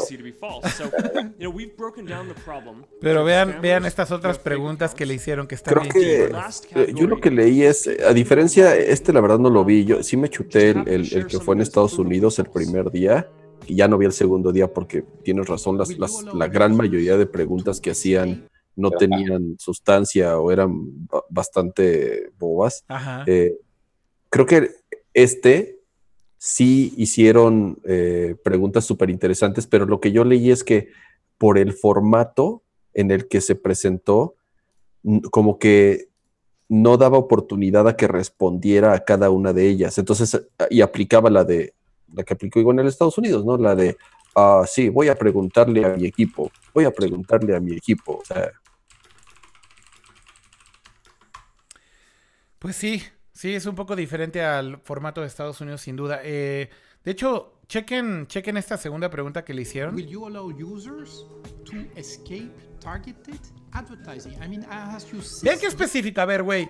pero 3.01 3.23
vean, 3.23 3.59
vean 3.61 3.85
estas 3.85 4.11
otras 4.11 4.39
preguntas 4.39 4.95
que 4.95 5.05
le 5.05 5.13
hicieron 5.13 5.47
que 5.47 5.55
están 5.55 5.73
Creo 5.73 5.91
que 5.91 6.31
eh, 6.75 6.93
yo 6.95 7.07
lo 7.07 7.19
que 7.19 7.31
leí 7.31 7.63
es, 7.63 7.87
a 7.87 8.13
diferencia, 8.13 8.75
este 8.75 9.13
la 9.13 9.21
verdad 9.21 9.39
no 9.39 9.49
lo 9.49 9.63
vi, 9.63 9.85
yo 9.85 10.01
sí 10.03 10.17
me 10.17 10.29
chuté 10.29 10.71
el, 10.71 10.87
el 10.87 11.27
que 11.27 11.39
fue 11.39 11.55
en 11.55 11.61
Estados 11.61 11.97
Unidos 11.99 12.39
el 12.39 12.45
primer 12.45 12.91
día 12.91 13.27
y 13.67 13.75
ya 13.75 13.87
no 13.87 13.97
vi 13.97 14.05
el 14.05 14.13
segundo 14.13 14.51
día 14.51 14.71
porque 14.71 15.03
tienes 15.23 15.47
razón, 15.47 15.77
las, 15.77 15.89
la 16.33 16.47
gran 16.47 16.75
mayoría 16.75 17.17
de 17.17 17.25
preguntas 17.25 17.79
que 17.79 17.91
hacían 17.91 18.49
no 18.75 18.91
tenían 18.91 19.55
sustancia 19.59 20.39
o 20.39 20.51
eran 20.51 21.07
bastante 21.29 22.31
bobas. 22.39 22.83
Eh, 23.27 23.55
creo 24.29 24.45
que 24.45 24.71
este 25.13 25.72
sí 26.45 26.93
hicieron 26.97 27.79
eh, 27.85 28.35
preguntas 28.43 28.83
súper 28.83 29.09
interesantes, 29.09 29.65
pero 29.65 29.85
lo 29.85 30.01
que 30.01 30.11
yo 30.11 30.25
leí 30.25 30.51
es 30.51 30.65
que 30.65 30.89
por 31.37 31.57
el 31.57 31.71
formato 31.71 32.63
en 32.93 33.11
el 33.11 33.29
que 33.29 33.39
se 33.39 33.55
presentó, 33.55 34.35
como 35.31 35.57
que 35.57 36.09
no 36.67 36.97
daba 36.97 37.17
oportunidad 37.17 37.87
a 37.87 37.95
que 37.95 38.09
respondiera 38.09 38.91
a 38.91 39.05
cada 39.05 39.29
una 39.29 39.53
de 39.53 39.69
ellas. 39.69 39.97
Entonces, 39.97 40.45
y 40.69 40.81
aplicaba 40.81 41.29
la 41.29 41.45
de 41.45 41.75
la 42.13 42.23
que 42.23 42.33
aplicó 42.33 42.59
en 42.59 42.79
Estados 42.79 43.17
Unidos, 43.17 43.45
¿no? 43.45 43.55
La 43.57 43.73
de, 43.73 43.95
ah, 44.35 44.65
sí, 44.67 44.89
voy 44.89 45.07
a 45.07 45.15
preguntarle 45.15 45.85
a 45.85 45.95
mi 45.95 46.05
equipo, 46.05 46.51
voy 46.73 46.83
a 46.83 46.91
preguntarle 46.91 47.55
a 47.55 47.61
mi 47.61 47.73
equipo. 47.73 48.17
O 48.17 48.25
sea. 48.25 48.51
Pues 52.59 52.75
sí, 52.75 53.01
sí, 53.43 53.53
es 53.53 53.65
un 53.65 53.75
poco 53.75 53.93
diferente 53.93 54.41
al 54.41 54.77
formato 54.85 55.19
de 55.19 55.27
Estados 55.27 55.59
Unidos, 55.59 55.81
sin 55.81 55.97
duda. 55.97 56.21
Eh, 56.23 56.69
de 57.03 57.11
hecho, 57.11 57.59
chequen, 57.67 58.25
chequen 58.27 58.55
esta 58.55 58.77
segunda 58.77 59.09
pregunta 59.09 59.43
que 59.43 59.53
le 59.53 59.63
hicieron. 59.63 59.93
Will 59.95 60.07
you 60.07 60.25
allow 60.25 60.49
users 60.49 61.25
to 61.65 61.75
escape 61.97 62.53
targeted 62.79 63.41
advertising? 63.73 64.31
I 64.41 64.47
mean, 64.47 64.65
Vean 65.41 65.59
qué 65.59 65.65
específica, 65.65 66.21
a 66.21 66.25
ver, 66.25 66.41
güey. 66.43 66.69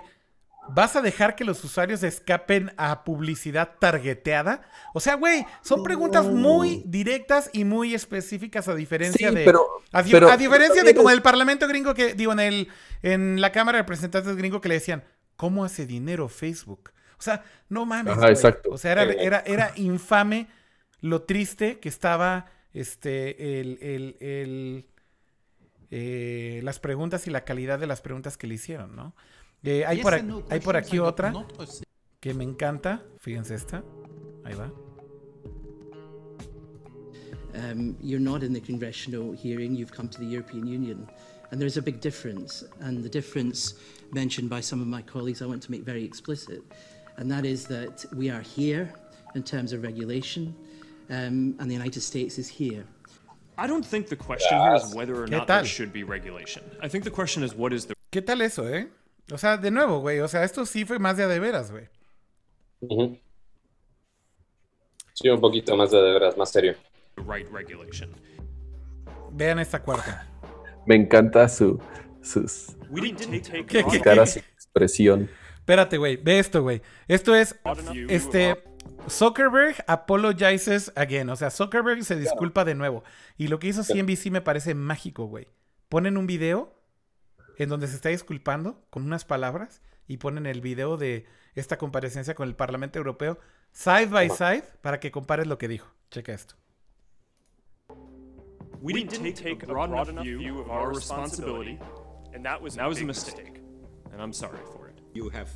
¿Vas 0.69 0.95
a 0.95 1.03
dejar 1.03 1.35
que 1.35 1.43
los 1.43 1.63
usuarios 1.63 2.01
escapen 2.01 2.73
a 2.77 3.03
publicidad 3.03 3.75
targeteada? 3.79 4.63
O 4.95 4.99
sea, 4.99 5.13
güey, 5.13 5.45
son 5.61 5.83
preguntas 5.83 6.25
muy 6.25 6.81
directas 6.87 7.51
y 7.53 7.65
muy 7.65 7.93
específicas 7.93 8.67
a 8.67 8.73
diferencia 8.73 9.31
de. 9.31 9.45
Pero, 9.45 9.67
a, 9.91 10.01
diferencia 10.01 10.81
de 10.81 10.95
como 10.95 11.11
el 11.11 11.21
Parlamento 11.21 11.67
gringo 11.67 11.93
que, 11.93 12.15
digo, 12.15 12.31
en 12.31 12.39
el 12.39 12.67
en 13.03 13.41
la 13.41 13.51
Cámara 13.51 13.77
de 13.77 13.81
Representantes 13.83 14.35
gringo 14.35 14.59
que 14.59 14.69
le 14.69 14.75
decían, 14.75 15.03
¿cómo 15.35 15.63
hace 15.65 15.85
dinero 15.85 16.27
Facebook? 16.29 16.91
O 17.17 17.21
sea, 17.21 17.43
no 17.69 17.85
mames. 17.85 18.17
exacto. 18.17 18.71
O 18.71 18.77
sea, 18.77 18.91
era, 18.91 19.03
era, 19.03 19.39
era, 19.45 19.71
infame 19.77 20.47
lo 21.01 21.23
triste 21.23 21.79
que 21.79 21.89
estaba 21.89 22.45
este 22.73 23.59
el, 23.59 23.77
el, 23.81 24.17
el 24.19 24.85
eh, 25.91 26.59
las 26.63 26.79
preguntas 26.79 27.27
y 27.27 27.29
la 27.29 27.45
calidad 27.45 27.79
de 27.79 27.87
las 27.87 28.01
preguntas 28.01 28.35
que 28.35 28.47
le 28.47 28.55
hicieron, 28.55 28.95
¿no? 28.95 29.15
Eh, 29.63 29.85
hay, 29.85 30.01
por, 30.01 30.13
hay 30.15 30.59
por 30.59 30.75
aquí 30.75 30.99
otra 30.99 31.33
que 32.19 32.33
me 32.33 32.43
encanta. 32.43 33.03
Fíjense 33.19 33.55
esta. 33.55 33.83
Ahí 34.43 34.55
va. 34.55 34.71
Um, 37.55 37.95
you're 38.01 38.19
not 38.19 38.41
in 38.41 38.53
the 38.53 38.59
congressional 38.59 39.33
hearing, 39.33 39.75
you've 39.75 39.93
come 39.95 40.09
to 40.09 40.17
the 40.19 40.25
European 40.25 40.65
Union. 40.67 41.07
And 41.51 41.61
there's 41.61 41.77
a 41.77 41.81
big 41.81 42.01
difference. 42.01 42.65
And 42.81 43.03
the 43.03 43.09
difference 43.09 43.75
mentioned 44.13 44.49
by 44.49 44.61
some 44.61 44.81
of 44.81 44.87
my 44.87 45.01
colleagues, 45.01 45.41
I 45.41 45.45
want 45.45 45.61
to 45.63 45.71
make 45.71 45.83
very 45.83 46.03
explicit. 46.03 46.61
And 47.17 47.29
that 47.31 47.45
is 47.45 47.65
that 47.67 48.05
we 48.15 48.29
are 48.29 48.41
here 48.41 48.91
in 49.35 49.43
terms 49.43 49.73
of 49.73 49.83
regulation, 49.83 50.55
um, 51.09 51.55
and 51.59 51.69
the 51.69 51.73
United 51.73 52.01
States 52.01 52.37
is 52.37 52.47
here. 52.47 52.85
I 53.57 53.67
don't 53.67 53.85
think 53.85 54.07
the 54.07 54.15
question 54.15 54.57
here 54.59 54.75
is 54.75 54.95
whether 54.95 55.23
or 55.23 55.27
not 55.27 55.47
there 55.47 55.65
should 55.65 55.93
be 55.93 56.03
regulation. 56.03 56.63
I 56.81 56.87
think 56.87 57.03
the 57.03 57.11
question 57.11 57.43
is 57.43 57.53
what 57.53 57.71
is 57.71 57.85
the. 57.85 57.93
¿Qué 58.11 58.25
tal 58.25 58.41
eso, 58.41 58.65
eh? 58.65 58.87
O 59.31 59.37
sea, 59.37 59.57
de 59.57 59.69
nuevo, 59.69 60.01
güey. 60.01 60.19
O 60.19 60.27
sea, 60.27 60.43
esto 60.43 60.65
sí 60.65 60.85
fue 60.85 60.99
más 60.99 61.17
de 61.17 61.23
a 61.23 61.27
de 61.27 61.39
veras, 61.39 61.71
güey. 61.71 61.87
Sí, 65.13 65.29
un 65.29 65.39
poquito 65.39 65.75
más 65.77 65.91
de 65.91 66.01
de 66.01 66.13
veras, 66.13 66.37
más 66.37 66.51
serio. 66.51 66.75
Right 67.17 67.47
regulation. 67.51 68.09
Vean 69.31 69.59
esta 69.59 69.81
cuarta. 69.81 70.27
Me 70.85 70.95
encanta 70.95 71.47
su, 71.47 71.79
sus 72.21 72.75
¿Qué, 73.67 74.01
caras 74.01 74.37
expresión. 74.37 75.29
Espérate, 75.55 75.97
güey. 75.97 76.17
Ve 76.17 76.39
esto, 76.39 76.61
güey. 76.61 76.81
Esto 77.07 77.35
es 77.35 77.55
este 78.09 78.63
Zuckerberg 79.09 79.83
apologizes 79.87 80.91
again. 80.95 81.29
O 81.29 81.35
sea, 81.35 81.49
Zuckerberg 81.49 82.03
se 82.03 82.15
disculpa 82.15 82.65
de 82.65 82.75
nuevo. 82.75 83.03
Y 83.37 83.47
lo 83.47 83.59
que 83.59 83.67
hizo 83.67 83.83
CNBC 83.83 84.29
me 84.31 84.41
parece 84.41 84.75
mágico, 84.75 85.25
güey. 85.25 85.47
Ponen 85.89 86.17
un 86.17 86.27
video 86.27 86.73
en 87.57 87.69
donde 87.69 87.87
se 87.87 87.95
está 87.95 88.09
disculpando 88.09 88.83
con 88.89 89.03
unas 89.03 89.25
palabras 89.25 89.81
y 90.07 90.17
ponen 90.17 90.45
el 90.45 90.61
video 90.61 90.97
de 90.97 91.25
esta 91.55 91.77
comparecencia 91.77 92.35
con 92.35 92.47
el 92.47 92.55
Parlamento 92.55 92.97
Europeo 92.99 93.39
side 93.71 94.07
by 94.07 94.29
side 94.29 94.63
para 94.81 94.99
que 94.99 95.11
compares 95.11 95.47
lo 95.47 95.57
que 95.57 95.67
dijo. 95.67 95.87
Checa 96.09 96.33
esto. 96.33 96.55
We 98.81 98.91
didn't 98.91 99.35
take 99.35 99.63
a 99.63 99.65
broad 99.65 100.09
enough 100.09 100.25
view 100.25 100.59
of 100.59 100.69
our 100.69 100.89
responsibility, 100.89 101.79
and 102.33 102.45
that 102.45 102.61
was 102.61 102.77
a 102.77 103.05
mistake. 103.05 103.61
And 104.11 104.21
I'm 104.21 104.33
sorry 104.33 104.59
for 104.73 104.89
it. 104.89 104.99
You 105.13 105.29
have 105.29 105.49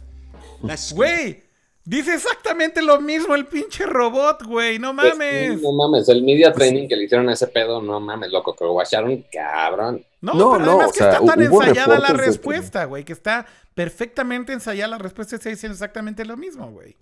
less. 0.61 0.93
Güey, 0.93 1.43
Dice 1.87 2.15
exactamente 2.15 2.81
lo 2.81 2.99
mismo 2.99 3.33
el 3.33 3.45
pinche 3.45 3.85
robot, 3.85 4.43
güey. 4.43 4.77
No 4.77 4.93
pues 4.93 5.13
mames. 5.13 5.61
no 5.61 5.71
mames. 5.71 6.09
El 6.09 6.21
media 6.21 6.51
training 6.51 6.85
que 6.85 6.97
le 6.97 7.05
hicieron 7.05 7.29
a 7.29 7.31
ese 7.31 7.47
pedo, 7.47 7.81
no 7.81 8.01
mames, 8.01 8.29
loco. 8.29 8.53
Que 8.53 8.65
lo 8.65 8.73
guacharon, 8.73 9.23
cabrón. 9.31 10.05
No, 10.19 10.33
no, 10.33 10.51
pero 10.51 10.71
además 10.71 10.91
que 10.91 11.05
está 11.05 11.23
tan 11.23 11.41
ensayada 11.41 11.97
la 11.97 12.09
respuesta, 12.09 12.83
güey. 12.83 13.05
Que 13.05 13.13
está 13.13 13.45
perfectamente 13.73 14.51
ensayada 14.51 14.89
la 14.89 14.97
respuesta 14.97 15.37
y 15.37 15.39
se 15.39 15.51
dice 15.51 15.67
exactamente 15.67 16.25
lo 16.25 16.35
mismo, 16.35 16.69
güey. 16.69 16.97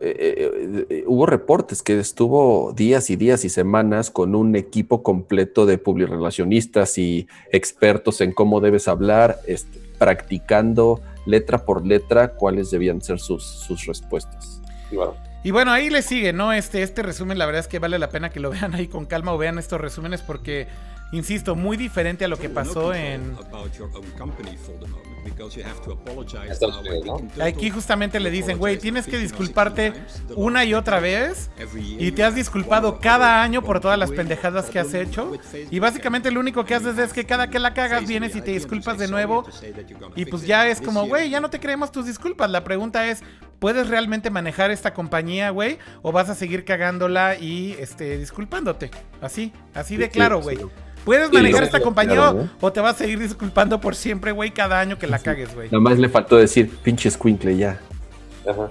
Eh, 0.00 0.16
eh, 0.18 0.86
eh, 0.90 1.04
hubo 1.06 1.24
reportes 1.24 1.82
que 1.82 1.98
estuvo 1.98 2.72
días 2.72 3.10
y 3.10 3.16
días 3.16 3.44
y 3.44 3.48
semanas 3.48 4.10
con 4.10 4.34
un 4.34 4.56
equipo 4.56 5.02
completo 5.02 5.66
de 5.66 5.78
publirelacionistas 5.78 6.98
y 6.98 7.28
expertos 7.52 8.20
en 8.20 8.32
cómo 8.32 8.60
debes 8.60 8.88
hablar, 8.88 9.38
este, 9.46 9.80
practicando 9.98 11.00
letra 11.26 11.64
por 11.64 11.86
letra 11.86 12.34
cuáles 12.34 12.70
debían 12.70 13.00
ser 13.00 13.20
sus, 13.20 13.44
sus 13.44 13.86
respuestas. 13.86 14.60
Y 15.44 15.50
bueno, 15.50 15.72
ahí 15.72 15.90
le 15.90 16.02
sigue, 16.02 16.32
¿no? 16.32 16.52
Este, 16.52 16.82
este 16.82 17.02
resumen, 17.02 17.38
la 17.38 17.46
verdad 17.46 17.60
es 17.60 17.68
que 17.68 17.78
vale 17.78 17.98
la 17.98 18.08
pena 18.08 18.30
que 18.30 18.40
lo 18.40 18.50
vean 18.50 18.74
ahí 18.74 18.88
con 18.88 19.06
calma 19.06 19.32
o 19.32 19.38
vean 19.38 19.58
estos 19.58 19.80
resúmenes 19.80 20.22
porque, 20.22 20.66
insisto, 21.12 21.54
muy 21.54 21.76
diferente 21.76 22.24
a 22.24 22.28
lo 22.28 22.36
que 22.36 22.48
pasó 22.48 22.94
en... 22.94 23.36
Aquí 27.40 27.70
justamente 27.70 28.20
le 28.20 28.30
dicen, 28.30 28.58
güey, 28.58 28.78
tienes 28.78 29.06
que 29.06 29.18
disculparte 29.18 29.92
una 30.34 30.64
y 30.64 30.74
otra 30.74 31.00
vez 31.00 31.50
y 31.98 32.12
te 32.12 32.24
has 32.24 32.34
disculpado 32.34 32.98
cada 32.98 33.42
año 33.42 33.62
por 33.62 33.80
todas 33.80 33.98
las 33.98 34.10
pendejadas 34.10 34.70
que 34.70 34.78
has 34.78 34.92
hecho 34.94 35.32
y 35.70 35.78
básicamente 35.78 36.30
lo 36.30 36.40
único 36.40 36.64
que 36.64 36.74
haces 36.74 36.98
es 36.98 37.12
que 37.12 37.24
cada 37.24 37.48
que 37.48 37.58
la 37.58 37.74
cagas 37.74 38.06
vienes 38.06 38.36
y 38.36 38.40
te 38.40 38.52
disculpas 38.52 38.98
de 38.98 39.08
nuevo 39.08 39.44
y 40.16 40.24
pues 40.26 40.46
ya 40.46 40.68
es 40.68 40.80
como, 40.80 41.06
güey, 41.06 41.30
ya 41.30 41.40
no 41.40 41.50
te 41.50 41.60
creemos 41.60 41.92
tus 41.92 42.06
disculpas. 42.06 42.50
La 42.50 42.64
pregunta 42.64 43.06
es, 43.06 43.22
¿puedes 43.58 43.88
realmente 43.88 44.30
manejar 44.30 44.70
esta 44.70 44.94
compañía, 44.94 45.50
güey? 45.50 45.78
¿O 46.02 46.12
vas 46.12 46.28
a 46.30 46.34
seguir 46.34 46.64
cagándola 46.64 47.36
y 47.36 47.76
este, 47.78 48.18
disculpándote? 48.18 48.90
Así, 49.20 49.52
así 49.74 49.96
de 49.96 50.10
claro, 50.10 50.40
güey. 50.40 50.58
¿Puedes 51.04 51.30
manejar 51.32 51.64
esta 51.64 51.80
compañía 51.80 52.34
o 52.60 52.72
te 52.72 52.80
vas 52.80 52.96
a 52.96 52.98
seguir 52.98 53.18
disculpando 53.18 53.80
por 53.80 53.94
siempre, 53.94 54.32
güey, 54.32 54.50
cada 54.50 54.80
año 54.80 54.98
que 54.98 55.06
la 55.06 55.18
cagues, 55.18 55.54
güey? 55.54 55.68
Nada 55.68 55.80
más 55.80 55.98
le 55.98 56.08
faltó 56.08 56.36
decir, 56.36 56.70
pinche 56.82 57.10
squinkle 57.10 57.56
ya. 57.56 57.80
Ajá. 58.48 58.70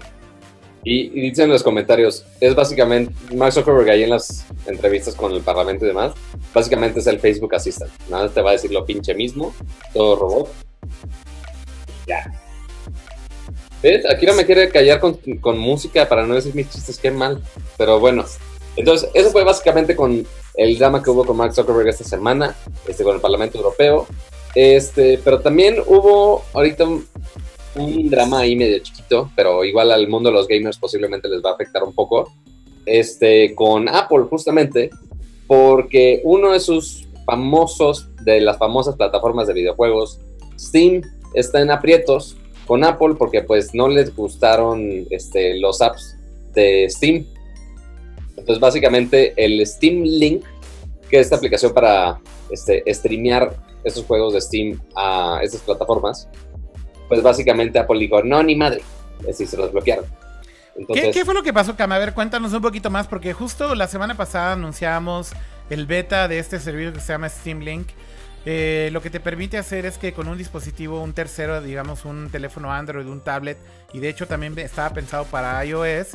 Y, 0.85 1.09
dicen 1.09 1.45
en 1.45 1.51
los 1.51 1.63
comentarios, 1.63 2.25
es 2.41 2.55
básicamente, 2.55 3.13
Mark 3.33 3.53
Zuckerberg 3.53 3.89
ahí 3.89 4.03
en 4.03 4.09
las 4.09 4.45
entrevistas 4.65 5.15
con 5.15 5.31
el 5.31 5.41
Parlamento 5.41 5.85
y 5.85 5.89
demás, 5.89 6.13
básicamente 6.53 6.99
es 6.99 7.07
el 7.07 7.19
Facebook 7.19 7.55
Assistant. 7.55 7.91
Nada 8.09 8.27
te 8.27 8.41
va 8.41 8.49
a 8.49 8.53
decir 8.53 8.71
lo 8.71 8.85
pinche 8.85 9.13
mismo, 9.13 9.53
todo 9.93 10.17
robot. 10.17 10.49
Ya. 12.05 12.33
¿Ves? 13.81 14.05
Aquí 14.09 14.25
no 14.25 14.33
me 14.33 14.45
quiere 14.45 14.69
callar 14.69 14.99
con, 14.99 15.13
con 15.39 15.57
música 15.57 16.07
para 16.07 16.25
no 16.25 16.35
decir 16.35 16.53
mis 16.53 16.69
chistes, 16.69 16.99
qué 16.99 17.11
mal. 17.11 17.41
Pero 17.77 17.99
bueno, 17.99 18.25
entonces, 18.75 19.09
eso 19.13 19.31
fue 19.31 19.43
básicamente 19.43 19.95
con 19.95 20.25
el 20.55 20.77
drama 20.77 21.01
que 21.01 21.09
hubo 21.09 21.25
con 21.25 21.37
Mark 21.37 21.53
Zuckerberg 21.53 21.87
esta 21.87 22.03
semana, 22.03 22.55
este, 22.87 23.03
con 23.03 23.15
el 23.15 23.21
Parlamento 23.21 23.57
Europeo. 23.57 24.05
Este, 24.55 25.19
pero 25.23 25.39
también 25.39 25.77
hubo 25.87 26.43
ahorita 26.53 26.85
un 26.85 28.09
drama 28.09 28.39
ahí 28.39 28.55
medio 28.55 28.79
chiquito, 28.79 29.31
pero 29.35 29.63
igual 29.63 29.91
al 29.91 30.07
mundo 30.07 30.29
de 30.29 30.35
los 30.35 30.47
gamers 30.47 30.77
posiblemente 30.77 31.27
les 31.27 31.43
va 31.43 31.51
a 31.51 31.53
afectar 31.53 31.83
un 31.83 31.93
poco, 31.93 32.31
este, 32.85 33.55
con 33.55 33.89
Apple 33.89 34.25
justamente, 34.29 34.91
porque 35.47 36.21
uno 36.23 36.51
de 36.51 36.59
sus 36.59 37.07
famosos, 37.25 38.09
de 38.23 38.41
las 38.41 38.57
famosas 38.57 38.95
plataformas 38.95 39.47
de 39.47 39.53
videojuegos, 39.53 40.19
Steam, 40.59 41.01
está 41.33 41.61
en 41.61 41.71
aprietos 41.71 42.37
con 42.67 42.83
Apple 42.83 43.15
porque 43.17 43.41
pues 43.41 43.73
no 43.73 43.87
les 43.87 44.15
gustaron 44.15 45.07
este, 45.09 45.57
los 45.59 45.81
apps 45.81 46.15
de 46.53 46.87
Steam. 46.89 47.25
Entonces 48.43 48.59
básicamente 48.59 49.33
el 49.37 49.65
Steam 49.65 50.03
Link, 50.03 50.43
que 51.09 51.17
es 51.17 51.27
esta 51.27 51.37
aplicación 51.37 51.73
para 51.73 52.19
este, 52.49 52.83
streamear 52.93 53.55
estos 53.85 54.03
juegos 54.03 54.33
de 54.33 54.41
Steam 54.41 54.81
a 54.97 55.39
estas 55.41 55.61
plataformas, 55.61 56.27
pues 57.07 57.23
básicamente 57.23 57.79
Apple 57.79 57.99
dijo, 57.99 58.21
no, 58.21 58.43
ni 58.43 58.57
madre, 58.57 58.81
así 59.29 59.45
se 59.45 59.55
los 59.55 59.71
bloquearon. 59.71 60.03
¿Qué, 60.93 61.23
fue 61.23 61.33
lo 61.33 61.41
que 61.41 61.53
pasó, 61.53 61.77
Cam? 61.77 61.93
A 61.93 61.99
ver, 61.99 62.13
cuéntanos 62.13 62.51
un 62.51 62.61
poquito 62.61 62.89
más, 62.89 63.07
porque 63.07 63.31
justo 63.31 63.75
la 63.75 63.87
semana 63.87 64.17
pasada 64.17 64.51
anunciamos 64.53 65.31
el 65.69 65.85
beta 65.85 66.27
de 66.27 66.39
este 66.39 66.59
servicio 66.59 66.91
que 66.91 66.99
se 66.99 67.13
llama 67.13 67.29
Steam 67.29 67.61
Link. 67.61 67.87
Eh, 68.45 68.89
lo 68.91 69.01
que 69.01 69.09
te 69.09 69.19
permite 69.19 69.57
hacer 69.57 69.85
es 69.85 69.97
que 69.97 70.13
con 70.13 70.27
un 70.27 70.37
dispositivo, 70.37 71.01
un 71.01 71.13
tercero, 71.13 71.61
digamos 71.61 72.03
un 72.03 72.29
teléfono 72.29 72.73
Android, 72.73 73.07
un 73.07 73.21
tablet, 73.21 73.57
y 73.93 73.99
de 73.99 74.09
hecho 74.09 74.27
también 74.27 74.57
estaba 74.59 74.89
pensado 74.89 75.25
para 75.25 75.63
iOS, 75.65 76.09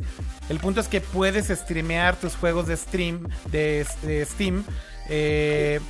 el 0.50 0.58
punto 0.58 0.80
es 0.80 0.88
que 0.88 1.00
puedes 1.00 1.48
streamear 1.48 2.16
tus 2.16 2.36
juegos 2.36 2.66
de, 2.66 2.76
stream, 2.76 3.26
de, 3.50 3.86
Steam 4.28 4.62
eh, 5.08 5.80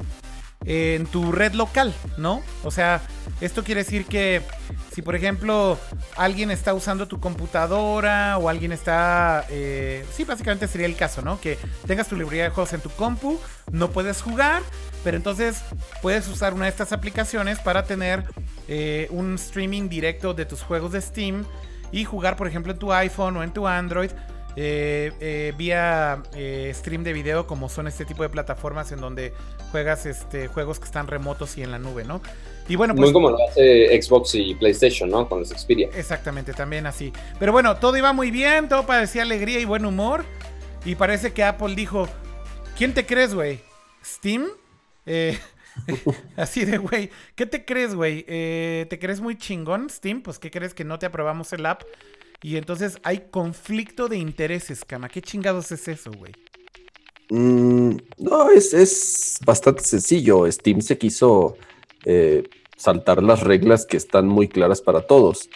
en 0.65 1.07
tu 1.07 1.33
red 1.33 1.53
local, 1.53 1.95
¿no? 2.17 2.43
O 2.65 2.71
sea, 2.71 3.01
esto 3.41 3.63
quiere 3.63 3.85
decir 3.85 4.07
que 4.07 4.43
si 4.93 5.03
por 5.03 5.15
ejemplo 5.15 5.79
alguien 6.17 6.51
está 6.51 6.75
usando 6.75 7.07
tu 7.07 7.21
computadora 7.21 8.39
o 8.39 8.49
alguien 8.49 8.73
está... 8.73 9.47
Eh, 9.51 10.05
sí, 10.13 10.25
básicamente 10.25 10.67
sería 10.67 10.87
el 10.87 10.97
caso, 10.97 11.23
¿no? 11.23 11.41
Que 11.41 11.59
tengas 11.87 12.09
tu 12.09 12.17
librería 12.17 12.45
de 12.45 12.51
juegos 12.51 12.73
en 12.73 12.81
tu 12.81 12.91
compu, 12.91 13.39
no 13.71 13.91
puedes 13.91 14.21
jugar, 14.21 14.63
pero 15.05 15.17
entonces 15.17 15.63
puedes 16.03 16.27
usar 16.29 16.55
una 16.55 16.65
de 16.65 16.71
estas 16.71 16.93
aplicaciones 16.93 17.61
para 17.61 17.85
tener 17.85 18.25
eh, 18.67 19.07
un 19.11 19.37
streaming 19.37 19.89
directo 19.89 20.35
de 20.35 20.45
tus 20.45 20.63
juegos 20.63 20.93
de 20.93 21.01
Steam 21.01 21.45
y 21.93 22.05
jugar 22.05 22.37
por 22.37 22.49
ejemplo 22.49 22.73
en 22.73 22.79
tu 22.79 22.93
iPhone 22.93 23.37
o 23.37 23.43
en 23.43 23.53
tu 23.53 23.67
Android 23.67 24.11
eh, 24.61 25.13
eh, 25.21 25.53
vía 25.57 26.21
eh, 26.35 26.73
stream 26.75 27.05
de 27.05 27.13
video, 27.13 27.47
como 27.47 27.69
son 27.69 27.87
este 27.87 28.05
tipo 28.05 28.25
de 28.25 28.29
plataformas 28.29 28.91
en 28.91 29.01
donde 29.01 29.33
juegas 29.71 30.05
este, 30.05 30.49
juegos 30.49 30.81
que 30.81 30.87
están 30.87 31.07
remotos 31.07 31.57
y 31.57 31.63
en 31.63 31.71
la 31.71 31.79
nube, 31.79 32.03
¿no? 32.03 32.21
Y 32.69 32.75
bueno, 32.75 32.93
pues, 32.97 33.07
Muy 33.07 33.13
como 33.13 33.31
lo 33.31 33.39
hace 33.49 34.03
Xbox 34.03 34.35
y 34.35 34.57
PlayStation, 34.57 35.11
¿no? 35.11 35.29
Con 35.29 35.39
los 35.39 35.51
Xperia. 35.51 35.91
Exactamente, 35.95 36.55
también 36.55 36.87
así. 36.87 37.13
Pero 37.39 37.53
bueno, 37.53 37.77
todo 37.77 37.97
iba 37.97 38.13
muy 38.13 38.33
bien, 38.33 38.69
todo 38.69 38.85
parecía 38.85 39.23
alegría 39.23 39.61
y 39.61 39.65
buen 39.65 39.85
humor. 39.85 40.25
Y 40.85 40.97
parece 40.97 41.33
que 41.33 41.45
Apple 41.45 41.77
dijo, 41.77 42.09
¿quién 42.77 42.95
te 42.95 43.07
crees, 43.07 43.35
güey? 43.35 43.61
¿Steam? 44.05 44.49
así 46.37 46.65
de, 46.65 46.79
güey, 46.79 47.11
¿qué 47.37 47.47
te 47.47 47.65
crees, 47.65 47.95
güey? 47.95 48.25
¿Te 48.25 48.99
crees 49.01 49.21
muy 49.21 49.39
chingón, 49.39 49.89
Steam? 49.89 50.21
Pues, 50.21 50.41
¿qué 50.41 50.51
crees 50.51 50.75
que 50.75 50.83
no 50.83 50.99
te 50.99 51.07
aprobamos 51.07 51.53
el 51.53 51.65
app? 51.65 51.83
Y 52.43 52.57
entonces 52.57 52.99
hay 53.03 53.27
conflicto 53.31 54.09
de 54.09 54.17
intereses, 54.17 54.85
Cama. 54.85 55.09
¿Qué 55.09 55.21
chingados 55.21 55.73
es 55.73 55.89
eso, 55.89 56.11
güey? 56.13 56.33
Mm, 57.31 57.97
no, 58.19 58.51
es, 58.51 59.39
bastante 59.45 59.83
sencillo. 59.83 60.51
Steam 60.51 60.81
se 60.81 60.97
quiso 60.97 61.57
eh, 62.05 62.45
saltar 62.77 63.23
las 63.23 63.41
reglas 63.43 63.85
que 63.87 63.97
están 63.97 64.29
muy 64.29 64.49
claras 64.49 64.81
para 64.81 65.03
todos. 65.03 65.51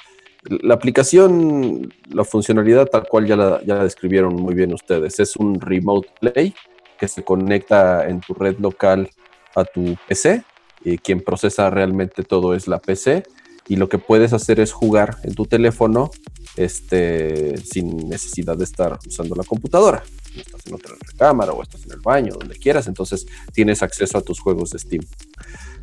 La 0.45 0.75
aplicación, 0.75 1.95
la 2.11 2.25
funcionalidad 2.25 2.87
tal 2.87 3.07
cual 3.07 3.27
ya 3.27 3.37
la, 3.37 3.63
ya 3.65 3.77
la 3.77 3.85
describieron 3.85 4.35
muy 4.35 4.55
bien 4.55 4.75
ustedes. 4.75 5.21
Es 5.21 5.37
un 5.37 5.61
remote 5.61 6.09
play 6.21 6.53
que 6.99 7.07
se 7.07 7.23
conecta 7.23 8.09
en 8.09 8.21
tu 8.21 8.35
red 8.35 8.59
local 8.59 9.09
a 9.55 9.65
tu 9.65 9.97
PC 10.09 10.43
y 10.85 10.99
quien 10.99 11.21
procesa 11.21 11.71
realmente 11.71 12.25
todo 12.25 12.55
es 12.55 12.67
la 12.67 12.81
PC 12.81 13.23
y 13.69 13.77
lo 13.77 13.89
que 13.89 13.99
puedes 13.99 14.33
hacer 14.33 14.61
es 14.61 14.73
jugar 14.73 15.19
en 15.23 15.35
tu 15.35 15.47
teléfono 15.47 16.11
este, 16.57 17.57
sin 17.59 18.09
necesidad 18.09 18.57
de 18.57 18.65
estar 18.65 18.99
usando 19.07 19.35
la 19.35 19.45
computadora. 19.45 20.03
Estás 20.37 20.67
en 20.67 20.75
otra 20.75 20.95
cámara 21.17 21.53
o 21.53 21.63
estás 21.63 21.85
en 21.85 21.93
el 21.93 22.01
baño, 22.01 22.35
donde 22.39 22.57
quieras, 22.57 22.87
entonces 22.87 23.27
tienes 23.53 23.83
acceso 23.83 24.19
a 24.19 24.23
tus 24.23 24.41
juegos 24.41 24.71
de 24.71 24.79
Steam. 24.79 25.05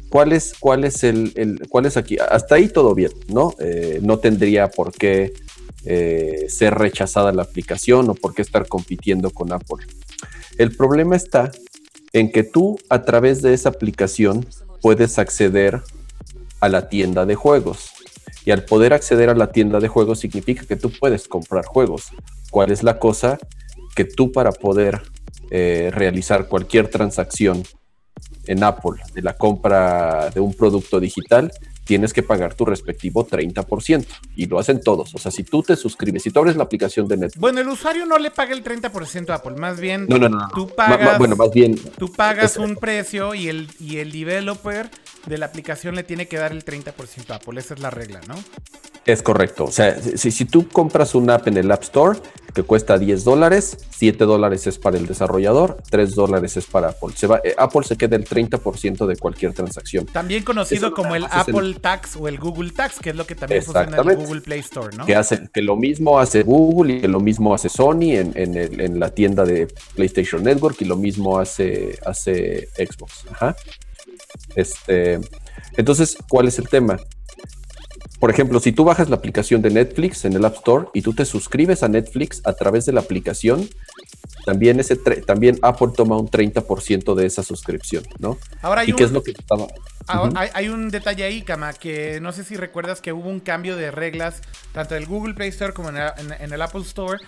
¿Cuál 0.10 0.34
es, 0.34 0.54
cuál 0.60 0.84
es 0.86 1.04
el, 1.04 1.62
cuál 1.70 1.86
es 1.86 1.96
aquí? 1.96 2.18
Hasta 2.18 2.56
ahí 2.56 2.68
todo 2.68 2.96
bien, 2.96 3.12
¿no? 3.28 3.54
Eh, 3.60 4.00
no 4.02 4.18
tendría 4.18 4.70
por 4.70 4.92
qué 4.92 5.34
eh, 5.86 6.48
ser 6.50 6.76
rechazada 6.76 7.32
la 7.32 7.44
aplicación 7.44 8.10
o 8.10 8.16
por 8.16 8.34
qué 8.34 8.42
estar 8.42 8.68
compitiendo 8.68 9.30
con 9.30 9.54
Apple. 9.54 9.86
El 10.58 10.76
problema 10.76 11.16
está 11.16 11.52
en 12.12 12.32
que 12.32 12.44
tú 12.44 12.78
a 12.90 13.04
través 13.04 13.42
de 13.44 13.54
esa 13.54 13.70
aplicación 13.70 14.46
puedes 14.82 15.20
acceder 15.20 15.82
a 16.60 16.70
la 16.70 16.90
tienda 16.90 17.26
de 17.26 17.36
juegos. 17.36 17.92
Y 18.46 18.52
al 18.52 18.66
poder 18.66 18.94
acceder 18.94 19.30
a 19.30 19.36
la 19.36 19.52
tienda 19.52 19.80
de 19.80 19.88
juegos 19.88 20.20
significa 20.20 20.66
que 20.66 20.76
tú 20.76 20.92
puedes 20.92 21.28
comprar 21.28 21.66
juegos. 21.66 22.10
¿Cuál 22.52 22.72
es 22.72 22.84
la 22.84 23.00
cosa? 23.00 23.38
Que 23.96 24.06
tú 24.06 24.32
para 24.32 24.52
poder 24.52 25.02
eh, 25.52 25.92
realizar 25.94 26.48
cualquier 26.48 26.90
transacción 26.90 27.64
en 28.46 28.64
Apple 28.64 29.02
de 29.14 29.22
la 29.22 29.34
compra 29.34 30.30
de 30.30 30.40
un 30.40 30.54
producto 30.54 31.00
digital, 31.00 31.52
tienes 31.86 32.14
que 32.14 32.24
pagar 32.24 32.54
tu 32.54 32.66
respectivo 32.66 33.28
30%. 33.28 34.06
Y 34.36 34.46
lo 34.46 34.60
hacen 34.60 34.82
todos. 34.82 35.14
O 35.16 35.18
sea, 35.18 35.32
si 35.32 35.44
tú 35.44 35.64
te 35.64 35.76
suscribes, 35.76 36.24
si 36.24 36.32
tú 36.32 36.40
abres 36.40 36.56
la 36.56 36.64
aplicación 36.64 37.08
de 37.08 37.18
Netflix. 37.18 37.40
Bueno, 37.40 37.62
el 37.62 37.68
usuario 37.68 38.06
no 38.06 38.18
le 38.18 38.32
paga 38.32 38.54
el 38.54 38.64
30% 38.64 39.30
a 39.30 39.36
Apple. 39.36 39.56
Más 39.56 39.80
bien, 39.80 40.06
no, 40.08 40.18
no, 40.18 40.30
no, 40.30 40.48
tú 40.54 40.68
pagas. 40.68 41.18
bueno, 41.18 41.36
más 41.36 41.52
bien. 41.52 41.76
Tú 41.98 42.12
pagas 42.12 42.58
un 42.58 42.76
precio 42.76 43.34
y 43.34 43.48
el, 43.48 43.70
y 43.80 43.98
el 43.98 44.12
developer 44.12 44.90
de 45.30 45.38
la 45.38 45.46
aplicación 45.46 45.96
le 45.96 46.04
tiene 46.04 46.28
que 46.28 46.38
dar 46.38 46.52
el 46.52 46.66
30% 46.66 47.30
a 47.30 47.36
Apple. 47.36 47.60
Esa 47.60 47.76
es 47.76 47.80
la 47.80 47.90
regla, 47.90 48.20
¿no? 48.28 48.36
Es 49.06 49.24
correcto. 49.24 49.66
O 49.66 49.72
sea, 49.72 50.00
si, 50.02 50.32
si 50.32 50.46
tú 50.46 50.68
compras 50.68 51.16
una 51.16 51.36
app 51.36 51.48
en 51.48 51.58
el 51.58 51.72
App 51.72 51.84
Store 51.84 52.20
que 52.54 52.64
cuesta 52.64 52.98
10 52.98 53.24
dólares, 53.24 53.78
7 53.92 54.26
dólares 54.26 54.68
es 54.68 54.78
para 54.78 54.98
el 54.98 55.08
desarrollador, 55.08 55.78
3 55.90 56.16
dólares 56.16 56.58
es 56.58 56.66
para 56.66 56.90
Apple. 56.90 57.10
Se 57.16 57.28
va, 57.28 57.40
eh, 57.44 57.56
Apple 57.58 57.84
se 57.84 57.96
queda 57.96 58.16
el 58.16 58.26
30% 58.26 59.06
de 59.06 59.16
cualquier 59.18 59.54
transacción. 59.54 60.06
También 60.08 60.44
conocido 60.44 60.94
como 60.94 61.16
el 61.16 61.26
Apple 61.30 61.76
Tax 61.80 62.18
o 62.18 62.28
el 62.28 62.38
Google 62.40 62.72
Tax, 62.72 63.00
que 63.00 63.12
es 63.12 63.16
lo 63.16 63.26
que 63.26 63.36
también 63.36 63.64
funciona 63.64 63.98
en 63.98 64.10
el 64.10 64.16
Google 64.18 64.42
Play 64.42 64.60
Store, 64.60 64.96
¿no? 64.96 65.06
Que, 65.06 65.16
hace, 65.16 65.50
que 65.54 65.62
lo 65.62 65.76
mismo 65.76 66.20
hace 66.20 66.44
Google 66.44 66.96
y 66.96 67.02
que 67.02 67.08
lo 67.08 67.20
mismo 67.20 67.54
hace 67.54 67.70
Sony 67.70 68.14
en, 68.14 68.34
en, 68.36 68.56
el, 68.56 68.82
en 68.82 69.00
la 69.00 69.10
tienda 69.12 69.46
de 69.46 69.68
PlayStation 69.96 70.44
Network 70.44 70.82
y 70.82 70.86
lo 70.86 70.98
mismo 70.98 71.40
hace, 71.40 71.98
hace 72.06 72.70
Xbox. 72.76 73.26
Ajá. 73.32 73.56
Este, 74.56 75.20
entonces, 75.78 76.18
¿cuál 76.30 76.48
es 76.48 76.60
el 76.60 76.68
tema? 76.68 77.00
Por 78.20 78.30
ejemplo, 78.30 78.60
si 78.60 78.74
tú 78.74 78.84
bajas 78.84 79.10
la 79.10 79.16
aplicación 79.16 79.62
de 79.62 79.70
Netflix 79.70 80.26
en 80.26 80.34
el 80.34 80.44
App 80.44 80.56
Store 80.56 80.88
y 80.94 81.02
tú 81.02 81.14
te 81.14 81.24
suscribes 81.24 81.84
a 81.84 81.88
Netflix 81.88 82.42
a 82.44 82.54
través 82.54 82.86
de 82.86 82.92
la 82.92 83.00
aplicación, 83.00 83.70
también, 84.46 84.80
ese 84.80 84.96
también 84.96 85.58
Apple 85.62 85.90
toma 85.96 86.18
un 86.18 86.28
30% 86.28 87.16
de 87.16 87.26
esa 87.26 87.44
suscripción, 87.44 88.04
¿no? 88.20 88.38
Ahora 88.62 88.82
hay 88.82 88.90
¿Y 88.90 88.94
qué 88.94 89.04
es 89.04 89.12
lo 89.12 89.24
que 89.24 89.32
estaba? 89.32 89.68
hay, 90.08 90.70
un 90.70 90.90
detalle 90.90 91.24
ahí, 91.24 91.44
Kama, 91.44 91.74
que 91.74 92.20
no 92.20 92.32
sé 92.32 92.44
si 92.44 92.56
recuerdas 92.56 93.00
que 93.00 93.14
hubo 93.14 93.30
un 93.30 93.40
cambio 93.40 93.76
de 93.76 93.92
reglas, 93.92 94.42
tanto 94.74 94.96
en 94.96 95.04
el 95.04 95.08
Google 95.08 95.36
Play 95.36 95.50
Store 95.50 95.74
como 95.74 95.90
en 95.90 95.98
el, 95.98 96.62
Apple 96.62 96.82
Store, 96.82 97.20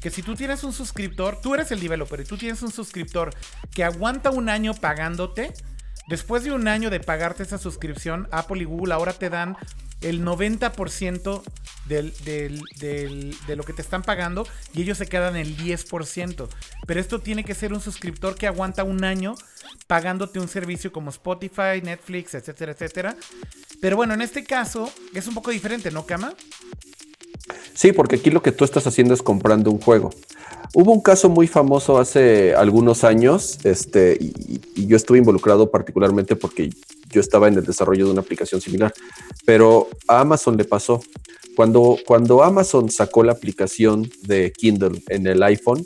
que 0.00 0.10
si 0.10 0.22
tú 0.22 0.36
tienes 0.36 0.62
un 0.62 0.72
suscriptor, 0.72 1.40
tú 1.40 1.54
eres 1.54 1.72
el 1.72 1.80
developer 1.80 2.20
y 2.20 2.24
tú 2.24 2.36
tienes 2.36 2.62
un 2.62 2.70
suscriptor 2.70 3.30
que 3.74 3.82
aguanta 3.82 4.30
un 4.30 4.48
año 4.48 4.72
pagándote, 4.74 5.52
después 6.08 6.44
de 6.44 6.52
un 6.52 6.68
año 6.68 6.90
de 6.90 7.00
pagarte 7.00 7.42
esa 7.42 7.58
suscripción, 7.58 8.28
Apple 8.30 8.62
y 8.62 8.64
Google 8.64 8.94
ahora 8.94 9.12
te 9.12 9.30
dan 9.30 9.56
el 10.00 10.24
90% 10.24 11.42
del, 11.86 12.12
de 13.46 13.56
lo 13.56 13.64
que 13.64 13.72
te 13.72 13.82
están 13.82 14.02
pagando 14.02 14.46
y 14.72 14.82
ellos 14.82 14.98
se 14.98 15.06
quedan 15.06 15.36
el 15.36 15.56
10%. 15.56 16.48
Pero 16.86 17.00
esto 17.00 17.20
tiene 17.20 17.44
que 17.44 17.54
ser 17.54 17.72
un 17.72 17.80
suscriptor 17.80 18.36
que 18.36 18.46
aguanta 18.46 18.84
un 18.84 19.04
año 19.04 19.34
pagándote 19.86 20.38
un 20.38 20.48
servicio 20.48 20.92
como 20.92 21.10
Spotify, 21.10 21.82
Netflix, 21.82 22.34
etcétera, 22.34 22.72
etcétera. 22.72 23.16
Pero 23.80 23.96
bueno, 23.96 24.14
en 24.14 24.22
este 24.22 24.44
caso 24.44 24.92
es 25.14 25.26
un 25.26 25.34
poco 25.34 25.50
diferente, 25.50 25.90
¿no, 25.90 26.06
Kama? 26.06 26.34
Sí, 27.74 27.92
porque 27.92 28.16
aquí 28.16 28.30
lo 28.30 28.42
que 28.42 28.52
tú 28.52 28.64
estás 28.64 28.86
haciendo 28.86 29.14
es 29.14 29.22
comprando 29.22 29.70
un 29.70 29.80
juego. 29.80 30.10
Hubo 30.74 30.92
un 30.92 31.00
caso 31.00 31.28
muy 31.28 31.46
famoso 31.46 31.98
hace 31.98 32.54
algunos 32.54 33.04
años, 33.04 33.58
este, 33.64 34.18
y, 34.20 34.86
yo 34.86 34.96
estuve 34.96 35.18
involucrado 35.18 35.70
particularmente 35.70 36.36
porque 36.36 36.70
yo 37.10 37.20
estaba 37.20 37.48
en 37.48 37.54
el 37.54 37.64
desarrollo 37.64 38.06
de 38.06 38.12
una 38.12 38.20
aplicación 38.20 38.60
similar, 38.60 38.92
pero 39.44 39.88
a 40.06 40.20
Amazon 40.20 40.56
le 40.56 40.64
pasó. 40.64 41.00
Cuando, 41.56 41.98
cuando 42.06 42.42
Amazon 42.42 42.90
sacó 42.90 43.24
la 43.24 43.32
aplicación 43.32 44.08
de 44.22 44.52
Kindle 44.52 45.02
en 45.08 45.26
el 45.26 45.42
iPhone, 45.42 45.84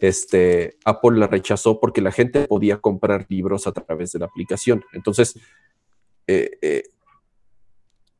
este, 0.00 0.76
Apple 0.84 1.18
la 1.18 1.26
rechazó 1.26 1.80
porque 1.80 2.00
la 2.00 2.12
gente 2.12 2.46
podía 2.46 2.76
comprar 2.78 3.26
libros 3.28 3.66
a 3.66 3.72
través 3.72 4.12
de 4.12 4.18
la 4.18 4.26
aplicación. 4.26 4.84
Entonces, 4.92 5.34
eh, 6.26 6.50
eh, 6.60 6.82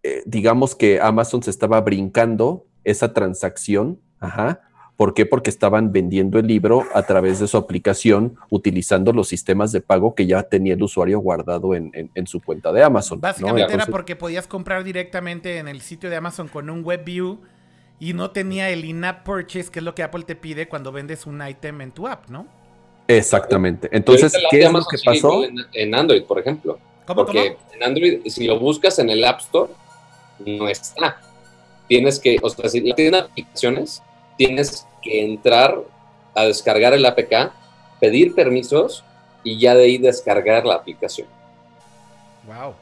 eh, 0.08 0.22
digamos 0.26 0.74
que 0.74 1.00
Amazon 1.00 1.42
se 1.42 1.50
estaba 1.50 1.80
brincando 1.80 2.66
esa 2.84 3.12
transacción, 3.12 4.00
ajá, 4.20 4.62
¿Por 4.98 5.14
qué? 5.14 5.26
Porque 5.26 5.48
estaban 5.48 5.92
vendiendo 5.92 6.40
el 6.40 6.48
libro 6.48 6.84
a 6.92 7.04
través 7.04 7.38
de 7.38 7.46
su 7.46 7.56
aplicación 7.56 8.34
utilizando 8.50 9.12
los 9.12 9.28
sistemas 9.28 9.70
de 9.70 9.80
pago 9.80 10.16
que 10.16 10.26
ya 10.26 10.42
tenía 10.42 10.74
el 10.74 10.82
usuario 10.82 11.20
guardado 11.20 11.76
en, 11.76 12.26
su 12.26 12.40
cuenta 12.40 12.72
de 12.72 12.82
Amazon. 12.82 13.20
Básicamente 13.20 13.72
era 13.72 13.86
porque 13.86 14.16
podías 14.16 14.48
comprar 14.48 14.82
directamente 14.82 15.58
en 15.58 15.68
el 15.68 15.82
sitio 15.82 16.10
de 16.10 16.16
Amazon 16.16 16.48
con 16.48 16.68
un 16.68 16.82
web 16.82 17.04
view 17.04 17.38
y 18.00 18.12
no 18.12 18.32
tenía 18.32 18.70
el 18.70 18.84
in-app 18.84 19.24
purchase, 19.24 19.70
que 19.70 19.78
es 19.78 19.84
lo 19.84 19.94
que 19.94 20.02
Apple 20.02 20.24
te 20.24 20.34
pide 20.34 20.66
cuando 20.68 20.90
vendes 20.90 21.26
un 21.26 21.46
item 21.46 21.80
en 21.82 21.92
tu 21.92 22.08
app, 22.08 22.28
¿no? 22.28 22.48
Exactamente. 23.06 23.88
Entonces, 23.92 24.36
¿qué 24.50 24.64
es 24.64 24.72
lo 24.72 24.84
que 24.84 24.98
pasó? 25.04 25.44
En, 25.74 25.94
Android, 25.94 26.24
por 26.24 26.40
ejemplo. 26.40 26.76
¿Cómo, 27.06 27.24
porque 27.24 27.56
en 27.72 27.82
Android, 27.84 28.22
si 28.26 28.48
lo 28.48 28.58
buscas 28.58 28.98
en 28.98 29.10
el 29.10 29.22
App 29.22 29.38
Store, 29.42 29.72
no 30.44 30.68
está. 30.68 31.20
Tienes 31.88 32.18
que, 32.18 32.38
o 32.42 32.50
sea, 32.50 32.68
si 32.68 32.80
tienes 32.92 33.22
aplicaciones, 33.22 34.02
tienes 34.36 34.86
que 35.02 35.24
entrar 35.24 35.82
a 36.34 36.44
descargar 36.44 36.92
el 36.94 37.04
APK, 37.04 37.52
pedir 38.00 38.34
permisos 38.34 39.04
y 39.42 39.58
ya 39.58 39.74
de 39.74 39.84
ahí 39.84 39.98
descargar 39.98 40.64
la 40.64 40.74
aplicación. 40.74 41.26
Wow. 42.46 42.74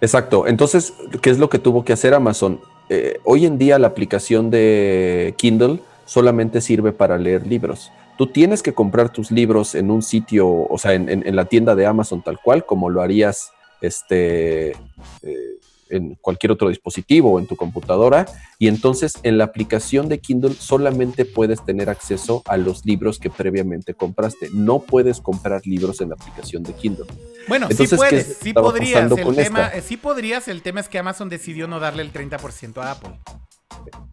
Exacto. 0.00 0.46
Entonces, 0.46 0.94
¿qué 1.22 1.30
es 1.30 1.38
lo 1.38 1.48
que 1.48 1.58
tuvo 1.58 1.84
que 1.84 1.92
hacer 1.92 2.14
Amazon? 2.14 2.60
Eh, 2.88 3.20
hoy 3.24 3.46
en 3.46 3.58
día 3.58 3.78
la 3.78 3.86
aplicación 3.86 4.50
de 4.50 5.34
Kindle 5.36 5.80
solamente 6.06 6.60
sirve 6.60 6.92
para 6.92 7.18
leer 7.18 7.46
libros. 7.46 7.92
Tú 8.18 8.26
tienes 8.26 8.62
que 8.62 8.74
comprar 8.74 9.12
tus 9.12 9.30
libros 9.30 9.74
en 9.74 9.90
un 9.90 10.02
sitio, 10.02 10.48
o 10.48 10.76
sea, 10.76 10.92
en, 10.92 11.36
la 11.36 11.44
tienda 11.46 11.74
de 11.74 11.86
Amazon 11.86 12.20
tal 12.22 12.38
cual, 12.42 12.66
como 12.66 12.90
lo 12.90 13.00
harías 13.00 13.52
este, 13.80 14.72
eh, 15.22 15.49
en 15.90 16.14
cualquier 16.16 16.52
otro 16.52 16.68
dispositivo 16.68 17.32
o 17.32 17.38
en 17.38 17.46
tu 17.46 17.56
computadora. 17.56 18.26
Y 18.58 18.68
entonces 18.68 19.14
en 19.22 19.38
la 19.38 19.44
aplicación 19.44 20.08
de 20.08 20.18
Kindle 20.18 20.54
solamente 20.54 21.24
puedes 21.24 21.64
tener 21.64 21.90
acceso 21.90 22.42
a 22.46 22.56
los 22.56 22.84
libros 22.84 23.18
que 23.18 23.30
previamente 23.30 23.94
compraste. 23.94 24.48
No 24.52 24.80
puedes 24.80 25.20
comprar 25.20 25.66
libros 25.66 26.00
en 26.00 26.10
la 26.10 26.14
aplicación 26.14 26.62
de 26.62 26.72
Kindle. 26.72 27.06
Bueno, 27.48 27.68
sí 27.70 27.86
puedes, 27.96 28.38
sí 28.40 28.52
podrías. 28.52 29.10
El 29.10 29.36
tema, 29.36 29.70
sí 29.82 29.96
podrías, 29.96 30.48
el 30.48 30.62
tema 30.62 30.80
es 30.80 30.88
que 30.88 30.98
Amazon 30.98 31.28
decidió 31.28 31.66
no 31.66 31.80
darle 31.80 32.02
el 32.02 32.12
30% 32.12 32.82
a 32.82 32.92
Apple. 32.92 33.10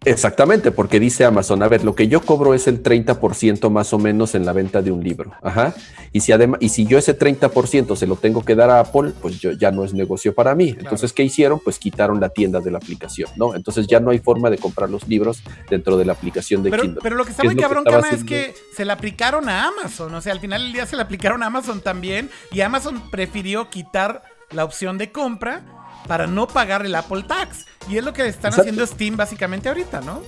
Exactamente, 0.06 0.72
porque 0.72 1.02
dice 1.02 1.26
Amazon, 1.26 1.62
a 1.64 1.68
ver, 1.68 1.84
lo 1.84 1.94
que 1.94 2.08
yo 2.08 2.22
cobro 2.22 2.54
es 2.54 2.68
el 2.68 2.82
30% 2.82 3.70
más 3.70 3.92
o 3.92 4.00
menos 4.00 4.36
en 4.36 4.46
la 4.46 4.54
venta 4.54 4.82
de 4.82 4.92
un 4.92 5.04
libro. 5.04 5.34
Ajá. 5.42 5.74
Y 6.14 6.22
si 6.22 6.32
además, 6.32 6.60
y 6.62 6.70
si 6.70 6.86
yo 6.86 6.98
ese 6.98 7.18
30% 7.18 7.96
se 7.96 8.08
lo 8.08 8.16
tengo 8.16 8.46
que 8.46 8.56
dar 8.56 8.70
a 8.70 8.80
Apple, 8.80 9.12
pues 9.22 9.40
yo, 9.40 9.52
ya 9.52 9.72
no 9.72 9.84
es 9.84 9.94
negocio 9.94 10.34
para 10.34 10.56
mí. 10.56 10.76
Entonces, 10.80 11.12
¿qué 11.12 11.24
hicieron? 11.24 11.60
Pues 11.60 11.78
quitaron 11.78 12.22
la 12.22 12.30
tienda 12.30 12.62
de 12.62 12.72
la 12.72 12.78
aplicación, 12.78 13.30
¿no? 13.36 13.54
Entonces 13.54 13.86
ya 13.88 14.00
no 14.00 14.12
hay 14.12 14.20
forma 14.20 14.50
de 14.50 14.58
comprar 14.58 14.90
los 14.90 15.06
libros 15.10 15.42
dentro 15.70 15.98
de 15.98 16.06
la 16.06 16.14
aplicación 16.14 16.64
de 16.64 16.72
pero, 16.72 16.84
Kindle. 16.84 17.02
Pero 17.04 17.16
lo 17.18 17.26
que 17.26 17.32
está 17.32 17.44
muy 17.44 17.58
cabrón, 17.58 17.84
Cama, 17.84 18.10
es 18.12 18.24
que 18.24 18.56
se 18.74 18.86
le 18.86 18.94
aplicaron 18.94 19.50
a 19.50 19.68
Amazon. 19.68 20.14
O 20.16 20.22
sea, 20.22 20.32
al 20.32 20.40
final 20.40 20.64
del 20.64 20.72
día 20.72 20.86
se 20.86 20.96
le 20.96 21.02
aplicaron 21.02 21.44
a 21.44 21.48
Amazon 21.48 21.82
también. 21.82 22.30
Y 22.54 22.62
Amazon 22.62 23.02
prefirió 23.12 23.70
quitar 23.70 24.22
la 24.52 24.64
opción 24.64 24.98
de 24.98 25.12
compra 25.12 25.66
para 26.08 26.28
no 26.28 26.48
pagar 26.48 26.86
el 26.86 26.96
Apple 26.96 27.24
Tax. 27.28 27.66
Y 27.90 27.98
es 27.98 28.04
lo 28.04 28.14
que 28.14 28.28
están 28.28 28.54
haciendo 28.54 28.86
Steam 28.86 29.16
básicamente 29.16 29.70
ahorita, 29.70 30.02
¿no? 30.02 30.22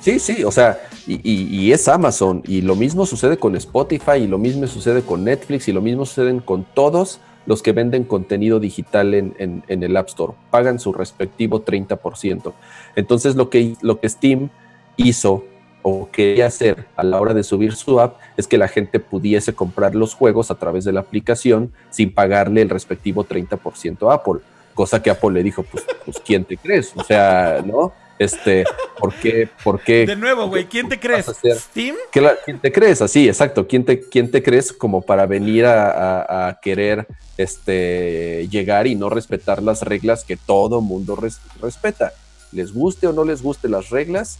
Sí, 0.00 0.18
sí, 0.20 0.44
o 0.44 0.52
sea, 0.52 0.78
y, 1.06 1.72
es 1.72 1.88
Amazon, 1.88 2.42
y 2.46 2.60
lo 2.60 2.76
mismo 2.76 3.06
sucede 3.06 3.38
con 3.38 3.56
Spotify, 3.56 4.18
y 4.18 4.26
lo 4.28 4.38
mismo 4.38 4.66
sucede 4.68 5.02
con 5.02 5.24
Netflix, 5.24 5.66
y 5.66 5.72
lo 5.72 5.80
mismo 5.80 6.06
sucede 6.06 6.40
con 6.44 6.64
todos 6.64 7.20
los 7.44 7.60
que 7.60 7.72
venden 7.72 8.04
contenido 8.04 8.60
digital 8.60 9.14
en, 9.14 9.64
el 9.68 9.96
App 9.96 10.08
Store. 10.08 10.34
Pagan 10.50 10.78
su 10.78 10.92
respectivo 10.92 11.64
30%. 11.64 12.52
Entonces, 12.94 13.34
lo 13.34 13.50
que, 13.50 13.74
lo 13.82 13.98
que 14.00 14.08
Steam 14.08 14.50
hizo 14.96 15.44
o 15.82 16.08
quería 16.10 16.46
hacer 16.46 16.86
a 16.96 17.02
la 17.02 17.20
hora 17.20 17.34
de 17.34 17.42
subir 17.42 17.74
su 17.74 18.00
app 18.00 18.18
es 18.36 18.46
que 18.46 18.58
la 18.58 18.68
gente 18.68 18.98
pudiese 18.98 19.54
comprar 19.54 19.94
los 19.94 20.14
juegos 20.14 20.50
a 20.50 20.56
través 20.56 20.84
de 20.84 20.92
la 20.92 21.00
aplicación 21.00 21.72
sin 21.90 22.12
pagarle 22.12 22.62
el 22.62 22.70
respectivo 22.70 23.24
30% 23.24 24.10
a 24.10 24.14
Apple 24.14 24.40
cosa 24.76 25.02
que 25.02 25.10
Apple 25.10 25.32
le 25.32 25.42
dijo, 25.42 25.64
pues, 25.64 25.84
pues 26.04 26.18
¿quién 26.24 26.44
te 26.44 26.56
crees? 26.56 26.92
O 26.94 27.02
sea, 27.02 27.62
¿no? 27.64 27.92
Este, 28.18 28.64
¿por 28.98 29.12
qué? 29.14 29.48
¿Por 29.64 29.80
qué? 29.80 30.06
De 30.06 30.16
nuevo, 30.16 30.46
güey, 30.46 30.66
¿quién 30.66 30.88
te 30.88 31.00
crees? 31.00 31.26
¿Steam? 31.26 31.96
¿Quién 32.12 32.60
te 32.60 32.70
crees? 32.70 33.02
Así, 33.02 33.26
exacto. 33.26 33.66
¿Quién 33.66 33.84
te, 33.84 34.00
quién 34.00 34.30
te 34.30 34.42
crees 34.42 34.72
como 34.72 35.02
para 35.02 35.26
venir 35.26 35.66
a, 35.66 36.58
querer 36.62 37.06
este, 37.36 38.46
llegar 38.50 38.86
y 38.86 38.94
no 38.94 39.10
respetar 39.10 39.62
las 39.62 39.82
reglas 39.82 40.24
que 40.24 40.36
todo 40.36 40.80
mundo 40.80 41.18
respeta? 41.60 42.12
Les 42.52 42.72
guste 42.72 43.06
o 43.06 43.12
no 43.12 43.24
les 43.24 43.42
guste 43.42 43.68
las 43.68 43.90
reglas, 43.90 44.38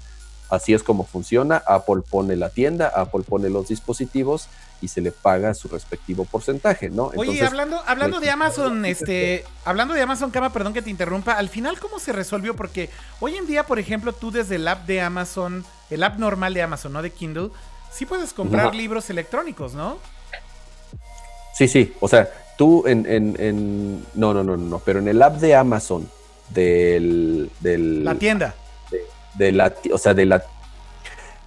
así 0.48 0.72
es 0.72 0.82
como 0.82 1.04
funciona. 1.04 1.62
Apple 1.66 2.02
pone 2.08 2.36
la 2.36 2.50
tienda, 2.50 2.88
Apple 2.94 3.24
pone 3.28 3.50
los 3.50 3.68
dispositivos 3.68 4.48
y 4.80 4.88
se 4.88 5.00
le 5.00 5.12
paga 5.12 5.54
su 5.54 5.68
respectivo 5.68 6.24
porcentaje, 6.24 6.90
¿no? 6.90 7.10
Oye, 7.16 7.44
hablando, 7.44 7.80
hablando 7.86 8.20
de 8.20 8.30
Amazon, 8.30 8.84
este, 8.84 9.44
hablando 9.64 9.94
de 9.94 10.02
Amazon 10.02 10.30
Cama, 10.30 10.52
perdón 10.52 10.74
que 10.74 10.82
te 10.82 10.90
interrumpa, 10.90 11.32
al 11.32 11.48
final, 11.48 11.78
¿cómo 11.80 11.98
se 11.98 12.12
resolvió? 12.12 12.54
Porque 12.54 12.90
hoy 13.20 13.36
en 13.36 13.46
día, 13.46 13.64
por 13.64 13.78
ejemplo, 13.78 14.12
tú 14.12 14.30
desde 14.30 14.56
el 14.56 14.68
app 14.68 14.86
de 14.86 15.00
Amazon, 15.00 15.64
el 15.90 16.02
app 16.02 16.18
normal 16.18 16.54
de 16.54 16.62
Amazon, 16.62 16.92
no 16.92 17.02
de 17.02 17.10
Kindle, 17.10 17.50
sí 17.90 18.06
puedes 18.06 18.32
comprar 18.32 18.74
libros 18.74 19.08
electrónicos, 19.10 19.74
¿no? 19.74 19.98
Sí, 21.54 21.68
sí, 21.68 21.94
o 22.00 22.08
sea, 22.08 22.28
tú 22.58 22.84
en, 22.86 23.06
en, 23.06 23.34
en, 23.38 24.06
no, 24.14 24.34
no, 24.34 24.44
no, 24.44 24.56
no, 24.56 24.78
pero 24.80 24.98
en 24.98 25.08
el 25.08 25.22
app 25.22 25.36
de 25.36 25.54
Amazon, 25.54 26.08
del, 26.50 27.50
del 27.60 28.04
la 28.04 28.14
tienda. 28.14 28.54
De, 29.34 29.52
la, 29.52 29.74
o 29.92 29.98
sea, 29.98 30.14
de 30.14 30.24
la 30.24 30.44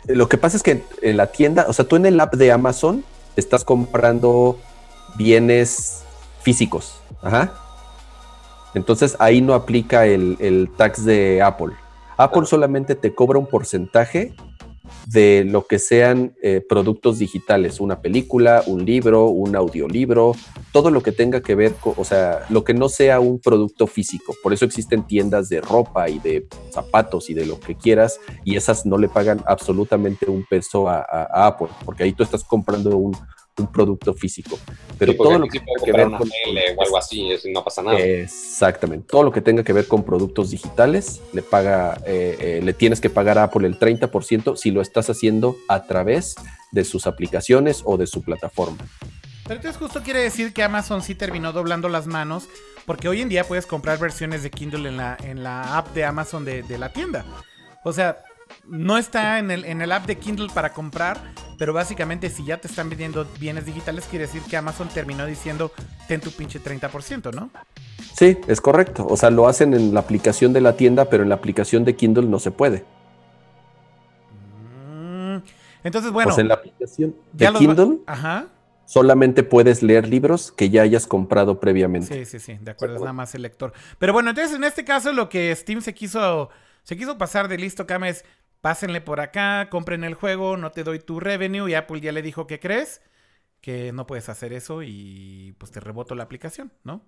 lo 0.06 0.30
que 0.30 0.38
pasa 0.38 0.58
es 0.58 0.64
que 0.64 0.84
en 1.02 1.18
la 1.18 1.28
tienda, 1.28 1.66
o 1.68 1.74
sea, 1.74 1.86
tú 1.86 1.96
en 1.96 2.06
el 2.06 2.20
app 2.20 2.34
de 2.36 2.52
Amazon 2.52 3.04
estás 3.40 3.64
comprando 3.64 4.58
bienes 5.16 6.04
físicos. 6.42 7.02
Ajá. 7.22 7.54
Entonces 8.74 9.16
ahí 9.20 9.42
no 9.42 9.54
aplica 9.54 10.06
el, 10.06 10.70
tax 10.78 11.06
de 11.06 11.42
Apple. 11.42 11.74
Apple 12.18 12.46
solamente 12.46 12.96
te 12.96 13.16
cobra 13.16 13.40
un 13.40 13.48
porcentaje 13.48 14.36
de 15.12 15.44
lo 15.44 15.66
que 15.66 15.80
sean 15.80 16.36
eh, 16.44 16.64
productos 16.68 17.18
digitales, 17.18 17.80
una 17.80 18.00
película, 18.00 18.64
un 18.68 18.86
libro, 18.86 19.26
un 19.30 19.56
audiolibro, 19.56 20.34
todo 20.72 20.92
lo 20.92 21.02
que 21.02 21.12
tenga 21.12 21.42
que 21.42 21.56
ver, 21.56 21.74
con, 21.74 21.94
o 21.98 22.04
sea, 22.04 22.46
lo 22.50 22.64
que 22.64 22.76
no 22.76 22.90
sea 22.90 23.20
un 23.20 23.40
producto 23.40 23.88
físico. 23.88 24.36
Por 24.44 24.54
eso 24.54 24.66
existen 24.66 25.08
tiendas 25.08 25.50
de 25.50 25.62
ropa 25.62 26.10
y 26.10 26.20
de 26.20 26.48
zapatos 26.72 27.32
y 27.32 27.34
de 27.34 27.48
lo 27.48 27.60
que 27.60 27.76
quieras, 27.76 28.20
y 28.46 28.56
esas 28.56 28.86
no 28.86 29.00
le 29.00 29.10
pagan 29.10 29.42
absolutamente 29.48 30.30
un 30.30 30.46
peso 30.48 30.88
a 30.88 31.02
Apple, 31.48 31.70
porque 31.86 32.04
ahí 32.04 32.14
tú 32.14 32.22
estás 32.22 32.44
comprando 32.44 32.96
un, 32.96 33.18
un 33.60 33.72
producto 33.72 34.14
físico. 34.14 34.60
Pero 34.98 35.16
todo 35.16 35.38
lo 35.38 35.48
que 35.48 35.60
tenga 35.60 35.84
que 35.84 35.92
ver 35.92 36.06
con 36.06 36.30
o 36.30 36.82
algo 36.82 36.98
así, 36.98 37.30
no 37.52 37.64
pasa 37.64 37.82
nada. 37.82 38.00
Exactamente. 38.00 39.08
Todo 39.10 39.24
lo 39.24 39.32
que 39.32 39.42
tenga 39.42 39.64
que 39.64 39.74
ver 39.74 39.88
con 39.88 40.04
productos 40.04 40.52
digitales, 40.52 41.22
le 41.34 41.42
paga, 41.42 42.02
eh, 42.06 42.38
eh, 42.40 42.62
le 42.64 42.74
tienes 42.74 43.02
que 43.02 43.10
pagar 43.10 43.38
a 43.38 43.44
Apple 43.44 43.68
el 43.68 43.78
30% 43.78 44.56
si 44.56 44.72
lo 44.72 44.82
estás 44.82 45.10
haciendo 45.10 45.56
a 45.68 45.84
través 45.84 46.36
de 46.72 46.84
sus 46.84 47.08
aplicaciones 47.08 47.82
o 47.86 47.98
de 47.98 48.08
su 48.08 48.22
plataforma. 48.22 48.78
Pero 49.44 49.56
entonces 49.56 49.80
justo 49.80 50.04
quiere 50.04 50.22
decir 50.22 50.54
que 50.54 50.62
Amazon 50.62 51.02
sí 51.02 51.16
terminó 51.16 51.52
doblando 51.52 51.90
las 51.90 52.06
manos, 52.06 52.48
porque 52.86 53.10
hoy 53.10 53.22
en 53.22 53.30
día 53.30 53.44
puedes 53.44 53.66
comprar 53.66 53.98
versiones 53.98 54.44
de 54.44 54.52
Kindle 54.52 54.88
en 54.88 54.98
la, 54.98 55.18
en 55.24 55.44
la 55.44 55.78
app 55.78 55.94
de 55.94 56.06
Amazon 56.06 56.46
de, 56.46 56.62
de 56.62 56.78
la 56.78 56.94
tienda. 56.94 57.26
O 57.84 57.94
sea, 57.94 58.24
no 58.70 58.98
está 58.98 59.40
en 59.40 59.52
el, 59.52 59.66
en 59.66 59.82
el 59.82 59.92
app 59.92 60.06
de 60.06 60.18
Kindle 60.18 60.48
para 60.54 60.74
comprar, 60.74 61.34
pero 61.58 61.74
básicamente 61.74 62.30
si 62.30 62.46
ya 62.46 62.58
te 62.58 62.68
están 62.68 62.90
vendiendo 62.90 63.26
bienes 63.40 63.66
digitales, 63.66 64.06
quiere 64.10 64.26
decir 64.26 64.42
que 64.44 64.58
Amazon 64.58 64.88
terminó 64.90 65.26
diciendo, 65.26 65.72
ten 66.08 66.22
tu 66.22 66.32
pinche 66.32 66.62
30%, 66.62 67.34
¿no? 67.34 67.50
Sí, 68.14 68.38
es 68.48 68.62
correcto. 68.62 69.06
O 69.08 69.18
sea, 69.18 69.30
lo 69.30 69.48
hacen 69.48 69.74
en 69.74 69.94
la 69.94 70.00
aplicación 70.02 70.54
de 70.54 70.62
la 70.62 70.76
tienda, 70.76 71.06
pero 71.10 71.24
en 71.24 71.30
la 71.30 71.36
aplicación 71.36 71.84
de 71.84 71.96
Kindle 71.96 72.28
no 72.28 72.40
se 72.40 72.52
puede. 72.52 72.86
Mm, 74.92 75.38
entonces, 75.84 76.12
bueno. 76.12 76.38
en 76.38 76.48
la 76.48 76.56
aplicación 76.56 77.16
de 77.34 77.52
Kindle. 77.54 78.00
solamente 78.86 79.44
puedes 79.44 79.84
leer 79.84 80.08
libros 80.08 80.52
que 80.52 80.70
ya 80.70 80.84
hayas 80.84 81.08
comprado 81.08 81.60
previamente. 81.60 82.26
Sí, 82.26 82.26
sí, 82.26 82.40
sí, 82.40 82.58
de 82.62 82.72
acuerdo, 82.72 82.96
es 82.96 83.02
nada 83.02 83.14
más 83.14 83.34
el 83.36 83.42
lector. 83.42 83.74
Pero 83.98 84.14
bueno, 84.14 84.30
entonces 84.30 84.56
en 84.56 84.64
este 84.64 84.84
caso 84.84 85.14
lo 85.14 85.30
que 85.30 85.56
Steam 85.56 85.82
se 85.82 85.94
quiso, 85.94 86.50
se 86.84 86.98
quiso 86.98 87.18
pasar 87.18 87.48
de 87.48 87.58
listo, 87.58 87.86
Cam, 87.86 88.04
es 88.04 88.26
pásenle 88.62 89.02
por 89.02 89.20
acá, 89.20 89.70
compren 89.70 90.04
el 90.04 90.14
juego, 90.14 90.58
no 90.58 90.72
te 90.72 90.84
doy 90.84 91.00
tu 91.00 91.20
revenue 91.20 91.70
y 91.70 91.74
Apple 91.74 92.02
ya 92.02 92.12
le 92.12 92.22
dijo 92.22 92.48
que 92.48 92.60
crees, 92.60 93.02
que 93.62 93.92
no 93.92 94.08
puedes 94.08 94.30
hacer 94.30 94.54
eso 94.54 94.84
y 94.84 95.56
pues 95.58 95.72
te 95.72 95.80
reboto 95.80 96.16
la 96.16 96.24
aplicación, 96.24 96.72
¿no? 96.84 97.02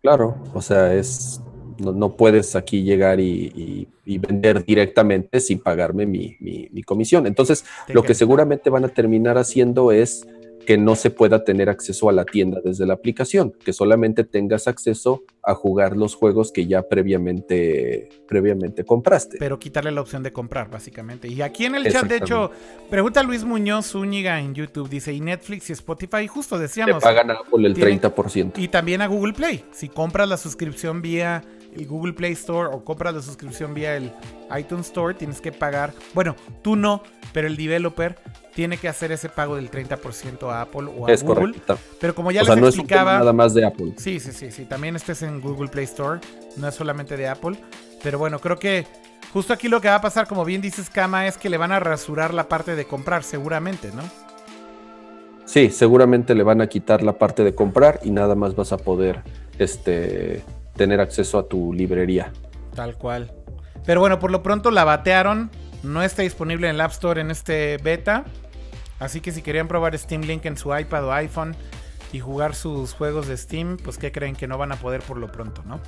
Claro, 0.00 0.36
o 0.54 0.62
sea, 0.62 0.94
es 0.94 1.40
no, 1.78 2.16
puedes 2.16 2.56
aquí 2.56 2.82
llegar 2.82 3.20
y, 3.20 3.88
vender 4.04 4.64
directamente 4.64 5.40
sin 5.40 5.58
pagarme 5.58 6.06
mi, 6.06 6.82
comisión. 6.84 7.26
Entonces, 7.26 7.64
lo 7.88 8.02
que 8.02 8.14
seguramente 8.14 8.70
van 8.70 8.84
a 8.84 8.88
terminar 8.88 9.38
haciendo 9.38 9.92
es 9.92 10.26
que 10.66 10.78
no 10.78 10.96
se 10.96 11.10
pueda 11.10 11.44
tener 11.44 11.68
acceso 11.68 12.08
a 12.08 12.12
la 12.12 12.24
tienda 12.24 12.60
desde 12.64 12.86
la 12.86 12.94
aplicación, 12.94 13.52
que 13.64 13.72
solamente 13.72 14.24
tengas 14.24 14.66
acceso 14.66 15.22
a 15.46 15.54
jugar 15.54 15.96
los 15.96 16.16
juegos 16.16 16.50
que 16.50 16.66
ya 16.66 16.82
previamente, 16.82 18.08
previamente 18.26 18.84
compraste. 18.84 19.36
Pero 19.38 19.60
quitarle 19.60 19.92
la 19.92 20.00
opción 20.00 20.24
de 20.24 20.32
comprar, 20.32 20.68
básicamente. 20.68 21.28
Y 21.28 21.40
aquí 21.40 21.66
en 21.66 21.76
el 21.76 21.90
chat, 21.90 22.04
de 22.06 22.16
hecho, 22.16 22.50
pregunta 22.90 23.22
Luis 23.22 23.44
Muñoz 23.44 23.86
Zúñiga 23.86 24.40
en 24.40 24.54
YouTube, 24.56 24.88
dice, 24.88 25.12
y 25.12 25.20
Netflix 25.20 25.70
y 25.70 25.72
Spotify, 25.74 26.26
justo 26.26 26.58
decíamos. 26.58 26.98
Te 26.98 27.00
pagan 27.00 27.30
a 27.30 27.34
Apple 27.34 27.64
el 27.64 27.76
30%. 27.76 28.54
Y 28.56 28.66
también 28.66 29.00
a 29.02 29.06
Google 29.06 29.34
Play. 29.34 29.64
Si 29.70 29.88
compras 29.88 30.28
la 30.28 30.36
suscripción 30.36 31.00
vía 31.00 31.44
el 31.76 31.86
Google 31.86 32.14
Play 32.14 32.32
Store 32.32 32.70
o 32.72 32.82
compras 32.84 33.14
la 33.14 33.22
suscripción 33.22 33.72
vía 33.72 33.96
el 33.96 34.12
iTunes 34.58 34.86
Store, 34.86 35.14
tienes 35.14 35.40
que 35.40 35.52
pagar, 35.52 35.92
bueno, 36.12 36.34
tú 36.62 36.74
no, 36.74 37.02
pero 37.32 37.46
el 37.46 37.56
developer 37.56 38.16
tiene 38.54 38.78
que 38.78 38.88
hacer 38.88 39.12
ese 39.12 39.28
pago 39.28 39.56
del 39.56 39.70
30% 39.70 40.50
a 40.50 40.62
Apple 40.62 40.88
o 40.98 41.06
a 41.06 41.12
es 41.12 41.22
Google. 41.22 41.52
Correcto. 41.52 41.78
Pero 42.00 42.14
como 42.14 42.30
ya 42.30 42.40
o 42.40 42.44
les 42.44 42.54
sea, 42.54 42.56
no 42.60 42.68
explicaba. 42.68 43.12
Es 43.12 43.18
nada 43.18 43.34
más 43.34 43.52
de 43.52 43.66
Apple. 43.66 43.92
Sí, 43.98 44.18
sí, 44.18 44.32
sí, 44.32 44.50
sí. 44.50 44.64
También 44.64 44.96
estés 44.96 45.20
en 45.20 45.35
Google 45.40 45.68
Play 45.68 45.84
Store. 45.84 46.20
No 46.56 46.68
es 46.68 46.74
solamente 46.74 47.16
de 47.16 47.28
Apple. 47.28 47.58
Pero 48.02 48.18
bueno, 48.18 48.38
creo 48.38 48.58
que 48.58 48.86
justo 49.32 49.52
aquí 49.52 49.68
lo 49.68 49.80
que 49.80 49.88
va 49.88 49.96
a 49.96 50.00
pasar, 50.00 50.26
como 50.26 50.44
bien 50.44 50.60
dices, 50.60 50.90
Kama, 50.90 51.26
es 51.26 51.38
que 51.38 51.50
le 51.50 51.56
van 51.56 51.72
a 51.72 51.80
rasurar 51.80 52.34
la 52.34 52.48
parte 52.48 52.76
de 52.76 52.84
comprar, 52.84 53.22
seguramente, 53.22 53.90
¿no? 53.92 54.02
Sí, 55.44 55.70
seguramente 55.70 56.34
le 56.34 56.42
van 56.42 56.60
a 56.60 56.66
quitar 56.66 57.02
la 57.02 57.12
parte 57.12 57.44
de 57.44 57.54
comprar 57.54 58.00
y 58.02 58.10
nada 58.10 58.34
más 58.34 58.56
vas 58.56 58.72
a 58.72 58.78
poder 58.78 59.22
este, 59.58 60.42
tener 60.74 61.00
acceso 61.00 61.38
a 61.38 61.46
tu 61.46 61.72
librería. 61.72 62.32
Tal 62.74 62.96
cual. 62.96 63.32
Pero 63.84 64.00
bueno, 64.00 64.18
por 64.18 64.30
lo 64.30 64.42
pronto 64.42 64.70
la 64.70 64.84
batearon. 64.84 65.50
No 65.82 66.02
está 66.02 66.22
disponible 66.22 66.68
en 66.68 66.74
el 66.74 66.80
App 66.80 66.90
Store 66.90 67.20
en 67.20 67.30
este 67.30 67.78
beta. 67.78 68.24
Así 68.98 69.20
que 69.20 69.30
si 69.30 69.42
querían 69.42 69.68
probar 69.68 69.96
Steam 69.96 70.22
Link 70.22 70.44
en 70.46 70.56
su 70.56 70.76
iPad 70.76 71.04
o 71.04 71.12
iPhone 71.12 71.54
y 72.16 72.20
jugar 72.20 72.54
sus 72.54 72.94
juegos 72.94 73.28
de 73.28 73.36
Steam, 73.36 73.76
pues 73.76 73.98
¿qué 73.98 74.10
creen 74.10 74.34
que 74.34 74.48
no 74.48 74.56
van 74.56 74.72
a 74.72 74.76
poder 74.76 75.02
por 75.02 75.18
lo 75.18 75.30
pronto, 75.30 75.62
no? 75.66 75.80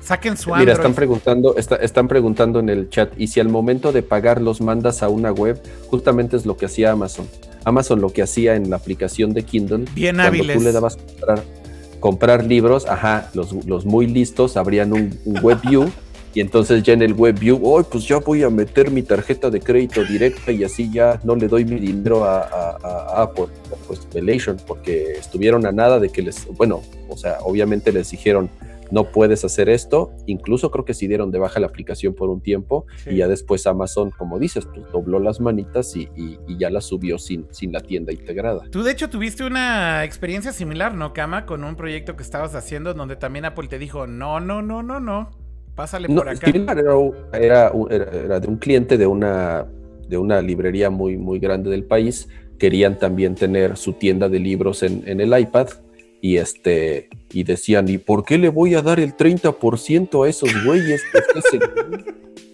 Saquen 0.00 0.36
su 0.36 0.50
Android. 0.50 0.66
Mira, 0.66 0.72
están 0.72 0.94
preguntando, 0.94 1.56
están 1.56 2.08
preguntando 2.08 2.58
en 2.58 2.68
el 2.68 2.88
chat, 2.88 3.12
y 3.16 3.28
si 3.28 3.38
al 3.38 3.48
momento 3.48 3.92
de 3.92 4.02
pagar 4.02 4.40
los 4.42 4.60
mandas 4.60 5.04
a 5.04 5.08
una 5.08 5.30
web, 5.30 5.62
justamente 5.88 6.36
es 6.36 6.46
lo 6.46 6.56
que 6.56 6.66
hacía 6.66 6.90
Amazon. 6.90 7.28
Amazon 7.64 8.00
lo 8.00 8.12
que 8.12 8.22
hacía 8.22 8.56
en 8.56 8.70
la 8.70 8.76
aplicación 8.76 9.32
de 9.32 9.44
Kindle, 9.44 9.84
Bien 9.94 10.16
cuando 10.16 10.22
hábiles. 10.24 10.58
tú 10.58 10.64
le 10.64 10.72
dabas 10.72 10.96
comprar, 10.96 11.44
comprar 12.00 12.44
libros, 12.44 12.86
ajá, 12.86 13.30
los, 13.34 13.52
los, 13.66 13.84
muy 13.86 14.08
listos 14.08 14.56
abrían 14.56 14.92
un, 14.92 15.16
un 15.26 15.38
web 15.42 15.60
view 15.62 15.92
y 16.34 16.40
entonces 16.40 16.82
ya 16.82 16.92
en 16.92 17.02
el 17.02 17.14
web 17.14 17.38
view, 17.38 17.60
oh, 17.62 17.82
pues 17.82 18.06
ya 18.06 18.18
voy 18.18 18.42
a 18.42 18.50
meter 18.50 18.90
mi 18.90 19.02
tarjeta 19.02 19.50
de 19.50 19.60
crédito 19.60 20.04
directa 20.04 20.52
y 20.52 20.64
así 20.64 20.90
ya 20.92 21.20
no 21.24 21.34
le 21.34 21.48
doy 21.48 21.64
mi 21.64 21.78
dinero 21.80 22.24
a, 22.24 22.40
a, 22.42 22.76
a 22.82 23.22
Apple, 23.22 23.46
pues 23.86 24.06
Relation, 24.12 24.56
porque 24.66 25.12
estuvieron 25.12 25.66
a 25.66 25.72
nada 25.72 25.98
de 25.98 26.08
que 26.08 26.22
les, 26.22 26.46
bueno, 26.46 26.82
o 27.08 27.16
sea, 27.16 27.38
obviamente 27.40 27.92
les 27.92 28.10
dijeron, 28.10 28.48
no 28.90 29.04
puedes 29.04 29.44
hacer 29.44 29.68
esto, 29.68 30.12
incluso 30.26 30.70
creo 30.70 30.84
que 30.84 30.94
sí 30.94 31.06
dieron 31.06 31.30
de 31.30 31.38
baja 31.38 31.60
la 31.60 31.66
aplicación 31.66 32.14
por 32.14 32.28
un 32.28 32.40
tiempo 32.40 32.86
sí. 33.04 33.10
y 33.10 33.16
ya 33.18 33.28
después 33.28 33.66
Amazon, 33.66 34.10
como 34.10 34.38
dices, 34.38 34.66
pues 34.66 34.84
dobló 34.92 35.18
las 35.20 35.40
manitas 35.40 35.94
y, 35.96 36.08
y, 36.16 36.38
y, 36.48 36.58
ya 36.58 36.70
la 36.70 36.80
subió 36.80 37.18
sin, 37.18 37.46
sin 37.50 37.72
la 37.72 37.80
tienda 37.80 38.12
integrada. 38.12 38.62
Tú 38.70 38.82
de 38.82 38.92
hecho 38.92 39.08
tuviste 39.08 39.44
una 39.44 40.04
experiencia 40.04 40.52
similar, 40.52 40.94
¿no, 40.94 41.12
Kama? 41.12 41.46
Con 41.46 41.64
un 41.64 41.76
proyecto 41.76 42.16
que 42.16 42.22
estabas 42.22 42.54
haciendo 42.54 42.94
donde 42.94 43.16
también 43.16 43.44
Apple 43.44 43.68
te 43.68 43.78
dijo, 43.78 44.06
no, 44.06 44.40
no, 44.40 44.62
no, 44.62 44.82
no, 44.82 45.00
no, 45.00 45.30
pásale 45.74 46.08
no, 46.08 46.16
por 46.16 46.28
acá. 46.28 46.50
Era, 46.50 46.84
era, 47.32 47.72
era, 47.90 48.40
de 48.40 48.48
un 48.48 48.56
cliente 48.56 48.98
de 48.98 49.06
una, 49.06 49.66
de 50.08 50.16
una 50.18 50.40
librería 50.40 50.90
muy, 50.90 51.16
muy 51.16 51.38
grande 51.38 51.70
del 51.70 51.84
país, 51.84 52.28
querían 52.58 52.98
también 52.98 53.34
tener 53.34 53.76
su 53.76 53.94
tienda 53.94 54.28
de 54.28 54.38
libros 54.38 54.82
en, 54.82 55.02
en 55.06 55.20
el 55.20 55.38
iPad 55.38 55.68
y 56.20 56.36
este 56.36 57.08
y 57.32 57.44
decían, 57.44 57.88
¿y 57.88 57.98
por 57.98 58.24
qué 58.24 58.38
le 58.38 58.48
voy 58.48 58.74
a 58.74 58.82
dar 58.82 59.00
el 59.00 59.16
30% 59.16 60.26
a 60.26 60.28
esos 60.28 60.50
güeyes? 60.64 61.02
Pues, 61.12 61.24
¿qué 61.32 61.58
se 61.58 61.58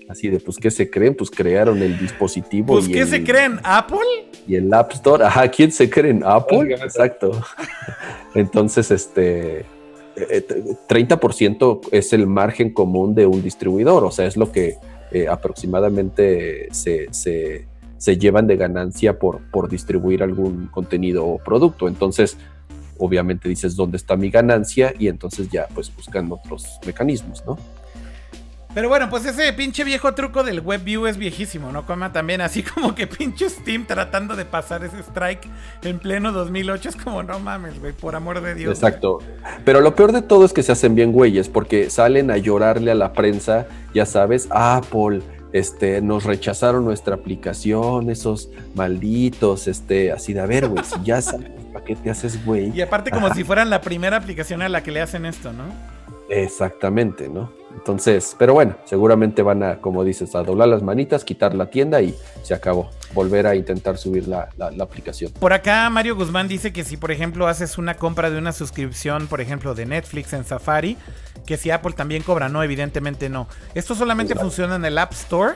Así 0.09 0.28
de, 0.28 0.38
pues, 0.38 0.56
¿qué 0.59 0.70
se 0.70 0.88
creen? 0.88 1.14
Pues 1.16 1.30
crearon 1.30 1.82
el 1.82 1.98
dispositivo. 1.98 2.74
Pues, 2.74 2.88
y 2.88 2.93
¿qué 2.93 3.01
el, 3.01 3.09
se 3.09 3.24
creen? 3.24 3.59
¿Apple? 3.64 3.98
Y 4.47 4.55
el 4.55 4.72
App 4.72 4.93
Store. 4.93 5.24
Ajá, 5.24 5.48
¿quién 5.48 5.72
se 5.72 5.90
cree 5.90 6.12
en 6.12 6.22
Apple? 6.24 6.74
Exacto. 6.74 7.32
Entonces, 8.34 8.90
este, 8.93 9.66
30% 10.16 11.80
es 11.93 12.12
el 12.12 12.26
margen 12.26 12.72
común 12.72 13.14
de 13.14 13.26
un 13.26 13.43
distribuidor, 13.43 14.05
o 14.05 14.10
sea, 14.10 14.26
es 14.26 14.36
lo 14.36 14.51
que 14.51 14.76
eh, 15.12 15.28
aproximadamente 15.28 16.68
se, 16.72 17.12
se, 17.12 17.66
se, 17.98 18.16
llevan 18.16 18.47
de 18.47 18.56
ganancia 18.56 19.18
por, 19.18 19.40
por 19.51 19.68
distribuir 19.68 20.22
algún 20.22 20.66
contenido 20.66 21.26
o 21.26 21.38
producto. 21.38 21.86
Entonces, 21.86 22.36
obviamente 22.98 23.48
dices 23.48 23.76
dónde 23.76 23.98
está 23.98 24.16
mi 24.16 24.30
ganancia 24.30 24.94
y 24.98 25.09
entonces 25.09 25.48
ya 25.51 25.66
pues 25.74 25.94
buscan 25.94 26.30
otros 26.32 26.80
mecanismos, 26.86 27.44
¿no? 27.47 27.56
Pero 28.77 28.90
bueno, 28.90 29.09
pues 29.09 29.24
ese 29.24 29.51
pinche 29.55 29.85
viejo 29.85 30.12
truco 30.12 30.44
del 30.44 30.61
WebView 30.61 31.07
es 31.07 31.16
viejísimo, 31.16 31.73
¿no? 31.73 31.86
Como 31.86 32.12
también 32.12 32.43
así 32.43 32.62
como 32.74 32.94
que 32.94 33.07
pinche 33.07 33.48
Steam 33.48 33.86
tratando 33.86 34.36
de 34.36 34.44
pasar 34.44 34.85
ese 34.85 34.98
strike 34.98 35.48
en 35.82 35.98
pleno 35.98 36.31
2008 36.31 36.90
es 36.90 36.97
como 36.97 37.23
no 37.23 37.39
mames, 37.39 37.81
güey, 37.81 37.94
por 37.94 38.15
amor 38.15 38.43
de 38.43 38.55
Dios. 38.55 38.74
Exacto. 38.74 39.20
Pero 39.65 39.81
lo 39.81 39.94
peor 39.94 40.12
de 40.12 40.20
todo 40.20 40.44
es 40.44 40.53
que 40.53 40.62
se 40.62 40.73
hacen 40.73 40.94
bien 40.94 41.11
güeyes 41.12 41.48
porque 41.48 41.89
salen 41.89 42.31
a 42.31 42.36
llorarle 42.36 42.90
a 42.90 42.94
la 42.94 43.15
prensa, 43.15 43.66
ya 43.94 44.05
sabes, 44.05 44.47
Apple, 44.51 45.23
este, 45.55 46.03
nos 46.03 46.24
rechazaron 46.24 46.85
nuestra 46.85 47.15
aplicación, 47.15 48.11
esos 48.11 48.51
malditos, 48.74 49.69
este, 49.69 50.12
así 50.12 50.35
de 50.35 50.40
a 50.40 50.47
ver, 50.47 50.69
güey, 50.69 50.85
si 50.85 51.03
ya 51.03 51.23
sabes 51.23 51.48
para 51.73 51.82
qué 51.82 51.97
te 51.97 52.11
haces 52.11 52.44
güey. 52.44 52.77
Y 52.77 52.82
aparte 52.82 53.11
como 53.11 53.32
si 53.32 53.43
fueran 53.43 53.70
la 53.70 53.81
primera 53.81 54.19
aplicación 54.19 54.61
a 54.61 54.69
la 54.69 54.82
que 54.82 54.90
le 54.90 55.01
hacen 55.01 55.24
esto, 55.24 55.55
¿no? 55.55 55.65
Exactamente, 56.28 57.31
¿no? 57.31 57.51
Entonces, 57.77 58.35
pero 58.39 58.55
bueno, 58.55 58.77
seguramente 58.85 59.43
van 59.43 59.62
a, 59.62 59.77
como 59.77 60.03
dices, 60.03 60.35
a 60.35 60.43
doblar 60.43 60.69
las 60.69 60.82
manitas, 60.82 61.24
quitar 61.24 61.55
la 61.55 61.70
tienda 61.70 62.01
y 62.03 62.16
se 62.43 62.55
acabó. 62.55 62.90
Volver 63.15 63.47
a 63.47 63.55
intentar 63.55 63.97
subir 63.98 64.27
la, 64.27 64.48
la, 64.57 64.70
la, 64.70 64.85
aplicación. 64.85 65.32
Por 65.32 65.53
acá 65.53 65.89
Mario 65.90 66.16
Guzmán 66.16 66.48
dice 66.48 66.73
que 66.73 66.85
si, 66.85 66.97
por 66.97 67.12
ejemplo, 67.12 67.47
haces 67.47 67.78
una 67.78 67.94
compra 67.94 68.31
de 68.31 68.39
una 68.39 68.53
suscripción, 68.53 69.27
por 69.28 69.40
ejemplo, 69.40 69.74
de 69.74 69.86
Netflix 69.86 70.32
en 70.32 70.44
Safari, 70.44 70.97
que 71.47 71.57
si 71.57 71.70
Apple 71.70 71.93
también 71.93 72.23
cobra, 72.23 72.48
no, 72.48 72.62
evidentemente 72.62 73.28
no. 73.28 73.47
Esto 73.74 73.94
solamente 73.94 74.35
funciona 74.35 74.77
en 74.77 74.85
el 74.85 74.98
App 74.98 75.12
Store 75.12 75.55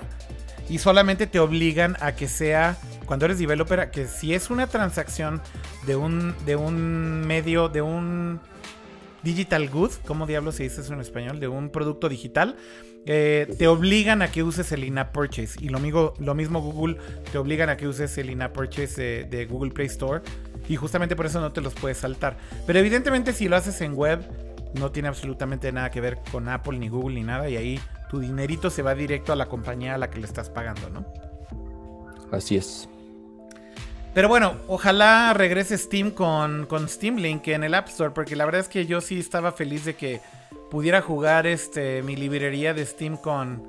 y 0.68 0.78
solamente 0.78 1.26
te 1.26 1.40
obligan 1.40 1.96
a 2.00 2.12
que 2.12 2.28
sea, 2.28 2.76
cuando 3.06 3.24
eres 3.24 3.38
developer, 3.38 3.80
a 3.80 3.90
que 3.90 4.06
si 4.06 4.34
es 4.34 4.50
una 4.50 4.68
transacción 4.68 5.42
de 5.86 5.96
un, 5.96 6.34
de 6.46 6.54
un 6.54 7.26
medio, 7.26 7.68
de 7.68 7.82
un 7.82 8.40
digital 9.22 9.68
good, 9.68 9.90
¿cómo 10.06 10.26
diablos 10.26 10.56
se 10.56 10.64
dice 10.64 10.80
eso 10.80 10.92
en 10.92 11.00
español? 11.00 11.40
De 11.40 11.48
un 11.48 11.70
producto 11.70 12.08
digital, 12.08 12.56
eh, 13.06 13.52
te 13.58 13.66
obligan 13.66 14.22
a 14.22 14.30
que 14.30 14.42
uses 14.42 14.72
el 14.72 14.84
in-app 14.84 15.12
purchase. 15.12 15.58
Y 15.60 15.68
lo 15.68 15.78
mismo, 15.78 16.14
lo 16.18 16.34
mismo 16.34 16.60
Google 16.60 16.96
te 17.32 17.38
obligan 17.38 17.68
a 17.68 17.76
que 17.76 17.88
uses 17.88 18.16
el 18.18 18.30
in-app 18.30 18.54
purchase 18.54 19.00
de, 19.00 19.24
de, 19.24 19.46
Google 19.46 19.70
Play 19.70 19.86
Store. 19.86 20.22
Y 20.68 20.76
justamente 20.76 21.16
por 21.16 21.26
eso 21.26 21.40
no 21.40 21.52
te 21.52 21.60
los 21.60 21.74
puedes 21.74 21.98
saltar. 21.98 22.36
Pero 22.66 22.78
evidentemente 22.78 23.32
si 23.32 23.48
lo 23.48 23.56
haces 23.56 23.80
en 23.80 23.94
web, 23.94 24.20
no 24.74 24.92
tiene 24.92 25.08
absolutamente 25.08 25.72
nada 25.72 25.90
que 25.90 26.00
ver 26.00 26.18
con 26.30 26.48
Apple 26.48 26.78
ni 26.78 26.88
Google 26.88 27.16
ni 27.16 27.24
nada. 27.24 27.48
Y 27.48 27.56
ahí 27.56 27.80
tu 28.10 28.20
dinerito 28.20 28.70
se 28.70 28.82
va 28.82 28.94
directo 28.94 29.32
a 29.32 29.36
la 29.36 29.46
compañía 29.46 29.94
a 29.94 29.98
la 29.98 30.10
que 30.10 30.20
le 30.20 30.26
estás 30.26 30.50
pagando, 30.50 30.90
¿no? 30.90 31.06
Así 32.32 32.56
es. 32.56 32.88
Pero 34.12 34.28
bueno, 34.28 34.56
ojalá 34.66 35.32
regrese 35.34 35.78
Steam 35.78 36.10
con, 36.10 36.66
con 36.66 36.88
Steam 36.88 37.16
Link 37.16 37.46
en 37.48 37.62
el 37.62 37.74
App 37.74 37.88
Store, 37.88 38.10
porque 38.10 38.34
la 38.34 38.44
verdad 38.44 38.62
es 38.62 38.68
que 38.68 38.84
yo 38.84 39.00
sí 39.00 39.20
estaba 39.20 39.52
feliz 39.52 39.84
de 39.84 39.94
que 39.94 40.20
pudiera 40.70 41.00
jugar 41.00 41.46
este, 41.46 42.02
mi 42.02 42.16
librería 42.16 42.74
de 42.74 42.84
Steam 42.84 43.16
con, 43.16 43.62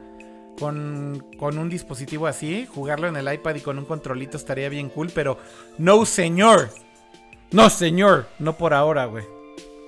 con, 0.57 1.23
con 1.37 1.59
un 1.59 1.69
dispositivo 1.69 2.25
así, 2.25 2.65
jugarlo 2.65 3.07
en 3.07 3.17
el 3.17 3.31
iPad 3.31 3.55
y 3.55 3.61
con 3.61 3.77
un 3.77 3.85
controlito 3.85 4.35
estaría 4.35 4.67
bien 4.69 4.89
cool, 4.89 5.11
pero 5.13 5.37
no 5.77 6.05
señor, 6.05 6.69
no 7.51 7.69
señor, 7.69 8.25
no 8.39 8.57
por 8.57 8.73
ahora, 8.73 9.05
güey. 9.05 9.23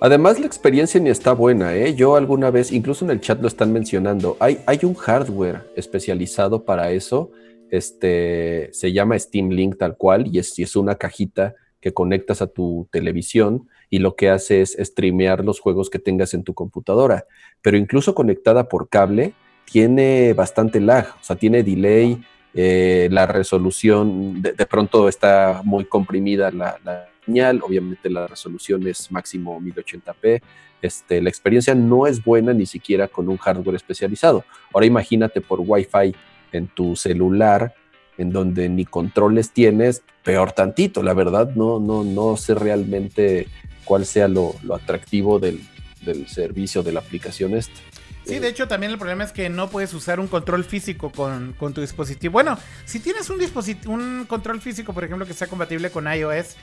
Además 0.01 0.39
la 0.39 0.45
experiencia 0.45 0.99
ni 0.99 1.09
está 1.09 1.31
buena, 1.31 1.73
¿eh? 1.73 1.95
Yo 1.95 2.15
alguna 2.15 2.51
vez, 2.51 2.71
incluso 2.71 3.05
en 3.05 3.11
el 3.11 3.21
chat 3.21 3.41
lo 3.41 3.47
están 3.47 3.71
mencionando, 3.71 4.37
hay, 4.39 4.59
hay 4.67 4.79
un 4.83 4.93
hardware 4.93 5.71
especializado 5.75 6.63
para 6.63 6.91
eso 6.91 7.31
este, 7.73 8.69
se 8.71 8.93
llama 8.93 9.17
Steam 9.17 9.49
Link 9.49 9.77
tal 9.79 9.97
cual 9.97 10.27
y 10.31 10.37
es, 10.37 10.75
una 10.75 10.93
cajita 10.93 11.55
que 11.81 11.91
conectas 11.91 12.43
a 12.43 12.47
tu 12.47 12.87
televisión 12.91 13.67
y 13.89 13.97
lo 13.97 14.15
que 14.15 14.29
hace 14.29 14.61
es 14.61 14.77
streamear 14.79 15.43
los 15.43 15.59
juegos 15.59 15.89
que 15.89 15.97
tengas 15.97 16.35
en 16.35 16.43
tu 16.43 16.53
computadora. 16.53 17.25
Pero 17.63 17.75
incluso 17.75 18.13
conectada 18.13 18.69
por 18.69 18.89
cable, 18.89 19.33
tiene 19.65 20.33
bastante 20.33 20.79
lag, 20.79 21.07
o 21.19 21.23
sea, 21.23 21.35
tiene 21.35 21.63
delay, 21.63 22.21
eh, 22.53 23.07
la 23.11 23.25
resolución 23.25 24.39
de, 24.39 24.53
de, 24.53 24.65
pronto 24.67 25.09
está 25.09 25.61
muy 25.63 25.85
comprimida 25.85 26.51
la, 26.51 26.77
la, 26.85 27.09
señal, 27.25 27.59
obviamente 27.63 28.07
la 28.07 28.27
resolución 28.27 28.85
es 28.85 29.11
máximo 29.11 29.59
1080p. 29.59 30.41
Este, 30.79 31.21
la 31.21 31.29
experiencia 31.29 31.73
no 31.73 32.05
es 32.05 32.23
buena 32.23 32.53
ni 32.53 32.67
siquiera 32.67 33.07
con 33.07 33.29
un 33.29 33.37
hardware 33.37 33.77
especializado. 33.77 34.43
Ahora 34.71 34.85
imagínate 34.85 35.41
por 35.41 35.59
Wi-Fi 35.65 36.13
en 36.53 36.67
tu 36.67 36.95
celular, 36.95 37.75
en 38.17 38.31
donde 38.31 38.69
ni 38.69 38.85
controles 38.85 39.51
tienes, 39.51 40.03
peor 40.23 40.53
tantito, 40.53 41.03
la 41.03 41.13
verdad, 41.13 41.53
no, 41.55 41.79
no, 41.79 42.03
no 42.03 42.37
sé 42.37 42.55
realmente 42.55 43.47
cuál 43.83 44.05
sea 44.05 44.27
lo, 44.27 44.55
lo 44.63 44.75
atractivo 44.75 45.39
del, 45.39 45.61
del 46.05 46.27
servicio 46.27 46.83
de 46.83 46.93
la 46.93 46.99
aplicación 46.99 47.55
esta. 47.55 47.79
Sí, 48.25 48.39
de 48.39 48.47
hecho 48.47 48.67
también 48.67 48.91
el 48.91 48.97
problema 48.97 49.23
es 49.23 49.31
que 49.31 49.49
no 49.49 49.69
puedes 49.69 49.93
usar 49.93 50.19
un 50.19 50.27
control 50.27 50.63
físico 50.63 51.11
con, 51.11 51.55
tu 51.73 51.81
dispositivo. 51.81 52.31
Bueno, 52.31 52.57
si 52.85 52.99
tienes 52.99 53.29
un 53.29 53.37
dispositivo, 53.37 53.93
un 53.93 54.25
control 54.27 54.61
físico, 54.61 54.93
por 54.93 55.03
ejemplo, 55.03 55.25
que 55.25 55.33
sea 55.33 55.47
compatible 55.47 55.89
con 55.89 56.07
iOS, 56.07 56.55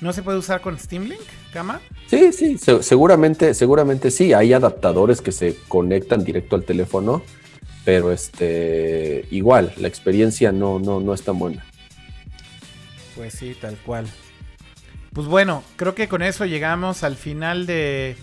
¿no 0.00 0.12
se 0.12 0.22
puede 0.22 0.38
usar 0.38 0.60
con 0.60 0.78
Steam 0.78 1.04
Link, 1.04 1.22
Cama? 1.52 1.80
Sí, 2.08 2.32
sí, 2.32 2.58
seguramente, 2.80 3.54
seguramente 3.54 4.10
sí. 4.10 4.32
Hay 4.32 4.52
adaptadores 4.52 5.20
que 5.20 5.30
se 5.30 5.56
conectan 5.68 6.24
directo 6.24 6.56
al 6.56 6.64
teléfono, 6.64 7.22
pero 7.84 8.12
este 8.12 9.26
igual, 9.30 9.72
la 9.76 9.88
experiencia 9.88 10.52
no, 10.52 10.78
no, 10.78 11.00
no 11.00 11.14
es 11.14 11.22
tan 11.22 11.38
buena. 11.38 11.64
Pues 13.14 13.34
sí, 13.34 13.56
tal 13.60 13.76
cual. 13.78 14.06
Pues 15.12 15.28
bueno, 15.28 15.62
creo 15.76 15.94
que 15.94 16.08
con 16.08 16.22
eso 16.22 16.44
llegamos 16.44 17.04
al 17.04 17.16
final 17.16 17.66
de 17.66 18.16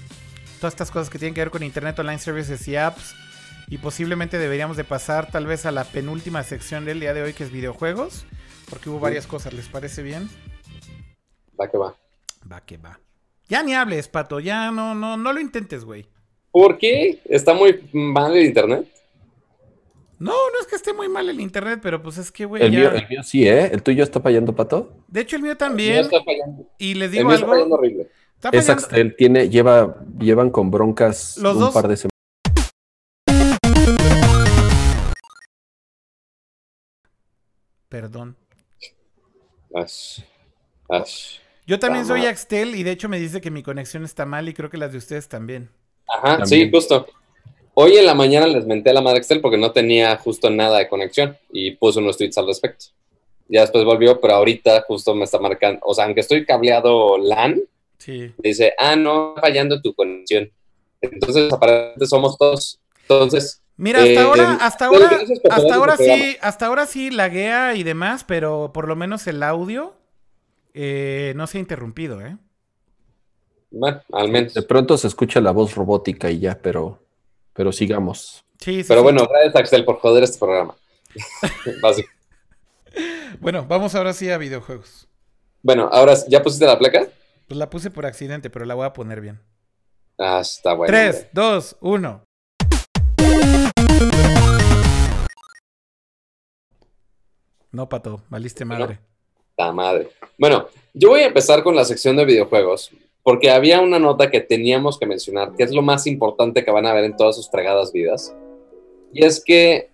todas 0.59 0.73
estas 0.73 0.91
cosas 0.91 1.09
que 1.09 1.19
tienen 1.19 1.33
que 1.33 1.41
ver 1.41 1.51
con 1.51 1.63
Internet 1.63 1.97
Online 1.99 2.19
Services 2.19 2.67
y 2.67 2.75
apps. 2.75 3.15
Y 3.69 3.77
posiblemente 3.77 4.37
deberíamos 4.37 4.75
de 4.75 4.83
pasar 4.83 5.31
tal 5.31 5.47
vez 5.47 5.65
a 5.65 5.71
la 5.71 5.85
penúltima 5.85 6.43
sección 6.43 6.83
del 6.83 6.99
día 6.99 7.13
de 7.13 7.23
hoy 7.23 7.33
que 7.33 7.45
es 7.45 7.51
videojuegos. 7.51 8.25
Porque 8.69 8.89
hubo 8.89 8.99
varias 8.99 9.27
cosas, 9.27 9.53
¿les 9.53 9.69
parece 9.69 10.03
bien? 10.03 10.29
Va 11.59 11.69
que 11.69 11.77
va. 11.77 11.95
Va 12.51 12.61
que 12.61 12.77
va. 12.77 12.99
Ya 13.47 13.63
ni 13.63 13.73
hables, 13.73 14.07
Pato, 14.07 14.39
ya 14.39 14.71
no, 14.71 14.93
no, 14.95 15.15
no 15.15 15.31
lo 15.31 15.39
intentes, 15.39 15.85
güey. 15.85 16.07
¿Por 16.51 16.77
qué? 16.77 17.21
¿Está 17.25 17.53
muy 17.53 17.81
mal 17.93 18.35
el 18.35 18.45
internet? 18.45 18.85
No, 20.21 20.33
no 20.33 20.59
es 20.61 20.67
que 20.67 20.75
esté 20.75 20.93
muy 20.93 21.09
mal 21.09 21.27
el 21.29 21.41
internet, 21.41 21.79
pero 21.81 21.99
pues 22.03 22.19
es 22.19 22.31
que, 22.31 22.45
güey. 22.45 22.61
El, 22.61 22.69
mío, 22.69 22.91
el 22.91 23.09
mío 23.09 23.23
sí, 23.23 23.47
¿eh? 23.47 23.71
¿El 23.73 23.81
tuyo 23.81 24.03
está 24.03 24.21
fallando, 24.21 24.55
Pato? 24.55 25.03
De 25.07 25.21
hecho, 25.21 25.35
el 25.35 25.41
mío 25.41 25.57
también. 25.57 25.95
El 25.95 26.09
mío 26.09 26.11
está 26.11 26.23
fallando. 26.23 26.69
Y 26.77 26.93
les 26.93 27.09
digo 27.09 27.21
el 27.21 27.27
mío 27.27 27.35
algo. 27.37 27.45
Está 27.47 27.55
fallando 27.55 27.75
horrible. 27.75 28.07
Es 28.51 28.69
Axel, 28.69 29.15
tiene, 29.15 29.49
lleva, 29.49 29.97
llevan 30.19 30.51
con 30.51 30.69
broncas 30.69 31.39
un 31.39 31.73
par 31.73 31.87
de 31.87 31.97
semanas. 31.97 32.11
Perdón. 37.89 38.37
Ash. 39.73 40.19
Ash. 40.87 41.39
Yo 41.65 41.79
también 41.79 42.05
soy 42.05 42.27
Axtel 42.27 42.75
y 42.75 42.83
de 42.83 42.91
hecho 42.91 43.09
me 43.09 43.19
dice 43.19 43.41
que 43.41 43.49
mi 43.49 43.63
conexión 43.63 44.03
está 44.03 44.27
mal 44.27 44.47
y 44.47 44.53
creo 44.53 44.69
que 44.69 44.77
las 44.77 44.91
de 44.91 44.99
ustedes 44.99 45.27
también. 45.27 45.71
Ajá, 46.07 46.45
sí, 46.45 46.69
justo. 46.69 47.07
Hoy 47.73 47.97
en 47.97 48.05
la 48.05 48.13
mañana 48.13 48.47
les 48.47 48.65
menté 48.65 48.89
a 48.89 48.93
la 48.93 49.01
madre 49.01 49.19
Axtel 49.19 49.41
porque 49.41 49.57
no 49.57 49.71
tenía 49.71 50.15
justo 50.17 50.49
nada 50.49 50.79
de 50.79 50.89
conexión 50.89 51.37
y 51.51 51.71
puse 51.71 51.99
unos 51.99 52.17
tweets 52.17 52.37
al 52.37 52.47
respecto. 52.47 52.85
Ya 53.47 53.61
después 53.61 53.83
volvió, 53.85 54.19
pero 54.19 54.35
ahorita 54.35 54.81
justo 54.87 55.13
me 55.13 55.25
está 55.25 55.39
marcando, 55.39 55.79
o 55.83 55.93
sea, 55.93 56.05
aunque 56.05 56.21
estoy 56.21 56.45
cableado 56.45 57.17
LAN, 57.17 57.61
Dice, 58.37 58.73
ah, 58.77 58.95
no, 58.95 59.35
fallando 59.39 59.81
tu 59.81 59.93
conexión. 59.93 60.49
Entonces, 61.01 61.51
aparentemente 61.51 62.05
somos 62.07 62.37
todos. 62.37 62.79
Entonces. 63.01 63.61
Mira, 63.77 63.99
hasta 63.99 64.11
eh, 64.11 64.19
ahora, 64.19 64.53
hasta 64.61 64.85
ahora, 64.85 65.19
hasta 65.49 65.75
ahora 65.75 65.97
sí, 65.97 66.37
hasta 66.41 66.65
ahora 66.67 66.85
sí 66.85 67.09
laguea 67.09 67.75
y 67.75 67.83
demás, 67.83 68.23
pero 68.23 68.71
por 68.73 68.87
lo 68.87 68.95
menos 68.95 69.25
el 69.25 69.41
audio 69.41 69.95
eh, 70.73 71.33
no 71.35 71.47
se 71.47 71.57
ha 71.57 71.61
interrumpido, 71.61 72.21
¿eh? 72.21 72.37
Bueno, 73.71 74.01
al 74.11 74.29
menos. 74.29 74.53
De 74.53 74.61
pronto 74.61 74.97
se 74.97 75.07
escucha 75.07 75.41
la 75.41 75.51
voz 75.51 75.73
robótica 75.73 76.29
y 76.29 76.39
ya, 76.39 76.59
pero, 76.61 77.00
pero 77.53 77.71
sigamos. 77.71 78.43
Sí, 78.59 78.83
sí, 78.83 78.85
pero 78.87 79.03
bueno, 79.03 79.27
gracias 79.27 79.55
Axel 79.55 79.85
por 79.85 79.99
joder 79.99 80.23
este 80.23 80.39
programa. 80.39 80.75
bueno, 83.39 83.65
vamos 83.67 83.95
ahora 83.95 84.13
sí 84.13 84.29
a 84.29 84.37
videojuegos. 84.37 85.07
Bueno, 85.63 85.89
ahora, 85.91 86.15
¿ya 86.27 86.41
pusiste 86.41 86.65
la 86.65 86.77
placa? 86.77 87.07
Pues 87.47 87.57
la 87.57 87.69
puse 87.69 87.91
por 87.91 88.05
accidente, 88.05 88.49
pero 88.49 88.65
la 88.65 88.75
voy 88.75 88.85
a 88.85 88.93
poner 88.93 89.21
bien. 89.21 89.39
Ah, 90.17 90.39
está 90.41 90.73
bueno. 90.73 90.91
3, 90.91 91.29
2, 91.33 91.77
1. 91.81 92.23
No, 97.71 97.87
pato, 97.87 98.21
valiste 98.29 98.65
madre. 98.65 98.99
La 99.57 99.71
madre. 99.71 100.09
Bueno, 100.37 100.67
yo 100.93 101.09
voy 101.09 101.21
a 101.21 101.27
empezar 101.27 101.63
con 101.63 101.75
la 101.75 101.85
sección 101.85 102.17
de 102.17 102.25
videojuegos, 102.25 102.91
porque 103.23 103.51
había 103.51 103.81
una 103.81 103.99
nota 103.99 104.31
que 104.31 104.41
teníamos 104.41 104.97
que 104.97 105.05
mencionar, 105.05 105.53
que 105.55 105.63
es 105.63 105.71
lo 105.71 105.81
más 105.81 106.07
importante 106.07 106.65
que 106.65 106.71
van 106.71 106.85
a 106.85 106.93
ver 106.93 107.03
en 107.05 107.15
todas 107.15 107.35
sus 107.35 107.49
fregadas 107.49 107.91
vidas. 107.91 108.35
Y 109.13 109.23
es 109.23 109.43
que 109.43 109.89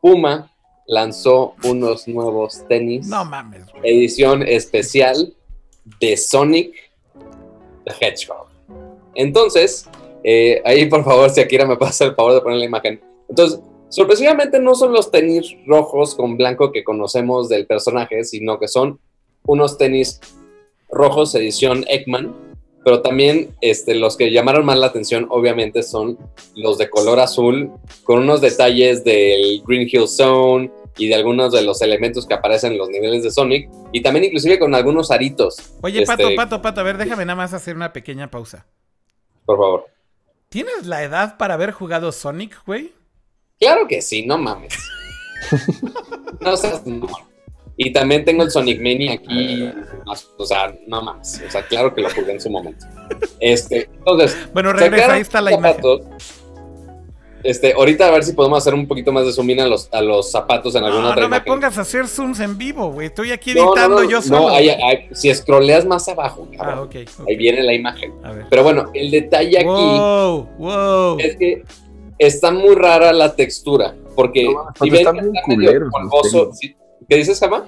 Puma 0.00 0.50
lanzó 0.86 1.54
unos 1.64 2.08
nuevos 2.08 2.64
tenis. 2.68 3.06
No 3.06 3.24
mames. 3.24 3.62
Edición 3.82 4.42
especial 4.42 5.34
de 6.00 6.16
Sonic 6.16 6.74
the 7.84 7.92
Hedgehog. 8.00 8.48
Entonces, 9.14 9.88
eh, 10.24 10.60
ahí 10.64 10.86
por 10.86 11.04
favor, 11.04 11.30
si 11.30 11.40
Akira 11.40 11.66
me 11.66 11.76
pasa 11.76 12.06
el 12.06 12.14
favor 12.14 12.34
de 12.34 12.40
poner 12.40 12.58
la 12.58 12.64
imagen. 12.64 13.00
Entonces, 13.28 13.60
sorpresivamente 13.88 14.58
no 14.58 14.74
son 14.74 14.92
los 14.92 15.10
tenis 15.10 15.56
rojos 15.66 16.14
con 16.14 16.36
blanco 16.36 16.72
que 16.72 16.84
conocemos 16.84 17.48
del 17.48 17.66
personaje, 17.66 18.24
sino 18.24 18.58
que 18.58 18.68
son 18.68 18.98
unos 19.44 19.78
tenis 19.78 20.20
rojos 20.90 21.34
edición 21.34 21.84
Ekman, 21.88 22.34
pero 22.88 23.02
también 23.02 23.54
este, 23.60 23.94
los 23.94 24.16
que 24.16 24.32
llamaron 24.32 24.64
más 24.64 24.78
la 24.78 24.86
atención 24.86 25.26
obviamente 25.28 25.82
son 25.82 26.16
los 26.56 26.78
de 26.78 26.88
color 26.88 27.20
azul, 27.20 27.70
con 28.02 28.20
unos 28.20 28.40
detalles 28.40 29.04
del 29.04 29.62
Green 29.66 29.86
Hill 29.92 30.08
Zone, 30.08 30.70
y 30.96 31.08
de 31.08 31.14
algunos 31.14 31.52
de 31.52 31.60
los 31.60 31.82
elementos 31.82 32.26
que 32.26 32.32
aparecen 32.32 32.72
en 32.72 32.78
los 32.78 32.88
niveles 32.88 33.22
de 33.22 33.30
Sonic 33.30 33.68
y 33.92 34.00
también 34.00 34.24
inclusive 34.24 34.58
con 34.58 34.74
algunos 34.74 35.10
aritos. 35.10 35.58
Oye, 35.82 36.06
Pato, 36.06 36.22
este, 36.22 36.34
Pato, 36.34 36.62
Pato, 36.62 36.80
a 36.80 36.84
ver, 36.84 36.96
déjame 36.96 37.26
nada 37.26 37.36
más 37.36 37.52
hacer 37.52 37.76
una 37.76 37.92
pequeña 37.92 38.30
pausa. 38.30 38.64
Por 39.44 39.58
favor. 39.58 39.86
¿Tienes 40.48 40.86
la 40.86 41.02
edad 41.02 41.36
para 41.36 41.52
haber 41.52 41.72
jugado 41.72 42.10
Sonic, 42.10 42.64
güey? 42.64 42.94
Claro 43.60 43.86
que 43.86 44.00
sí, 44.00 44.24
no 44.24 44.38
mames. 44.38 44.74
no 46.40 46.56
seas 46.56 46.82
Y 47.80 47.92
también 47.92 48.24
tengo 48.24 48.42
el 48.42 48.50
Sonic 48.50 48.80
Mini 48.80 49.08
aquí. 49.08 49.70
O 50.36 50.44
sea, 50.44 50.74
no 50.88 51.00
mames. 51.00 51.40
O 51.46 51.50
sea, 51.50 51.62
claro 51.62 51.94
que 51.94 52.02
lo 52.02 52.10
jugué 52.10 52.32
en 52.32 52.40
su 52.40 52.50
momento. 52.50 52.84
Este, 53.38 53.88
entonces. 53.94 54.36
Bueno, 54.52 54.72
regresa, 54.72 55.12
ahí 55.12 55.20
está 55.20 55.40
la 55.40 55.52
imagen. 55.52 55.82
Este, 57.44 57.72
ahorita 57.72 58.08
a 58.08 58.10
ver 58.10 58.24
si 58.24 58.32
podemos 58.32 58.58
hacer 58.58 58.74
un 58.74 58.88
poquito 58.88 59.12
más 59.12 59.24
de 59.24 59.32
zoom 59.32 59.50
in 59.50 59.60
a 59.60 59.66
los, 59.68 59.88
a 59.92 60.02
los 60.02 60.32
zapatos 60.32 60.74
en 60.74 60.82
alguna 60.82 61.04
no, 61.04 61.10
otra 61.10 61.22
No 61.22 61.28
me 61.28 61.40
pongas 61.40 61.78
a 61.78 61.82
hacer 61.82 62.08
zooms 62.08 62.40
en 62.40 62.58
vivo, 62.58 62.90
güey. 62.90 63.06
Estoy 63.06 63.30
aquí 63.30 63.52
editando 63.52 64.02
yo 64.02 64.20
solo. 64.20 64.48
No, 64.48 64.56
si 65.12 65.32
scrolleas 65.32 65.86
más 65.86 66.08
abajo, 66.08 66.48
ah, 66.58 66.84
ahí 67.28 67.36
viene 67.36 67.62
la 67.62 67.74
imagen. 67.74 68.12
Pero 68.50 68.64
bueno, 68.64 68.90
el 68.92 69.12
detalle 69.12 69.56
aquí 69.56 71.24
es 71.24 71.36
que 71.36 71.62
está 72.18 72.50
muy 72.50 72.74
rara 72.74 73.12
la 73.12 73.36
textura. 73.36 73.94
Porque 74.16 74.52
si 74.80 74.90
ven 74.90 74.98
están 74.98 75.14
bien 75.14 75.32
culeros 75.44 75.92
¿Qué 77.08 77.16
dices, 77.16 77.40
Cama? 77.40 77.66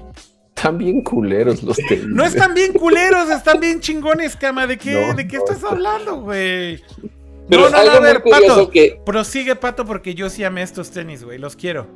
Están 0.54 0.78
bien 0.78 1.02
culeros 1.02 1.62
los 1.62 1.76
tenis. 1.88 2.06
No 2.06 2.24
están 2.24 2.54
bien 2.54 2.72
culeros, 2.72 3.30
están 3.30 3.60
bien 3.60 3.80
chingones, 3.80 4.36
Cama. 4.36 4.66
¿De 4.66 4.78
qué, 4.78 5.12
¿de 5.16 5.26
qué 5.26 5.36
estás 5.36 5.62
hablando, 5.64 6.22
güey? 6.22 6.82
Pero 7.48 7.62
no, 7.62 7.70
no, 7.70 7.76
algo 7.78 7.92
a 7.96 8.00
ver, 8.00 8.22
Pato, 8.22 8.70
que... 8.70 9.00
Prosigue, 9.04 9.56
Pato, 9.56 9.84
porque 9.84 10.14
yo 10.14 10.30
sí 10.30 10.44
amé 10.44 10.62
estos 10.62 10.90
tenis, 10.90 11.24
güey. 11.24 11.38
Los 11.38 11.56
quiero. 11.56 11.88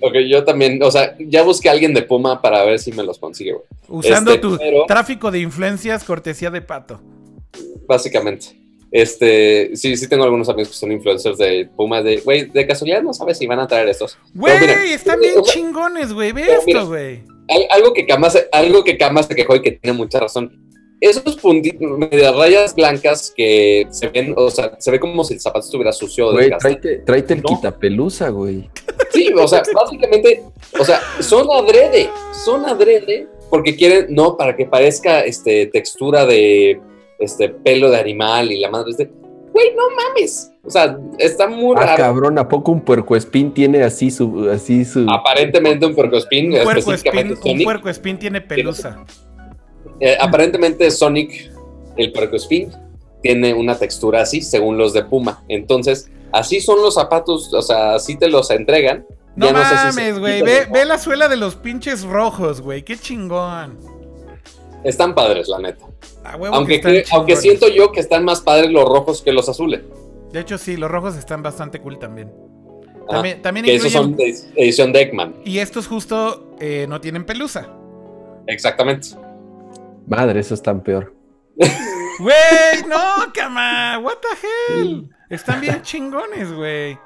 Ok, 0.00 0.14
yo 0.28 0.44
también, 0.44 0.80
o 0.82 0.90
sea, 0.90 1.16
ya 1.18 1.42
busqué 1.42 1.68
a 1.68 1.72
alguien 1.72 1.92
de 1.92 2.02
Puma 2.02 2.40
para 2.40 2.64
ver 2.64 2.78
si 2.78 2.92
me 2.92 3.02
los 3.02 3.18
consigue, 3.18 3.52
güey. 3.52 3.64
Usando 3.88 4.32
este, 4.32 4.42
tu 4.42 4.58
tráfico 4.86 5.30
de 5.30 5.40
influencias, 5.40 6.04
cortesía 6.04 6.50
de 6.50 6.62
Pato. 6.62 7.00
Básicamente. 7.86 8.67
Este, 8.90 9.76
sí, 9.76 9.96
sí 9.96 10.08
tengo 10.08 10.24
algunos 10.24 10.48
amigos 10.48 10.68
que 10.68 10.74
son 10.74 10.92
influencers 10.92 11.36
de 11.36 11.68
Puma, 11.76 12.02
de, 12.02 12.18
güey, 12.18 12.46
de 12.46 12.66
casualidad 12.66 13.02
no 13.02 13.12
sabes 13.12 13.38
si 13.38 13.46
van 13.46 13.60
a 13.60 13.66
traer 13.66 13.88
estos. 13.88 14.18
Güey, 14.34 14.92
están 14.92 15.20
bien 15.20 15.42
chingones, 15.42 16.12
güey, 16.12 16.32
ve 16.32 16.46
esto, 16.54 16.86
güey. 16.86 17.22
Algo 17.70 17.92
que 17.92 18.06
Kama, 18.06 18.28
algo 18.52 18.84
que 18.84 18.96
Kama 18.96 19.22
se 19.22 19.34
quejó 19.34 19.56
y 19.56 19.62
que 19.62 19.72
tiene 19.72 19.96
mucha 19.96 20.20
razón 20.20 20.68
esos 21.00 21.36
puntitos, 21.36 21.98
medias 21.98 22.34
rayas 22.34 22.74
blancas 22.74 23.32
que 23.36 23.86
se 23.90 24.08
ven, 24.08 24.34
o 24.36 24.50
sea, 24.50 24.76
se 24.78 24.90
ve 24.90 24.98
como 24.98 25.22
si 25.24 25.34
el 25.34 25.40
zapato 25.40 25.66
estuviera 25.66 25.92
sucio. 25.92 26.32
Güey, 26.32 26.50
tráete, 26.58 26.98
tráete, 26.98 27.34
el 27.34 27.42
quitapelusa, 27.42 28.30
güey. 28.30 28.68
Sí, 29.12 29.32
o 29.32 29.46
sea, 29.46 29.62
básicamente, 29.74 30.42
o 30.78 30.84
sea, 30.84 31.00
son 31.20 31.48
adrede, 31.50 32.10
son 32.44 32.64
adrede, 32.64 33.28
porque 33.48 33.76
quieren, 33.76 34.06
no, 34.10 34.36
para 34.36 34.56
que 34.56 34.66
parezca 34.66 35.20
este, 35.20 35.66
textura 35.66 36.26
de 36.26 36.80
este, 37.18 37.48
pelo 37.48 37.90
de 37.90 37.98
animal 37.98 38.50
y 38.52 38.60
la 38.60 38.70
madre, 38.70 38.90
este, 38.90 39.10
güey, 39.52 39.74
no 39.74 39.82
mames. 39.96 40.52
O 40.64 40.70
sea, 40.70 40.98
está 41.18 41.48
muy 41.48 41.76
ah, 41.78 41.94
cabrón, 41.96 42.38
¿a 42.38 42.48
poco 42.48 42.72
un 42.72 42.80
puercoespín 42.80 43.52
tiene 43.52 43.82
así 43.82 44.10
su, 44.10 44.48
así 44.50 44.84
su... 44.84 45.06
Aparentemente 45.10 45.86
un 45.86 45.94
puercoespín, 45.94 46.52
un 46.52 46.62
puercoespín, 46.62 47.36
un 47.42 47.64
puercoespín 47.64 48.18
tiene 48.18 48.40
pelusa. 48.40 49.04
Eh, 50.00 50.16
aparentemente 50.20 50.90
Sonic, 50.90 51.50
el 51.96 52.12
Spin, 52.34 52.70
tiene 53.22 53.52
una 53.54 53.76
textura 53.76 54.22
así, 54.22 54.42
según 54.42 54.78
los 54.78 54.92
de 54.92 55.04
Puma. 55.04 55.42
Entonces, 55.48 56.10
así 56.32 56.60
son 56.60 56.80
los 56.80 56.94
zapatos, 56.94 57.52
o 57.52 57.62
sea, 57.62 57.94
así 57.94 58.16
te 58.16 58.28
los 58.28 58.50
entregan. 58.50 59.04
No 59.34 59.52
mames, 59.52 60.18
güey. 60.18 60.42
ve, 60.42 60.84
la 60.84 60.98
suela 60.98 61.28
de 61.28 61.36
los 61.36 61.56
pinches 61.56 62.04
rojos, 62.04 62.60
güey. 62.60 62.82
Qué 62.82 62.96
chingón. 62.96 63.78
Están 64.84 65.14
padres, 65.14 65.48
la 65.48 65.58
neta. 65.58 65.86
aunque 66.52 67.04
aunque 67.10 67.36
siento 67.36 67.68
yo 67.68 67.92
que 67.92 68.00
están 68.00 68.24
más 68.24 68.40
padres 68.40 68.70
los 68.70 68.84
rojos 68.84 69.22
que 69.22 69.32
los 69.32 69.48
azules. 69.48 69.82
De 70.32 70.40
hecho, 70.40 70.58
sí, 70.58 70.76
los 70.76 70.90
rojos 70.90 71.16
están 71.16 71.42
bastante 71.42 71.80
cool 71.80 71.98
también. 71.98 72.30
Ah, 73.10 73.22
también, 73.42 73.64
que 73.64 73.74
esos 73.74 73.92
son 73.92 74.16
de 74.16 74.34
edición 74.56 74.92
Deckman. 74.92 75.36
Y 75.44 75.58
estos 75.58 75.86
justo 75.86 76.54
eh, 76.60 76.86
no 76.88 77.00
tienen 77.00 77.24
pelusa. 77.24 77.68
Exactamente. 78.46 79.08
Madre, 80.06 80.40
eso 80.40 80.54
es 80.54 80.62
tan 80.62 80.82
peor. 80.82 81.14
Güey, 82.18 82.82
no, 82.88 83.32
cama. 83.32 84.00
What 84.00 84.16
the 84.16 84.80
hell. 84.80 85.08
Están 85.30 85.60
bien 85.60 85.82
chingones, 85.82 86.52
güey. 86.52 86.98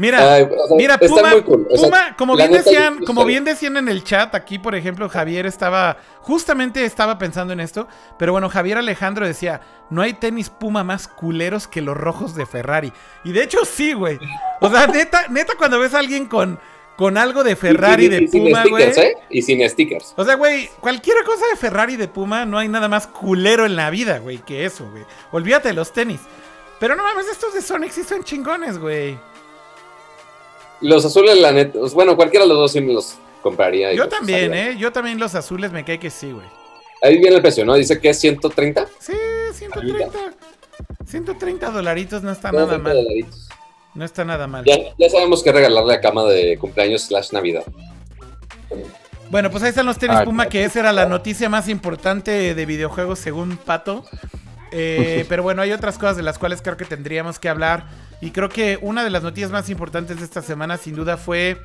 Mira, 0.00 0.48
mira, 0.78 0.96
Puma, 0.96 1.32
Puma 1.44 2.16
como, 2.16 2.34
bien 2.34 2.52
decían, 2.52 3.04
como 3.04 3.26
bien 3.26 3.44
decían 3.44 3.76
en 3.76 3.86
el 3.86 4.02
chat, 4.02 4.34
aquí 4.34 4.58
por 4.58 4.74
ejemplo 4.74 5.10
Javier 5.10 5.44
estaba, 5.44 5.98
justamente 6.22 6.86
estaba 6.86 7.18
pensando 7.18 7.52
en 7.52 7.60
esto, 7.60 7.86
pero 8.18 8.32
bueno, 8.32 8.48
Javier 8.48 8.78
Alejandro 8.78 9.26
decía, 9.26 9.60
no 9.90 10.00
hay 10.00 10.14
tenis 10.14 10.48
Puma 10.48 10.84
más 10.84 11.06
culeros 11.06 11.68
que 11.68 11.82
los 11.82 11.98
rojos 11.98 12.34
de 12.34 12.46
Ferrari. 12.46 12.94
Y 13.24 13.32
de 13.32 13.42
hecho 13.42 13.66
sí, 13.66 13.92
güey. 13.92 14.18
O 14.60 14.70
sea, 14.70 14.86
neta, 14.92 15.26
neta 15.28 15.52
cuando 15.58 15.78
ves 15.78 15.92
a 15.92 15.98
alguien 15.98 16.24
con, 16.24 16.58
con 16.96 17.18
algo 17.18 17.44
de 17.44 17.54
Ferrari 17.54 18.08
de 18.08 18.26
Puma, 18.26 18.64
güey. 18.70 18.84
¿eh? 18.84 19.16
Y 19.28 19.42
sin 19.42 19.68
stickers. 19.68 20.14
O 20.16 20.24
sea, 20.24 20.36
güey, 20.36 20.70
cualquier 20.80 21.22
cosa 21.24 21.44
de 21.50 21.56
Ferrari 21.56 21.96
de 21.96 22.08
Puma, 22.08 22.46
no 22.46 22.56
hay 22.56 22.68
nada 22.68 22.88
más 22.88 23.06
culero 23.06 23.66
en 23.66 23.76
la 23.76 23.90
vida, 23.90 24.18
güey, 24.18 24.38
que 24.38 24.64
eso, 24.64 24.88
güey. 24.90 25.04
Olvídate 25.30 25.68
de 25.68 25.74
los 25.74 25.92
tenis. 25.92 26.22
Pero 26.78 26.96
no 26.96 27.02
mames, 27.02 27.26
estos 27.28 27.52
de 27.52 27.60
Sonic 27.60 27.90
sí 27.92 28.02
son 28.02 28.24
chingones, 28.24 28.78
güey. 28.78 29.18
Los 30.80 31.04
azules, 31.04 31.38
la 31.38 31.52
neta. 31.52 31.78
Bueno, 31.92 32.16
cualquiera 32.16 32.44
de 32.44 32.48
los 32.48 32.58
dos 32.58 32.72
sí 32.72 32.80
me 32.80 32.92
los 32.92 33.16
compraría. 33.42 33.92
Yo 33.92 34.08
también, 34.08 34.54
¿eh? 34.54 34.76
Yo 34.78 34.92
también 34.92 35.18
los 35.18 35.34
azules 35.34 35.72
me 35.72 35.84
cae 35.84 35.98
que 35.98 36.10
sí, 36.10 36.32
güey. 36.32 36.46
Ahí 37.02 37.18
viene 37.18 37.36
el 37.36 37.42
precio, 37.42 37.64
¿no? 37.64 37.74
Dice 37.74 37.98
que 38.00 38.10
es 38.10 38.20
130. 38.20 38.86
Sí, 38.98 39.12
130. 39.52 40.18
130 41.06 41.70
dolaritos 41.70 42.22
no 42.22 42.30
está 42.30 42.52
nada 42.52 42.78
mal. 42.78 42.96
No 43.94 44.04
está 44.04 44.24
nada 44.24 44.46
mal. 44.46 44.64
Ya, 44.64 44.76
ya 44.96 45.10
sabemos 45.10 45.42
que 45.42 45.52
regalarle 45.52 45.94
a 45.94 46.00
cama 46.00 46.24
de 46.24 46.56
cumpleaños 46.58 47.02
slash 47.02 47.32
Navidad. 47.32 47.64
Bueno, 49.30 49.50
pues 49.50 49.62
ahí 49.62 49.70
están 49.70 49.86
los 49.86 49.98
tenis 49.98 50.18
ah, 50.18 50.24
Puma, 50.24 50.46
que 50.46 50.64
esa 50.64 50.80
era 50.80 50.92
la 50.92 51.06
noticia 51.06 51.48
más 51.48 51.68
importante 51.68 52.54
de 52.54 52.66
videojuegos 52.66 53.18
según 53.18 53.56
Pato. 53.56 54.04
Eh, 54.72 55.24
pero 55.28 55.42
bueno, 55.42 55.62
hay 55.62 55.72
otras 55.72 55.98
cosas 55.98 56.16
de 56.16 56.22
las 56.22 56.38
cuales 56.38 56.62
creo 56.62 56.76
que 56.76 56.84
tendríamos 56.84 57.38
que 57.38 57.48
hablar. 57.48 57.86
Y 58.20 58.32
creo 58.32 58.48
que 58.48 58.78
una 58.82 59.02
de 59.02 59.10
las 59.10 59.22
noticias 59.22 59.50
más 59.50 59.70
importantes 59.70 60.18
de 60.18 60.24
esta 60.24 60.42
semana, 60.42 60.76
sin 60.76 60.94
duda, 60.94 61.16
fue 61.16 61.60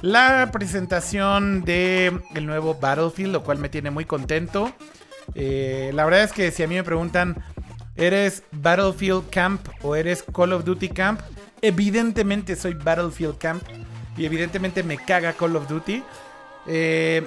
la 0.00 0.50
presentación 0.52 1.64
de 1.64 2.20
nuevo 2.40 2.74
Battlefield, 2.74 3.32
lo 3.32 3.44
cual 3.44 3.58
me 3.58 3.68
tiene 3.68 3.90
muy 3.90 4.04
contento. 4.04 4.72
Eh, 5.34 5.92
la 5.94 6.04
verdad 6.04 6.24
es 6.24 6.32
que 6.32 6.50
si 6.50 6.64
a 6.64 6.66
mí 6.66 6.74
me 6.74 6.82
preguntan, 6.82 7.44
¿eres 7.94 8.42
Battlefield 8.50 9.30
Camp 9.30 9.66
o 9.82 9.94
eres 9.94 10.24
Call 10.24 10.52
of 10.52 10.64
Duty 10.64 10.88
Camp? 10.88 11.20
Evidentemente 11.60 12.56
soy 12.56 12.74
Battlefield 12.74 13.38
Camp 13.38 13.62
y 14.16 14.24
evidentemente 14.24 14.82
me 14.82 14.98
caga 14.98 15.34
Call 15.34 15.54
of 15.54 15.68
Duty. 15.68 16.02
Eh, 16.66 17.24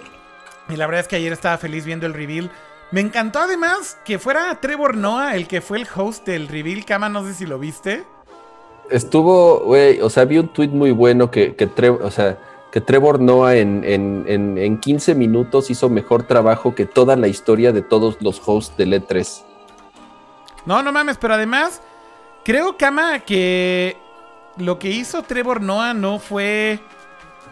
y 0.67 0.75
la 0.75 0.85
verdad 0.85 1.01
es 1.01 1.07
que 1.07 1.15
ayer 1.15 1.31
estaba 1.31 1.57
feliz 1.57 1.85
viendo 1.85 2.05
el 2.05 2.13
reveal. 2.13 2.51
Me 2.91 3.01
encantó 3.01 3.39
además 3.39 3.97
que 4.03 4.19
fuera 4.19 4.59
Trevor 4.59 4.97
Noah 4.97 5.35
el 5.35 5.47
que 5.47 5.61
fue 5.61 5.79
el 5.79 5.87
host 5.95 6.25
del 6.25 6.49
reveal. 6.49 6.83
Kama, 6.83 7.07
no 7.07 7.25
sé 7.25 7.33
si 7.33 7.45
lo 7.45 7.57
viste. 7.57 8.03
Estuvo, 8.89 9.59
güey, 9.59 9.99
o 10.01 10.09
sea, 10.09 10.25
vi 10.25 10.37
un 10.37 10.47
tweet 10.47 10.69
muy 10.69 10.91
bueno 10.91 11.31
que, 11.31 11.55
que 11.55 11.67
Trevor, 11.67 12.03
o 12.03 12.11
sea, 12.11 12.37
que 12.71 12.81
Trevor 12.81 13.19
Noah 13.19 13.55
en, 13.55 13.83
en, 13.85 14.57
en, 14.57 14.77
15 14.79 15.15
minutos 15.15 15.69
hizo 15.69 15.89
mejor 15.89 16.23
trabajo 16.23 16.75
que 16.75 16.85
toda 16.85 17.15
la 17.15 17.27
historia 17.27 17.71
de 17.71 17.81
todos 17.81 18.17
los 18.21 18.41
hosts 18.45 18.75
del 18.77 18.93
E3. 18.93 19.43
No, 20.65 20.83
no 20.83 20.91
mames, 20.91 21.17
pero 21.17 21.35
además, 21.35 21.81
creo, 22.43 22.77
Kama, 22.77 23.19
que 23.19 23.97
lo 24.57 24.77
que 24.77 24.89
hizo 24.89 25.23
Trevor 25.23 25.61
Noah 25.61 25.93
no 25.93 26.19
fue 26.19 26.79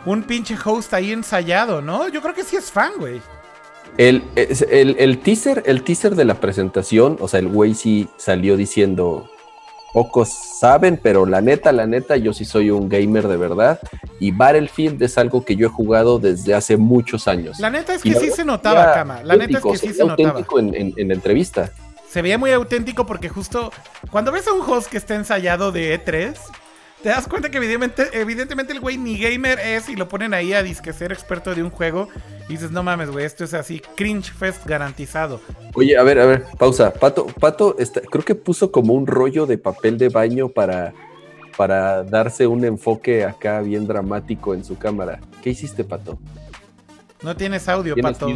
un 0.05 0.23
pinche 0.23 0.57
host 0.63 0.93
ahí 0.93 1.11
ensayado, 1.11 1.81
¿no? 1.81 2.09
Yo 2.09 2.21
creo 2.21 2.33
que 2.33 2.43
sí 2.43 2.55
es 2.55 2.71
fan, 2.71 2.91
güey. 2.97 3.21
El, 3.97 4.23
el, 4.35 5.19
teaser, 5.19 5.63
el 5.65 5.83
teaser 5.83 6.15
de 6.15 6.25
la 6.25 6.35
presentación, 6.35 7.17
o 7.19 7.27
sea, 7.27 7.39
el 7.39 7.47
güey 7.47 7.75
sí 7.75 8.07
salió 8.17 8.57
diciendo, 8.57 9.29
pocos 9.93 10.29
saben, 10.29 10.99
pero 11.01 11.25
la 11.25 11.39
neta, 11.39 11.71
la 11.71 11.85
neta, 11.85 12.17
yo 12.17 12.33
sí 12.33 12.43
soy 12.43 12.71
un 12.71 12.89
gamer 12.89 13.27
de 13.27 13.37
verdad. 13.37 13.79
Y 14.19 14.31
Battlefield 14.31 15.01
es 15.03 15.17
algo 15.17 15.45
que 15.45 15.55
yo 15.55 15.67
he 15.67 15.69
jugado 15.69 16.19
desde 16.19 16.55
hace 16.55 16.75
muchos 16.77 17.27
años. 17.27 17.59
La 17.59 17.69
neta 17.69 17.93
es 17.93 18.01
que 18.01 18.15
sí 18.15 18.31
se 18.31 18.43
notaba, 18.43 18.93
Cama. 18.93 19.21
La 19.23 19.35
neta 19.37 19.59
es 19.59 19.63
que 19.63 19.77
sí 19.77 19.93
se 19.93 20.03
notaba. 20.03 20.43
En, 20.57 20.75
en, 20.75 20.93
en, 20.97 21.11
entrevista. 21.11 21.71
Se 22.09 22.21
veía 22.21 22.37
muy 22.37 22.51
auténtico 22.51 23.05
porque 23.05 23.29
justo 23.29 23.71
cuando 24.11 24.31
ves 24.31 24.47
a 24.47 24.53
un 24.53 24.61
host 24.61 24.89
que 24.89 24.97
está 24.97 25.15
ensayado 25.15 25.71
de 25.71 25.99
E3, 25.99 26.35
te 27.03 27.09
das 27.09 27.27
cuenta 27.27 27.51
que 27.51 27.57
evidentemente, 27.57 28.07
evidentemente 28.13 28.71
el 28.71 28.79
güey 28.79 28.97
ni 28.97 29.19
gamer 29.19 29.59
es 29.59 29.89
y 29.89 29.95
lo 29.97 30.07
ponen 30.07 30.33
ahí 30.33 30.53
a 30.53 30.63
disque 30.63 30.93
ser 30.93 31.11
experto 31.11 31.53
de 31.53 31.61
un 31.61 31.69
juego. 31.69 32.07
Y 32.47 32.53
dices, 32.53 32.71
no 32.71 32.81
mames, 32.81 33.11
güey, 33.11 33.25
esto 33.25 33.43
es 33.43 33.53
así, 33.53 33.81
cringe 33.95 34.31
fest 34.31 34.65
garantizado. 34.65 35.41
Oye, 35.75 35.97
a 35.97 36.03
ver, 36.03 36.19
a 36.19 36.25
ver, 36.25 36.45
pausa. 36.57 36.93
Pato, 36.93 37.25
Pato, 37.27 37.75
está, 37.77 37.99
creo 37.99 38.23
que 38.23 38.35
puso 38.35 38.71
como 38.71 38.93
un 38.93 39.05
rollo 39.05 39.45
de 39.45 39.57
papel 39.57 39.97
de 39.97 40.07
baño 40.07 40.47
para, 40.47 40.93
para 41.57 42.03
darse 42.03 42.47
un 42.47 42.63
enfoque 42.63 43.25
acá 43.25 43.59
bien 43.59 43.85
dramático 43.85 44.53
en 44.53 44.63
su 44.63 44.77
cámara. 44.77 45.19
¿Qué 45.41 45.49
hiciste, 45.49 45.83
Pato? 45.83 46.17
No 47.21 47.35
tienes 47.35 47.67
audio, 47.67 47.97
Pato. 47.97 48.27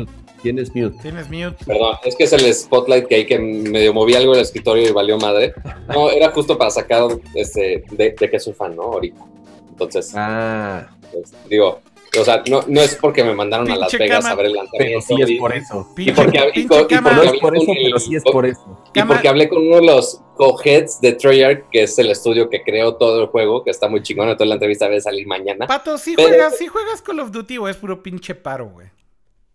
Tienes 0.42 0.74
mute. 0.76 0.98
Tienes 1.02 1.30
mute. 1.30 1.64
Perdón, 1.66 1.96
es 2.04 2.16
que 2.16 2.24
es 2.26 2.34
el 2.34 2.54
spotlight 2.54 3.08
que 3.08 3.16
hay 3.16 3.26
que 3.26 3.40
medio 3.40 3.94
moví 3.94 4.16
algo 4.16 4.34
en 4.34 4.40
el 4.40 4.46
escritorio 4.46 4.88
y 4.88 4.92
valió 4.92 5.18
madre. 5.18 5.54
No, 5.88 6.10
era 6.10 6.30
justo 6.32 6.58
para 6.58 6.70
sacar 6.70 7.08
este, 7.34 7.84
de, 7.92 8.16
de 8.20 8.30
que 8.30 8.40
soy 8.40 8.54
fan, 8.54 8.76
¿no? 8.76 8.84
Ahorita. 8.84 9.24
Entonces, 9.70 10.12
ah. 10.16 10.88
Pues, 11.12 11.34
digo, 11.50 11.82
o 12.20 12.24
sea, 12.24 12.44
no, 12.50 12.64
no 12.68 12.82
es 12.82 12.96
porque 12.96 13.24
me 13.24 13.34
mandaron 13.34 13.70
a 13.72 13.76
Las 13.76 13.92
Vegas 13.92 14.26
a 14.26 14.36
ver 14.36 14.48
el 14.48 14.54
lanzamiento. 14.54 15.06
Pero 15.08 15.26
sí 15.26 15.34
es 15.34 15.40
por 15.40 15.54
eso. 15.54 15.88
Y 15.98 16.12
porque, 16.12 16.52
y, 16.54 16.60
y 16.62 16.68
porque 16.68 17.02
no 17.02 17.24
es 17.24 17.40
por 17.40 17.58
eso, 17.58 17.72
pero 17.84 18.00
sí 18.00 18.16
es 18.16 18.24
por 18.24 18.46
eso. 18.46 18.84
Y 18.94 19.02
porque 19.04 19.28
hablé 19.28 19.50
con 19.50 19.66
uno 19.66 19.78
de 19.78 19.86
los 19.86 20.22
co-heads 20.36 21.02
de 21.02 21.14
Treyarch, 21.14 21.70
que 21.70 21.84
es 21.84 21.98
el 22.00 22.10
estudio 22.10 22.50
que 22.50 22.64
creó 22.64 22.96
todo 22.96 23.22
el 23.22 23.28
juego, 23.28 23.64
que 23.64 23.72
está 23.72 23.88
muy 23.88 24.02
chingón. 24.02 24.30
Entonces 24.30 24.50
la 24.50 24.56
entrevista 24.56 24.86
debe 24.86 25.02
salir 25.02 25.28
mañana. 25.28 25.68
Pato, 25.68 25.98
¿sí, 25.98 26.16
juegas, 26.16 26.58
¿sí 26.58 26.68
juegas 26.68 27.02
Call 27.02 27.20
of 27.20 27.32
Duty 27.32 27.58
o 27.58 27.68
es 27.68 27.78
puro 27.78 28.02
pinche 28.02 28.36
paro, 28.36 28.70
güey? 28.70 28.88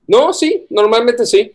No, 0.06 0.32
sí, 0.32 0.66
normalmente 0.70 1.26
sí. 1.26 1.52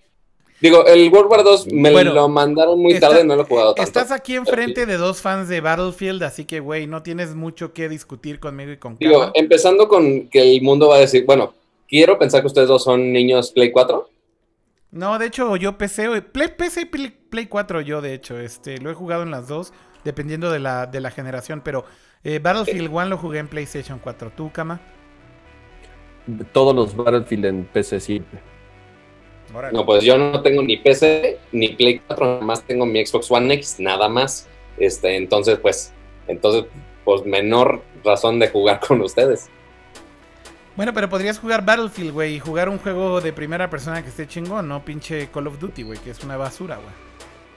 Digo, 0.60 0.88
el 0.88 1.10
World 1.10 1.32
War 1.32 1.44
2 1.44 1.68
me 1.72 2.04
lo 2.04 2.28
mandaron 2.30 2.80
muy 2.80 3.00
tarde, 3.00 3.24
no 3.24 3.36
lo 3.36 3.44
he 3.44 3.46
jugado 3.46 3.76
tanto. 3.76 3.88
Estás 3.88 4.12
aquí 4.12 4.36
enfrente 4.36 4.88
de 4.88 4.98
dos 4.98 5.22
fans 5.22 5.48
de 5.50 5.62
Battlefield, 5.62 6.24
así 6.24 6.46
que, 6.46 6.60
güey, 6.60 6.88
no 6.88 7.04
tienes 7.04 7.36
mucho 7.36 7.74
que 7.74 7.88
discutir 7.88 8.40
conmigo 8.40 8.72
y 8.72 8.78
con 8.78 8.98
Digo, 8.98 9.32
empezando 9.36 9.88
con 9.88 10.28
que 10.30 10.42
el 10.42 10.62
mundo 10.64 10.88
va 10.88 10.96
a 10.96 11.00
decir, 11.00 11.26
bueno, 11.26 11.54
quiero 11.88 12.18
pensar 12.18 12.42
que 12.42 12.48
ustedes 12.48 12.68
dos 12.68 12.84
son 12.84 13.14
niños 13.14 13.52
Play 13.52 13.72
4. 13.72 14.10
No, 14.92 15.20
de 15.20 15.28
hecho, 15.28 15.56
yo 15.58 15.78
PC, 15.78 16.24
Play, 16.24 16.48
PC 16.58 16.82
y 16.82 16.86
Play, 16.86 17.46
4 17.46 17.82
yo, 17.82 18.02
de 18.02 18.16
hecho, 18.16 18.40
este, 18.40 18.80
lo 18.80 18.90
he 18.90 18.96
jugado 18.96 19.22
en 19.22 19.30
las 19.30 19.48
dos, 19.48 19.74
dependiendo 20.04 20.50
de 20.50 20.58
la, 20.58 20.88
de 20.88 21.02
la 21.02 21.12
generación, 21.12 21.62
pero 21.64 21.86
eh, 22.24 22.40
Battlefield 22.40 22.90
1 22.92 23.06
lo 23.06 23.18
jugué 23.20 23.40
en 23.40 23.48
PlayStation 23.48 24.00
4. 24.00 24.32
¿Tú, 24.36 24.52
Kama? 24.52 24.82
Todos 26.52 26.76
los 26.76 26.96
Battlefield 26.96 27.46
en 27.46 27.66
PC 27.66 28.00
sí. 28.00 28.22
No, 29.72 29.86
pues 29.86 30.04
yo 30.04 30.18
no 30.18 30.42
tengo 30.42 30.62
ni 30.62 30.78
PC 30.78 31.40
ni 31.52 31.70
Play 31.70 32.02
4, 32.06 32.26
nada 32.26 32.42
más 32.42 32.64
tengo 32.64 32.86
mi 32.86 33.04
Xbox 33.06 33.32
One 33.32 33.54
X, 33.56 33.80
nada 33.80 34.10
más. 34.10 34.48
Este, 34.78 35.16
entonces, 35.16 35.58
pues, 35.60 35.94
entonces, 36.28 36.66
pues 37.06 37.26
menor 37.26 37.82
razón 38.04 38.40
de 38.40 38.50
jugar 38.50 38.80
con 38.88 39.02
ustedes. 39.02 39.50
Bueno, 40.76 40.94
pero 40.94 41.10
podrías 41.10 41.40
jugar 41.40 41.66
Battlefield, 41.66 42.12
güey, 42.12 42.36
y 42.36 42.40
jugar 42.40 42.70
un 42.70 42.78
juego 42.78 43.20
de 43.20 43.34
primera 43.34 43.70
persona 43.70 44.04
que 44.04 44.10
esté 44.10 44.28
chingón, 44.28 44.68
no 44.68 44.86
pinche 44.86 45.30
Call 45.34 45.48
of 45.48 45.60
Duty, 45.60 45.82
güey, 45.84 46.00
que 46.00 46.12
es 46.12 46.24
una 46.24 46.38
basura, 46.38 46.76
güey. 46.76 47.08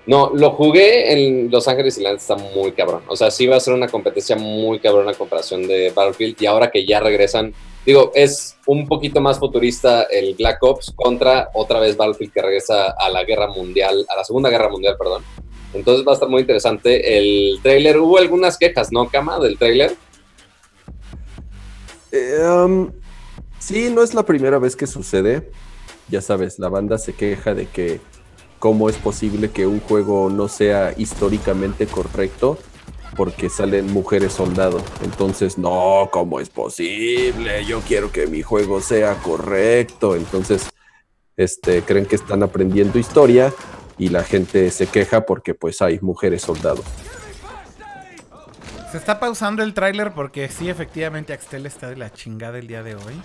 No, 0.07 0.31
lo 0.35 0.53
jugué 0.53 1.13
en 1.13 1.51
Los 1.51 1.69
Ángeles 1.69 1.99
y 1.99 2.03
la 2.03 2.13
está 2.13 2.35
muy 2.35 2.73
cabrón. 2.73 3.03
O 3.07 3.17
sea, 3.17 3.31
sí 3.31 3.47
va 3.47 3.57
a 3.57 3.61
ser 3.61 3.75
una 3.75 3.89
competencia 3.89 4.35
muy 4.37 4.79
cabrón 4.79 5.09
a 5.09 5.15
comparación 5.15 5.67
de 5.67 5.91
Battlefield. 5.95 6.41
Y 6.41 6.47
ahora 6.47 6.71
que 6.71 6.87
ya 6.87 7.01
regresan 7.01 7.53
Digo, 7.85 8.13
es 8.15 8.57
un 8.67 8.87
poquito 8.87 9.21
más 9.21 9.39
futurista 9.39 10.03
el 10.05 10.35
Black 10.35 10.63
Ops 10.63 10.93
contra 10.95 11.49
otra 11.55 11.81
vez 11.81 11.97
Battlefield 11.97 12.33
que 12.33 12.43
regresa 12.43 12.91
a 12.91 13.09
la 13.09 13.25
guerra 13.25 13.49
mundial, 13.49 14.05
a 14.09 14.17
la 14.17 14.25
Segunda 14.25 14.51
Guerra 14.51 14.69
Mundial, 14.69 14.97
perdón. 14.99 15.23
Entonces 15.73 16.07
va 16.07 16.13
a 16.13 16.15
estar 16.15 16.29
muy 16.29 16.43
interesante. 16.43 17.17
El 17.17 17.61
trailer, 17.63 17.99
hubo 17.99 18.19
algunas 18.19 18.59
quejas, 18.59 18.93
¿no, 18.93 19.09
Cama, 19.09 19.39
del 19.39 19.57
trailer? 19.57 19.95
Eh, 22.13 22.89
sí, 23.59 23.89
no 23.91 24.03
es 24.03 24.15
la 24.15 24.25
primera 24.25 24.59
vez 24.59 24.77
que 24.77 24.87
sucede. 24.87 25.51
Ya 26.09 26.21
sabes, 26.21 26.59
la 26.59 26.69
banda 26.69 26.99
se 26.99 27.15
queja 27.15 27.55
de 27.55 27.67
que 27.67 28.01
cómo 28.59 28.91
es 28.91 28.97
posible 28.97 29.51
que 29.51 29.67
un 29.67 29.81
juego 29.81 30.29
no 30.29 30.49
sea 30.49 30.93
históricamente 30.97 31.87
correcto 31.87 32.59
porque 33.17 33.49
salen 33.49 33.93
mujeres 33.93 34.33
soldado. 34.33 34.83
Entonces, 35.03 35.59
no, 35.59 36.09
¿cómo 36.13 36.41
es 36.41 36.49
posible? 36.49 37.65
Yo 37.65 37.81
quiero 37.81 38.11
que 38.13 38.27
mi 38.27 38.43
juego 38.43 38.81
sea 38.81 39.15
correcto. 39.17 40.17
Entonces, 40.17 40.69
este, 41.37 41.83
creen 41.83 42.07
que 42.07 42.17
están 42.17 42.43
aprendiendo 42.43 42.99
historia 42.99 43.53
y 43.99 44.09
la 44.09 44.25
gente 44.25 44.71
se 44.71 44.87
queja 44.87 45.27
porque 45.27 45.55
pues 45.55 45.83
hay 45.83 45.99
mujeres 46.01 46.43
soldados. 46.43 46.85
Se 48.91 48.97
está 48.97 49.21
pausando 49.21 49.63
el 49.63 49.73
tráiler 49.73 50.13
porque 50.13 50.49
sí, 50.49 50.69
efectivamente 50.69 51.33
Axtel 51.33 51.67
está 51.67 51.89
de 51.89 51.97
la 51.97 52.13
chingada 52.13 52.59
el 52.59 52.67
día 52.67 52.83
de 52.83 52.97
hoy. 52.97 53.21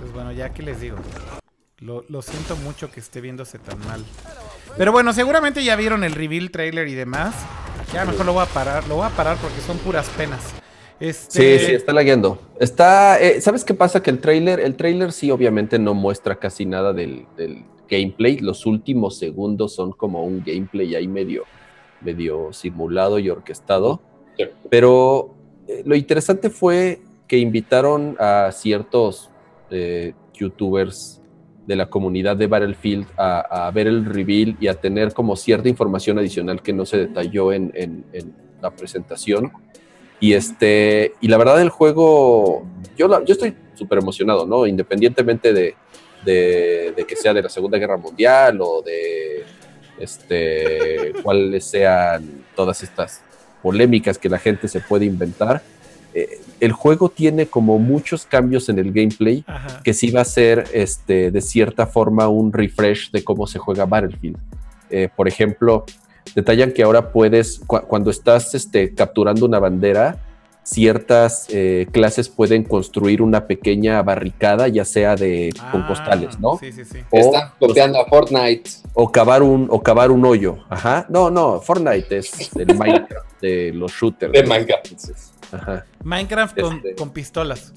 Pues 0.00 0.12
bueno, 0.12 0.32
ya 0.32 0.52
que 0.52 0.62
les 0.62 0.80
digo. 0.80 0.96
Lo, 1.78 2.04
lo, 2.08 2.22
siento 2.22 2.56
mucho 2.56 2.90
que 2.90 3.00
esté 3.00 3.20
viéndose 3.20 3.58
tan 3.58 3.78
mal. 3.86 4.04
Pero 4.78 4.92
bueno, 4.92 5.12
seguramente 5.12 5.62
ya 5.62 5.76
vieron 5.76 6.04
el 6.04 6.12
reveal 6.12 6.50
trailer 6.50 6.88
y 6.88 6.94
demás. 6.94 7.34
Ya 7.92 8.04
mejor 8.04 8.26
lo 8.26 8.32
voy 8.32 8.42
a 8.42 8.46
parar, 8.46 8.86
lo 8.88 8.96
voy 8.96 9.06
a 9.06 9.10
parar 9.10 9.36
porque 9.38 9.60
son 9.60 9.78
puras 9.78 10.08
penas. 10.16 10.54
Este... 10.98 11.58
Sí, 11.58 11.66
sí, 11.66 11.72
está 11.72 11.92
lagueando. 11.92 12.38
Está, 12.58 13.20
eh, 13.20 13.40
¿sabes 13.40 13.64
qué 13.64 13.74
pasa? 13.74 14.02
Que 14.02 14.10
el 14.10 14.18
trailer, 14.18 14.60
el 14.60 14.76
trailer 14.76 15.12
sí 15.12 15.30
obviamente 15.30 15.78
no 15.78 15.94
muestra 15.94 16.36
casi 16.36 16.64
nada 16.64 16.92
del, 16.92 17.26
gameplay. 17.88 18.38
Los 18.38 18.66
últimos 18.66 19.18
segundos 19.18 19.74
son 19.74 19.92
como 19.92 20.24
un 20.24 20.42
gameplay 20.44 20.94
ahí 20.96 21.06
medio, 21.06 21.44
medio 22.00 22.52
simulado 22.52 23.18
y 23.18 23.30
orquestado. 23.30 24.00
Pero 24.68 25.34
eh, 25.68 25.82
lo 25.84 25.94
interesante 25.94 26.50
fue 26.50 27.00
que 27.28 27.38
invitaron 27.38 28.16
a 28.18 28.50
ciertos 28.52 29.30
eh, 29.70 30.14
youtubers 30.34 31.20
de 31.66 31.76
la 31.76 31.86
comunidad 31.86 32.36
de 32.36 32.46
Battlefield 32.46 33.06
a, 33.16 33.70
ver 33.74 33.88
el 33.88 34.04
reveal 34.04 34.56
y 34.60 34.68
a 34.68 34.74
tener 34.74 35.12
como 35.12 35.36
cierta 35.36 35.68
información 35.68 36.18
adicional 36.18 36.62
que 36.62 36.72
no 36.72 36.86
se 36.86 36.98
detalló 36.98 37.52
en, 37.52 38.04
la 38.62 38.70
presentación. 38.70 39.52
Y 40.18 40.32
este, 40.32 41.12
y 41.20 41.28
la 41.28 41.36
verdad 41.36 41.60
el 41.60 41.68
juego, 41.68 42.64
yo, 42.96 43.24
yo 43.24 43.32
estoy 43.32 43.54
súper 43.74 43.98
emocionado, 43.98 44.46
¿no? 44.46 44.66
Independientemente 44.66 45.52
de, 45.52 45.74
de, 46.24 47.04
que 47.06 47.16
sea 47.16 47.34
de 47.34 47.42
la 47.42 47.48
Segunda 47.48 47.78
Guerra 47.78 47.96
Mundial 47.96 48.58
o 48.60 48.82
de 48.82 49.44
este, 49.98 51.12
cuáles 51.22 51.64
sean 51.64 52.44
todas 52.54 52.82
estas 52.82 53.22
polémicas 53.62 54.16
que 54.18 54.28
la 54.28 54.38
gente 54.38 54.68
se 54.68 54.80
puede 54.80 55.04
inventar. 55.04 55.62
Eh, 56.18 56.40
el 56.60 56.72
juego 56.72 57.10
tiene 57.10 57.44
como 57.44 57.78
muchos 57.78 58.24
cambios 58.24 58.70
en 58.70 58.78
el 58.78 58.90
gameplay 58.90 59.44
que 59.84 59.92
sí 59.92 60.10
va 60.10 60.22
a 60.22 60.24
ser 60.24 60.64
este, 60.72 61.30
de 61.30 61.40
cierta 61.42 61.86
forma 61.86 62.26
un 62.28 62.54
refresh 62.54 63.10
de 63.10 63.22
cómo 63.22 63.46
se 63.46 63.58
juega 63.58 63.84
Battlefield. 63.84 64.38
Eh, 64.88 65.10
por 65.14 65.28
ejemplo, 65.28 65.84
detallan 66.34 66.72
que 66.72 66.82
ahora 66.82 67.12
puedes, 67.12 67.60
cuando 67.66 68.10
estás 68.10 68.54
este, 68.54 68.94
capturando 68.94 69.44
una 69.44 69.58
bandera, 69.58 70.18
ciertas 70.62 71.48
eh, 71.50 71.86
clases 71.92 72.30
pueden 72.30 72.64
construir 72.64 73.20
una 73.20 73.46
pequeña 73.46 74.02
barricada, 74.02 74.68
ya 74.68 74.86
sea 74.86 75.16
de 75.16 75.52
con 75.70 75.82
ah, 75.82 75.86
costales, 75.86 76.40
¿no? 76.40 76.56
Sí, 76.56 76.72
sí, 76.72 76.86
sí. 76.86 77.00
O, 77.10 77.18
Están 77.18 77.50
copiando 77.60 78.00
a 78.00 78.06
Fortnite. 78.06 78.70
O 78.94 79.12
cavar 79.12 79.42
un, 79.42 79.68
o 79.70 79.82
cavar 79.82 80.10
un 80.10 80.24
hoyo. 80.24 80.56
Ajá. 80.70 81.04
No, 81.10 81.30
no, 81.30 81.60
Fortnite 81.60 82.16
es 82.16 82.50
el 82.56 82.74
Minecraft 82.74 83.40
de 83.42 83.72
los 83.74 83.92
shooters. 83.92 84.32
De 84.32 84.42
Minecraft. 84.44 85.35
Ajá. 85.52 85.84
Minecraft 86.04 86.60
con, 86.60 86.76
este. 86.76 86.94
con, 86.94 87.10
pistolas. 87.10 87.72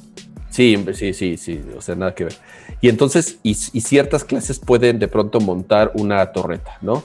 Sí, 0.49 0.83
sí, 0.93 1.13
sí, 1.13 1.37
sí, 1.37 1.61
o 1.77 1.81
sea, 1.81 1.95
nada 1.95 2.15
que 2.15 2.25
ver. 2.25 2.35
Y 2.81 2.89
entonces, 2.89 3.39
y, 3.43 3.51
y 3.51 3.81
ciertas 3.81 4.23
clases 4.23 4.59
pueden 4.59 4.99
de 4.99 5.07
pronto 5.07 5.39
montar 5.39 5.91
una 5.95 6.25
torreta, 6.31 6.77
¿no? 6.81 7.03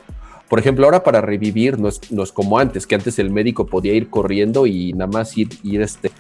Por 0.49 0.59
ejemplo, 0.59 0.85
ahora 0.85 1.03
para 1.03 1.21
revivir 1.21 1.79
no 1.79 1.89
es, 1.89 2.33
como 2.33 2.59
antes, 2.59 2.87
que 2.87 2.95
antes 2.95 3.19
el 3.19 3.31
médico 3.31 3.67
podía 3.67 3.93
ir 3.95 4.09
corriendo 4.09 4.67
y 4.67 4.93
nada 4.93 5.11
más 5.11 5.37
ir, 5.37 5.49
este, 5.65 6.13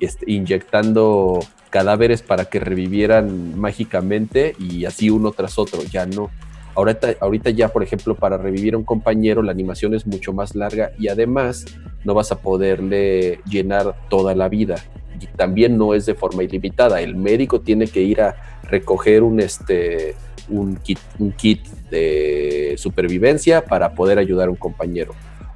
este, 0.00 0.30
inyectando 0.30 1.40
cadáveres 1.70 2.22
para 2.22 2.46
que 2.46 2.58
revivieran 2.58 3.58
mágicamente 3.58 4.56
y 4.58 4.84
así 4.84 5.08
uno 5.08 5.30
tras 5.30 5.58
otro. 5.58 5.82
Ya 5.84 6.04
no. 6.04 6.30
Ahorita, 6.74 7.14
ahorita 7.20 7.50
ya, 7.50 7.68
por 7.68 7.82
ejemplo, 7.82 8.14
para 8.14 8.36
revivir 8.38 8.74
a 8.74 8.78
un 8.78 8.84
compañero 8.84 9.42
la 9.42 9.52
animación 9.52 9.94
es 9.94 10.06
mucho 10.06 10.32
más 10.32 10.54
larga 10.54 10.92
y 10.98 11.08
además 11.08 11.66
no 12.04 12.14
vas 12.14 12.32
a 12.32 12.40
poderle 12.40 13.40
llenar 13.44 13.94
toda 14.08 14.34
la 14.34 14.48
vida. 14.48 14.76
Y 15.20 15.26
también 15.26 15.76
no 15.76 15.94
es 15.94 16.06
de 16.06 16.14
forma 16.14 16.42
ilimitada. 16.42 17.00
El 17.00 17.16
médico 17.16 17.60
tiene 17.60 17.86
que 17.86 18.00
ir 18.00 18.22
a 18.22 18.60
recoger 18.62 19.22
un, 19.22 19.40
este, 19.40 20.14
kit 20.82 21.66
de 21.90 22.74
supervivencia 22.78 23.64
para 23.64 23.94
poder 23.94 24.18
ayudar 24.18 24.48
a 24.48 24.50
un 24.50 24.56
compañero. 24.56 25.12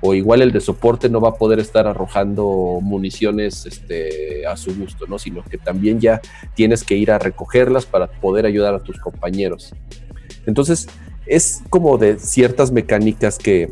O 0.06 0.12
igual 0.12 0.42
el 0.42 0.52
de 0.52 0.60
soporte 0.60 1.08
no 1.08 1.18
va 1.18 1.30
a 1.30 1.34
poder 1.36 1.60
estar 1.60 1.86
arrojando 1.86 2.78
municiones 2.82 3.64
este, 3.64 4.46
a 4.46 4.54
su 4.54 4.76
gusto, 4.76 5.06
¿no? 5.06 5.18
Sino 5.18 5.42
que 5.42 5.56
también 5.56 5.98
ya 5.98 6.20
tienes 6.54 6.84
que 6.84 6.94
ir 6.94 7.10
a 7.10 7.18
recogerlas 7.18 7.86
para 7.86 8.08
poder 8.08 8.44
ayudar 8.44 8.74
a 8.74 8.80
tus 8.80 8.98
compañeros. 8.98 9.72
Entonces, 10.46 10.88
es 11.26 11.62
como 11.70 11.98
de 11.98 12.18
ciertas 12.18 12.72
mecánicas 12.72 13.38
que, 13.38 13.70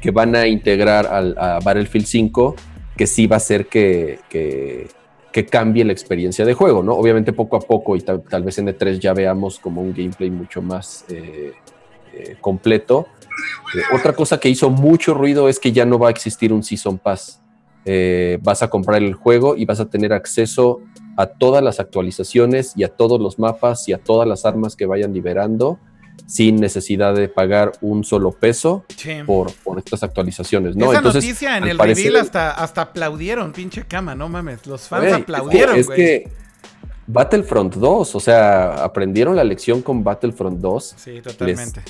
que 0.00 0.10
van 0.10 0.34
a 0.34 0.46
integrar 0.46 1.06
al, 1.06 1.36
a 1.38 1.60
Battlefield 1.60 2.06
5 2.06 2.56
que 2.96 3.06
sí 3.06 3.26
va 3.26 3.36
a 3.38 3.64
que, 3.64 4.20
que 4.28 4.88
que 5.34 5.44
cambie 5.44 5.84
la 5.84 5.92
experiencia 5.92 6.44
de 6.44 6.54
juego, 6.54 6.84
¿no? 6.84 6.92
Obviamente 6.92 7.32
poco 7.32 7.56
a 7.56 7.60
poco 7.60 7.96
y 7.96 8.02
tal, 8.02 8.44
vez 8.44 8.56
en 8.58 8.68
E3 8.68 9.00
ya 9.00 9.12
veamos 9.12 9.58
como 9.58 9.82
un 9.82 9.92
gameplay 9.92 10.30
mucho 10.30 10.62
más 10.62 11.04
eh, 11.08 11.52
eh, 12.12 12.36
completo. 12.40 13.08
Eh, 13.74 13.80
otra 13.92 14.12
cosa 14.12 14.38
que 14.38 14.48
hizo 14.48 14.70
mucho 14.70 15.12
ruido 15.12 15.48
es 15.48 15.58
que 15.58 15.72
ya 15.72 15.84
no 15.84 15.98
va 15.98 16.06
a 16.06 16.10
existir 16.12 16.52
un 16.52 16.62
Season 16.62 16.98
Pass. 16.98 17.42
Vas 18.42 18.62
a 18.62 18.68
comprar 18.68 19.02
el 19.02 19.14
juego 19.14 19.56
y 19.56 19.64
vas 19.64 19.80
a 19.80 19.90
tener 19.90 20.12
acceso 20.12 20.80
a 21.16 21.26
todas 21.26 21.62
las 21.62 21.80
actualizaciones 21.80 22.72
y 22.76 22.84
a 22.84 22.88
todos 22.88 23.20
los 23.20 23.38
mapas 23.38 23.88
y 23.88 23.92
a 23.92 23.98
todas 23.98 24.26
las 24.26 24.44
armas 24.44 24.76
que 24.76 24.86
vayan 24.86 25.12
liberando 25.12 25.78
sin 26.26 26.56
necesidad 26.56 27.14
de 27.14 27.28
pagar 27.28 27.72
un 27.80 28.04
solo 28.04 28.32
peso 28.32 28.84
por, 29.26 29.52
por, 29.52 29.78
estas 29.78 30.02
actualizaciones, 30.02 30.76
¿no? 30.76 30.92
Esa 30.92 31.02
noticia 31.02 31.58
en 31.58 31.64
el 31.64 31.78
reveal 31.78 32.16
hasta, 32.16 32.52
hasta 32.52 32.82
aplaudieron, 32.82 33.52
pinche 33.52 33.84
cama, 33.84 34.14
no 34.14 34.28
mames, 34.28 34.66
los 34.66 34.88
fans 34.88 35.12
aplaudieron, 35.12 35.76
Es 35.76 35.88
que, 35.88 36.30
Battlefront 37.06 37.74
2, 37.74 38.14
o 38.14 38.20
sea, 38.20 38.82
aprendieron 38.82 39.36
la 39.36 39.44
lección 39.44 39.82
con 39.82 40.02
Battlefront 40.02 40.60
2. 40.60 40.94
Sí, 40.96 41.20
totalmente. 41.20 41.82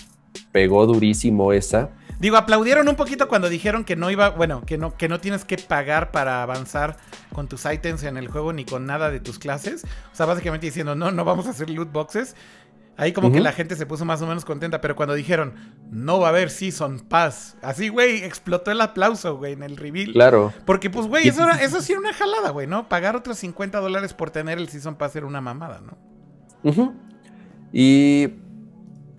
pegó 0.50 0.86
durísimo 0.86 1.52
esa. 1.52 1.90
Digo, 2.24 2.38
aplaudieron 2.38 2.88
un 2.88 2.96
poquito 2.96 3.28
cuando 3.28 3.50
dijeron 3.50 3.84
que 3.84 3.96
no 3.96 4.10
iba, 4.10 4.30
bueno, 4.30 4.64
que 4.64 4.78
no, 4.78 4.96
que 4.96 5.10
no 5.10 5.20
tienes 5.20 5.44
que 5.44 5.58
pagar 5.58 6.10
para 6.10 6.42
avanzar 6.42 6.96
con 7.34 7.48
tus 7.48 7.66
ítems 7.66 8.02
en 8.02 8.16
el 8.16 8.28
juego 8.28 8.54
ni 8.54 8.64
con 8.64 8.86
nada 8.86 9.10
de 9.10 9.20
tus 9.20 9.38
clases. 9.38 9.84
O 10.10 10.16
sea, 10.16 10.24
básicamente 10.24 10.64
diciendo, 10.64 10.94
no, 10.94 11.10
no 11.10 11.22
vamos 11.26 11.46
a 11.46 11.50
hacer 11.50 11.68
loot 11.68 11.92
boxes. 11.92 12.34
Ahí 12.96 13.12
como 13.12 13.30
que 13.30 13.40
la 13.40 13.52
gente 13.52 13.76
se 13.76 13.84
puso 13.84 14.06
más 14.06 14.22
o 14.22 14.26
menos 14.26 14.46
contenta, 14.46 14.80
pero 14.80 14.96
cuando 14.96 15.12
dijeron, 15.12 15.52
no 15.90 16.18
va 16.18 16.28
a 16.28 16.30
haber 16.30 16.48
Season 16.48 17.00
Pass, 17.00 17.58
así, 17.60 17.90
güey, 17.90 18.24
explotó 18.24 18.70
el 18.70 18.80
aplauso, 18.80 19.36
güey, 19.36 19.52
en 19.52 19.62
el 19.62 19.76
reveal. 19.76 20.14
Claro. 20.14 20.50
Porque, 20.64 20.88
pues, 20.88 21.06
güey, 21.06 21.28
eso, 21.28 21.46
eso 21.60 21.82
sí 21.82 21.92
era 21.92 22.00
una 22.00 22.14
jalada, 22.14 22.48
güey, 22.52 22.66
¿no? 22.66 22.88
Pagar 22.88 23.16
otros 23.16 23.36
50 23.36 23.80
dólares 23.80 24.14
por 24.14 24.30
tener 24.30 24.56
el 24.56 24.70
Season 24.70 24.94
Pass 24.94 25.14
era 25.14 25.26
una 25.26 25.42
mamada, 25.42 25.82
¿no? 25.82 26.94
Y 27.70 28.30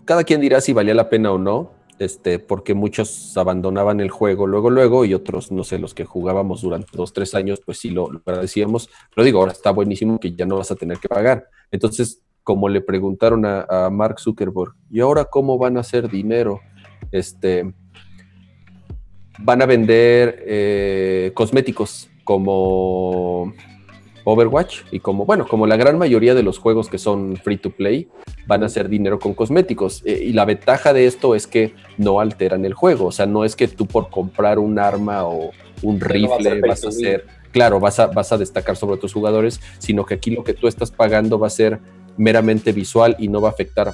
cada 0.05 0.23
quien 0.23 0.41
dirá 0.41 0.59
si 0.59 0.73
valía 0.73 0.95
la 0.95 1.07
pena 1.07 1.31
o 1.31 1.37
no, 1.37 1.74
este, 1.99 2.39
porque 2.39 2.73
muchos 2.73 3.35
abandonaban 3.37 3.99
el 3.99 4.09
juego 4.09 4.47
luego, 4.47 4.69
luego, 4.69 5.05
y 5.05 5.13
otros, 5.13 5.51
no 5.51 5.63
sé, 5.63 5.79
los 5.79 5.93
que 5.93 6.05
jugábamos 6.05 6.61
durante 6.61 6.97
dos, 6.97 7.13
tres 7.13 7.35
años, 7.35 7.61
pues 7.65 7.79
sí 7.79 7.89
lo, 7.89 8.11
lo 8.11 8.21
agradecíamos. 8.25 8.89
Pero 9.13 9.25
digo, 9.25 9.39
ahora 9.39 9.51
está 9.51 9.71
buenísimo 9.71 10.19
que 10.19 10.33
ya 10.33 10.45
no 10.45 10.57
vas 10.57 10.71
a 10.71 10.75
tener 10.75 10.97
que 10.99 11.07
pagar. 11.07 11.47
Entonces, 11.71 12.21
como 12.45 12.69
le 12.69 12.79
preguntaron 12.81 13.43
a, 13.43 13.89
Mark 13.91 14.19
Zuckerberg, 14.19 14.73
¿y 14.91 14.99
ahora 14.99 15.25
cómo 15.25 15.57
van 15.57 15.77
a 15.77 15.79
hacer 15.79 16.09
dinero? 16.09 16.61
Este, 17.11 17.73
van 19.39 19.63
a 19.63 19.65
vender 19.65 20.43
eh, 20.45 21.31
cosméticos 21.33 22.07
como 22.23 23.51
Overwatch 24.25 24.81
y 24.91 24.99
como, 24.99 25.25
bueno, 25.25 25.47
como 25.47 25.67
la 25.67 25.77
gran 25.77 25.97
mayoría 25.97 26.35
de 26.35 26.43
los 26.43 26.57
juegos 26.57 26.89
que 26.89 26.97
son 26.97 27.37
free 27.37 27.57
to 27.57 27.69
play, 27.69 28.09
van 28.47 28.63
a 28.63 28.65
hacer 28.65 28.89
dinero 28.89 29.19
con 29.19 29.33
cosméticos. 29.33 30.01
Eh, 30.05 30.25
y 30.25 30.33
la 30.33 30.45
ventaja 30.45 30.91
de 30.91 31.05
esto 31.05 31.35
es 31.35 31.47
que 31.47 31.73
no 31.97 32.19
alteran 32.19 32.65
el 32.65 32.73
juego. 32.73 33.05
O 33.05 33.11
sea, 33.11 33.25
no 33.25 33.45
es 33.45 33.55
que 33.55 33.67
tú 33.67 33.85
por 33.85 34.09
comprar 34.09 34.59
un 34.59 34.77
arma 34.79 35.25
o 35.25 35.51
un 35.81 35.99
rifle 36.01 36.59
vas 36.61 36.83
a 36.83 36.89
hacer, 36.89 37.25
claro, 37.51 37.79
vas 37.79 37.99
a, 37.99 38.07
vas 38.07 38.31
a 38.31 38.37
destacar 38.37 38.75
sobre 38.75 38.97
tus 38.97 39.13
jugadores, 39.13 39.61
sino 39.77 40.05
que 40.05 40.15
aquí 40.15 40.31
lo 40.31 40.43
que 40.43 40.53
tú 40.53 40.67
estás 40.67 40.91
pagando 40.91 41.39
va 41.39 41.47
a 41.47 41.51
ser 41.51 41.79
meramente 42.17 42.71
visual 42.71 43.15
y 43.19 43.27
no 43.27 43.41
va 43.41 43.49
a 43.49 43.51
afectar 43.51 43.93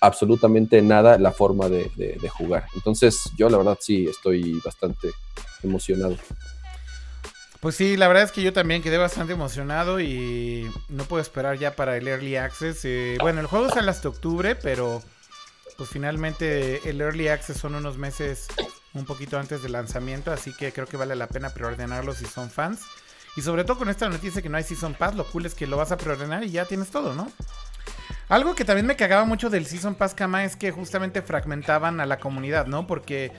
absolutamente 0.00 0.80
nada 0.82 1.18
la 1.18 1.32
forma 1.32 1.68
de, 1.68 1.88
jugar. 2.30 2.66
Entonces 2.74 3.30
yo 3.36 3.48
la 3.48 3.58
verdad 3.58 3.78
sí 3.80 4.06
estoy 4.06 4.60
bastante 4.64 5.10
emocionado. 5.62 6.16
Pues 7.60 7.74
sí, 7.74 7.96
la 7.96 8.06
verdad 8.06 8.22
es 8.22 8.32
que 8.32 8.42
yo 8.42 8.52
también 8.52 8.82
quedé 8.82 8.98
bastante 8.98 9.32
emocionado 9.32 10.00
y 10.00 10.70
no 10.88 11.04
puedo 11.04 11.20
esperar 11.20 11.58
ya 11.58 11.74
para 11.74 11.96
el 11.96 12.06
Early 12.06 12.36
Access. 12.36 12.84
Eh, 12.84 13.18
bueno, 13.20 13.40
el 13.40 13.46
juego 13.46 13.68
sale 13.68 13.90
hasta 13.90 14.08
octubre, 14.08 14.54
pero 14.54 15.02
pues 15.76 15.90
finalmente 15.90 16.88
el 16.88 17.00
Early 17.00 17.28
Access 17.28 17.56
son 17.56 17.74
unos 17.74 17.98
meses 17.98 18.46
un 18.94 19.04
poquito 19.04 19.38
antes 19.38 19.62
del 19.62 19.72
lanzamiento, 19.72 20.32
así 20.32 20.52
que 20.52 20.72
creo 20.72 20.86
que 20.86 20.96
vale 20.96 21.16
la 21.16 21.26
pena 21.26 21.50
preordenarlo 21.50 22.14
si 22.14 22.26
son 22.26 22.48
fans. 22.48 22.82
Y 23.36 23.42
sobre 23.42 23.64
todo 23.64 23.78
con 23.78 23.88
esta 23.88 24.08
noticia 24.08 24.40
que 24.40 24.48
no 24.48 24.56
hay 24.56 24.64
Season 24.64 24.94
Pass, 24.94 25.16
lo 25.16 25.24
cool 25.26 25.46
es 25.46 25.54
que 25.54 25.66
lo 25.66 25.76
vas 25.76 25.92
a 25.92 25.96
preordenar 25.96 26.44
y 26.44 26.50
ya 26.50 26.64
tienes 26.64 26.90
todo, 26.90 27.14
¿no? 27.14 27.30
Algo 28.28 28.54
que 28.54 28.64
también 28.64 28.86
me 28.86 28.96
cagaba 28.96 29.24
mucho 29.24 29.50
del 29.50 29.66
Season 29.66 29.94
Pass 29.94 30.14
Kama 30.14 30.44
es 30.44 30.56
que 30.56 30.70
justamente 30.70 31.22
fragmentaban 31.22 32.00
a 32.00 32.06
la 32.06 32.18
comunidad, 32.18 32.66
¿no? 32.66 32.86
Porque 32.86 33.32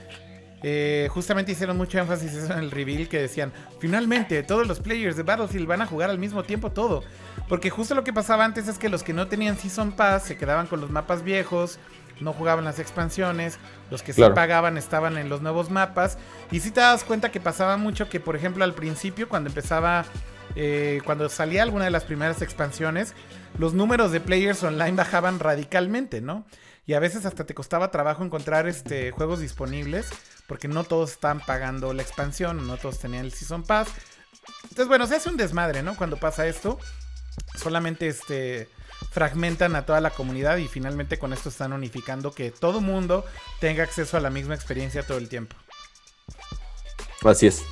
eh, 0.62 1.08
justamente 1.10 1.52
hicieron 1.52 1.76
mucho 1.76 1.98
énfasis 1.98 2.50
en 2.50 2.58
el 2.58 2.70
reveal 2.70 3.08
que 3.08 3.18
decían, 3.18 3.52
finalmente 3.78 4.42
todos 4.42 4.66
los 4.66 4.80
players 4.80 5.16
de 5.16 5.22
Battlefield 5.22 5.66
van 5.66 5.82
a 5.82 5.86
jugar 5.86 6.10
al 6.10 6.18
mismo 6.18 6.42
tiempo 6.42 6.70
todo. 6.70 7.02
Porque 7.48 7.70
justo 7.70 7.94
lo 7.94 8.04
que 8.04 8.12
pasaba 8.12 8.44
antes 8.44 8.68
es 8.68 8.78
que 8.78 8.88
los 8.88 9.02
que 9.02 9.12
no 9.12 9.26
tenían 9.26 9.56
Season 9.56 9.92
Pass 9.92 10.24
se 10.24 10.36
quedaban 10.36 10.66
con 10.66 10.80
los 10.80 10.90
mapas 10.90 11.22
viejos, 11.22 11.78
no 12.20 12.32
jugaban 12.32 12.64
las 12.64 12.78
expansiones, 12.78 13.58
los 13.90 14.02
que 14.02 14.12
sí 14.12 14.22
pagaban 14.34 14.76
estaban 14.76 15.18
en 15.18 15.28
los 15.28 15.40
nuevos 15.40 15.70
mapas. 15.70 16.18
Y 16.50 16.60
si 16.60 16.70
te 16.70 16.80
das 16.80 17.04
cuenta 17.04 17.32
que 17.32 17.40
pasaba 17.40 17.76
mucho 17.76 18.08
que, 18.08 18.20
por 18.20 18.36
ejemplo, 18.36 18.62
al 18.62 18.74
principio, 18.74 19.28
cuando 19.28 19.48
empezaba, 19.48 20.04
eh, 20.54 21.00
cuando 21.04 21.28
salía 21.28 21.62
alguna 21.62 21.86
de 21.86 21.90
las 21.90 22.04
primeras 22.04 22.42
expansiones, 22.42 23.14
los 23.58 23.74
números 23.74 24.12
de 24.12 24.20
players 24.20 24.62
online 24.62 24.92
bajaban 24.92 25.38
radicalmente, 25.38 26.20
¿no? 26.20 26.44
Y 26.86 26.94
a 26.94 27.00
veces 27.00 27.26
hasta 27.26 27.44
te 27.44 27.54
costaba 27.54 27.90
trabajo 27.90 28.24
encontrar 28.24 28.66
este, 28.66 29.10
juegos 29.12 29.40
disponibles, 29.40 30.10
porque 30.50 30.66
no 30.66 30.82
todos 30.82 31.12
estaban 31.12 31.38
pagando 31.38 31.94
la 31.94 32.02
expansión, 32.02 32.66
no 32.66 32.76
todos 32.76 32.98
tenían 32.98 33.24
el 33.24 33.32
Season 33.32 33.62
Pass. 33.62 33.86
Entonces, 34.64 34.88
bueno, 34.88 35.06
se 35.06 35.14
hace 35.14 35.28
un 35.28 35.36
desmadre, 35.36 35.84
¿no? 35.84 35.94
Cuando 35.94 36.16
pasa 36.16 36.44
esto, 36.48 36.76
solamente 37.54 38.08
este 38.08 38.68
fragmentan 39.12 39.76
a 39.76 39.86
toda 39.86 40.00
la 40.00 40.10
comunidad 40.10 40.56
y 40.56 40.66
finalmente 40.66 41.20
con 41.20 41.32
esto 41.32 41.50
están 41.50 41.72
unificando 41.72 42.32
que 42.32 42.50
todo 42.50 42.80
mundo 42.80 43.24
tenga 43.60 43.84
acceso 43.84 44.16
a 44.16 44.20
la 44.20 44.28
misma 44.28 44.56
experiencia 44.56 45.04
todo 45.04 45.18
el 45.18 45.28
tiempo. 45.28 45.54
Así 47.22 47.46
es. 47.46 47.62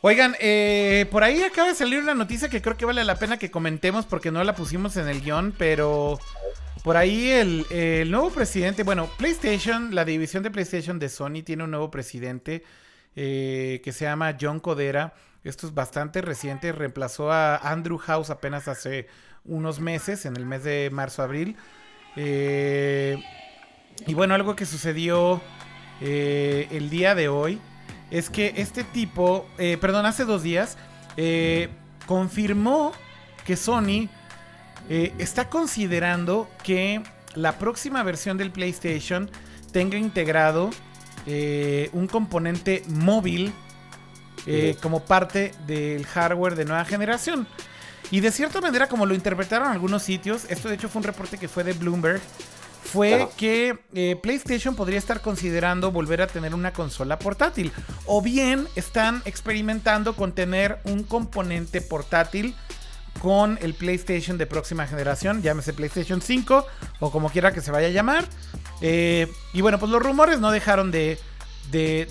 Oigan, 0.00 0.34
eh, 0.40 1.06
por 1.12 1.22
ahí 1.22 1.44
acaba 1.44 1.68
de 1.68 1.76
salir 1.76 2.00
una 2.00 2.14
noticia 2.14 2.48
que 2.48 2.60
creo 2.60 2.76
que 2.76 2.86
vale 2.86 3.04
la 3.04 3.20
pena 3.20 3.38
que 3.38 3.52
comentemos 3.52 4.04
porque 4.04 4.32
no 4.32 4.42
la 4.42 4.56
pusimos 4.56 4.96
en 4.96 5.06
el 5.06 5.20
guion, 5.20 5.54
pero 5.56 6.18
por 6.84 6.98
ahí 6.98 7.30
el, 7.30 8.10
nuevo 8.10 8.28
presidente, 8.28 8.82
bueno, 8.82 9.08
PlayStation, 9.16 9.94
la 9.94 10.04
división 10.04 10.42
de 10.42 10.50
PlayStation 10.50 10.98
de 10.98 11.08
Sony 11.08 11.42
tiene 11.42 11.64
un 11.64 11.70
nuevo 11.70 11.90
presidente 11.90 12.62
eh, 13.16 13.80
que 13.82 13.90
se 13.90 14.04
llama 14.04 14.36
John 14.38 14.60
Codera. 14.60 15.14
Esto 15.44 15.66
es 15.66 15.72
bastante 15.72 16.20
reciente, 16.20 16.72
reemplazó 16.72 17.32
a 17.32 17.56
Andrew 17.56 17.96
House 17.96 18.28
apenas 18.28 18.68
hace 18.68 19.08
unos 19.46 19.80
meses, 19.80 20.26
en 20.26 20.36
el 20.36 20.44
mes 20.44 20.62
de 20.62 20.90
marzo-abril. 20.92 21.56
Eh, 22.16 23.16
y 24.06 24.12
bueno, 24.12 24.34
algo 24.34 24.54
que 24.54 24.66
sucedió 24.66 25.40
eh, 26.02 26.68
el 26.70 26.90
día 26.90 27.14
de 27.14 27.28
hoy 27.28 27.60
es 28.10 28.28
que 28.28 28.52
este 28.58 28.84
tipo, 28.84 29.48
eh, 29.56 29.78
perdón, 29.80 30.04
hace 30.04 30.26
dos 30.26 30.42
días, 30.42 30.76
confirmó 32.06 32.92
que 33.46 33.56
Sony 33.56 34.10
está 34.88 35.48
considerando 35.48 36.48
que 36.62 37.02
la 37.34 37.58
próxima 37.58 38.02
versión 38.02 38.36
del 38.38 38.50
PlayStation 38.50 39.30
tenga 39.72 39.98
integrado 39.98 40.70
un 41.92 42.06
componente 42.06 42.82
móvil 42.88 43.52
como 44.82 45.04
parte 45.04 45.52
del 45.66 46.04
hardware 46.06 46.54
de 46.54 46.64
nueva 46.64 46.84
generación. 46.84 47.46
Y 48.10 48.20
de 48.20 48.30
cierta 48.30 48.60
manera, 48.60 48.88
como 48.88 49.06
lo 49.06 49.14
interpretaron 49.14 49.68
algunos 49.68 50.02
sitios, 50.02 50.44
esto 50.50 50.68
de 50.68 50.74
hecho 50.74 50.88
fue 50.88 51.00
un 51.00 51.04
reporte 51.04 51.38
que 51.38 51.48
fue 51.48 51.64
de 51.64 51.72
Bloomberg, 51.72 52.20
fue 52.84 53.28
que 53.36 53.78
eh, 53.94 54.16
PlayStation 54.22 54.76
podría 54.76 54.98
estar 54.98 55.20
considerando 55.20 55.90
volver 55.90 56.22
a 56.22 56.26
tener 56.26 56.54
una 56.54 56.72
consola 56.72 57.18
portátil. 57.18 57.72
O 58.04 58.22
bien 58.22 58.68
están 58.76 59.22
experimentando 59.24 60.14
con 60.14 60.32
tener 60.32 60.78
un 60.84 61.02
componente 61.02 61.80
portátil 61.80 62.54
con 63.20 63.58
el 63.62 63.74
PlayStation 63.74 64.38
de 64.38 64.46
próxima 64.46 64.86
generación, 64.86 65.42
llámese 65.42 65.72
PlayStation 65.72 66.20
5 66.20 66.66
o 67.00 67.10
como 67.10 67.30
quiera 67.30 67.52
que 67.52 67.60
se 67.60 67.70
vaya 67.70 67.88
a 67.88 67.90
llamar. 67.90 68.24
Eh, 68.80 69.28
y 69.52 69.60
bueno, 69.60 69.78
pues 69.78 69.90
los 69.90 70.02
rumores 70.02 70.40
no 70.40 70.50
dejaron 70.50 70.90
de, 70.90 71.18
de, 71.70 72.06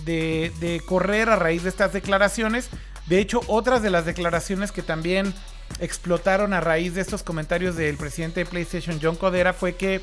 de 0.59 0.81
correr 0.85 1.29
a 1.29 1.35
raíz 1.35 1.63
de 1.63 1.69
estas 1.69 1.93
declaraciones. 1.93 2.69
De 3.07 3.19
hecho, 3.19 3.41
otras 3.47 3.81
de 3.81 3.89
las 3.89 4.05
declaraciones 4.05 4.71
que 4.71 4.81
también 4.81 5.33
explotaron 5.79 6.53
a 6.53 6.61
raíz 6.61 6.95
de 6.95 7.01
estos 7.01 7.23
comentarios 7.23 7.75
del 7.75 7.97
presidente 7.97 8.41
de 8.41 8.45
PlayStation, 8.45 8.99
John 9.01 9.15
Codera, 9.15 9.53
fue 9.53 9.75
que 9.75 10.01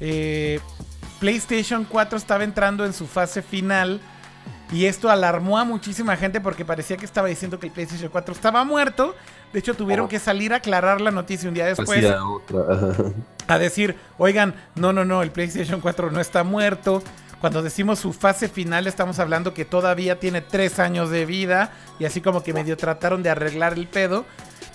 eh, 0.00 0.60
PlayStation 1.18 1.84
4 1.84 2.18
estaba 2.18 2.44
entrando 2.44 2.84
en 2.84 2.92
su 2.92 3.06
fase 3.06 3.42
final. 3.42 4.00
Y 4.72 4.86
esto 4.86 5.10
alarmó 5.10 5.58
a 5.58 5.64
muchísima 5.64 6.16
gente 6.16 6.40
porque 6.40 6.64
parecía 6.64 6.96
que 6.96 7.04
estaba 7.04 7.26
diciendo 7.26 7.58
que 7.58 7.66
el 7.66 7.72
PlayStation 7.72 8.08
4 8.08 8.34
estaba 8.34 8.64
muerto. 8.64 9.16
De 9.52 9.58
hecho, 9.58 9.74
tuvieron 9.74 10.08
que 10.08 10.18
salir 10.18 10.52
a 10.52 10.56
aclarar 10.56 11.00
la 11.00 11.10
noticia 11.10 11.48
un 11.48 11.54
día 11.54 11.66
después. 11.66 12.04
a 13.48 13.58
decir, 13.58 13.96
oigan, 14.16 14.54
no, 14.76 14.92
no, 14.92 15.04
no, 15.04 15.22
el 15.22 15.32
PlayStation 15.32 15.80
4 15.80 16.10
no 16.10 16.20
está 16.20 16.44
muerto. 16.44 17.02
Cuando 17.40 17.62
decimos 17.62 17.98
su 17.98 18.12
fase 18.12 18.48
final, 18.48 18.86
estamos 18.86 19.18
hablando 19.18 19.54
que 19.54 19.64
todavía 19.64 20.20
tiene 20.20 20.40
tres 20.40 20.78
años 20.78 21.10
de 21.10 21.26
vida. 21.26 21.72
Y 21.98 22.04
así 22.04 22.20
como 22.20 22.42
que 22.42 22.52
medio 22.52 22.76
trataron 22.76 23.22
de 23.22 23.30
arreglar 23.30 23.72
el 23.72 23.88
pedo. 23.88 24.24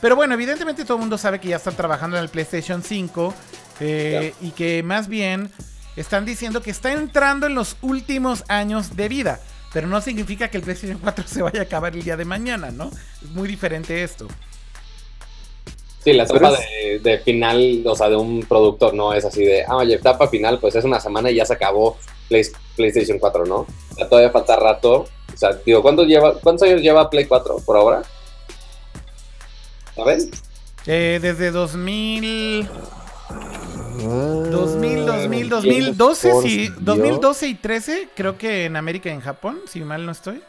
Pero 0.02 0.16
bueno, 0.16 0.34
evidentemente 0.34 0.84
todo 0.84 0.98
el 0.98 1.02
mundo 1.02 1.18
sabe 1.18 1.40
que 1.40 1.48
ya 1.48 1.56
están 1.56 1.76
trabajando 1.76 2.18
en 2.18 2.24
el 2.24 2.30
PlayStation 2.30 2.84
5 2.84 3.34
eh, 3.80 4.34
y 4.42 4.52
que 4.52 4.84
más 4.84 5.08
bien 5.08 5.50
están 5.96 6.26
diciendo 6.26 6.62
que 6.62 6.72
está 6.72 6.92
entrando 6.92 7.48
en 7.48 7.56
los 7.56 7.78
últimos 7.82 8.44
años 8.50 8.96
de 8.96 9.08
vida. 9.08 9.40
Pero 9.74 9.88
no 9.88 10.02
significa 10.02 10.50
que 10.50 10.58
el 10.58 10.64
PlayStation 10.64 11.00
4 11.00 11.26
se 11.28 11.42
vaya 11.42 11.62
a 11.62 11.64
acabar 11.64 11.96
el 11.96 12.04
día 12.04 12.18
de 12.18 12.26
mañana, 12.26 12.72
¿no? 12.72 12.92
Es 13.22 13.30
muy 13.32 13.48
diferente 13.48 14.04
esto. 14.04 14.28
Sí, 16.06 16.14
la 16.14 16.26
etapa 16.26 16.54
de, 17.02 17.18
final, 17.18 17.82
o 17.84 17.96
sea, 17.96 18.10
de 18.10 18.16
un 18.16 18.42
productor 18.42 18.94
no 18.94 19.12
es 19.12 19.26
así 19.26 19.44
de, 19.44 19.64
ah, 19.64 19.78
oye, 19.78 19.96
etapa 19.96 20.28
final, 20.28 20.60
pues 20.60 20.76
es 20.76 20.86
una 20.86 21.00
semana 21.00 21.32
y 21.32 21.36
ya 21.38 21.46
se 21.48 21.54
acabó 21.54 21.98
PlayStation 22.30 23.18
4, 23.18 23.46
¿no? 23.48 23.62
O 23.62 23.96
sea, 23.96 24.08
todavía 24.08 24.30
falta 24.30 24.56
rato. 24.56 25.08
O 25.34 25.38
sea, 25.38 25.54
digo, 25.66 25.82
lleva, 26.04 26.36
¿cuántos 26.36 26.68
años 26.68 26.84
lleva 26.84 27.10
Play 27.10 27.26
4 27.26 27.58
por 27.66 27.76
ahora? 27.76 28.04
¿Sabes? 29.96 30.30
Eh, 30.86 31.18
desde 31.20 31.50
2000... 31.50 32.70
2000, 33.98 35.06
2000, 35.08 35.50
2012, 35.50 36.34
sí, 36.44 36.70
2012 36.80 37.48
y 37.48 37.56
13, 37.56 38.10
creo 38.16 38.38
que 38.38 38.66
en 38.66 38.76
América 38.76 39.10
y 39.10 39.14
en 39.14 39.22
Japón, 39.22 39.62
si 39.68 39.80
mal 39.80 40.06
no 40.06 40.12
estoy. 40.12 40.44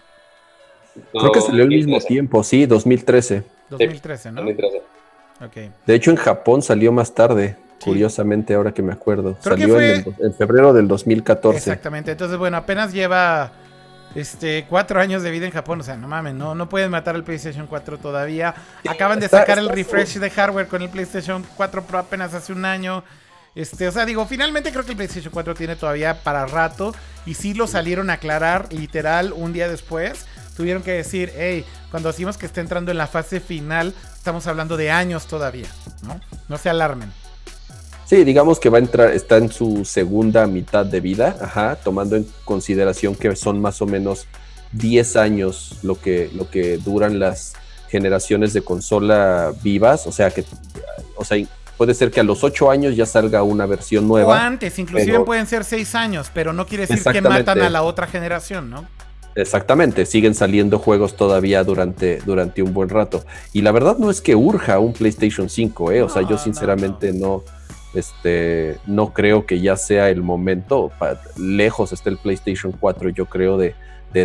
creo 1.12 1.32
que 1.32 1.40
salió 1.40 1.62
al 1.62 1.70
mismo 1.70 1.98
tiempo, 2.00 2.44
sí, 2.44 2.66
2013. 2.66 3.42
2013, 3.70 4.32
¿no? 4.32 4.42
2013. 4.42 4.96
Okay. 5.40 5.70
De 5.86 5.94
hecho, 5.94 6.10
en 6.10 6.16
Japón 6.16 6.62
salió 6.62 6.92
más 6.92 7.14
tarde, 7.14 7.56
curiosamente, 7.84 8.54
ahora 8.54 8.72
que 8.72 8.82
me 8.82 8.92
acuerdo. 8.92 9.36
salió 9.40 9.80
en, 9.80 10.04
en, 10.18 10.34
febrero 10.34 10.72
del 10.72 10.88
2014. 10.88 11.58
Exactamente, 11.58 12.12
entonces, 12.12 12.38
bueno, 12.38 12.56
apenas 12.56 12.92
lleva 12.92 13.52
este, 14.16 14.64
cuatro 14.68 14.98
años 14.98 15.22
de 15.22 15.30
vida 15.30 15.46
en 15.46 15.52
Japón. 15.52 15.80
O 15.80 15.84
sea, 15.84 15.96
no 15.96 16.08
mames, 16.08 16.34
no, 16.34 16.54
no 16.54 16.68
pueden 16.68 16.90
matar 16.90 17.14
el 17.16 17.22
PlayStation 17.22 17.66
4 17.66 17.98
todavía. 17.98 18.54
Acaban 18.88 19.20
de 19.20 19.28
sacar 19.28 19.58
el 19.58 19.68
refresh 19.68 20.18
de 20.18 20.30
hardware 20.30 20.68
con 20.68 20.82
el 20.82 20.88
PlayStation 20.88 21.44
4 21.56 21.82
Pro 21.82 21.98
apenas 21.98 22.34
hace 22.34 22.52
un 22.52 22.64
año. 22.64 23.04
Este, 23.54 23.88
o 23.88 23.92
sea, 23.92 24.04
digo, 24.04 24.26
finalmente 24.26 24.70
creo 24.70 24.84
que 24.84 24.90
el 24.90 24.96
PlayStation 24.96 25.32
4 25.32 25.54
tiene 25.54 25.76
todavía 25.76 26.22
para 26.22 26.46
rato. 26.46 26.94
Y 27.26 27.34
sí 27.34 27.54
lo 27.54 27.66
salieron 27.66 28.10
a 28.10 28.14
aclarar, 28.14 28.72
literal, 28.72 29.32
un 29.34 29.52
día 29.52 29.68
después. 29.68 30.26
Tuvieron 30.56 30.82
que 30.82 30.92
decir, 30.92 31.32
hey, 31.36 31.64
cuando 31.90 32.08
decimos 32.08 32.38
que 32.38 32.46
está 32.46 32.60
entrando 32.60 32.90
en 32.90 32.98
la 32.98 33.06
fase 33.06 33.40
final, 33.40 33.92
estamos 34.14 34.46
hablando 34.46 34.76
de 34.76 34.90
años 34.90 35.26
todavía, 35.26 35.68
¿no? 36.02 36.20
No 36.48 36.58
se 36.58 36.70
alarmen. 36.70 37.12
Sí, 38.06 38.22
digamos 38.24 38.60
que 38.60 38.70
va 38.70 38.78
a 38.78 38.80
entrar, 38.80 39.10
está 39.10 39.36
en 39.36 39.50
su 39.50 39.84
segunda 39.84 40.46
mitad 40.46 40.86
de 40.86 41.00
vida, 41.00 41.36
ajá, 41.40 41.76
tomando 41.76 42.16
en 42.16 42.26
consideración 42.44 43.16
que 43.16 43.34
son 43.34 43.60
más 43.60 43.82
o 43.82 43.86
menos 43.86 44.26
10 44.72 45.16
años 45.16 45.78
lo 45.82 46.00
que, 46.00 46.30
lo 46.32 46.48
que 46.48 46.78
duran 46.78 47.18
las 47.18 47.54
generaciones 47.88 48.52
de 48.52 48.62
consola 48.62 49.52
vivas, 49.62 50.06
o 50.06 50.12
sea 50.12 50.30
que, 50.30 50.44
o 51.16 51.24
sea, 51.24 51.44
puede 51.76 51.94
ser 51.94 52.10
que 52.10 52.20
a 52.20 52.24
los 52.24 52.44
8 52.44 52.70
años 52.70 52.96
ya 52.96 53.06
salga 53.06 53.42
una 53.42 53.66
versión 53.66 54.06
nueva. 54.06 54.28
O 54.28 54.32
antes, 54.32 54.78
inclusive 54.78 55.20
pueden 55.20 55.46
ser 55.46 55.64
6 55.64 55.94
años, 55.96 56.30
pero 56.32 56.52
no 56.52 56.66
quiere 56.66 56.86
decir 56.86 57.12
que 57.12 57.20
matan 57.20 57.60
a 57.60 57.70
la 57.70 57.82
otra 57.82 58.06
generación, 58.06 58.70
¿no? 58.70 58.86
Exactamente, 59.36 60.06
siguen 60.06 60.34
saliendo 60.34 60.78
juegos 60.78 61.14
todavía 61.14 61.62
durante, 61.62 62.18
durante 62.24 62.62
un 62.62 62.72
buen 62.72 62.88
rato. 62.88 63.22
Y 63.52 63.62
la 63.62 63.70
verdad 63.70 63.98
no 63.98 64.10
es 64.10 64.20
que 64.20 64.34
urja 64.34 64.78
un 64.78 64.92
PlayStation 64.94 65.48
5, 65.48 65.92
¿eh? 65.92 66.02
O 66.02 66.08
sea, 66.08 66.22
yo 66.22 66.38
sinceramente 66.38 67.12
no 67.12 67.44
este, 67.96 68.78
no 68.86 69.12
creo 69.12 69.46
que 69.46 69.60
ya 69.60 69.76
sea 69.76 70.10
el 70.10 70.22
momento, 70.22 70.92
lejos 71.38 71.92
está 71.92 72.10
el 72.10 72.18
PlayStation 72.18 72.72
4, 72.72 73.10
yo 73.10 73.26
creo, 73.26 73.56
de, 73.56 73.74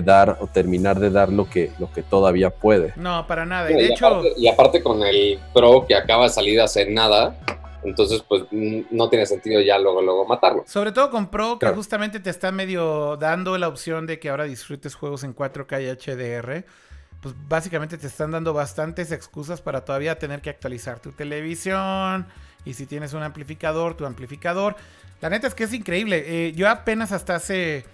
dar 0.04 0.38
o 0.40 0.48
terminar 0.48 1.02
de 1.02 1.10
dar 1.10 1.28
lo 1.30 1.50
que, 1.50 1.72
lo 1.78 1.92
que 1.92 2.02
todavía 2.02 2.50
puede. 2.50 2.94
No, 2.96 3.28
para 3.28 3.46
nada. 3.46 3.68
de 3.68 3.82
y, 3.82 3.92
hecho... 3.92 4.08
aparte, 4.08 4.34
y 4.38 4.48
aparte 4.48 4.82
con 4.82 5.04
el 5.04 5.38
Pro 5.54 5.86
que 5.86 5.96
acaba 5.96 6.24
de 6.24 6.30
salir 6.30 6.62
hace 6.62 6.90
nada, 6.90 7.36
entonces, 7.84 8.24
pues 8.28 8.44
no 8.52 9.10
tiene 9.10 9.26
sentido 9.26 9.62
ya 9.62 9.80
luego, 9.80 10.02
luego 10.02 10.26
matarlo. 10.26 10.64
Sobre 10.68 10.92
todo 10.92 11.10
con 11.10 11.28
Pro, 11.28 11.58
que 11.60 11.68
justamente 11.68 12.20
te 12.20 12.30
está 12.30 12.52
medio 12.52 13.18
dando 13.18 13.58
la 13.58 13.68
opción 13.68 14.08
de 14.08 14.20
que 14.20 14.30
ahora 14.30 14.46
disfrutes 14.46 14.96
juegos 14.96 15.24
en 15.24 15.36
4K 15.36 15.82
y 15.82 15.90
HDR. 15.90 16.66
Pues 17.22 17.36
básicamente 17.48 17.98
te 17.98 18.08
están 18.08 18.32
dando 18.32 18.54
bastantes 18.54 19.12
excusas 19.12 19.62
para 19.62 19.86
todavía 19.86 20.18
tener 20.18 20.42
que 20.42 20.50
actualizar 20.50 21.00
tu 21.00 21.12
televisión 21.12 22.26
Y 22.66 22.74
si 22.74 22.88
tienes 22.88 23.14
un 23.14 23.22
amplificador, 23.22 23.96
tu 23.96 24.06
amplificador. 24.06 24.76
La 25.22 25.30
neta 25.30 25.48
es 25.48 25.54
que 25.54 25.66
es 25.66 25.74
increíble. 25.74 26.24
Eh, 26.26 26.54
yo 26.54 26.68
apenas 26.68 27.12
hasta 27.12 27.36
hace 27.36 27.86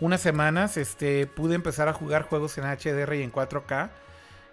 unas 0.00 0.20
semanas 0.20 0.76
este, 0.76 1.26
pude 1.26 1.54
empezar 1.54 1.88
a 1.88 1.92
jugar 1.92 2.22
juegos 2.22 2.58
en 2.58 2.64
HDR 2.64 3.14
y 3.14 3.22
en 3.22 3.32
4K. 3.32 3.90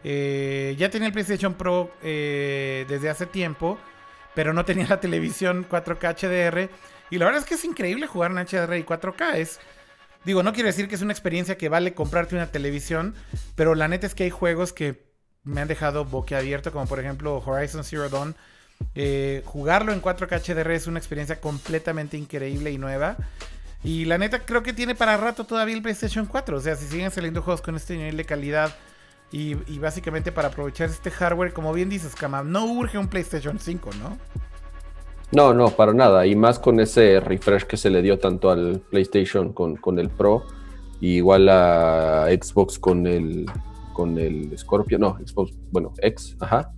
Eh, 0.04 0.76
ya 0.78 0.90
tenía 0.90 1.08
el 1.08 1.14
PlayStation 1.14 1.54
Pro 1.54 1.92
eh, 2.02 2.86
desde 2.88 3.10
hace 3.10 3.26
tiempo, 3.26 3.78
pero 4.34 4.54
no 4.54 4.66
tenía 4.66 4.88
la 4.88 5.00
televisión 5.00 5.68
4K 5.68 6.16
HDR. 6.16 6.70
Y 7.10 7.18
la 7.18 7.26
verdad 7.26 7.42
es 7.42 7.48
que 7.48 7.56
es 7.56 7.66
increíble 7.66 8.08
jugar 8.08 8.32
en 8.32 8.38
HDR 8.38 8.78
y 8.78 8.84
4K. 8.84 9.36
Es, 9.36 9.60
digo, 10.24 10.44
no 10.44 10.54
quiero 10.54 10.68
decir 10.68 10.88
que 10.88 10.96
es 10.96 11.02
una 11.02 11.14
experiencia 11.14 11.58
que 11.58 11.70
vale 11.70 11.94
comprarte 11.94 12.36
una 12.36 12.48
televisión, 12.48 13.16
pero 13.56 13.76
la 13.76 13.88
neta 13.88 14.08
es 14.08 14.16
que 14.16 14.24
hay 14.24 14.30
juegos 14.30 14.74
que 14.74 15.12
me 15.44 15.62
han 15.62 15.68
dejado 15.68 16.06
boquiabierto, 16.06 16.72
como 16.72 16.86
por 16.86 17.00
ejemplo 17.00 17.42
Horizon 17.46 17.84
Zero 17.84 18.10
Dawn. 18.10 18.36
Eh, 18.96 19.44
jugarlo 19.46 19.94
en 19.94 20.02
4K 20.02 20.42
HDR 20.42 20.72
es 20.72 20.88
una 20.88 21.00
experiencia 21.00 21.40
completamente 21.40 22.18
increíble 22.18 22.72
y 22.72 22.78
nueva. 22.78 23.18
Y 23.84 24.06
la 24.06 24.18
neta 24.18 24.40
creo 24.40 24.62
que 24.62 24.74
tiene 24.74 24.94
para 24.94 25.18
rato 25.18 25.46
todavía 25.46 25.76
el 25.76 25.82
PlayStation 25.82 26.26
4. 26.26 26.58
O 26.58 26.62
sea, 26.62 26.76
si 26.76 26.88
siguen 26.88 27.12
saliendo 27.12 27.42
juegos 27.42 27.62
con 27.62 27.76
este 27.76 27.98
nivel 27.98 28.18
de 28.18 28.26
calidad 28.26 28.76
y, 29.32 29.80
básicamente 29.80 30.32
para 30.32 30.50
aprovechar 30.50 30.90
este 30.90 31.10
hardware, 31.10 31.54
como 31.54 31.72
bien 31.74 31.90
dices, 31.90 32.16
Kama, 32.16 32.44
no 32.44 32.66
urge 32.66 32.98
un 32.98 33.08
PlayStation 33.08 33.60
5, 33.60 33.90
¿no? 34.00 34.18
No, 35.32 35.54
no, 35.54 35.70
para 35.70 35.94
nada. 35.94 36.26
Y 36.28 36.36
más 36.36 36.60
con 36.60 36.80
ese 36.82 37.22
refresh 37.22 37.64
que 37.64 37.78
se 37.78 37.90
le 37.90 38.02
dio 38.02 38.20
tanto 38.20 38.50
al 38.50 38.82
PlayStation 38.90 39.54
con, 39.54 39.78
con 39.78 40.00
el 40.00 40.10
Pro, 40.10 40.44
y 41.00 41.16
igual 41.16 41.50
a 41.50 42.28
Xbox 42.30 42.78
con 42.78 43.08
el 43.08 43.46
con 43.94 44.18
el 44.18 44.58
Scorpio, 44.58 44.98
no, 44.98 45.18
Xbox, 45.26 45.54
bueno, 45.72 45.94
X, 46.02 46.38
ajá. 46.40 46.72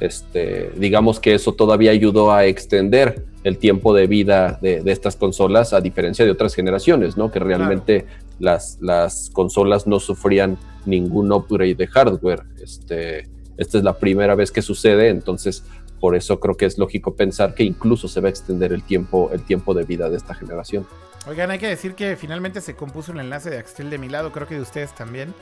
Este, 0.00 0.70
digamos 0.76 1.20
que 1.20 1.34
eso 1.34 1.54
todavía 1.54 1.92
ayudó 1.92 2.32
a 2.32 2.44
extender 2.46 3.26
el 3.44 3.58
tiempo 3.58 3.94
de 3.94 4.06
vida 4.06 4.58
de, 4.62 4.82
estas 4.86 5.16
consolas, 5.16 5.72
a 5.72 5.80
diferencia 5.80 6.24
de 6.24 6.30
otras 6.30 6.54
generaciones, 6.54 7.16
¿no? 7.16 7.30
Que 7.30 7.40
realmente 7.40 8.06
las, 8.38 8.78
las 8.80 9.30
consolas 9.32 9.86
no 9.86 9.98
sufrían 10.00 10.58
ningún 10.86 11.32
upgrade 11.32 11.74
de 11.74 11.86
hardware. 11.86 12.44
Este, 12.62 13.28
esta 13.56 13.78
es 13.78 13.84
la 13.84 13.98
primera 13.98 14.34
vez 14.34 14.50
que 14.50 14.62
sucede, 14.62 15.08
entonces 15.08 15.64
por 16.00 16.16
eso 16.16 16.40
creo 16.40 16.56
que 16.56 16.66
es 16.66 16.78
lógico 16.78 17.14
pensar 17.14 17.54
que 17.54 17.62
incluso 17.62 18.08
se 18.08 18.20
va 18.20 18.26
a 18.26 18.30
extender 18.30 18.72
el 18.72 18.82
tiempo, 18.82 19.30
el 19.32 19.42
tiempo 19.42 19.72
de 19.74 19.84
vida 19.84 20.10
de 20.10 20.16
esta 20.16 20.34
generación. 20.34 20.86
Oigan, 21.28 21.50
hay 21.52 21.58
que 21.60 21.68
decir 21.68 21.94
que 21.94 22.16
finalmente 22.16 22.60
se 22.60 22.74
compuso 22.74 23.12
un 23.12 23.20
enlace 23.20 23.50
de 23.50 23.58
Axtel 23.58 23.88
de 23.90 23.98
mi 23.98 24.08
lado, 24.08 24.32
creo 24.32 24.48
que 24.48 24.56
de 24.56 24.60
ustedes 24.60 24.92
también. 24.94 25.32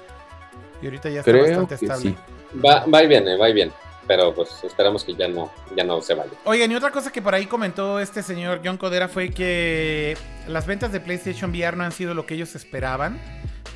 Y 0.82 0.86
ahorita 0.86 1.08
ya 1.08 1.20
está 1.20 1.32
bastante 1.32 1.74
estable. 1.76 2.14
Va, 2.62 2.84
va 2.86 3.02
y 3.02 3.06
viene, 3.06 3.36
va 3.38 3.48
y 3.48 3.54
viene. 3.54 3.72
Pero 4.10 4.34
pues 4.34 4.64
esperamos 4.64 5.04
que 5.04 5.14
ya 5.14 5.28
no, 5.28 5.52
ya 5.76 5.84
no 5.84 6.02
se 6.02 6.14
vaya. 6.14 6.32
Oigan, 6.44 6.72
y 6.72 6.74
otra 6.74 6.90
cosa 6.90 7.12
que 7.12 7.22
por 7.22 7.32
ahí 7.32 7.46
comentó 7.46 8.00
este 8.00 8.24
señor 8.24 8.60
John 8.64 8.76
Codera 8.76 9.06
fue 9.06 9.30
que 9.30 10.16
las 10.48 10.66
ventas 10.66 10.90
de 10.90 10.98
PlayStation 10.98 11.52
VR 11.52 11.76
no 11.76 11.84
han 11.84 11.92
sido 11.92 12.12
lo 12.12 12.26
que 12.26 12.34
ellos 12.34 12.56
esperaban, 12.56 13.20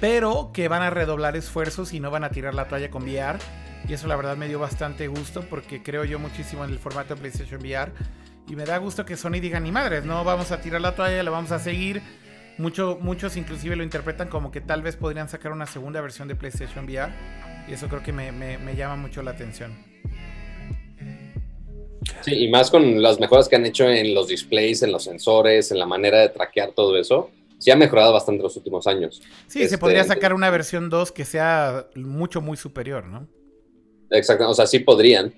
pero 0.00 0.50
que 0.52 0.66
van 0.66 0.82
a 0.82 0.90
redoblar 0.90 1.36
esfuerzos 1.36 1.92
y 1.92 2.00
no 2.00 2.10
van 2.10 2.24
a 2.24 2.30
tirar 2.30 2.52
la 2.52 2.66
toalla 2.66 2.90
con 2.90 3.04
VR. 3.04 3.38
Y 3.86 3.92
eso 3.92 4.08
la 4.08 4.16
verdad 4.16 4.36
me 4.36 4.48
dio 4.48 4.58
bastante 4.58 5.06
gusto 5.06 5.44
porque 5.48 5.84
creo 5.84 6.02
yo 6.02 6.18
muchísimo 6.18 6.64
en 6.64 6.70
el 6.70 6.80
formato 6.80 7.14
de 7.14 7.20
PlayStation 7.20 7.60
VR. 7.60 7.92
Y 8.48 8.56
me 8.56 8.64
da 8.64 8.78
gusto 8.78 9.04
que 9.04 9.16
Sony 9.16 9.38
diga, 9.40 9.60
ni 9.60 9.70
madres, 9.70 10.04
no 10.04 10.24
vamos 10.24 10.50
a 10.50 10.60
tirar 10.60 10.80
la 10.80 10.96
toalla, 10.96 11.22
la 11.22 11.30
vamos 11.30 11.52
a 11.52 11.60
seguir 11.60 12.02
muchos 12.58 13.36
inclusive 13.36 13.76
lo 13.76 13.82
interpretan 13.82 14.28
como 14.28 14.50
que 14.50 14.60
tal 14.60 14.82
vez 14.82 14.96
podrían 14.96 15.28
sacar 15.28 15.52
una 15.52 15.66
segunda 15.66 16.00
versión 16.00 16.26
de 16.26 16.34
PlayStation 16.34 16.86
VR. 16.86 17.12
Y 17.68 17.72
eso 17.72 17.88
creo 17.88 18.02
que 18.02 18.12
me, 18.12 18.76
llama 18.76 18.96
mucho 18.96 19.22
la 19.22 19.30
atención. 19.30 19.93
Sí, 22.22 22.44
y 22.44 22.48
más 22.48 22.70
con 22.70 23.02
las 23.02 23.20
mejoras 23.20 23.48
que 23.48 23.56
han 23.56 23.66
hecho 23.66 23.88
en 23.88 24.14
los 24.14 24.28
displays, 24.28 24.82
en 24.82 24.92
los 24.92 25.04
sensores, 25.04 25.70
en 25.70 25.78
la 25.78 25.86
manera 25.86 26.20
de 26.20 26.30
traquear 26.30 26.72
todo 26.72 26.96
eso. 26.96 27.30
Sí 27.58 27.70
ha 27.70 27.76
mejorado 27.76 28.12
bastante 28.12 28.40
en 28.40 28.44
los 28.44 28.56
últimos 28.56 28.86
años. 28.86 29.22
Sí, 29.46 29.60
se 29.60 29.64
este, 29.64 29.78
podría 29.78 30.04
sacar 30.04 30.34
una 30.34 30.50
versión 30.50 30.90
2 30.90 31.12
que 31.12 31.24
sea 31.24 31.86
mucho, 31.94 32.40
muy 32.40 32.56
superior, 32.56 33.06
¿no? 33.06 33.26
Exacto, 34.10 34.48
o 34.48 34.54
sea, 34.54 34.66
sí 34.66 34.80
podrían, 34.80 35.34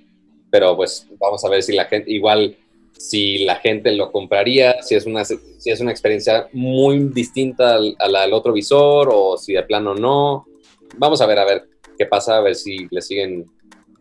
pero 0.51 0.77
pues 0.77 1.09
vamos 1.19 1.45
a 1.45 1.49
ver 1.49 1.63
si 1.63 1.73
la 1.73 1.87
gente, 1.87 2.11
igual 2.11 2.57
si 2.93 3.39
la 3.39 3.57
gente 3.57 3.93
lo 3.93 4.11
compraría, 4.11 4.83
si 4.83 4.95
es 4.95 5.07
una, 5.07 5.25
si 5.25 5.39
es 5.65 5.81
una 5.81 5.91
experiencia 5.91 6.49
muy 6.53 6.99
distinta 7.11 7.75
al, 7.75 7.97
al, 7.99 8.33
otro 8.33 8.53
visor 8.53 9.09
o 9.13 9.37
si 9.37 9.53
de 9.53 9.63
plano 9.63 9.95
no. 9.95 10.47
Vamos 10.97 11.21
a 11.21 11.27
ver, 11.27 11.39
a 11.39 11.45
ver 11.45 11.69
qué 11.99 12.07
pasa, 12.07 12.37
a 12.37 12.41
ver 12.41 12.55
si 12.55 12.89
le 12.91 13.03
siguen 13.03 13.47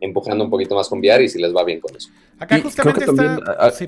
empujando 0.05 0.43
un 0.43 0.49
poquito 0.49 0.75
más 0.75 0.87
con 0.87 0.99
VR 0.99 1.23
y 1.23 1.29
si 1.29 1.39
les 1.39 1.55
va 1.55 1.63
bien 1.63 1.79
con 1.79 1.95
eso. 1.95 2.09
Acá 2.39 2.59
justamente 2.61 3.01
está... 3.01 3.15
también, 3.15 3.39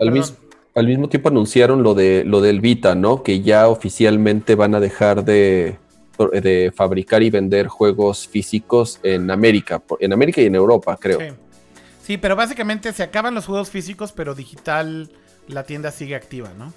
al, 0.01 0.11
mismo, 0.11 0.35
al, 0.75 0.87
mismo, 0.87 1.09
tiempo 1.09 1.29
anunciaron 1.29 1.83
lo, 1.83 1.93
de, 1.93 2.23
lo 2.25 2.41
del 2.41 2.59
Vita, 2.61 2.95
¿no? 2.95 3.23
Que 3.23 3.41
ya 3.41 3.67
oficialmente 3.67 4.55
van 4.55 4.75
a 4.75 4.79
dejar 4.79 5.23
de, 5.23 5.77
de 6.31 6.71
fabricar 6.75 7.23
y 7.23 7.29
vender 7.29 7.67
juegos 7.67 8.27
físicos 8.27 8.99
en 9.03 9.31
América, 9.31 9.81
en 9.99 10.13
América 10.13 10.41
y 10.41 10.45
en 10.45 10.55
Europa, 10.55 10.97
creo. 10.99 11.19
Sí. 11.19 11.27
Sí, 12.07 12.17
pero 12.17 12.37
básicamente 12.37 12.93
se 12.93 13.03
acaban 13.03 13.35
los 13.35 13.45
juegos 13.47 13.69
físicos, 13.69 14.13
pero 14.13 14.33
digital 14.33 15.09
la 15.49 15.63
tienda 15.63 15.91
sigue 15.91 16.15
activa, 16.15 16.53
¿no? 16.57 16.71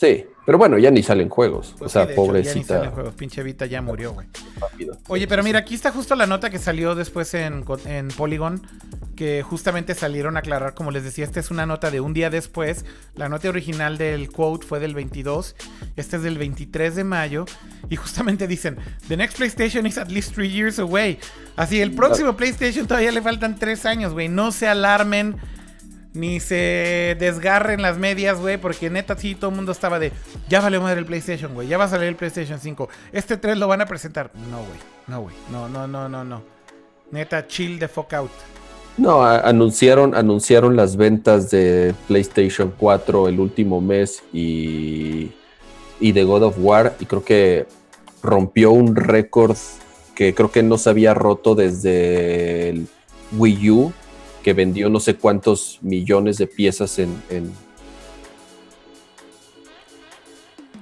Sí, 0.00 0.24
pero 0.46 0.56
bueno, 0.56 0.78
ya 0.78 0.90
ni 0.90 1.02
salen 1.02 1.28
juegos. 1.28 1.74
Pues 1.78 1.90
o 1.90 1.92
sea, 1.92 2.14
pobrecita. 2.14 2.54
ya 2.54 2.58
ni 2.58 2.64
salen 2.64 2.90
juegos. 2.92 3.14
Pinche 3.16 3.42
Vita 3.42 3.66
ya 3.66 3.82
murió, 3.82 4.14
güey. 4.14 4.28
Oye, 5.08 5.28
pero 5.28 5.42
mira, 5.42 5.58
aquí 5.58 5.74
está 5.74 5.92
justo 5.92 6.14
la 6.14 6.26
nota 6.26 6.48
que 6.48 6.58
salió 6.58 6.94
después 6.94 7.34
en, 7.34 7.66
en 7.84 8.08
Polygon, 8.08 8.66
que 9.14 9.42
justamente 9.42 9.94
salieron 9.94 10.38
a 10.38 10.40
aclarar, 10.40 10.72
como 10.72 10.90
les 10.90 11.04
decía, 11.04 11.26
esta 11.26 11.38
es 11.38 11.50
una 11.50 11.66
nota 11.66 11.90
de 11.90 12.00
un 12.00 12.14
día 12.14 12.30
después. 12.30 12.86
La 13.14 13.28
nota 13.28 13.50
original 13.50 13.98
del 13.98 14.32
quote 14.32 14.66
fue 14.66 14.80
del 14.80 14.94
22, 14.94 15.54
esta 15.96 16.16
es 16.16 16.22
del 16.22 16.38
23 16.38 16.96
de 16.96 17.04
mayo, 17.04 17.44
y 17.90 17.96
justamente 17.96 18.48
dicen, 18.48 18.78
The 19.08 19.18
next 19.18 19.36
PlayStation 19.36 19.86
is 19.86 19.98
at 19.98 20.08
least 20.08 20.34
three 20.34 20.50
years 20.50 20.78
away. 20.78 21.18
Así, 21.56 21.78
el 21.78 21.92
próximo 21.92 22.38
PlayStation 22.38 22.86
todavía 22.86 23.12
le 23.12 23.20
faltan 23.20 23.58
tres 23.58 23.84
años, 23.84 24.14
güey. 24.14 24.28
No 24.28 24.50
se 24.50 24.66
alarmen 24.66 25.36
ni 26.12 26.40
se 26.40 27.16
desgarren 27.18 27.82
las 27.82 27.98
medias, 27.98 28.40
güey, 28.40 28.58
porque 28.58 28.90
neta 28.90 29.16
sí 29.16 29.34
todo 29.34 29.50
el 29.50 29.56
mundo 29.56 29.72
estaba 29.72 29.98
de, 29.98 30.12
ya 30.48 30.60
vale 30.60 30.80
madre 30.80 31.00
el 31.00 31.06
PlayStation, 31.06 31.54
güey, 31.54 31.68
ya 31.68 31.78
va 31.78 31.84
a 31.84 31.88
salir 31.88 32.08
el 32.08 32.16
PlayStation 32.16 32.58
5. 32.58 32.88
Este 33.12 33.36
3 33.36 33.58
lo 33.58 33.68
van 33.68 33.80
a 33.80 33.86
presentar. 33.86 34.30
No, 34.50 34.58
güey, 34.58 34.78
no, 35.06 35.22
güey, 35.22 35.34
no, 35.50 35.68
no, 35.68 35.86
no, 35.86 36.08
no, 36.08 36.24
no. 36.24 36.42
Neta, 37.10 37.46
chill 37.46 37.78
the 37.78 37.88
fuck 37.88 38.12
out. 38.12 38.30
No, 38.96 39.24
anunciaron, 39.24 40.14
anunciaron 40.14 40.76
las 40.76 40.96
ventas 40.96 41.50
de 41.50 41.94
PlayStation 42.06 42.72
4 42.76 43.28
el 43.28 43.40
último 43.40 43.80
mes 43.80 44.22
y, 44.32 45.32
y 46.00 46.12
de 46.12 46.24
God 46.24 46.42
of 46.42 46.56
War 46.58 46.96
y 47.00 47.06
creo 47.06 47.24
que 47.24 47.66
rompió 48.22 48.72
un 48.72 48.96
récord 48.96 49.56
que 50.14 50.34
creo 50.34 50.50
que 50.50 50.62
no 50.62 50.76
se 50.76 50.90
había 50.90 51.14
roto 51.14 51.54
desde 51.54 52.68
el 52.68 52.88
Wii 53.38 53.70
U 53.70 53.92
que 54.42 54.52
vendió 54.52 54.88
no 54.88 55.00
sé 55.00 55.16
cuántos 55.16 55.78
millones 55.82 56.38
de 56.38 56.46
piezas 56.46 56.98
en... 56.98 57.22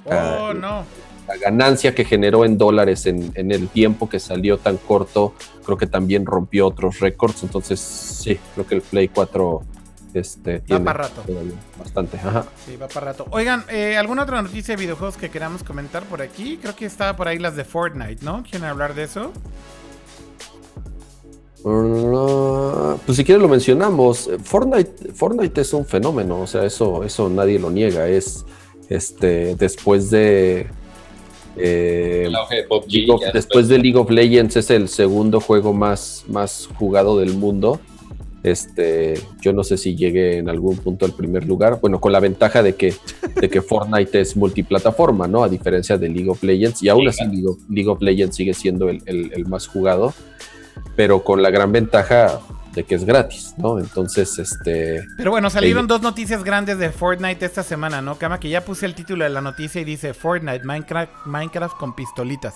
oh, 0.05 0.53
no. 0.55 0.85
La 1.27 1.37
ganancia 1.37 1.95
que 1.95 2.07
generó 2.07 2.47
en 2.47 2.57
dólares 2.57 3.05
en, 3.05 3.33
el 3.37 3.69
tiempo 3.69 4.09
que 4.09 4.19
salió 4.19 4.57
tan 4.57 4.79
corto, 4.79 5.35
creo 5.63 5.77
que 5.77 5.87
también 5.87 6.25
rompió 6.25 6.67
otros 6.67 7.01
récords. 7.01 7.43
Entonces, 7.43 7.79
sí, 7.79 8.39
creo 8.55 8.67
que 8.67 8.77
el 8.77 8.81
Play 8.81 9.09
4 9.09 9.63
este, 10.15 10.63
va 10.73 10.83
para 10.83 11.03
rato. 11.05 11.23
Bastante, 11.79 12.17
ajá. 12.17 12.47
Sí, 12.65 12.77
va 12.77 12.89
para 12.89 13.07
rato. 13.13 13.27
Oigan, 13.31 13.65
eh, 13.69 13.99
¿alguna 13.99 14.23
otra 14.23 14.41
noticia 14.41 14.75
de 14.75 14.81
videojuegos 14.81 15.19
que 15.19 15.31
queramos 15.31 15.63
comentar 15.63 16.05
por 16.05 16.23
aquí? 16.23 16.59
Creo 16.63 16.75
que 16.75 16.87
estaba 16.87 17.15
por 17.15 17.29
ahí 17.29 17.39
las 17.39 17.57
de 17.57 17.65
Fortnite, 17.65 18.25
¿no? 18.25 18.43
¿Quieren 18.43 18.65
hablar 18.65 18.95
de 18.95 19.03
eso? 19.03 19.33
Pues 23.05 23.17
si 23.17 23.25
quieres 23.25 23.43
lo 23.43 23.49
mencionamos. 23.49 24.31
Fortnite, 24.43 25.13
Fortnite 25.15 25.61
es 25.61 25.73
un 25.73 25.85
fenómeno, 25.85 26.41
o 26.43 26.47
sea, 26.47 26.65
eso, 26.65 27.05
eso 27.05 27.29
nadie 27.29 27.59
lo 27.59 27.71
niega. 27.71 28.09
Es 28.09 28.45
este 28.89 29.55
después 29.57 30.11
de 30.11 30.67
eh, 31.57 32.31
después 33.33 33.69
de 33.69 33.79
League 33.79 33.99
of 33.99 34.11
Legends 34.11 34.57
es 34.57 34.71
el 34.71 34.89
segundo 34.89 35.41
juego 35.41 35.73
más, 35.73 36.25
más 36.29 36.69
jugado 36.79 37.19
del 37.19 37.35
mundo. 37.35 37.81
Este, 38.45 39.15
yo 39.41 39.53
no 39.53 39.65
sé 39.65 39.77
si 39.77 39.97
llegue 39.97 40.39
en 40.39 40.49
algún 40.49 40.77
punto 40.77 41.05
al 41.05 41.13
primer 41.13 41.47
lugar. 41.47 41.81
Bueno, 41.81 42.01
con 42.01 42.13
la 42.13 42.21
ventaja 42.21 42.63
de 42.63 42.77
que, 42.77 42.95
de 43.41 43.49
que 43.51 43.61
Fortnite 43.61 44.21
es 44.21 44.37
multiplataforma, 44.37 45.27
¿no? 45.27 45.43
A 45.43 45.49
diferencia 45.49 45.99
de 45.99 46.09
League 46.09 46.31
of 46.31 46.43
Legends. 46.45 46.83
Y 46.83 46.89
aún 46.89 47.09
así 47.09 47.25
League 47.69 47.89
of, 47.89 48.01
Legends 48.01 48.37
sigue 48.37 48.55
siendo 48.55 48.89
el, 48.89 49.03
el 49.07 49.47
más 49.47 49.67
jugado 49.67 50.15
pero 50.97 51.23
con 51.23 51.43
la 51.43 51.51
gran 51.51 51.73
ventaja 51.73 52.41
de 52.75 52.85
que 52.85 52.95
es 52.95 53.05
gratis, 53.05 53.55
¿no? 53.57 53.79
Entonces, 53.79 54.39
este... 54.39 55.05
Pero 55.17 55.31
bueno, 55.31 55.51
salieron 55.51 55.87
dos 55.87 56.03
noticias 56.03 56.45
grandes 56.45 56.79
de 56.79 56.91
Fortnite 56.91 57.45
esta 57.45 57.63
semana, 57.63 58.03
¿no? 58.03 58.17
Cama, 58.17 58.39
que 58.39 58.49
ya 58.49 58.65
puse 58.65 58.87
el 58.87 58.95
título 58.95 59.25
de 59.25 59.31
la 59.31 59.41
noticia 59.41 59.81
y 59.81 59.85
dice 59.85 60.15
Fortnite, 60.15 60.65
Minecraft, 60.65 61.27
Minecraft 61.27 61.77
con 61.77 61.95
pistolitas. 61.95 62.55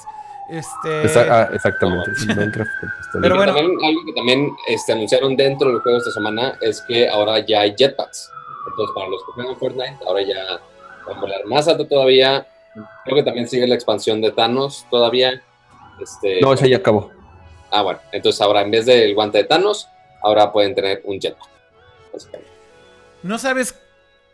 Este... 0.51 1.09
ah, 1.31 1.49
exactamente, 1.53 2.11
Minecraft 2.27 2.70
con 2.81 2.90
pistolitas. 2.99 3.20
Pero 3.23 3.36
bueno, 3.36 3.53
algo 3.53 4.05
que 4.07 4.12
también 4.12 4.51
este, 4.69 4.93
anunciaron 4.93 5.36
dentro 5.36 5.69
del 5.69 5.81
juego 5.81 5.99
esta 5.99 6.12
semana 6.12 6.59
es 6.61 6.82
que 6.82 7.09
ahora 7.09 7.44
ya 7.44 7.62
hay 7.62 7.74
jetpacks. 7.77 8.31
Entonces, 8.69 8.94
para 8.94 9.09
los 9.09 9.24
que 9.24 9.32
juegan 9.32 9.57
Fortnite, 9.57 9.99
ahora 10.07 10.23
ya 10.23 10.61
van 11.07 11.16
a 11.16 11.20
volar 11.20 11.47
más 11.47 11.66
alto 11.69 11.86
todavía. 11.86 12.47
Creo 13.05 13.16
que 13.16 13.23
también 13.23 13.49
sigue 13.49 13.66
la 13.66 13.74
expansión 13.74 14.20
de 14.20 14.31
Thanos 14.31 14.86
todavía. 14.90 15.43
Este, 16.01 16.40
no, 16.40 16.53
esa 16.53 16.66
ya 16.66 16.78
acabó. 16.78 17.11
Ah, 17.73 17.82
bueno. 17.82 18.01
Entonces, 18.12 18.40
ahora 18.40 18.61
en 18.61 18.70
vez 18.70 18.86
del 18.86 19.15
guante 19.15 19.39
de 19.39 19.44
Thanos, 19.44 19.89
ahora 20.23 20.53
pueden 20.53 20.74
tener 20.74 21.01
un 21.05 21.19
jet. 21.19 21.36
¿No 23.23 23.39
sabes 23.39 23.74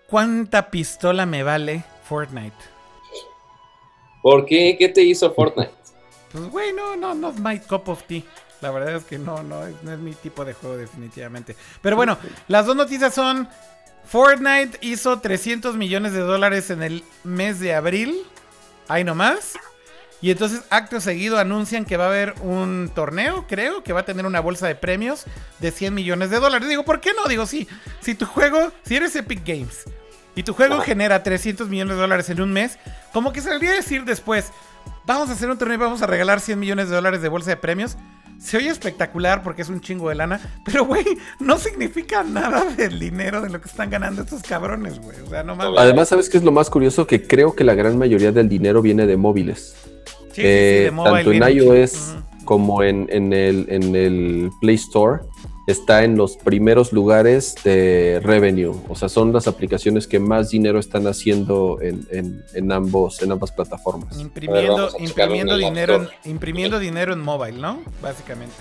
cuánta 0.08 0.70
pistola 0.70 1.24
me 1.24 1.42
vale 1.42 1.84
Fortnite? 2.02 2.56
¿Por 4.22 4.44
qué? 4.44 4.76
¿Qué 4.76 4.88
te 4.88 5.02
hizo 5.02 5.32
Fortnite? 5.32 5.70
Pues, 6.32 6.50
güey, 6.50 6.72
no, 6.72 6.96
no, 6.96 7.14
no 7.14 7.30
es 7.30 7.38
my 7.38 7.60
cup 7.60 7.88
of 7.88 8.02
tea. 8.04 8.22
La 8.60 8.72
verdad 8.72 8.96
es 8.96 9.04
que 9.04 9.18
no, 9.18 9.42
no, 9.44 9.64
no 9.82 9.92
es 9.92 9.98
mi 9.98 10.12
tipo 10.14 10.44
de 10.44 10.52
juego 10.52 10.76
definitivamente. 10.76 11.54
Pero 11.80 11.94
bueno, 11.94 12.18
las 12.48 12.66
dos 12.66 12.74
noticias 12.74 13.14
son 13.14 13.48
Fortnite 14.04 14.78
hizo 14.80 15.20
300 15.20 15.76
millones 15.76 16.12
de 16.12 16.20
dólares 16.20 16.70
en 16.70 16.82
el 16.82 17.04
mes 17.22 17.60
de 17.60 17.74
abril. 17.74 18.26
Ahí 18.88 19.04
nomás. 19.04 19.54
Y 20.20 20.30
entonces, 20.32 20.62
acto 20.70 21.00
seguido, 21.00 21.38
anuncian 21.38 21.84
que 21.84 21.96
va 21.96 22.04
a 22.04 22.08
haber 22.08 22.34
un 22.40 22.90
torneo, 22.92 23.46
creo, 23.46 23.84
que 23.84 23.92
va 23.92 24.00
a 24.00 24.04
tener 24.04 24.26
una 24.26 24.40
bolsa 24.40 24.66
de 24.66 24.74
premios 24.74 25.24
de 25.60 25.70
100 25.70 25.94
millones 25.94 26.30
de 26.30 26.40
dólares. 26.40 26.68
Digo, 26.68 26.84
¿por 26.84 27.00
qué 27.00 27.12
no? 27.14 27.28
Digo, 27.28 27.46
sí, 27.46 27.68
si 28.00 28.14
tu 28.14 28.26
juego, 28.26 28.72
si 28.82 28.96
eres 28.96 29.14
Epic 29.14 29.46
Games 29.46 29.84
y 30.34 30.42
tu 30.42 30.54
juego 30.54 30.80
genera 30.80 31.22
300 31.22 31.68
millones 31.68 31.96
de 31.96 32.00
dólares 32.00 32.30
en 32.30 32.40
un 32.40 32.52
mes, 32.52 32.78
como 33.12 33.32
que 33.32 33.40
se 33.40 33.48
debería 33.48 33.72
decir 33.72 34.04
después, 34.04 34.50
vamos 35.06 35.30
a 35.30 35.32
hacer 35.32 35.50
un 35.50 35.58
torneo 35.58 35.76
y 35.76 35.80
vamos 35.80 36.02
a 36.02 36.06
regalar 36.06 36.40
100 36.40 36.58
millones 36.58 36.88
de 36.88 36.96
dólares 36.96 37.22
de 37.22 37.28
bolsa 37.28 37.50
de 37.50 37.56
premios. 37.56 37.96
Se 38.38 38.56
oye 38.56 38.68
espectacular 38.68 39.42
porque 39.42 39.62
es 39.62 39.68
un 39.68 39.80
chingo 39.80 40.08
de 40.08 40.14
lana, 40.14 40.40
pero 40.64 40.84
güey, 40.86 41.04
no 41.40 41.58
significa 41.58 42.22
nada 42.22 42.64
del 42.64 42.98
dinero 42.98 43.40
de 43.42 43.50
lo 43.50 43.60
que 43.60 43.68
están 43.68 43.90
ganando 43.90 44.22
estos 44.22 44.42
cabrones, 44.42 45.00
güey. 45.00 45.18
O 45.20 45.26
sea, 45.26 45.42
no 45.42 45.56
mames. 45.56 45.78
Además, 45.78 46.08
¿sabes 46.08 46.28
qué 46.28 46.38
es 46.38 46.44
lo 46.44 46.52
más 46.52 46.70
curioso? 46.70 47.06
Que 47.06 47.26
creo 47.26 47.54
que 47.54 47.64
la 47.64 47.74
gran 47.74 47.98
mayoría 47.98 48.32
del 48.32 48.48
dinero 48.48 48.80
viene 48.80 49.06
de 49.06 49.16
móviles. 49.16 49.74
Sí, 50.32 50.34
sí, 50.34 50.42
sí, 50.42 50.42
de 50.42 50.86
eh, 50.86 50.92
tanto 50.92 51.32
en 51.32 51.42
iOS 51.42 52.14
como 52.44 52.82
en, 52.82 53.08
en, 53.10 53.32
el, 53.32 53.66
en 53.68 53.96
el 53.96 54.50
Play 54.60 54.76
Store 54.76 55.20
está 55.68 56.02
en 56.02 56.16
los 56.16 56.38
primeros 56.38 56.94
lugares 56.94 57.54
de 57.62 58.20
revenue. 58.22 58.74
O 58.88 58.94
sea, 58.94 59.10
son 59.10 59.34
las 59.34 59.46
aplicaciones 59.46 60.06
que 60.06 60.18
más 60.18 60.48
dinero 60.48 60.78
están 60.78 61.06
haciendo 61.06 61.78
en, 61.82 62.72
ambos, 62.72 63.22
en 63.22 63.32
ambas 63.32 63.52
plataformas. 63.52 64.18
Imprimiendo, 64.18 64.88
imprimiendo 64.98 65.58
dinero, 65.58 66.08
en, 66.24 66.30
imprimiendo 66.30 66.78
dinero 66.78 67.12
en 67.12 67.20
mobile, 67.20 67.58
¿no? 67.58 67.82
Básicamente. 68.00 68.54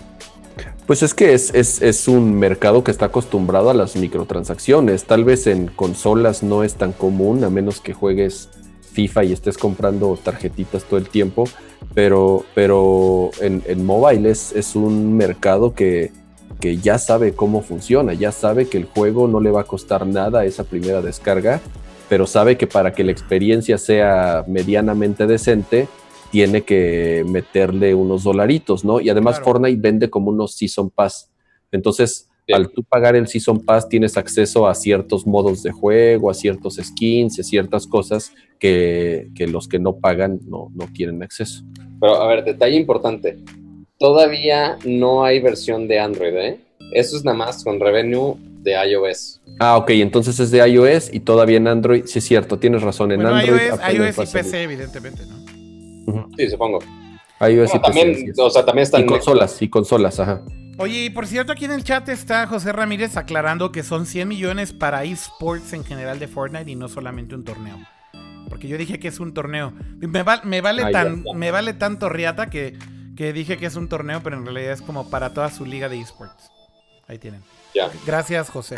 Pues 0.85 1.01
es 1.01 1.13
que 1.13 1.34
es, 1.34 1.53
es, 1.53 2.07
un 2.09 2.34
mercado 2.38 2.84
que 2.84 2.91
está 2.91 3.05
acostumbrado 3.05 3.69
a 3.69 3.73
las 3.73 3.95
microtransacciones. 3.95 5.05
Tal 5.05 5.23
vez 5.23 5.47
en 5.47 5.67
consolas 5.67 6.43
no 6.43 6.65
es 6.65 6.75
tan 6.75 6.91
común, 6.91 7.41
a 7.45 7.49
menos 7.49 7.79
que 7.79 7.93
juegues 7.93 8.49
FIFA 8.91 9.23
y 9.23 9.34
estés 9.34 9.57
comprando 9.57 10.19
tarjetitas 10.21 10.84
todo 10.84 10.97
el 10.97 11.07
tiempo. 11.07 11.45
Pero, 11.93 12.43
pero 12.53 13.29
en, 13.39 13.63
en 13.65 13.85
mobile 13.85 14.29
es, 14.29 14.51
es 14.51 14.75
un 14.75 15.15
mercado 15.15 15.73
que, 15.73 16.11
que 16.59 16.77
ya 16.77 16.97
sabe 16.97 17.34
cómo 17.34 17.61
funciona, 17.61 18.13
ya 18.13 18.31
sabe 18.31 18.67
que 18.67 18.77
el 18.77 18.85
juego 18.85 19.27
no 19.27 19.39
le 19.39 19.51
va 19.51 19.61
a 19.61 19.65
costar 19.65 20.07
nada 20.07 20.45
esa 20.45 20.63
primera 20.63 21.01
descarga, 21.01 21.61
pero 22.09 22.25
sabe 22.25 22.57
que 22.57 22.67
para 22.67 22.93
que 22.93 23.03
la 23.03 23.11
experiencia 23.11 23.77
sea 23.77 24.43
medianamente 24.47 25.27
decente, 25.27 25.88
tiene 26.31 26.63
que 26.63 27.23
meterle 27.27 27.93
unos 27.93 28.23
dolaritos, 28.23 28.84
¿no? 28.84 28.99
Y 28.99 29.09
además 29.09 29.39
Fortnite 29.39 29.79
vende 29.79 30.09
como 30.09 30.29
unos 30.29 30.55
Season 30.55 30.89
Pass. 30.89 31.31
Entonces, 31.71 32.29
al 32.53 32.69
tú 32.69 32.84
pagar 32.84 33.15
el 33.15 33.27
Season 33.27 33.59
Pass, 33.59 33.88
tienes 33.88 34.17
acceso 34.17 34.67
a 34.67 34.75
ciertos 34.75 35.25
modos 35.25 35.63
de 35.63 35.71
juego, 35.71 36.29
a 36.29 36.34
ciertos 36.34 36.79
skins, 36.81 37.39
a 37.39 37.43
ciertas 37.43 37.88
cosas 37.88 38.34
que, 38.59 39.29
los 39.49 39.67
que 39.67 39.79
no 39.79 39.97
pagan 39.97 40.39
no, 40.47 40.71
no 40.73 40.85
tienen 40.93 41.23
acceso. 41.23 41.63
Pero, 41.99 42.21
a 42.21 42.27
ver, 42.27 42.43
detalle 42.43 42.75
importante 42.75 43.38
todavía 43.97 44.77
no 44.85 45.23
hay 45.23 45.39
versión 45.39 45.87
de 45.87 45.99
Android, 45.99 46.35
¿eh? 46.35 46.59
Eso 46.91 47.17
es 47.17 47.25
nada 47.25 47.37
más 47.37 47.63
con 47.63 47.79
revenue 47.79 48.35
de 48.61 48.73
iOS. 48.73 49.41
Ah, 49.59 49.77
ok, 49.77 49.89
entonces 49.91 50.39
es 50.39 50.51
de 50.51 50.67
iOS 50.67 51.13
y 51.13 51.19
todavía 51.19 51.57
en 51.57 51.67
Android. 51.67 52.05
Sí, 52.05 52.19
es 52.19 52.25
cierto, 52.25 52.59
tienes 52.59 52.81
razón. 52.81 53.11
En 53.11 53.25
Android. 53.25 53.61
iOS, 53.93 54.17
y 54.17 54.33
PC, 54.33 54.63
evidentemente, 54.63 55.23
¿no? 55.25 56.29
Sí, 56.37 56.49
supongo. 56.49 56.79
iOS 57.41 57.75
y 57.75 57.79
PC. 57.79 58.33
o 58.37 58.49
sea, 58.49 58.65
también 58.65 58.83
están. 58.83 59.01
Y 59.01 59.05
consolas, 59.05 59.61
y 59.61 59.69
consolas, 59.69 60.19
ajá. 60.19 60.41
Oye, 60.79 61.05
y 61.05 61.09
por 61.09 61.25
cierto, 61.25 61.51
aquí 61.51 61.65
en 61.65 61.71
el 61.71 61.83
chat 61.83 62.07
está 62.07 62.45
José 62.45 62.71
Ramírez 62.71 63.17
aclarando 63.17 63.71
que 63.71 63.81
son 63.81 64.05
100 64.05 64.27
millones 64.27 64.73
para 64.73 65.03
esports 65.05 65.73
en 65.73 65.83
general 65.83 66.19
de 66.19 66.27
Fortnite 66.27 66.69
y 66.69 66.75
no 66.75 66.87
solamente 66.87 67.33
un 67.33 67.43
torneo. 67.43 67.77
Porque 68.47 68.67
yo 68.67 68.77
dije 68.77 68.99
que 68.99 69.07
es 69.07 69.19
un 69.19 69.33
torneo. 69.33 69.73
Me, 69.97 70.21
vale, 70.61 70.83
ah, 70.83 70.91
tan, 70.91 71.23
me 71.33 71.49
vale 71.49 71.73
tanto 71.73 72.09
riata 72.09 72.51
que 72.51 72.75
que 73.18 73.34
dije 73.34 73.57
que 73.57 73.65
es 73.65 73.76
un 73.76 73.89
torneo, 73.89 74.22
pero 74.23 74.38
en 74.38 74.45
realidad 74.45 74.72
es 74.72 74.81
como 74.81 75.10
para 75.10 75.34
toda 75.34 75.49
su 75.49 75.65
liga 75.65 75.89
de 75.89 75.99
esports. 75.99 76.52
Ahí 77.07 77.18
tienen. 77.18 77.41
Ya. 77.73 77.89
Gracias, 78.06 78.49
José. 78.49 78.76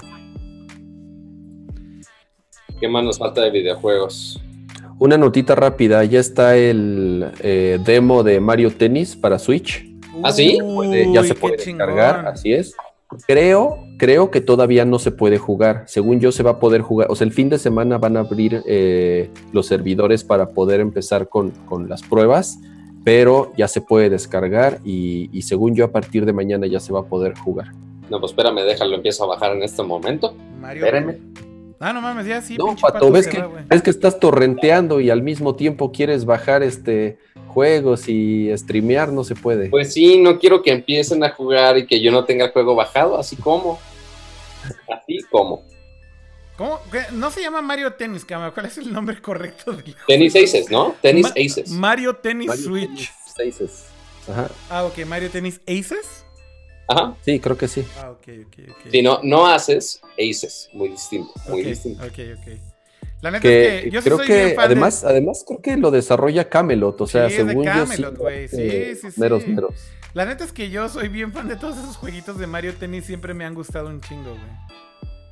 ¿Qué 2.79 2.87
más 2.87 3.03
nos 3.03 3.19
falta 3.19 3.41
de 3.41 3.51
videojuegos? 3.51 4.41
Una 4.97 5.17
notita 5.17 5.55
rápida, 5.55 6.03
ya 6.05 6.19
está 6.19 6.55
el 6.55 7.31
eh, 7.41 7.79
demo 7.83 8.23
de 8.23 8.39
Mario 8.39 8.71
Tennis 8.71 9.15
para 9.15 9.37
Switch. 9.37 9.85
¿Ah, 10.23 10.31
sí? 10.31 10.57
ya 11.13 11.23
se 11.23 11.35
puede 11.35 11.57
descargar, 11.57 12.25
así 12.27 12.53
es. 12.53 12.73
Creo, 13.27 13.77
creo 13.97 14.29
que 14.31 14.39
todavía 14.39 14.85
no 14.85 14.99
se 14.99 15.11
puede 15.11 15.37
jugar. 15.37 15.83
Según 15.87 16.19
yo, 16.19 16.31
se 16.31 16.43
va 16.43 16.51
a 16.51 16.59
poder 16.59 16.81
jugar. 16.81 17.07
O 17.09 17.15
sea, 17.15 17.25
el 17.25 17.33
fin 17.33 17.49
de 17.49 17.57
semana 17.57 17.97
van 17.97 18.17
a 18.17 18.21
abrir 18.21 18.61
eh, 18.67 19.29
los 19.51 19.67
servidores 19.67 20.23
para 20.23 20.49
poder 20.49 20.79
empezar 20.79 21.27
con, 21.27 21.51
con 21.65 21.89
las 21.89 22.03
pruebas 22.03 22.59
pero 23.03 23.53
ya 23.57 23.67
se 23.67 23.81
puede 23.81 24.09
descargar 24.09 24.79
y, 24.83 25.41
según 25.41 25.75
yo 25.75 25.85
a 25.85 25.91
partir 25.91 26.25
de 26.25 26.33
mañana 26.33 26.67
ya 26.67 26.79
se 26.79 26.93
va 26.93 27.01
a 27.01 27.05
poder 27.05 27.37
jugar. 27.37 27.71
No, 28.09 28.19
pues 28.19 28.31
espérame, 28.31 28.61
déjalo, 28.65 28.95
empiezo 28.95 29.23
a 29.23 29.27
bajar 29.27 29.55
en 29.55 29.63
este 29.63 29.83
momento. 29.83 30.35
Mario. 30.59 30.85
Espérame. 30.85 31.17
Ah, 31.79 31.93
no 31.93 32.01
mames, 32.01 32.25
ya 32.25 32.41
sí. 32.41 32.57
No, 32.57 32.75
Pato, 32.75 33.09
ves 33.09 33.27
que, 33.27 33.41
ves 33.69 33.81
que 33.81 33.89
estás 33.89 34.19
torrenteando 34.19 34.99
y 34.99 35.09
al 35.09 35.21
mismo 35.21 35.55
tiempo 35.55 35.93
quieres 35.93 36.25
bajar 36.25 36.61
este 36.61 37.17
juegos 37.47 38.07
y 38.07 38.55
streamear, 38.55 39.11
no 39.11 39.23
se 39.23 39.35
puede. 39.35 39.69
Pues 39.69 39.93
sí, 39.93 40.19
no 40.21 40.39
quiero 40.39 40.61
que 40.61 40.71
empiecen 40.71 41.23
a 41.23 41.29
jugar 41.29 41.77
y 41.77 41.87
que 41.87 42.01
yo 42.01 42.11
no 42.11 42.25
tenga 42.25 42.45
el 42.45 42.51
juego 42.51 42.75
bajado, 42.75 43.17
así 43.17 43.35
como. 43.35 43.79
Así 44.87 45.19
como. 45.31 45.63
¿Cómo? 46.59 46.81
No 47.13 47.31
se 47.31 47.39
llama 47.39 47.61
Mario 47.61 47.93
Tennis, 47.93 48.25
Cama. 48.25 48.51
¿Cuál 48.51 48.65
es 48.65 48.77
el 48.77 48.91
nombre 48.91 49.21
correcto 49.21 49.71
del 49.71 49.81
juego? 49.81 49.99
Tennis 50.05 50.35
Aces, 50.35 50.69
¿no? 50.69 50.93
Tennis 51.01 51.27
Aces. 51.27 51.69
Mario 51.69 52.17
Tennis 52.17 52.51
Switch. 52.65 53.09
Aces. 53.39 53.85
Ajá. 54.29 54.49
Ah, 54.69 54.83
ok. 54.83 55.05
Mario 55.05 55.29
Tennis 55.29 55.61
Aces. 55.65 56.25
Ajá. 56.89 57.15
Sí, 57.21 57.39
creo 57.39 57.57
que 57.57 57.69
sí. 57.69 57.85
Ah, 57.97 58.11
ok, 58.11 58.27
ok, 58.45 58.57
ok. 58.71 58.91
Sí, 58.91 59.01
no, 59.01 59.21
no 59.23 59.47
haces 59.47 60.01
Aces. 60.19 60.69
Muy 60.73 60.89
distinto. 60.89 61.31
Muy 61.47 61.63
distinto. 61.63 62.03
Ok, 62.03 62.19
ok. 62.37 62.57
La 63.21 63.31
neta 63.31 63.47
es 63.47 63.83
que 63.83 63.89
yo 63.89 64.01
creo 64.01 64.17
que 64.17 64.55
además, 64.59 65.05
además 65.05 65.45
creo 65.47 65.61
que 65.61 65.77
lo 65.77 65.91
desarrolla 65.91 66.49
Camelot, 66.49 66.99
o 66.99 67.07
sea, 67.07 67.29
sí, 67.29 67.37
según 67.37 67.63
de 67.63 67.71
Camelot, 67.71 68.17
güey. 68.17 68.49
Sí, 68.49 68.95
sí, 68.95 69.11
sí, 69.11 69.19
meros, 69.19 69.47
meros. 69.47 69.75
La 70.13 70.25
neta 70.25 70.43
es 70.43 70.51
que 70.51 70.69
yo 70.69 70.89
soy 70.89 71.07
bien 71.07 71.31
fan 71.31 71.47
de 71.47 71.55
todos 71.55 71.77
esos 71.77 71.95
jueguitos 71.95 72.37
de 72.37 72.47
Mario 72.47 72.73
Tennis, 72.73 73.05
siempre 73.05 73.33
me 73.33 73.45
han 73.45 73.55
gustado 73.55 73.87
un 73.87 74.01
chingo, 74.01 74.31
güey 74.31 74.79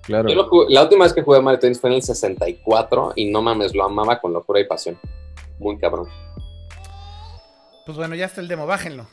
la 0.07 0.81
última 0.83 1.03
vez 1.05 1.13
que 1.13 1.21
jugué 1.21 1.41
Mario 1.41 1.59
Tennis 1.59 1.79
fue 1.79 1.89
en 1.89 1.97
el 1.97 2.01
64 2.01 3.13
y 3.15 3.29
no 3.29 3.41
mames, 3.41 3.75
lo 3.75 3.83
amaba 3.83 4.19
con 4.19 4.33
locura 4.33 4.59
y 4.59 4.65
pasión. 4.65 4.97
Muy 5.59 5.77
cabrón. 5.77 6.07
Pues 7.85 7.97
bueno, 7.97 8.15
ya 8.15 8.25
está 8.25 8.41
el 8.41 8.47
demo, 8.47 8.65
bájenlo. 8.65 9.07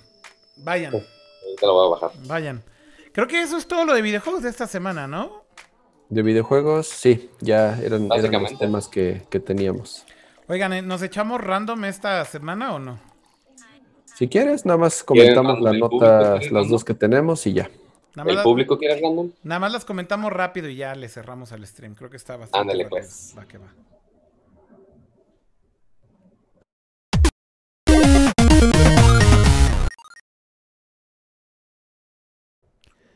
Vayan. 0.57 0.93
ahorita 0.93 1.67
lo 1.67 1.75
voy 1.75 1.87
a 1.87 1.91
bajar. 1.91 2.11
Vayan. 2.27 2.63
Creo 3.13 3.29
que 3.29 3.41
eso 3.41 3.57
es 3.57 3.67
todo 3.67 3.85
lo 3.85 3.95
de 3.95 4.03
videojuegos 4.03 4.43
de 4.43 4.51
esta 4.51 4.67
semana, 4.67 5.07
¿no? 5.07 5.45
De 6.09 6.23
videojuegos, 6.23 6.89
sí, 6.89 7.31
ya 7.41 7.79
eran, 7.81 8.09
los 8.09 8.59
temas 8.59 8.89
que, 8.89 9.23
teníamos. 9.45 10.05
Oigan, 10.49 10.73
¿eh, 10.73 10.83
¿nos 10.83 11.03
echamos 11.03 11.41
random 11.41 11.85
esta 11.85 12.25
semana 12.25 12.75
o 12.75 12.79
no? 12.79 12.99
Si 14.15 14.29
quieres, 14.29 14.67
nada 14.67 14.79
más 14.79 15.03
comentamos 15.03 15.61
las 15.61 15.77
notas, 15.77 16.51
las 16.51 16.69
dos 16.69 16.85
que 16.85 16.95
tenemos 16.95 17.47
y 17.47 17.55
ya. 17.55 17.71
¿El 18.17 18.43
público 18.43 18.79
quiere 18.79 19.01
random? 19.01 19.33
Nada 19.43 19.59
más 19.59 19.73
las 19.73 19.85
comentamos 19.85 20.33
rápido 20.33 20.69
y 20.69 20.77
ya 20.77 20.95
le 20.95 21.09
cerramos 21.09 21.51
al 21.53 21.67
stream. 21.67 21.95
Creo 21.95 22.11
que 22.11 22.17
está 22.17 22.37
bastante. 22.37 22.61
Ándale, 22.61 22.87
pues. 22.87 23.35
Va 23.37 23.47
que 23.47 23.59
va. 23.59 23.75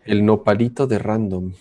El 0.05 0.25
nopalito 0.25 0.87
de 0.87 0.99
random. 0.99 1.53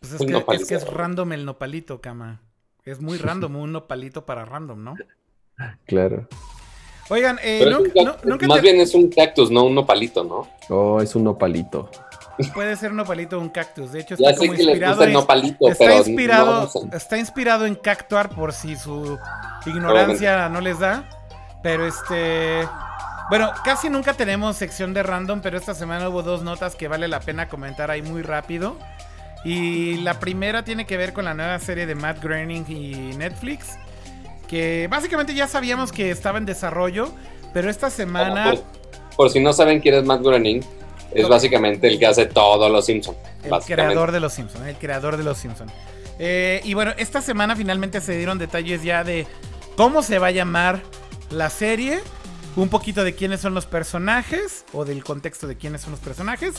Pues 0.00 0.12
es, 0.14 0.26
que, 0.26 0.44
es, 0.54 0.68
que, 0.68 0.74
es 0.74 0.86
random 0.86 1.32
el 1.32 1.44
nopalito, 1.46 2.00
cama. 2.00 2.42
Es 2.84 3.00
muy 3.00 3.16
random 3.16 3.56
un 3.56 3.72
nopalito 3.72 4.26
para 4.26 4.44
random, 4.44 4.84
¿no? 4.84 4.94
Claro. 5.86 6.28
Oigan, 7.08 7.38
eh, 7.42 7.64
más 8.48 8.62
bien 8.62 8.80
es 8.80 8.94
un 8.94 9.08
cactus, 9.08 9.50
no 9.50 9.64
un 9.64 9.74
nopalito, 9.74 10.24
¿no? 10.24 10.48
Oh, 10.68 11.00
es 11.00 11.14
un 11.14 11.24
nopalito. 11.24 11.90
Puede 12.52 12.76
ser 12.76 12.90
un 12.90 12.98
nopalito 12.98 13.38
o 13.38 13.40
un 13.40 13.48
cactus. 13.48 13.92
De 13.92 14.00
hecho, 14.00 14.16
Ya 14.16 14.30
está 14.30 14.40
sé 14.40 14.46
como 14.46 14.56
que 14.56 14.62
inspirado 14.62 15.04
en, 15.04 15.12
nopalito, 15.12 15.68
está 15.68 15.84
pero 15.84 15.96
inspirado, 15.98 16.70
no 16.74 16.96
está 16.96 17.18
inspirado 17.18 17.66
en 17.66 17.74
cactuar 17.74 18.30
por 18.30 18.52
si 18.52 18.76
su 18.76 19.18
ignorancia 19.66 20.48
no 20.48 20.60
les 20.60 20.78
da. 20.78 21.04
Pero 21.62 21.86
este. 21.86 22.68
Bueno, 23.30 23.52
casi 23.64 23.88
nunca 23.88 24.12
tenemos 24.12 24.56
sección 24.56 24.92
de 24.92 25.02
random, 25.02 25.40
pero 25.40 25.56
esta 25.56 25.74
semana 25.74 26.08
hubo 26.10 26.22
dos 26.22 26.42
notas 26.42 26.76
que 26.76 26.88
vale 26.88 27.08
la 27.08 27.20
pena 27.20 27.48
comentar 27.48 27.90
ahí 27.90 28.02
muy 28.02 28.22
rápido. 28.22 28.76
Y 29.44 29.96
la 29.98 30.20
primera 30.20 30.64
tiene 30.64 30.86
que 30.86 30.96
ver 30.96 31.12
con 31.12 31.24
la 31.24 31.34
nueva 31.34 31.58
serie 31.58 31.86
de 31.86 31.94
Matt 31.94 32.22
Groening 32.22 32.64
y 32.68 33.16
Netflix. 33.16 33.78
Que 34.48 34.88
básicamente 34.90 35.34
ya 35.34 35.48
sabíamos 35.48 35.90
que 35.90 36.10
estaba 36.10 36.38
en 36.38 36.44
desarrollo, 36.44 37.10
pero 37.52 37.70
esta 37.70 37.88
semana 37.88 38.50
Por, 38.50 38.62
por 39.16 39.30
si 39.30 39.40
no 39.40 39.52
saben 39.52 39.80
quién 39.80 39.94
es 39.94 40.04
Matt 40.04 40.22
Groening, 40.22 40.62
es 41.14 41.28
básicamente 41.28 41.86
el 41.88 41.98
que 41.98 42.06
hace 42.06 42.26
todos 42.26 42.70
los 42.70 42.84
Simpsons. 42.86 43.16
El 43.42 43.50
creador 43.76 44.12
de 44.12 44.20
los 44.20 44.32
Simpsons, 44.32 44.66
el 44.66 44.76
creador 44.76 45.16
de 45.16 45.24
los 45.24 45.38
Simpsons. 45.38 45.72
y 46.18 46.74
bueno, 46.74 46.92
esta 46.98 47.20
semana 47.22 47.56
finalmente 47.56 48.00
se 48.00 48.16
dieron 48.16 48.38
detalles 48.38 48.82
ya 48.82 49.04
de 49.04 49.26
cómo 49.76 50.02
se 50.02 50.18
va 50.18 50.28
a 50.28 50.30
llamar 50.32 50.82
la 51.30 51.50
serie, 51.50 52.00
un 52.56 52.68
poquito 52.68 53.02
de 53.04 53.14
quiénes 53.14 53.40
son 53.40 53.54
los 53.54 53.66
personajes 53.66 54.64
o 54.72 54.84
del 54.84 55.02
contexto 55.02 55.46
de 55.46 55.56
quiénes 55.56 55.80
son 55.80 55.90
los 55.92 56.00
personajes. 56.00 56.54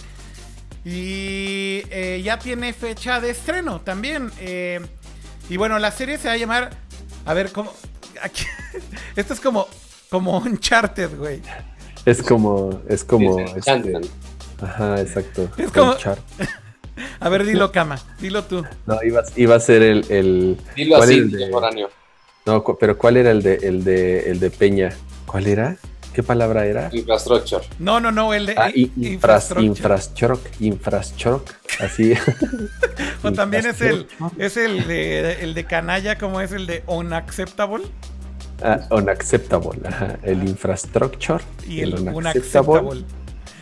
Y 0.84 1.82
eh, 1.90 2.22
ya 2.24 2.38
tiene 2.38 2.72
fecha 2.74 3.20
de 3.20 3.32
estreno 3.32 3.82
también. 3.82 4.32
eh, 4.40 4.80
y 5.50 5.58
bueno, 5.58 5.80
la 5.80 5.92
serie 5.92 6.18
se 6.18 6.28
va 6.28 6.34
a 6.34 6.38
llamar... 6.38 6.72
A 7.26 7.34
ver, 7.34 7.52
¿cómo? 7.52 7.72
aquí- 8.22 8.46
esto 9.16 9.34
es 9.34 9.40
como, 9.40 9.68
como 10.10 10.38
Uncharted, 10.38 11.18
güey. 11.18 11.42
Es 12.06 12.22
como, 12.22 12.82
es 12.88 13.04
como, 13.04 13.40
este, 13.40 14.00
ajá, 14.62 15.02
exacto. 15.02 15.50
Es 15.58 15.72
como-. 15.72 15.96
A 17.20 17.28
ver, 17.30 17.46
dilo, 17.46 17.72
Cama, 17.72 18.00
dilo 18.20 18.44
tú. 18.46 18.64
No, 18.86 18.98
iba, 19.04 19.22
iba 19.36 19.56
a 19.56 19.60
ser 19.60 19.82
el, 19.82 20.06
el 20.10 20.58
Dilo 20.78 20.96
¿cuál 20.96 21.10
así, 21.10 21.18
el 21.20 21.32
de- 21.32 21.88
no, 22.46 22.64
pero 22.80 22.98
¿cuál 22.98 23.18
era 23.18 23.32
el 23.32 23.42
de, 23.42 23.56
el 23.56 23.84
de, 23.84 24.30
el 24.30 24.40
de 24.40 24.50
Peña? 24.52 24.94
¿Cuál 25.26 25.48
era? 25.48 25.76
¿Qué 26.14 26.24
palabra 26.24 26.66
era? 26.66 26.90
Infrastructure. 26.94 27.66
No, 27.80 28.00
no, 28.00 28.12
no, 28.12 28.34
el 28.34 28.46
de 28.46 28.54
Ah, 28.56 28.70
infrastructure. 28.74 29.66
infrastructure, 29.66 30.40
infrastructure, 30.62 31.40
así. 31.82 32.14
O 33.24 33.32
también 33.34 33.66
es 33.66 33.82
el, 33.82 34.08
es 34.38 34.56
el 34.56 34.88
de, 34.88 35.44
el 35.44 35.54
de 35.56 35.66
canalla, 35.66 36.18
como 36.18 36.40
es 36.40 36.52
el 36.52 36.68
de 36.68 36.84
unacceptable 36.88 37.84
Ah, 38.64 38.80
unacceptable, 38.92 39.82
ajá, 39.86 40.18
el 40.24 40.48
infrastructure, 40.48 41.44
y 41.68 41.82
el 41.82 41.96
unacceptable, 41.96 42.80
unacceptable. 42.80 43.04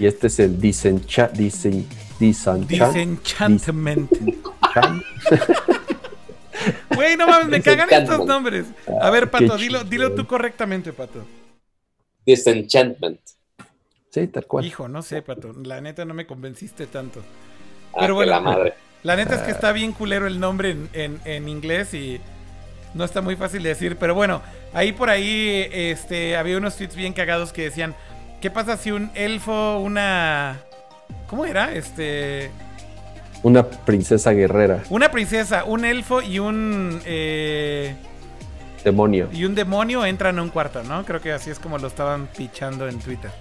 Y 0.03 0.05
este 0.05 0.27
es 0.27 0.37
el 0.39 0.59
disencha, 0.59 1.29
disen, 1.29 1.87
disenchant, 2.19 2.67
Disenchantment. 2.69 4.11
disenchant. 4.11 5.01
Güey, 6.93 7.15
no 7.15 7.25
mames, 7.25 7.47
me 7.47 7.61
cagan 7.61 7.87
estos 7.89 8.25
nombres. 8.25 8.65
A 9.01 9.09
ver, 9.09 9.23
Ah, 9.25 9.31
Pato, 9.31 9.57
dilo, 9.57 9.83
dilo 9.85 10.13
tú 10.13 10.27
correctamente, 10.27 10.91
Pato. 10.91 11.25
Disenchantment. 12.25 13.19
Sí, 14.09 14.27
tal 14.27 14.45
cual. 14.45 14.65
Hijo, 14.65 14.89
no 14.89 15.01
sé, 15.01 15.21
Pato. 15.21 15.53
La 15.63 15.79
neta 15.79 16.03
no 16.03 16.13
me 16.13 16.25
convenciste 16.27 16.85
tanto. 16.87 17.21
Ah, 17.93 17.97
Pero 18.01 18.15
bueno. 18.15 18.31
la 18.33 18.39
madre. 18.41 18.73
La 19.03 19.15
neta 19.15 19.35
es 19.35 19.41
Ah. 19.41 19.45
que 19.45 19.51
está 19.51 19.71
bien 19.71 19.93
culero 19.93 20.27
el 20.27 20.39
nombre 20.39 20.71
en, 20.71 20.89
en- 20.93 21.21
en 21.25 21.47
inglés 21.49 21.93
y 21.93 22.19
no 22.93 23.03
está 23.05 23.21
muy 23.21 23.35
fácil 23.37 23.63
de 23.63 23.69
decir. 23.69 23.95
Pero 23.97 24.15
bueno, 24.15 24.41
ahí 24.73 24.91
por 24.91 25.09
ahí 25.09 25.65
este, 25.71 26.35
había 26.37 26.57
unos 26.57 26.75
tweets 26.75 26.95
bien 26.95 27.13
cagados 27.13 27.51
que 27.53 27.63
decían: 27.63 27.95
¿Qué 28.43 28.51
pasa 28.51 28.75
si 28.75 28.91
un 28.91 29.09
elfo, 29.15 29.79
una. 29.79 30.59
¿Cómo 31.29 31.45
era? 31.45 31.73
Este. 31.73 32.51
Una 33.41 33.65
princesa 33.65 34.31
guerrera, 34.31 34.83
Una 34.89 35.09
princesa, 35.11 35.63
un 35.63 35.85
elfo 35.85 36.21
y 36.21 36.39
un. 36.39 36.99
eh, 37.05 37.95
demonio. 38.83 39.29
y 39.31 39.45
un 39.45 39.55
demonio 39.55 40.05
entran 40.05 40.39
a 40.39 40.41
un 40.41 40.49
cuarto, 40.49 40.83
¿no? 40.83 41.05
Creo 41.05 41.21
que 41.21 41.31
así 41.31 41.51
es 41.51 41.57
como 41.57 41.77
lo 41.77 41.87
estaban 41.87 42.27
pichando 42.37 42.85
en 42.89 42.99
Twitter. 42.99 43.31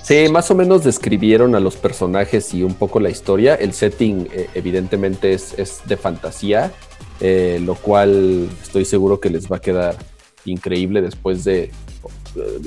Sí, 0.00 0.28
más 0.30 0.48
o 0.52 0.54
menos 0.54 0.84
describieron 0.84 1.56
a 1.56 1.60
los 1.60 1.74
personajes 1.74 2.54
y 2.54 2.62
un 2.62 2.74
poco 2.74 3.00
la 3.00 3.10
historia. 3.10 3.56
El 3.56 3.72
setting 3.72 4.28
eh, 4.32 4.48
evidentemente 4.54 5.32
es, 5.32 5.58
es 5.58 5.80
de 5.86 5.96
fantasía, 5.96 6.70
eh, 7.18 7.58
lo 7.60 7.74
cual 7.74 8.48
estoy 8.62 8.84
seguro 8.84 9.18
que 9.18 9.28
les 9.28 9.50
va 9.50 9.56
a 9.56 9.60
quedar 9.60 9.96
increíble 10.44 11.02
después 11.02 11.42
de... 11.42 11.72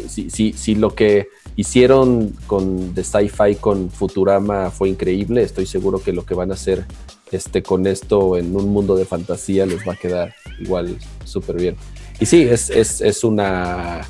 si, 0.09 0.29
si- 0.29 0.53
si 0.53 0.75
lo 0.75 0.93
que 0.95 1.27
hicieron 1.55 2.33
con 2.47 2.93
de 2.93 3.03
sci-fi 3.03 3.55
con 3.59 3.89
Futurama 3.91 4.71
fue 4.71 4.89
increíble, 4.89 5.43
estoy 5.43 5.65
seguro 5.65 5.99
que 6.01 6.13
lo 6.13 6.25
que 6.25 6.33
van 6.33 6.51
a 6.51 6.53
hacer 6.55 6.85
este, 7.31 7.61
con 7.63 7.87
esto 7.87 8.37
en 8.37 8.55
un 8.55 8.69
mundo 8.69 8.95
de 8.95 9.05
fantasía 9.05 9.65
les 9.65 9.85
va 9.87 9.93
a 9.93 9.95
quedar 9.97 10.33
igual 10.59 10.97
súper 11.25 11.57
bien. 11.57 11.75
Y 12.19 12.25
sí, 12.25 12.41
es, 12.43 12.69
es, 12.69 13.01
es 13.01 13.23
una... 13.23 14.07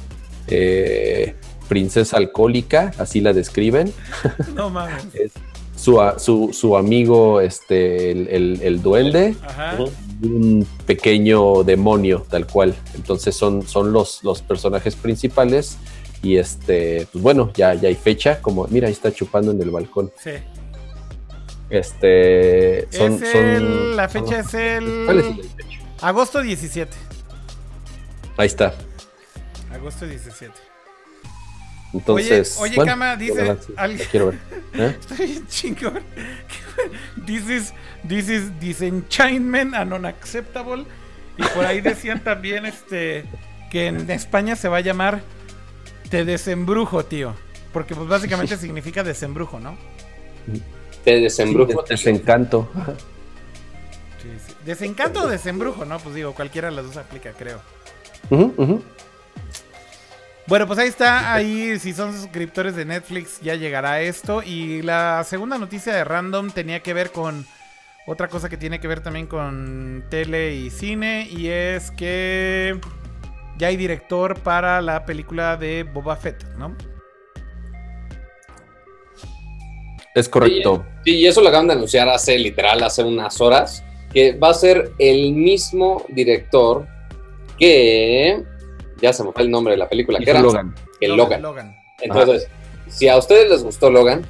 eh, 0.47 1.35
princesa 1.67 2.15
alcohólica, 2.15 2.93
así 2.97 3.19
la 3.19 3.33
describen. 3.33 3.91
No 4.55 4.69
mames. 4.69 5.03
Su, 5.87 6.01
su, 6.17 6.49
su 6.51 6.75
amigo, 6.75 7.39
este, 7.39 8.11
el, 8.11 8.27
el- 8.27 8.59
el 8.61 8.81
duende, 8.81 9.35
Ajá. 9.41 9.77
Un 10.21 10.67
pequeño 10.85 11.63
demonio, 11.63 12.25
tal 12.29 12.45
cual. 12.45 12.75
Entonces 12.93 13.33
son, 13.37 13.65
son 13.65 13.93
los, 13.93 14.21
los 14.21 14.41
personajes 14.41 14.97
principales. 14.97 15.77
Y 16.21 16.35
este, 16.35 17.07
pues 17.13 17.23
bueno, 17.23 17.53
ya, 17.55 17.73
ya 17.75 17.87
hay 17.87 17.95
fecha. 17.95 18.41
Como, 18.41 18.67
mira, 18.67 18.87
ahí 18.87 18.93
está 18.93 19.13
chupando 19.13 19.51
en 19.53 19.61
el 19.61 19.71
balcón. 19.71 20.11
Sí. 20.21 20.31
Este, 21.69 22.87
son, 22.91 23.13
Es 23.23 23.31
son- 23.31 23.45
el- 23.45 23.95
la 23.95 24.09
fecha 24.09 24.39
es 24.39 24.47
¿Cuál 25.05 25.19
es 25.19 25.25
el. 25.25 25.39
el 25.39 25.49
fecha? 25.49 25.79
Agosto 26.01 26.41
17. 26.41 26.91
Ahí 28.35 28.47
está. 28.47 28.73
Agosto 29.71 30.05
17. 30.05 30.51
Entonces, 31.93 32.57
oye, 32.59 32.75
bueno, 32.75 32.91
Kama, 32.91 33.15
dice 33.15 33.57
sí, 33.65 33.73
la 33.75 33.87
quiero 34.11 34.27
ver. 34.27 34.39
¿Eh? 34.73 34.97
Está 34.99 35.15
bien 35.15 35.47
chingón. 35.47 35.99
This 37.25 37.49
is, 37.49 37.73
this 38.07 38.29
is 38.29 38.59
disenchantment 38.59 39.73
and 39.73 39.93
unacceptable. 39.93 40.85
Y 41.37 41.43
por 41.43 41.65
ahí 41.65 41.81
decían 41.81 42.23
también 42.23 42.65
este 42.65 43.25
que 43.71 43.87
en 43.87 44.09
España 44.11 44.55
se 44.55 44.69
va 44.69 44.77
a 44.77 44.81
llamar 44.81 45.21
Te 46.09 46.23
desembrujo, 46.23 47.05
tío. 47.05 47.33
Porque 47.73 47.95
pues 47.95 48.07
básicamente 48.07 48.57
significa 48.57 49.03
desembrujo, 49.03 49.59
¿no? 49.59 49.77
Te 51.03 51.19
desembrujo. 51.19 51.83
Desencanto. 51.83 52.69
Sí, 54.21 54.29
sí. 54.45 54.53
Desencanto 54.65 55.23
o 55.23 55.27
desembrujo, 55.27 55.85
¿no? 55.85 55.99
Pues 55.99 56.15
digo, 56.15 56.33
cualquiera 56.33 56.69
de 56.69 56.75
las 56.75 56.85
dos 56.85 56.97
aplica, 56.97 57.31
creo. 57.31 57.59
Ujú, 58.29 58.53
ujú. 58.57 58.83
Bueno, 60.47 60.65
pues 60.65 60.79
ahí 60.79 60.87
está, 60.87 61.33
ahí 61.33 61.77
si 61.77 61.91
son 61.91 62.13
suscriptores 62.13 62.73
de 62.73 62.85
Netflix 62.85 63.41
ya 63.41 63.55
llegará 63.55 63.99
esto. 63.99 64.41
Y 64.41 64.81
la 64.81 65.25
segunda 65.25 65.57
noticia 65.57 65.93
de 65.93 66.05
Random 66.05 66.51
tenía 66.51 66.81
que 66.81 66.93
ver 66.93 67.11
con 67.11 67.45
otra 68.05 68.29
cosa 68.29 68.47
que 68.47 68.55
tiene 68.55 68.79
que 68.79 68.87
ver 68.87 69.01
también 69.01 69.27
con 69.27 70.05
tele 70.09 70.55
y 70.55 70.69
cine. 70.69 71.27
Y 71.29 71.47
es 71.47 71.91
que 71.91 72.79
ya 73.57 73.67
hay 73.67 73.75
director 73.75 74.39
para 74.39 74.81
la 74.81 75.05
película 75.05 75.57
de 75.57 75.83
Boba 75.83 76.15
Fett, 76.15 76.41
¿no? 76.57 76.77
Es 80.15 80.29
correcto. 80.29 80.85
Sí, 81.03 81.17
y 81.17 81.27
eso 81.27 81.41
lo 81.41 81.49
acaban 81.49 81.67
de 81.67 81.73
anunciar 81.73 82.07
hace 82.07 82.39
literal, 82.39 82.81
hace 82.83 83.03
unas 83.03 83.41
horas, 83.41 83.83
que 84.13 84.31
va 84.31 84.51
a 84.51 84.53
ser 84.53 84.93
el 84.97 85.33
mismo 85.33 86.05
director 86.07 86.87
que... 87.59 88.45
Ya 89.01 89.13
se 89.13 89.23
me 89.23 89.31
fue 89.31 89.43
el 89.43 89.51
nombre 89.51 89.73
de 89.73 89.77
la 89.77 89.87
película, 89.87 90.19
que 90.19 90.29
era 90.29 90.41
Logan. 90.41 90.73
el 90.99 91.15
Logan. 91.15 91.41
Logan. 91.41 91.77
Entonces, 92.01 92.47
si 92.87 93.07
a 93.07 93.17
ustedes 93.17 93.49
les 93.49 93.63
gustó 93.63 93.89
Logan, 93.89 94.25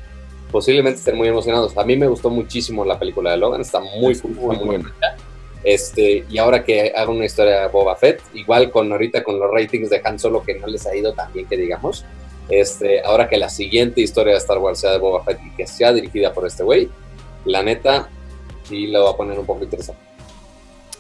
posiblemente 0.51 0.99
estén 0.99 1.15
muy 1.15 1.27
emocionados. 1.27 1.77
A 1.77 1.83
mí 1.83 1.95
me 1.95 2.07
gustó 2.07 2.29
muchísimo 2.29 2.85
la 2.85 2.97
película 2.99 3.31
de 3.31 3.37
Logan, 3.37 3.61
está 3.61 3.79
muy, 3.79 4.17
cool, 4.19 4.31
está 4.31 4.45
Muy 4.45 4.55
muy 4.57 4.65
buena. 4.65 4.93
Este, 5.63 6.25
y 6.29 6.37
ahora 6.37 6.63
que 6.63 6.93
haga 6.95 7.11
una 7.11 7.25
historia 7.25 7.61
de 7.61 7.67
Boba 7.67 7.95
Fett, 7.95 8.21
igual 8.33 8.71
con 8.71 8.91
ahorita 8.91 9.23
con 9.23 9.39
los 9.39 9.51
ratings 9.51 9.89
de 9.89 10.01
Han 10.03 10.19
Solo 10.19 10.43
que 10.43 10.55
no 10.55 10.67
les 10.67 10.85
ha 10.85 10.95
ido 10.95 11.13
tan 11.13 11.33
bien 11.33 11.45
que 11.47 11.57
digamos, 11.57 12.05
este, 12.49 13.01
ahora 13.01 13.27
que 13.27 13.37
la 13.37 13.49
siguiente 13.49 14.01
historia 14.01 14.33
de 14.33 14.39
Star 14.39 14.59
Wars 14.59 14.79
sea 14.79 14.91
de 14.91 14.99
Boba 14.99 15.23
Fett 15.23 15.39
y 15.45 15.49
que 15.55 15.67
sea 15.67 15.91
dirigida 15.91 16.31
por 16.31 16.47
este 16.47 16.63
güey, 16.63 16.89
la 17.45 17.63
neta 17.63 18.07
sí 18.63 18.87
lo 18.87 19.03
va 19.05 19.11
a 19.11 19.17
poner 19.17 19.37
un 19.37 19.45
poco 19.45 19.63
interesante. 19.63 20.01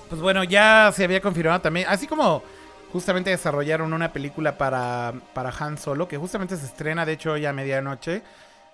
Pues 0.09 0.21
bueno, 0.21 0.43
ya 0.43 0.91
se 0.93 1.03
había 1.03 1.21
confirmado 1.21 1.61
también, 1.61 1.85
así 1.89 2.07
como 2.07 2.43
justamente 2.91 3.29
desarrollaron 3.29 3.93
una 3.93 4.13
película 4.13 4.57
para, 4.57 5.13
para 5.33 5.49
Han 5.59 5.77
Solo, 5.77 6.07
que 6.07 6.17
justamente 6.17 6.57
se 6.57 6.65
estrena, 6.65 7.05
de 7.05 7.13
hecho, 7.13 7.33
hoy 7.33 7.45
a 7.45 7.53
medianoche. 7.53 8.23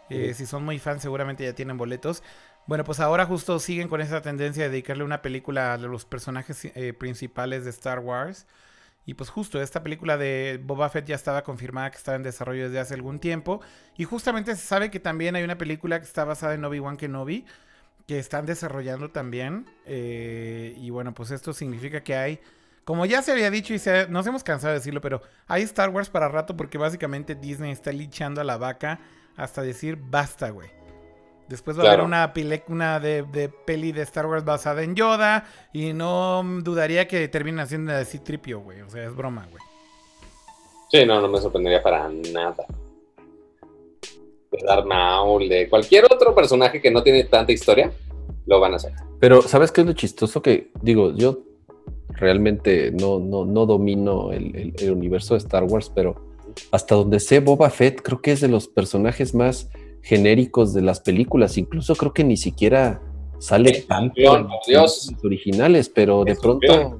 Eh. 0.09 0.33
Si 0.33 0.45
son 0.45 0.63
muy 0.63 0.79
fans, 0.79 1.01
seguramente 1.01 1.43
ya 1.43 1.53
tienen 1.53 1.77
boletos. 1.77 2.23
Bueno, 2.65 2.83
pues 2.83 2.99
ahora 2.99 3.25
justo 3.25 3.59
siguen 3.59 3.89
con 3.89 3.99
esa 4.01 4.21
tendencia 4.21 4.63
de 4.63 4.69
dedicarle 4.69 5.03
una 5.03 5.21
película 5.21 5.73
a 5.73 5.77
los 5.77 6.05
personajes 6.05 6.65
eh, 6.65 6.93
principales 6.93 7.65
de 7.65 7.71
Star 7.71 7.99
Wars. 7.99 8.47
Y 9.05 9.15
pues 9.15 9.29
justo 9.29 9.61
esta 9.61 9.83
película 9.83 10.17
de 10.17 10.61
Boba 10.63 10.89
Fett 10.89 11.05
ya 11.05 11.15
estaba 11.15 11.43
confirmada 11.43 11.91
que 11.91 11.97
estaba 11.97 12.15
en 12.15 12.23
desarrollo 12.23 12.65
desde 12.65 12.79
hace 12.79 12.93
algún 12.93 13.19
tiempo. 13.19 13.61
Y 13.97 14.05
justamente 14.05 14.55
se 14.55 14.65
sabe 14.65 14.89
que 14.91 14.99
también 14.99 15.35
hay 15.35 15.43
una 15.43 15.57
película 15.57 15.99
que 15.99 16.05
está 16.05 16.23
basada 16.23 16.53
en 16.53 16.63
Obi-Wan 16.63 16.97
Kenobi 16.97 17.45
que 18.07 18.19
están 18.19 18.45
desarrollando 18.45 19.11
también. 19.11 19.65
Eh, 19.85 20.75
y 20.77 20.89
bueno, 20.89 21.13
pues 21.13 21.31
esto 21.31 21.53
significa 21.53 22.03
que 22.03 22.15
hay, 22.15 22.39
como 22.83 23.05
ya 23.05 23.21
se 23.21 23.31
había 23.31 23.49
dicho 23.49 23.73
y 23.73 23.79
se, 23.79 24.07
nos 24.07 24.27
hemos 24.27 24.43
cansado 24.43 24.73
de 24.73 24.79
decirlo, 24.79 25.01
pero 25.01 25.21
hay 25.47 25.63
Star 25.63 25.89
Wars 25.89 26.09
para 26.09 26.27
rato 26.27 26.57
porque 26.57 26.77
básicamente 26.77 27.35
Disney 27.35 27.71
está 27.71 27.91
lichando 27.91 28.41
a 28.41 28.43
la 28.43 28.57
vaca 28.57 28.99
hasta 29.35 29.61
decir 29.61 29.97
basta, 29.97 30.49
güey. 30.49 30.69
Después 31.47 31.77
va 31.77 31.83
a 31.83 31.87
haber 31.87 32.01
una, 32.01 32.33
una 32.67 32.99
de, 32.99 33.23
de, 33.23 33.49
peli 33.49 33.91
de 33.91 34.01
Star 34.03 34.25
Wars 34.25 34.45
basada 34.45 34.81
en 34.81 34.95
Yoda. 34.95 35.45
Y 35.73 35.93
no 35.93 36.41
dudaría 36.61 37.07
que 37.07 37.27
termine 37.27 37.61
haciendo 37.61 37.91
de 37.91 38.05
Tripio, 38.05 38.61
güey. 38.61 38.81
O 38.81 38.89
sea, 38.89 39.03
es 39.03 39.15
broma, 39.15 39.45
güey. 39.51 39.61
Sí, 40.89 41.05
no, 41.05 41.19
no 41.21 41.27
me 41.27 41.39
sorprendería 41.39 41.81
para 41.83 42.09
nada. 42.09 42.65
De 44.51 44.59
Darth 44.65 44.85
Maul, 44.85 45.49
de 45.49 45.69
cualquier 45.69 46.05
otro 46.05 46.33
personaje 46.33 46.81
que 46.81 46.91
no 46.91 47.03
tiene 47.03 47.23
tanta 47.25 47.51
historia, 47.51 47.91
lo 48.45 48.59
van 48.59 48.73
a 48.73 48.75
hacer. 48.77 48.93
Pero, 49.19 49.41
¿sabes 49.41 49.71
qué 49.71 49.81
es 49.81 49.87
lo 49.87 49.93
chistoso? 49.93 50.41
Que, 50.41 50.71
digo, 50.81 51.13
yo 51.13 51.39
realmente 52.17 52.91
no, 52.91 53.19
no, 53.19 53.45
no 53.45 53.65
domino 53.65 54.31
el, 54.31 54.73
el 54.77 54.91
universo 54.91 55.33
de 55.33 55.39
Star 55.39 55.63
Wars, 55.63 55.91
pero 55.93 56.33
hasta 56.71 56.95
donde 56.95 57.19
sé, 57.19 57.39
Boba 57.39 57.69
Fett 57.69 58.01
creo 58.01 58.21
que 58.21 58.31
es 58.31 58.41
de 58.41 58.47
los 58.47 58.67
personajes 58.67 59.33
más 59.33 59.69
genéricos 60.01 60.73
de 60.73 60.81
las 60.81 60.99
películas. 60.99 61.57
Incluso 61.57 61.95
creo 61.95 62.13
que 62.13 62.23
ni 62.23 62.37
siquiera 62.37 63.01
sale 63.39 63.83
tanto 63.87 64.19
en 64.19 64.47
los 64.67 65.11
originales, 65.23 65.89
pero 65.89 66.23
de 66.23 66.35
pronto. 66.35 66.99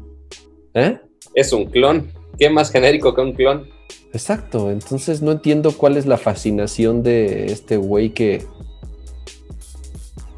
¿Eh? 0.74 0.98
Es 1.36 1.54
un 1.54 1.66
clon. 1.66 2.12
¿Qué 2.38 2.50
más 2.50 2.72
genérico 2.72 3.14
que 3.14 3.22
un 3.22 3.34
clon? 3.34 3.68
Exacto. 4.14 4.72
Entonces 4.72 5.22
no 5.22 5.32
entiendo 5.32 5.72
cuál 5.78 5.98
es 5.98 6.06
la 6.06 6.18
fascinación 6.18 7.04
de 7.04 7.46
este 7.46 7.78
güey 7.78 8.12
que, 8.12 8.44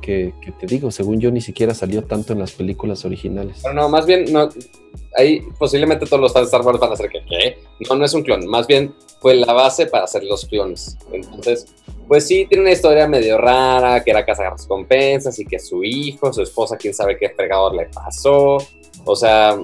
que, 0.06 0.34
te 0.60 0.68
digo, 0.68 0.92
según 0.92 1.20
yo 1.20 1.32
ni 1.32 1.42
siquiera 1.42 1.74
salió 1.74 2.04
tanto 2.04 2.34
en 2.34 2.40
las 2.40 2.52
películas 2.52 3.04
originales. 3.06 3.58
Pero 3.64 3.74
no, 3.74 3.90
más 3.90 4.06
bien, 4.06 4.26
ahí 5.18 5.42
posiblemente 5.58 6.06
todos 6.06 6.22
los 6.22 6.34
de 6.34 6.42
Star 6.44 6.62
Wars 6.62 6.80
van 6.80 6.92
a 6.92 6.94
hacer 6.94 7.10
que. 7.10 7.58
No, 7.90 7.96
no 7.96 8.06
es 8.06 8.14
un 8.14 8.22
clon, 8.22 8.46
más 8.46 8.68
bien 8.68 8.94
fue 9.20 9.34
la 9.36 9.52
base 9.52 9.88
para 9.88 10.04
hacer 10.04 10.24
los 10.24 10.46
clones. 10.46 10.96
Entonces, 11.12 11.66
pues 12.08 12.28
sí, 12.28 12.46
tiene 12.48 12.64
una 12.64 12.72
historia 12.72 13.08
medio 13.08 13.38
rara, 13.40 14.04
que 14.04 14.12
era 14.12 14.26
casa 14.26 14.50
recompensas 14.52 15.40
y 15.40 15.46
que 15.46 15.58
su 15.58 15.84
hijo, 15.84 16.32
su 16.32 16.44
esposa, 16.44 16.78
quién 16.78 16.94
sabe 16.94 17.18
qué 17.18 17.30
fregador 17.30 17.74
le 17.74 17.88
pasó. 17.88 18.58
O 19.04 19.16
sea, 19.16 19.58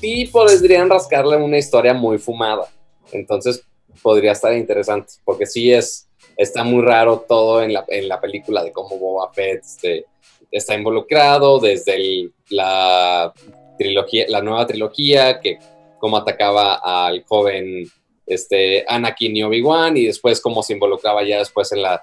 sí 0.00 0.26
podrían 0.26 0.88
rascarle 0.88 1.36
una 1.36 1.58
historia 1.58 1.92
muy 1.92 2.18
fumada. 2.18 2.68
Entonces, 3.10 3.64
podría 4.02 4.32
estar 4.32 4.52
interesante, 4.54 5.14
porque 5.24 5.46
sí 5.46 5.72
es, 5.72 6.07
está 6.38 6.62
muy 6.62 6.82
raro 6.82 7.24
todo 7.28 7.62
en 7.62 7.72
la, 7.72 7.84
en 7.88 8.08
la 8.08 8.20
película 8.20 8.62
de 8.62 8.70
cómo 8.70 8.96
Boba 8.96 9.30
Fett 9.32 9.60
este, 9.64 10.06
está 10.52 10.76
involucrado, 10.76 11.58
desde 11.58 12.30
la 12.50 13.32
trilogía, 13.76 14.26
la 14.28 14.40
nueva 14.40 14.64
trilogía, 14.66 15.40
que 15.40 15.58
cómo 15.98 16.16
atacaba 16.16 16.76
al 16.76 17.24
joven 17.24 17.90
este, 18.24 18.84
Anakin 18.86 19.36
y 19.36 19.42
Obi-Wan, 19.42 19.96
y 19.96 20.06
después 20.06 20.40
cómo 20.40 20.62
se 20.62 20.74
involucraba 20.74 21.24
ya 21.24 21.38
después 21.38 21.72
en 21.72 21.82
la, 21.82 22.02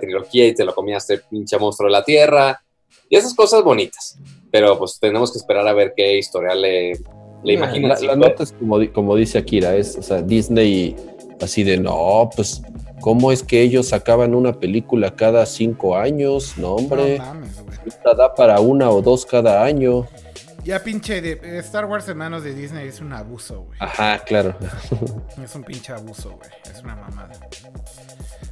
trilogía 0.00 0.46
y 0.46 0.54
te 0.54 0.64
lo 0.64 0.74
comía 0.74 0.96
este 0.96 1.18
pinche 1.18 1.58
monstruo 1.58 1.88
de 1.88 1.92
la 1.92 2.02
Tierra, 2.02 2.62
y 3.10 3.16
esas 3.16 3.34
cosas 3.34 3.62
bonitas. 3.62 4.18
Pero 4.50 4.78
pues 4.78 4.98
tenemos 4.98 5.30
que 5.30 5.38
esperar 5.38 5.68
a 5.68 5.74
ver 5.74 5.92
qué 5.94 6.16
historia 6.16 6.54
le, 6.54 6.92
le 7.42 7.52
imagina. 7.52 7.94
La, 8.00 8.16
nota 8.16 8.44
es 8.44 8.52
como, 8.52 8.80
como 8.94 9.14
dice 9.14 9.36
Akira, 9.36 9.76
es, 9.76 9.98
o 9.98 10.02
sea, 10.02 10.22
Disney 10.22 10.96
así 11.40 11.62
de, 11.64 11.76
no, 11.76 12.30
pues, 12.34 12.62
¿cómo 13.04 13.32
es 13.32 13.42
que 13.42 13.60
ellos 13.60 13.88
sacaban 13.88 14.34
una 14.34 14.54
película 14.54 15.14
cada 15.14 15.44
cinco 15.44 15.94
años? 15.94 16.56
No, 16.56 16.76
hombre. 16.76 17.20
No 18.02 18.14
da 18.14 18.34
para 18.34 18.60
una 18.60 18.88
o 18.88 19.02
dos 19.02 19.26
cada 19.26 19.62
año. 19.62 20.08
Ya 20.64 20.82
pinche 20.82 21.20
de 21.20 21.32
eh, 21.32 21.58
Star 21.58 21.84
Wars 21.84 22.08
en 22.08 22.16
manos 22.16 22.44
de 22.44 22.54
Disney 22.54 22.88
es 22.88 23.02
un 23.02 23.12
abuso, 23.12 23.64
güey. 23.64 23.78
Ajá, 23.78 24.20
claro. 24.20 24.56
Es 25.44 25.54
un 25.54 25.64
pinche 25.64 25.92
abuso, 25.92 26.30
güey. 26.30 26.48
Es 26.72 26.82
una 26.82 26.96
mamada. 26.96 27.32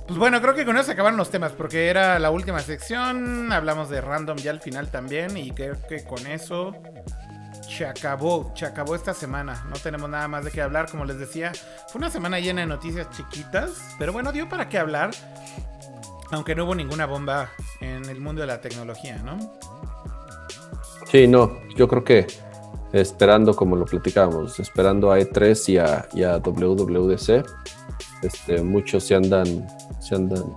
Pues 0.06 0.18
bueno, 0.18 0.42
creo 0.42 0.54
que 0.54 0.66
con 0.66 0.76
eso 0.76 0.84
se 0.84 0.92
acabaron 0.92 1.16
los 1.16 1.30
temas, 1.30 1.52
porque 1.52 1.88
era 1.88 2.18
la 2.18 2.30
última 2.30 2.60
sección. 2.60 3.50
Hablamos 3.52 3.88
de 3.88 4.02
random 4.02 4.36
ya 4.36 4.50
al 4.50 4.60
final 4.60 4.90
también. 4.90 5.34
Y 5.38 5.52
creo 5.52 5.76
que 5.88 6.04
con 6.04 6.26
eso 6.26 6.74
se 7.72 7.86
acabó. 7.86 8.52
Se 8.54 8.66
acabó 8.66 8.94
esta 8.94 9.14
semana. 9.14 9.64
No 9.68 9.76
tenemos 9.76 10.08
nada 10.08 10.28
más 10.28 10.44
de 10.44 10.50
qué 10.50 10.60
hablar. 10.62 10.90
Como 10.90 11.04
les 11.04 11.18
decía, 11.18 11.52
fue 11.88 11.98
una 11.98 12.10
semana 12.10 12.38
llena 12.38 12.60
de 12.60 12.66
noticias 12.66 13.08
chiquitas. 13.10 13.94
Pero 13.98 14.12
bueno, 14.12 14.32
dio 14.32 14.48
para 14.48 14.68
qué 14.68 14.78
hablar. 14.78 15.10
Aunque 16.30 16.54
no 16.54 16.64
hubo 16.64 16.74
ninguna 16.74 17.06
bomba 17.06 17.50
en 17.80 18.08
el 18.08 18.20
mundo 18.20 18.40
de 18.40 18.46
la 18.46 18.60
tecnología, 18.60 19.18
¿no? 19.18 19.38
Sí, 21.10 21.26
no, 21.28 21.58
yo 21.76 21.88
creo 21.88 22.04
que 22.04 22.26
esperando, 22.92 23.54
como 23.54 23.76
lo 23.76 23.84
platicábamos, 23.84 24.58
esperando 24.58 25.12
a 25.12 25.18
E3 25.18 25.68
y 25.68 25.78
a, 25.78 26.08
y 26.14 26.22
a 26.22 26.38
WWDC, 26.38 27.44
este, 28.22 28.62
muchos 28.62 29.04
se 29.04 29.14
andan, 29.14 29.66
se 30.00 30.14
andan 30.14 30.56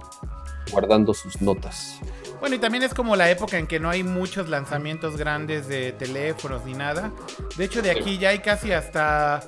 guardando 0.71 1.13
sus 1.13 1.41
notas. 1.41 1.99
Bueno, 2.39 2.55
y 2.55 2.59
también 2.59 2.83
es 2.83 2.93
como 2.93 3.15
la 3.15 3.29
época 3.29 3.57
en 3.57 3.67
que 3.67 3.79
no 3.79 3.89
hay 3.89 4.03
muchos 4.03 4.49
lanzamientos 4.49 5.17
grandes 5.17 5.67
de 5.67 5.91
teléfonos 5.93 6.63
ni 6.65 6.73
nada. 6.73 7.11
De 7.57 7.65
hecho, 7.65 7.81
de 7.81 7.91
aquí 7.91 8.17
ya 8.17 8.29
hay 8.29 8.39
casi 8.39 8.71
hasta 8.71 9.41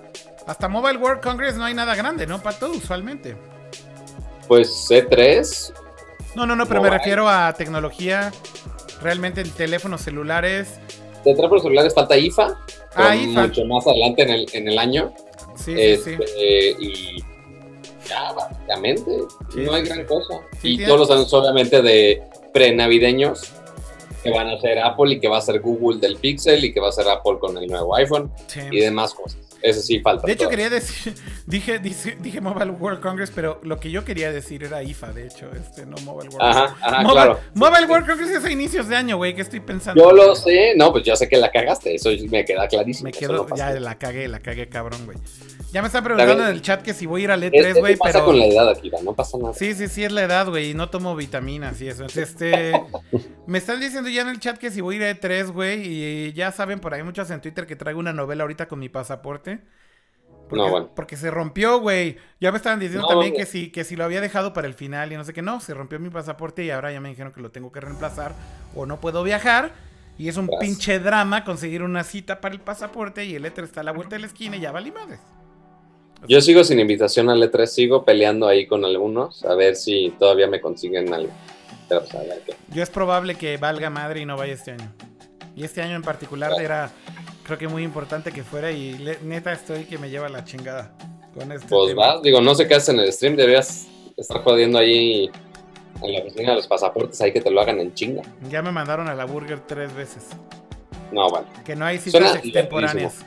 hasta 0.47 0.69
Mobile 0.69 0.97
World 0.97 1.22
Congress 1.22 1.55
no 1.55 1.65
hay 1.65 1.73
nada 1.73 1.93
grande, 1.93 2.26
¿no? 2.26 2.41
Para 2.41 2.57
todo 2.57 2.72
usualmente. 2.72 3.35
Pues 4.47 4.89
E3. 4.89 5.73
No, 6.35 6.45
no, 6.45 6.55
no, 6.55 6.65
pero 6.65 6.81
me 6.81 6.89
refiero 6.89 7.27
a 7.27 7.53
tecnología 7.53 8.31
realmente 9.01 9.41
en 9.41 9.51
teléfonos 9.51 10.01
celulares. 10.01 10.80
De 11.26 11.35
teléfonos 11.35 11.64
celulares 11.64 11.93
falta 11.93 12.18
IFA, 12.18 12.57
ah, 12.95 13.15
mucho 13.15 13.65
más 13.65 13.85
adelante 13.85 14.22
en 14.23 14.30
el, 14.30 14.45
en 14.53 14.68
el 14.69 14.80
año. 14.80 15.14
Sí, 15.55 15.76
sí, 15.97 16.15
este, 16.18 16.76
Y 16.80 17.23
ya, 18.07 18.31
básicamente, 18.31 19.11
no 19.55 19.73
hay 19.73 19.84
gran 19.84 20.05
cosa. 20.05 20.39
y 20.64 20.85
todos 20.85 20.99
los 20.99 21.11
años, 21.11 21.34
obviamente, 21.34 21.81
de 21.81 22.23
pre-navideños, 22.58 23.54
que 24.24 24.32
van 24.32 24.48
a 24.50 24.60
ser 24.60 24.80
Apple 24.80 25.14
y 25.14 25.20
que 25.20 25.28
va 25.28 25.38
a 25.38 25.42
ser 25.42 25.60
Google 25.62 26.00
del 26.00 26.18
Pixel 26.18 26.66
y 26.66 26.74
que 26.74 26.80
va 26.80 26.90
a 26.90 26.92
ser 26.92 27.08
Apple 27.08 27.38
con 27.40 27.56
el 27.56 27.68
nuevo 27.68 27.96
iPhone 27.96 28.32
y 28.72 28.80
demás 28.80 29.14
cosas. 29.14 29.38
Eso 29.62 29.82
sí 29.82 30.00
falta. 30.00 30.26
De 30.26 30.34
hecho, 30.34 30.50
quería 30.50 30.70
decir, 30.70 31.14
dije, 31.46 31.80
dije, 31.80 32.42
Mobile 32.42 32.72
World 32.72 33.00
Congress, 33.02 33.32
pero 33.34 33.60
lo 33.64 33.80
que 33.80 33.92
yo 33.92 34.06
quería 34.06 34.32
decir 34.32 34.64
era 34.64 34.84
IFA, 34.84 35.14
de 35.14 35.28
hecho, 35.28 35.50
este, 35.54 35.86
no 35.86 35.98
Mobile 35.98 36.30
World 36.30 36.42
Ajá, 36.42 36.76
ajá, 36.82 37.04
claro. 37.04 37.40
Mobile 37.54 37.86
World 37.86 38.08
Congress 38.08 38.32
es 38.32 38.46
a 38.46 38.52
inicios 38.52 38.88
de 38.88 38.96
año, 38.96 39.18
güey, 39.18 39.36
¿qué 39.36 39.42
estoy 39.42 39.60
pensando? 39.60 40.02
Yo 40.02 40.12
lo 40.12 40.36
sé, 40.36 40.74
no, 40.76 40.92
pues 40.92 41.04
yo 41.04 41.16
sé 41.16 41.28
que 41.28 41.38
la 41.38 41.52
cagaste, 41.52 41.96
eso 41.96 42.10
me 42.30 42.46
queda 42.46 42.68
clarísimo. 42.68 43.06
Me 43.06 43.12
quedo, 43.12 43.48
ya 43.56 43.72
la 43.72 43.98
cagué, 43.98 44.28
la 44.28 44.40
cagué 44.40 44.70
cabrón, 44.70 45.06
güey. 45.06 45.18
Ya 45.72 45.82
me 45.82 45.88
están 45.88 46.04
preguntando 46.04 46.46
en 46.46 46.52
el 46.52 46.62
chat 46.62 46.82
que 46.82 46.94
si 46.94 47.06
voy 47.06 47.22
a 47.22 47.24
ir 47.26 47.32
al 47.32 47.44
E3, 47.44 47.80
güey, 47.80 47.98
pero. 47.98 48.14
pasa 48.14 48.24
con 48.24 48.40
la 48.40 48.46
edad, 48.46 48.70
aquí, 48.70 48.90
no 49.04 49.14
pasa 49.14 49.38
nada. 49.38 49.54
Sí, 49.54 49.74
sí, 49.74 49.90
sí, 49.90 50.04
es 50.04 50.12
la 50.12 50.24
edad, 50.24 50.48
güey, 50.48 50.72
y 50.72 50.74
no 50.74 50.90
tomo 50.90 51.16
vitaminas 51.16 51.82
y 51.82 51.90
eso. 51.90 52.06
este. 52.06 52.72
me 53.48 53.58
están 53.58 53.80
diciendo 53.80 54.10
ya 54.10 54.22
en 54.22 54.30
el 54.30 54.40
chat 54.40 54.58
que 54.58 54.72
si 54.72 54.80
voy 54.82 54.96
a 54.96 54.98
ir 54.98 55.04
a 55.04 55.20
E3, 55.20 55.52
güey, 55.52 55.82
y 55.86 56.34
ya 56.34 56.52
saben 56.52 56.80
por 56.80 56.94
ahí 56.94 57.04
muchos 57.04 57.30
en 57.32 57.42
Twitter 57.42 57.68
que 57.68 57.76
traigo 57.76 58.00
una 58.00 58.14
novela 58.14 58.44
ahorita 58.44 58.68
con 58.68 58.80
mi 58.80 58.88
pasaporte. 58.88 59.47
Porque, 60.49 60.64
no, 60.64 60.69
bueno. 60.69 60.90
porque 60.95 61.18
se 61.18 61.30
rompió, 61.30 61.80
güey. 61.80 62.18
Ya 62.40 62.52
me 62.52 62.57
estaban 62.57 62.80
diciendo 62.80 63.07
también 63.07 63.34
que 63.34 63.45
si, 63.45 63.69
que 63.69 63.84
si 63.84 63.95
lo 63.95 64.06
había 64.06 64.22
dejado 64.22 64.53
para 64.53 64.68
el 64.68 64.74
final 64.74 65.11
y 65.11 65.15
no 65.15 65.24
sé 65.24 65.34
qué. 65.34 65.41
No, 65.41 65.60
se 65.60 65.74
rompió 65.74 65.99
mi 65.99 66.10
pasaporte 66.10 66.64
y 66.64 66.69
ahora 66.69 66.91
ya 66.91 67.02
me 67.02 67.10
dijeron 67.10 67.34
que 67.34 67.41
lo 67.41 67.52
tengo 67.52 67.72
que 67.72 67.82
reemplazar 67.82 68.34
o 68.76 68.86
no 68.86 68.99
puedo 69.02 69.24
viajar. 69.24 69.72
Y 70.18 70.30
es 70.30 70.38
un 70.38 70.49
pinche 70.60 70.99
drama 70.99 71.44
conseguir 71.44 71.84
una 71.84 72.03
cita 72.03 72.41
para 72.41 72.56
el 72.56 72.61
pasaporte 72.61 73.26
y 73.26 73.36
el 73.36 73.45
E3 73.45 73.64
está 73.64 73.82
a 73.82 73.84
la 73.84 73.91
vuelta 73.91 74.15
de 74.15 74.22
la 74.22 74.28
esquina 74.28 74.57
y 74.57 74.61
ya 74.61 74.72
vale 74.72 74.91
madres. 74.91 75.19
Yo 76.28 76.41
sigo 76.41 76.64
sin 76.64 76.80
invitación 76.80 77.30
al 77.30 77.41
E3, 77.44 77.65
sigo 77.68 78.03
peleando 78.03 78.48
ahí 78.48 78.65
con 78.65 78.84
algunos 78.84 79.45
a 79.45 79.53
ver 79.53 79.76
si 79.76 80.14
todavía 80.18 80.48
me 80.48 80.60
consiguen 80.60 81.14
algo. 81.14 81.32
Pero 81.88 82.02
pues, 82.02 82.15
a 82.15 82.19
ver 82.19 82.41
qué. 82.45 82.56
Yo 82.74 82.82
es 82.82 82.90
probable 82.90 83.36
que 83.36 83.57
valga 83.57 83.90
madre 83.90 84.22
y 84.22 84.26
no 84.26 84.36
vaya 84.36 84.53
este 84.53 84.72
año. 84.72 84.91
Y 85.56 85.64
este 85.64 85.82
año 85.82 85.95
en 85.95 86.02
particular 86.02 86.53
era 86.60 86.91
creo 87.48 87.57
que 87.57 87.68
muy 87.68 87.84
importante 87.84 88.32
que 88.32 88.44
fuera 88.44 88.72
y 88.72 89.18
neta 89.24 89.53
estoy 89.53 89.86
que 89.86 89.98
me 89.98 90.10
lleva 90.10 90.28
la 90.28 90.44
chingada 90.44 90.91
con 91.34 91.49
este 91.52 91.68
Pues 91.69 91.95
vas, 91.95 92.22
digo, 92.22 92.41
no 92.41 92.53
sé 92.53 92.68
qué 92.68 92.76
haces 92.76 92.90
en 92.90 92.99
el 92.99 93.11
stream, 93.11 93.38
deberías 93.38 93.88
estar 94.18 94.44
jodiendo 94.44 94.78
ahí 94.78 95.32
en 96.03 96.14
la 96.14 96.19
oficina 96.19 96.49
de 96.52 96.56
los 96.57 96.68
pasaportes, 96.68 97.19
ahí 97.22 97.32
que 97.32 97.41
te 97.41 97.49
lo 97.49 97.61
hagan 97.61 97.80
en 97.80 97.94
chinga. 97.94 98.22
Ya 98.49 98.61
me 98.61 98.72
mandaron 98.72 99.07
a 99.07 99.15
la 99.15 99.26
burger 99.26 99.61
tres 99.61 99.95
veces. 99.95 100.28
No, 101.11 101.30
vale. 101.30 101.48
Que 101.64 101.76
no 101.76 101.86
hay 101.86 101.98
citas 101.99 102.36
extemporáneas. 102.36 103.26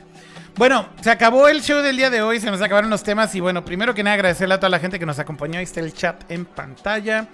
Bueno, 0.55 0.87
se 1.01 1.09
acabó 1.09 1.47
el 1.47 1.61
show 1.63 1.81
del 1.81 1.97
día 1.97 2.09
de 2.09 2.21
hoy, 2.21 2.39
se 2.39 2.51
nos 2.51 2.61
acabaron 2.61 2.89
los 2.89 3.03
temas 3.03 3.33
y 3.33 3.39
bueno, 3.39 3.65
primero 3.65 3.95
que 3.95 4.03
nada 4.03 4.13
agradecerle 4.13 4.53
a 4.53 4.59
toda 4.59 4.69
la 4.69 4.79
gente 4.79 4.99
que 4.99 5.05
nos 5.05 5.17
acompañó, 5.17 5.57
ahí 5.57 5.63
está 5.63 5.79
el 5.79 5.93
chat 5.93 6.29
en 6.29 6.45
pantalla. 6.45 7.27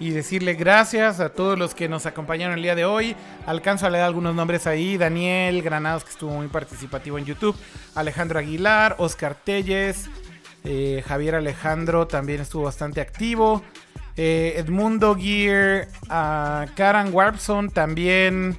Y 0.00 0.10
decirle 0.10 0.54
gracias 0.54 1.20
a 1.20 1.28
todos 1.28 1.58
los 1.58 1.74
que 1.74 1.86
nos 1.86 2.06
acompañaron 2.06 2.56
el 2.56 2.62
día 2.62 2.74
de 2.74 2.86
hoy. 2.86 3.14
Alcanzo 3.46 3.86
a 3.86 3.90
leer 3.90 4.04
algunos 4.04 4.34
nombres 4.34 4.66
ahí. 4.66 4.96
Daniel 4.96 5.60
Granados, 5.62 6.04
que 6.04 6.10
estuvo 6.10 6.32
muy 6.32 6.48
participativo 6.48 7.18
en 7.18 7.26
YouTube. 7.26 7.54
Alejandro 7.94 8.38
Aguilar, 8.38 8.96
Oscar 8.98 9.34
Telles. 9.34 10.08
Eh, 10.64 11.04
Javier 11.06 11.34
Alejandro 11.34 12.06
también 12.06 12.40
estuvo 12.40 12.62
bastante 12.62 13.02
activo. 13.02 13.62
Eh, 14.16 14.54
Edmundo 14.56 15.14
Gear. 15.14 15.88
Karan 16.08 17.12
Warpson 17.12 17.68
también. 17.68 18.56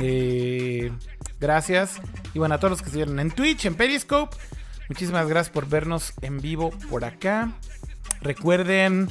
Eh, 0.00 0.92
gracias. 1.40 2.00
Y 2.32 2.38
bueno, 2.38 2.54
a 2.54 2.58
todos 2.58 2.70
los 2.70 2.80
que 2.80 2.86
estuvieron 2.86 3.18
en 3.18 3.32
Twitch, 3.32 3.64
en 3.66 3.74
Periscope. 3.74 4.36
Muchísimas 4.88 5.26
gracias 5.26 5.52
por 5.52 5.68
vernos 5.68 6.12
en 6.22 6.40
vivo 6.40 6.70
por 6.88 7.04
acá. 7.04 7.50
Recuerden 8.20 9.08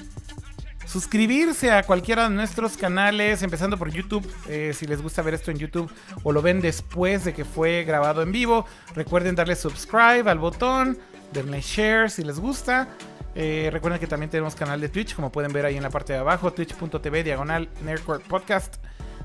suscribirse 0.86 1.72
a 1.72 1.84
cualquiera 1.84 2.30
de 2.30 2.36
nuestros 2.36 2.78
canales, 2.78 3.44
empezando 3.44 3.78
por 3.78 3.90
YouTube, 3.92 4.28
eh, 4.48 4.74
si 4.74 4.86
les 4.88 5.02
gusta 5.02 5.22
ver 5.22 5.34
esto 5.34 5.52
en 5.52 5.58
YouTube 5.58 5.92
o 6.24 6.32
lo 6.32 6.42
ven 6.42 6.62
después 6.62 7.26
de 7.26 7.34
que 7.34 7.46
fue 7.46 7.84
grabado 7.84 8.22
en 8.22 8.32
vivo. 8.32 8.66
Recuerden 8.96 9.36
darle 9.36 9.56
subscribe 9.56 10.30
al 10.30 10.40
botón, 10.40 10.98
denle 11.34 11.62
share 11.62 12.10
si 12.10 12.24
les 12.24 12.40
gusta. 12.40 12.88
Eh, 13.34 13.70
recuerden 13.72 14.00
que 14.00 14.08
también 14.08 14.30
tenemos 14.30 14.56
canal 14.56 14.82
de 14.82 14.90
Twitch, 14.90 15.16
como 15.16 15.32
pueden 15.32 15.54
ver 15.54 15.66
ahí 15.66 15.78
en 15.78 15.84
la 15.84 15.90
parte 15.90 16.14
de 16.14 16.20
abajo, 16.20 16.52
twitch.tv 16.52 17.24
diagonal 17.24 17.70
Nerdcore 17.84 18.24
Podcast. 18.24 18.76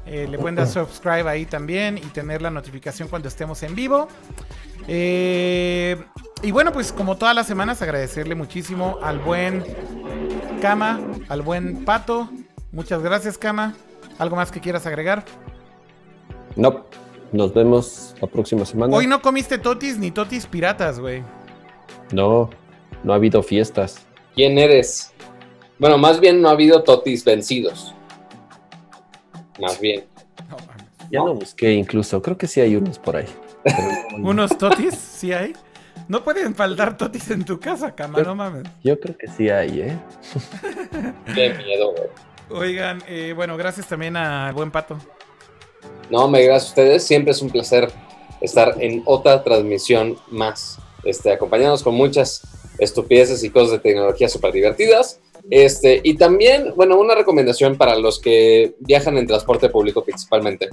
Eh, 0.06 0.28
le 0.30 0.38
pueden 0.38 0.54
dar 0.54 0.68
subscribe 0.68 1.28
ahí 1.28 1.46
también 1.46 1.98
y 1.98 2.02
tener 2.02 2.40
la 2.40 2.50
notificación 2.50 3.08
cuando 3.08 3.28
estemos 3.28 3.62
en 3.62 3.74
vivo. 3.74 4.08
y 4.88 6.50
bueno, 6.52 6.72
pues 6.72 6.92
como 6.92 7.16
todas 7.16 7.34
las 7.34 7.46
semanas, 7.46 7.82
agradecerle 7.82 8.34
muchísimo 8.34 8.98
al 9.02 9.18
buen 9.18 9.64
Cama, 10.60 11.00
al 11.28 11.42
buen 11.42 11.84
Pato. 11.84 12.28
Muchas 12.72 13.02
gracias, 13.02 13.36
Cama. 13.36 13.74
¿Algo 14.18 14.36
más 14.36 14.50
que 14.50 14.60
quieras 14.60 14.86
agregar? 14.86 15.24
No, 16.54 16.86
nos 17.32 17.52
vemos 17.52 18.14
la 18.20 18.28
próxima 18.28 18.64
semana. 18.64 18.96
Hoy 18.96 19.06
no 19.06 19.20
comiste 19.20 19.58
totis 19.58 19.98
ni 19.98 20.10
totis 20.10 20.46
piratas, 20.46 20.98
güey. 20.98 21.22
No, 22.12 22.50
no 23.02 23.12
ha 23.12 23.16
habido 23.16 23.42
fiestas. 23.42 24.06
¿Quién 24.34 24.58
eres? 24.58 25.12
Bueno, 25.78 25.98
más 25.98 26.20
bien 26.20 26.40
no 26.40 26.48
ha 26.48 26.52
habido 26.52 26.82
totis 26.82 27.24
vencidos. 27.24 27.94
Más 29.60 29.80
bien. 29.80 30.04
ya 31.10 31.20
lo 31.20 31.34
busqué 31.34 31.72
incluso, 31.72 32.20
creo 32.22 32.36
que 32.36 32.46
sí 32.46 32.60
hay 32.60 32.76
unos 32.76 32.98
por 32.98 33.16
ahí. 33.16 33.26
¿Unos 34.22 34.56
totis? 34.56 34.94
¿Sí 34.94 35.32
hay? 35.32 35.54
No 36.08 36.22
pueden 36.22 36.54
faltar 36.54 36.96
totis 36.96 37.30
en 37.30 37.44
tu 37.44 37.58
casa, 37.58 37.94
cama, 37.94 38.20
no 38.20 38.34
mames. 38.34 38.64
Yo 38.84 38.98
creo 39.00 39.16
que 39.16 39.26
sí 39.28 39.48
hay, 39.48 39.80
¿eh? 39.80 39.98
Qué 41.34 41.54
miedo, 41.54 41.92
güey. 41.92 42.08
Oigan, 42.48 43.02
eh, 43.08 43.32
bueno, 43.34 43.56
gracias 43.56 43.88
también 43.88 44.16
al 44.16 44.52
buen 44.52 44.70
pato. 44.70 44.98
No, 46.10 46.28
me 46.28 46.42
gracias 46.42 46.64
a 46.64 46.68
ustedes. 46.68 47.02
Siempre 47.04 47.32
es 47.32 47.42
un 47.42 47.50
placer 47.50 47.90
estar 48.40 48.76
en 48.78 49.02
otra 49.04 49.42
transmisión 49.42 50.16
más. 50.30 50.78
Este, 51.02 51.32
acompañados 51.32 51.82
con 51.82 51.94
muchas 51.94 52.42
estupideces 52.78 53.42
y 53.42 53.50
cosas 53.50 53.72
de 53.72 53.78
tecnología 53.80 54.28
súper 54.28 54.52
divertidas. 54.52 55.20
Este, 55.51 56.01
y 56.02 56.16
también, 56.16 56.73
bueno, 56.74 56.98
una 56.98 57.14
recomendación 57.14 57.77
para 57.77 57.97
los 57.97 58.18
que 58.18 58.74
viajan 58.81 59.16
en 59.18 59.27
transporte 59.27 59.68
público 59.68 60.02
principalmente, 60.02 60.68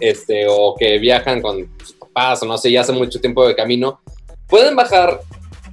este, 0.00 0.46
o 0.48 0.74
que 0.78 0.98
viajan 0.98 1.42
con 1.42 1.68
sus 1.78 1.94
papás, 1.94 2.42
o 2.42 2.46
no 2.46 2.56
sé, 2.58 2.70
ya 2.70 2.82
hace 2.82 2.92
mucho 2.92 3.20
tiempo 3.20 3.46
de 3.46 3.56
camino, 3.56 4.00
Pueden 4.48 4.76
bajar 4.76 5.20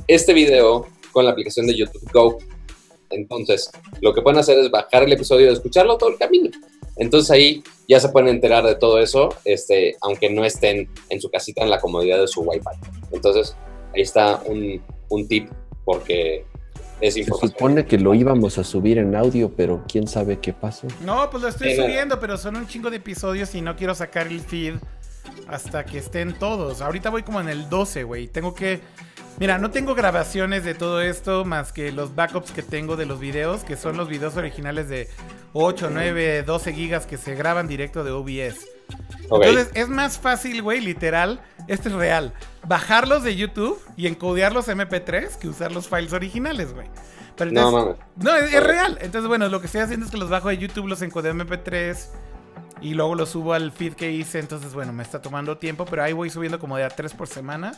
este 0.08 0.34
video 0.34 0.88
con 1.12 1.26
la 1.26 1.32
aplicación 1.32 1.68
de 1.68 1.76
YouTube 1.76 2.10
Go. 2.12 2.40
Entonces, 3.12 3.70
lo 4.02 4.16
que 4.16 4.24
pueden 4.24 4.40
hacer 4.40 4.58
es 4.58 4.72
bajar 4.72 5.04
el 5.04 5.14
episodio 5.14 5.48
y 5.50 5.54
escucharlo 5.54 5.98
todo 5.98 6.10
el 6.10 6.18
camino. 6.18 6.50
Entonces 6.98 7.30
ahí 7.30 7.64
ya 7.88 8.00
se 8.00 8.10
pueden 8.10 8.30
enterar 8.30 8.66
de 8.66 8.76
todo 8.76 9.00
eso, 9.00 9.30
este, 9.46 9.96
aunque 10.02 10.32
no 10.32 10.44
estén 10.44 10.90
en 11.10 11.22
su 11.22 11.30
casita 11.30 11.62
en 11.62 11.70
la 11.70 11.80
comodidad 11.80 12.20
de 12.20 12.28
su 12.28 12.42
Wi-Fi. 12.42 13.12
Entonces, 13.12 13.56
ahí 13.94 14.02
está 14.02 14.42
un, 14.46 14.82
un 15.10 15.28
tip 15.28 15.50
porque. 15.86 16.46
Se 17.02 17.24
supone 17.24 17.86
que 17.86 17.98
lo 17.98 18.14
íbamos 18.14 18.58
a 18.58 18.64
subir 18.64 18.98
en 18.98 19.16
audio, 19.16 19.52
pero 19.56 19.84
quién 19.88 20.08
sabe 20.08 20.40
qué 20.40 20.54
pasó. 20.54 20.88
No, 21.02 21.30
pues 21.30 21.44
lo 21.44 21.50
estoy 21.50 21.76
subiendo, 21.76 22.20
pero 22.20 22.38
son 22.38 22.56
un 22.56 22.68
chingo 22.68 22.90
de 22.90 22.98
episodios 22.98 23.54
y 23.56 23.62
no 23.62 23.76
quiero 23.76 23.94
sacar 23.94 24.28
el 24.28 24.40
feed 24.40 24.76
hasta 25.48 25.86
que 25.86 25.98
estén 25.98 26.34
todos. 26.34 26.82
Ahorita 26.82 27.10
voy 27.10 27.24
como 27.24 27.42
en 27.42 27.50
el 27.50 27.70
12, 27.70 28.04
güey. 28.04 28.28
Tengo 28.28 28.54
que... 28.54 28.82
Mira, 29.40 29.58
no 29.58 29.72
tengo 29.72 29.96
grabaciones 29.96 30.64
de 30.64 30.76
todo 30.76 31.02
esto 31.02 31.44
más 31.44 31.74
que 31.74 31.92
los 31.92 32.14
backups 32.14 32.52
que 32.52 32.62
tengo 32.62 32.96
de 32.96 33.08
los 33.08 33.20
videos, 33.20 33.64
que 33.64 33.76
son 33.76 33.98
los 33.98 34.08
videos 34.08 34.38
originales 34.38 34.90
de 34.90 35.10
8, 35.54 35.90
9, 35.92 36.44
12 36.44 36.74
gigas 36.74 37.08
que 37.08 37.18
se 37.18 37.34
graban 37.34 37.68
directo 37.68 38.04
de 38.04 38.12
OBS. 38.12 38.73
Entonces 39.24 39.70
es 39.74 39.90
más 39.90 40.20
fácil, 40.20 40.62
güey, 40.62 40.82
literal, 40.82 41.42
este 41.68 41.90
es 41.90 41.96
real, 41.96 42.34
bajarlos 42.68 43.24
de 43.24 43.36
YouTube 43.36 43.80
y 43.96 44.08
encodearlos 44.08 44.68
MP3 44.68 45.38
que 45.38 45.48
usar 45.48 45.72
los 45.72 45.88
files 45.88 46.14
originales, 46.14 46.74
güey. 46.74 46.88
no, 47.52 47.72
no, 47.72 47.98
no, 48.16 48.36
es, 48.36 48.54
es, 48.54 48.64
real. 48.64 48.98
Entonces, 49.02 49.28
bueno, 49.28 49.48
lo 49.50 49.60
que 49.60 49.68
estoy 49.68 49.82
haciendo 49.82 50.06
es 50.06 50.12
que 50.12 50.18
los 50.18 50.30
bajo 50.30 50.50
de 50.50 50.58
YouTube, 50.58 50.88
los 50.88 51.02
encodeo 51.02 51.34
MP3 51.34 51.98
y 52.82 52.94
luego 52.94 53.16
lo 53.16 53.26
subo 53.26 53.54
al 53.54 53.72
feed 53.72 53.94
que 53.94 54.12
hice. 54.12 54.40
Entonces, 54.40 54.74
bueno, 54.74 54.94
me 54.94 55.04
está 55.04 55.22
tomando 55.22 55.58
tiempo, 55.58 55.86
pero 55.86 56.04
ahí 56.04 56.14
voy 56.14 56.30
subiendo 56.30 56.60
como 56.60 56.78
de 56.78 56.84
a 56.84 56.90
tres 56.90 57.14
por 57.14 57.28
semana. 57.28 57.72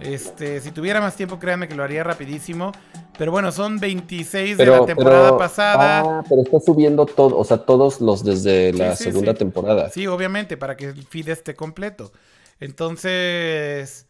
Este, 0.00 0.60
si 0.60 0.72
tuviera 0.72 1.00
más 1.00 1.14
tiempo, 1.14 1.38
créanme 1.38 1.68
que 1.68 1.76
lo 1.76 1.84
haría 1.84 2.02
rapidísimo. 2.02 2.72
Pero 3.18 3.30
bueno, 3.30 3.52
son 3.52 3.78
26 3.78 4.56
de 4.56 4.66
la 4.66 4.86
temporada 4.86 5.36
pasada. 5.36 6.00
Ah, 6.00 6.24
pero 6.28 6.42
está 6.42 6.60
subiendo 6.60 7.06
todo, 7.06 7.36
o 7.36 7.44
sea, 7.44 7.58
todos 7.58 8.00
los 8.00 8.24
desde 8.24 8.72
la 8.72 8.96
segunda 8.96 9.34
temporada. 9.34 9.90
Sí, 9.90 10.06
obviamente, 10.06 10.56
para 10.56 10.76
que 10.76 10.86
el 10.86 11.04
feed 11.04 11.28
esté 11.28 11.54
completo. 11.54 12.10
Entonces, 12.58 14.06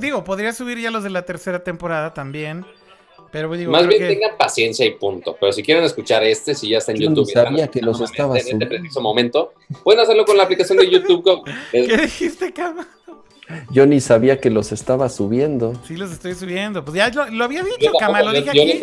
digo, 0.00 0.24
podría 0.24 0.52
subir 0.52 0.78
ya 0.78 0.90
los 0.90 1.04
de 1.04 1.10
la 1.10 1.22
tercera 1.22 1.62
temporada 1.62 2.12
también. 2.12 2.64
Pero 3.32 3.48
Más 3.48 3.86
bien 3.86 4.08
tengan 4.08 4.36
paciencia 4.36 4.84
y 4.84 4.92
punto. 4.92 5.36
Pero 5.38 5.52
si 5.52 5.62
quieren 5.62 5.84
escuchar 5.84 6.24
este, 6.24 6.54
si 6.54 6.70
ya 6.70 6.78
está 6.78 6.90
en 6.92 6.98
YouTube. 6.98 7.30
sabía 7.30 7.68
que 7.68 7.80
los 7.80 8.00
estaba 8.00 8.36
en 8.36 8.48
este 8.48 8.66
preciso 8.66 9.00
momento, 9.00 9.52
pueden 9.84 10.00
hacerlo 10.00 10.24
con 10.24 10.36
la 10.36 10.44
aplicación 10.44 10.78
de 10.78 10.90
YouTube. 10.90 11.42
¿Qué 11.70 11.96
dijiste, 11.96 12.52
Cama? 12.52 12.88
Yo 13.70 13.86
ni 13.86 14.00
sabía 14.00 14.40
que 14.40 14.50
los 14.50 14.72
estaba 14.72 15.08
subiendo. 15.08 15.72
Sí, 15.86 15.96
los 15.96 16.10
estoy 16.10 16.34
subiendo. 16.34 16.84
Pues 16.84 16.96
ya 16.96 17.10
lo, 17.10 17.44
había 17.44 17.62
dicho, 17.62 17.92
Cama, 17.98 18.22
lo 18.22 18.32
dije 18.32 18.50
aquí. 18.50 18.80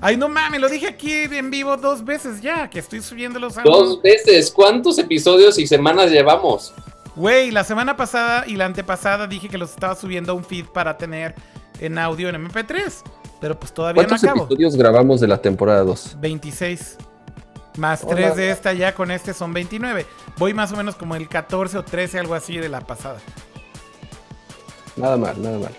Ay, 0.00 0.16
no 0.16 0.28
mames, 0.28 0.60
lo 0.60 0.68
dije 0.68 0.88
aquí 0.88 1.12
en 1.12 1.50
vivo 1.50 1.76
dos 1.76 2.04
veces 2.04 2.42
ya, 2.42 2.68
que 2.68 2.78
estoy 2.78 3.00
subiéndolos 3.00 3.56
a... 3.56 3.62
Dos 3.62 4.02
veces. 4.02 4.50
¿Cuántos 4.50 4.98
episodios 4.98 5.58
y 5.58 5.66
semanas 5.66 6.10
llevamos? 6.10 6.74
Güey, 7.16 7.50
la 7.50 7.64
semana 7.64 7.96
pasada 7.96 8.44
y 8.46 8.56
la 8.56 8.66
antepasada 8.66 9.26
dije 9.26 9.48
que 9.48 9.56
los 9.56 9.70
estaba 9.70 9.94
subiendo 9.94 10.32
a 10.32 10.34
un 10.34 10.44
feed 10.44 10.66
para 10.66 10.98
tener 10.98 11.34
en 11.80 11.98
audio 11.98 12.28
en 12.28 12.36
MP3. 12.36 13.02
Pero 13.40 13.58
pues 13.58 13.72
todavía 13.72 14.02
no 14.02 14.14
acabo. 14.14 14.20
¿Cuántos 14.20 14.46
episodios 14.46 14.76
grabamos 14.76 15.20
de 15.20 15.28
la 15.28 15.38
temporada 15.40 15.82
2? 15.84 16.16
26. 16.20 16.98
Más 17.76 18.06
3 18.06 18.36
de 18.36 18.50
esta 18.50 18.72
ya 18.72 18.94
con 18.94 19.10
este 19.10 19.34
son 19.34 19.52
29. 19.52 20.06
Voy 20.38 20.54
más 20.54 20.72
o 20.72 20.76
menos 20.76 20.96
como 20.96 21.16
el 21.16 21.28
14 21.28 21.78
o 21.78 21.82
13, 21.84 22.18
algo 22.18 22.34
así 22.34 22.56
de 22.56 22.68
la 22.68 22.80
pasada. 22.80 23.18
Nada 24.96 25.16
mal, 25.16 25.40
nada 25.42 25.58
mal. 25.58 25.72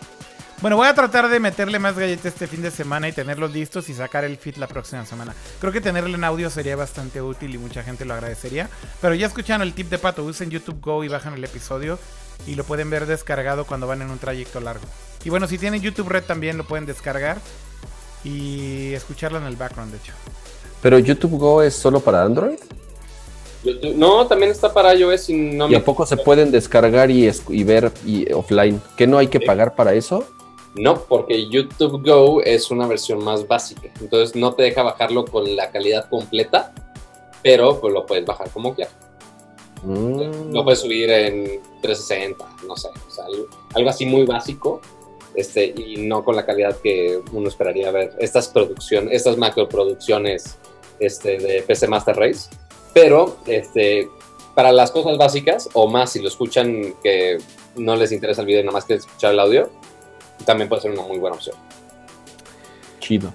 Bueno, 0.61 0.77
voy 0.77 0.87
a 0.87 0.95
tratar 0.95 1.27
de 1.27 1.39
meterle 1.39 1.79
más 1.79 1.97
galletas 1.97 2.27
este 2.27 2.47
fin 2.47 2.61
de 2.61 2.71
semana 2.71 3.09
y 3.09 3.11
tenerlos 3.11 3.51
listos 3.51 3.89
y 3.89 3.93
sacar 3.93 4.23
el 4.23 4.37
fit 4.37 4.55
la 4.57 4.67
próxima 4.67 5.05
semana. 5.05 5.33
Creo 5.59 5.73
que 5.73 5.81
tenerlo 5.81 6.15
en 6.15 6.23
audio 6.23 6.49
sería 6.49 6.77
bastante 6.77 7.21
útil 7.21 7.53
y 7.53 7.57
mucha 7.57 7.83
gente 7.83 8.05
lo 8.05 8.13
agradecería. 8.13 8.69
Pero 9.01 9.15
ya 9.15 9.27
escucharon 9.27 9.61
el 9.61 9.73
tip 9.73 9.89
de 9.89 9.97
Pato, 9.97 10.23
usen 10.23 10.49
YouTube 10.49 10.79
Go 10.81 11.03
y 11.03 11.09
bajan 11.09 11.33
el 11.33 11.43
episodio 11.43 11.99
y 12.47 12.55
lo 12.55 12.63
pueden 12.63 12.89
ver 12.89 13.05
descargado 13.05 13.65
cuando 13.65 13.85
van 13.85 14.01
en 14.01 14.09
un 14.09 14.17
trayecto 14.17 14.61
largo. 14.61 14.85
Y 15.25 15.29
bueno, 15.29 15.45
si 15.47 15.57
tienen 15.57 15.81
YouTube 15.81 16.07
Red 16.07 16.23
también 16.23 16.57
lo 16.57 16.65
pueden 16.65 16.85
descargar 16.85 17.37
y 18.23 18.93
escucharlo 18.93 19.37
en 19.37 19.45
el 19.45 19.57
background, 19.57 19.91
de 19.91 19.97
hecho. 19.97 20.13
¿Pero 20.81 20.99
YouTube 20.99 21.37
Go 21.37 21.61
es 21.61 21.75
solo 21.75 21.99
para 21.99 22.23
Android? 22.23 22.59
No, 23.95 24.27
también 24.27 24.51
está 24.51 24.73
para 24.73 24.93
iOS 24.93 25.29
y 25.29 25.33
no 25.33 25.69
¿Y 25.69 25.75
a 25.75 25.83
poco 25.83 26.05
se 26.05 26.17
pueden 26.17 26.51
descargar 26.51 27.09
y, 27.11 27.29
y 27.49 27.63
ver 27.63 27.91
y 28.05 28.31
offline? 28.31 28.81
¿Que 28.95 29.07
no 29.07 29.17
hay 29.17 29.27
que 29.27 29.39
pagar 29.39 29.75
para 29.75 29.93
eso? 29.93 30.25
No, 30.75 31.03
porque 31.03 31.47
YouTube 31.49 32.05
Go 32.05 32.41
es 32.41 32.69
una 32.69 32.85
versión 32.85 33.23
más 33.23 33.47
básica. 33.47 33.89
Entonces 34.01 34.35
no 34.35 34.53
te 34.53 34.63
deja 34.63 34.83
bajarlo 34.83 35.25
con 35.25 35.55
la 35.55 35.71
calidad 35.71 36.09
completa, 36.09 36.73
pero 37.41 37.79
pues 37.79 37.93
lo 37.93 38.05
puedes 38.05 38.25
bajar 38.25 38.49
como 38.49 38.75
quieras. 38.75 38.93
Mm. 39.83 40.51
Lo 40.53 40.63
puedes 40.63 40.79
subir 40.79 41.09
en 41.09 41.61
360, 41.81 42.45
no 42.67 42.75
sé, 42.75 42.89
o 42.89 43.11
sea, 43.11 43.25
algo, 43.73 43.89
así 43.89 44.05
muy 44.05 44.25
básico. 44.25 44.81
Este, 45.35 45.65
y 45.65 45.97
no 45.97 46.23
con 46.23 46.35
la 46.35 46.45
calidad 46.45 46.77
que 46.77 47.19
uno 47.33 47.49
esperaría 47.49 47.91
ver 47.91 48.13
estas 48.19 48.47
producciones, 48.47 49.13
estas 49.13 49.37
macroproducciones 49.37 50.57
este, 50.99 51.37
de 51.37 51.61
PC 51.61 51.87
Master 51.87 52.15
Race. 52.15 52.49
Pero 52.95 53.39
este, 53.45 54.09
para 54.55 54.71
las 54.71 54.89
cosas 54.89 55.17
básicas, 55.17 55.69
o 55.73 55.85
más 55.89 56.13
si 56.13 56.21
lo 56.21 56.29
escuchan 56.29 56.95
que 57.03 57.37
no 57.75 57.97
les 57.97 58.13
interesa 58.13 58.39
el 58.39 58.47
video 58.47 58.61
y 58.61 58.63
nada 58.63 58.71
más 58.71 58.85
que 58.85 58.93
escuchar 58.93 59.33
el 59.33 59.39
audio, 59.41 59.69
también 60.45 60.69
puede 60.69 60.83
ser 60.83 60.91
una 60.91 61.01
muy 61.01 61.17
buena 61.17 61.35
opción. 61.35 61.57
Chido. 63.01 63.33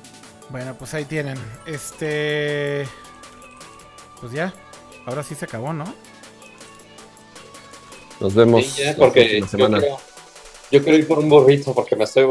Bueno, 0.48 0.74
pues 0.78 0.94
ahí 0.94 1.04
tienen. 1.04 1.36
Este. 1.66 2.88
Pues 4.18 4.32
ya. 4.32 4.54
Ahora 5.04 5.22
sí 5.22 5.34
se 5.34 5.44
acabó, 5.44 5.74
¿no? 5.74 5.84
Nos 8.18 8.34
vemos 8.34 8.64
Sí, 8.64 8.82
ya, 8.82 8.96
porque 8.96 9.40
la 9.40 9.46
semana. 9.46 9.76
Yo, 9.76 9.82
creo, 9.82 9.98
yo 10.72 10.82
quiero 10.82 10.98
ir 10.98 11.06
por 11.06 11.18
un 11.18 11.28
burrito 11.28 11.74
porque 11.74 11.96
me 11.96 12.04
estoy 12.04 12.24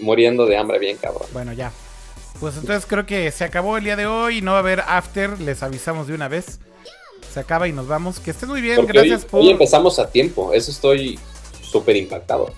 muriendo 0.00 0.46
de 0.46 0.56
hambre 0.56 0.78
bien, 0.78 0.96
cabrón. 0.96 1.28
Bueno, 1.34 1.52
ya. 1.52 1.70
Pues 2.40 2.56
entonces 2.56 2.86
creo 2.86 3.06
que 3.06 3.30
se 3.30 3.44
acabó 3.44 3.76
el 3.76 3.84
día 3.84 3.96
de 3.96 4.06
hoy. 4.06 4.40
No 4.42 4.52
va 4.52 4.58
a 4.58 4.60
haber 4.60 4.80
after. 4.80 5.40
Les 5.40 5.62
avisamos 5.62 6.06
de 6.06 6.14
una 6.14 6.28
vez. 6.28 6.58
Se 7.32 7.40
acaba 7.40 7.68
y 7.68 7.72
nos 7.72 7.86
vamos. 7.86 8.18
Que 8.20 8.32
estén 8.32 8.48
muy 8.48 8.60
bien. 8.60 8.76
Porque 8.76 8.92
Gracias 8.92 9.22
hoy, 9.24 9.28
por. 9.30 9.40
hoy 9.40 9.50
empezamos 9.50 9.98
a 9.98 10.10
tiempo. 10.10 10.52
Eso 10.52 10.70
estoy 10.70 11.18
súper 11.62 11.96
impactado. 11.96 12.52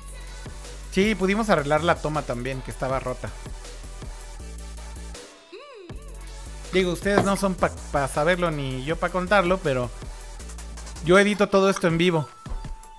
Sí, 0.90 1.14
pudimos 1.14 1.50
arreglar 1.50 1.82
la 1.82 1.96
toma 1.96 2.22
también, 2.22 2.62
que 2.62 2.70
estaba 2.70 3.00
rota. 3.00 3.28
Digo, 6.72 6.92
ustedes 6.92 7.24
no 7.24 7.36
son 7.36 7.54
para 7.54 8.08
saberlo 8.08 8.50
ni 8.50 8.84
yo 8.84 8.96
para 8.96 9.12
contarlo, 9.12 9.58
pero 9.58 9.90
yo 11.04 11.18
edito 11.18 11.48
todo 11.48 11.70
esto 11.70 11.86
en 11.86 11.98
vivo. 11.98 12.28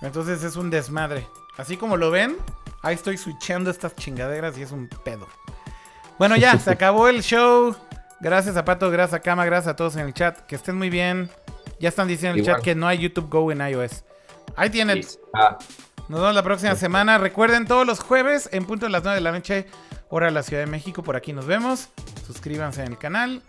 Entonces 0.00 0.42
es 0.42 0.56
un 0.56 0.70
desmadre. 0.70 1.26
Así 1.58 1.76
como 1.76 1.96
lo 1.96 2.10
ven, 2.10 2.36
ahí 2.82 2.94
estoy 2.94 3.18
switchando 3.18 3.70
estas 3.70 3.94
chingaderas 3.96 4.56
y 4.58 4.62
es 4.62 4.72
un 4.72 4.88
pedo. 5.04 5.26
Bueno, 6.18 6.36
ya, 6.36 6.58
se 6.58 6.70
acabó 6.72 7.08
el 7.08 7.22
show. 7.22 7.76
Gracias 8.20 8.56
a 8.56 8.64
Pato, 8.64 8.90
gracias 8.90 9.20
a 9.20 9.20
Cama, 9.20 9.44
gracias 9.44 9.72
a 9.72 9.76
todos 9.76 9.96
en 9.96 10.06
el 10.06 10.14
chat. 10.14 10.38
Que 10.46 10.56
estén 10.56 10.76
muy 10.76 10.90
bien. 10.90 11.30
Ya 11.78 11.88
están 11.88 12.08
diciendo 12.08 12.38
en 12.38 12.40
el 12.40 12.46
chat 12.46 12.62
que 12.62 12.74
no 12.74 12.86
hay 12.86 12.98
YouTube 12.98 13.28
Go 13.28 13.52
en 13.52 13.60
iOS. 13.60 14.04
Ahí 14.56 14.70
tienen. 14.70 15.02
Sí. 15.02 15.18
Ah. 15.34 15.58
Nos 16.08 16.20
vemos 16.20 16.34
la 16.34 16.42
próxima 16.42 16.74
semana. 16.76 17.18
Recuerden 17.18 17.66
todos 17.66 17.86
los 17.86 18.00
jueves 18.00 18.48
en 18.52 18.64
punto 18.64 18.86
de 18.86 18.92
las 18.92 19.02
9 19.02 19.16
de 19.16 19.20
la 19.20 19.32
noche, 19.32 19.66
hora 20.08 20.26
de 20.26 20.32
la 20.32 20.42
Ciudad 20.42 20.62
de 20.62 20.70
México. 20.70 21.02
Por 21.02 21.16
aquí 21.16 21.32
nos 21.32 21.46
vemos. 21.46 21.88
Suscríbanse 22.26 22.82
en 22.82 22.92
el 22.92 22.98
canal 22.98 23.42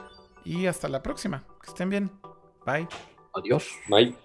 y 0.44 0.66
hasta 0.66 0.90
la 0.90 1.04
próxima. 1.04 1.44
Que 1.62 1.70
estén 1.70 1.90
bien. 1.90 2.12
Bye. 2.66 2.88
Adiós. 3.34 3.68
Bye. 3.88 4.16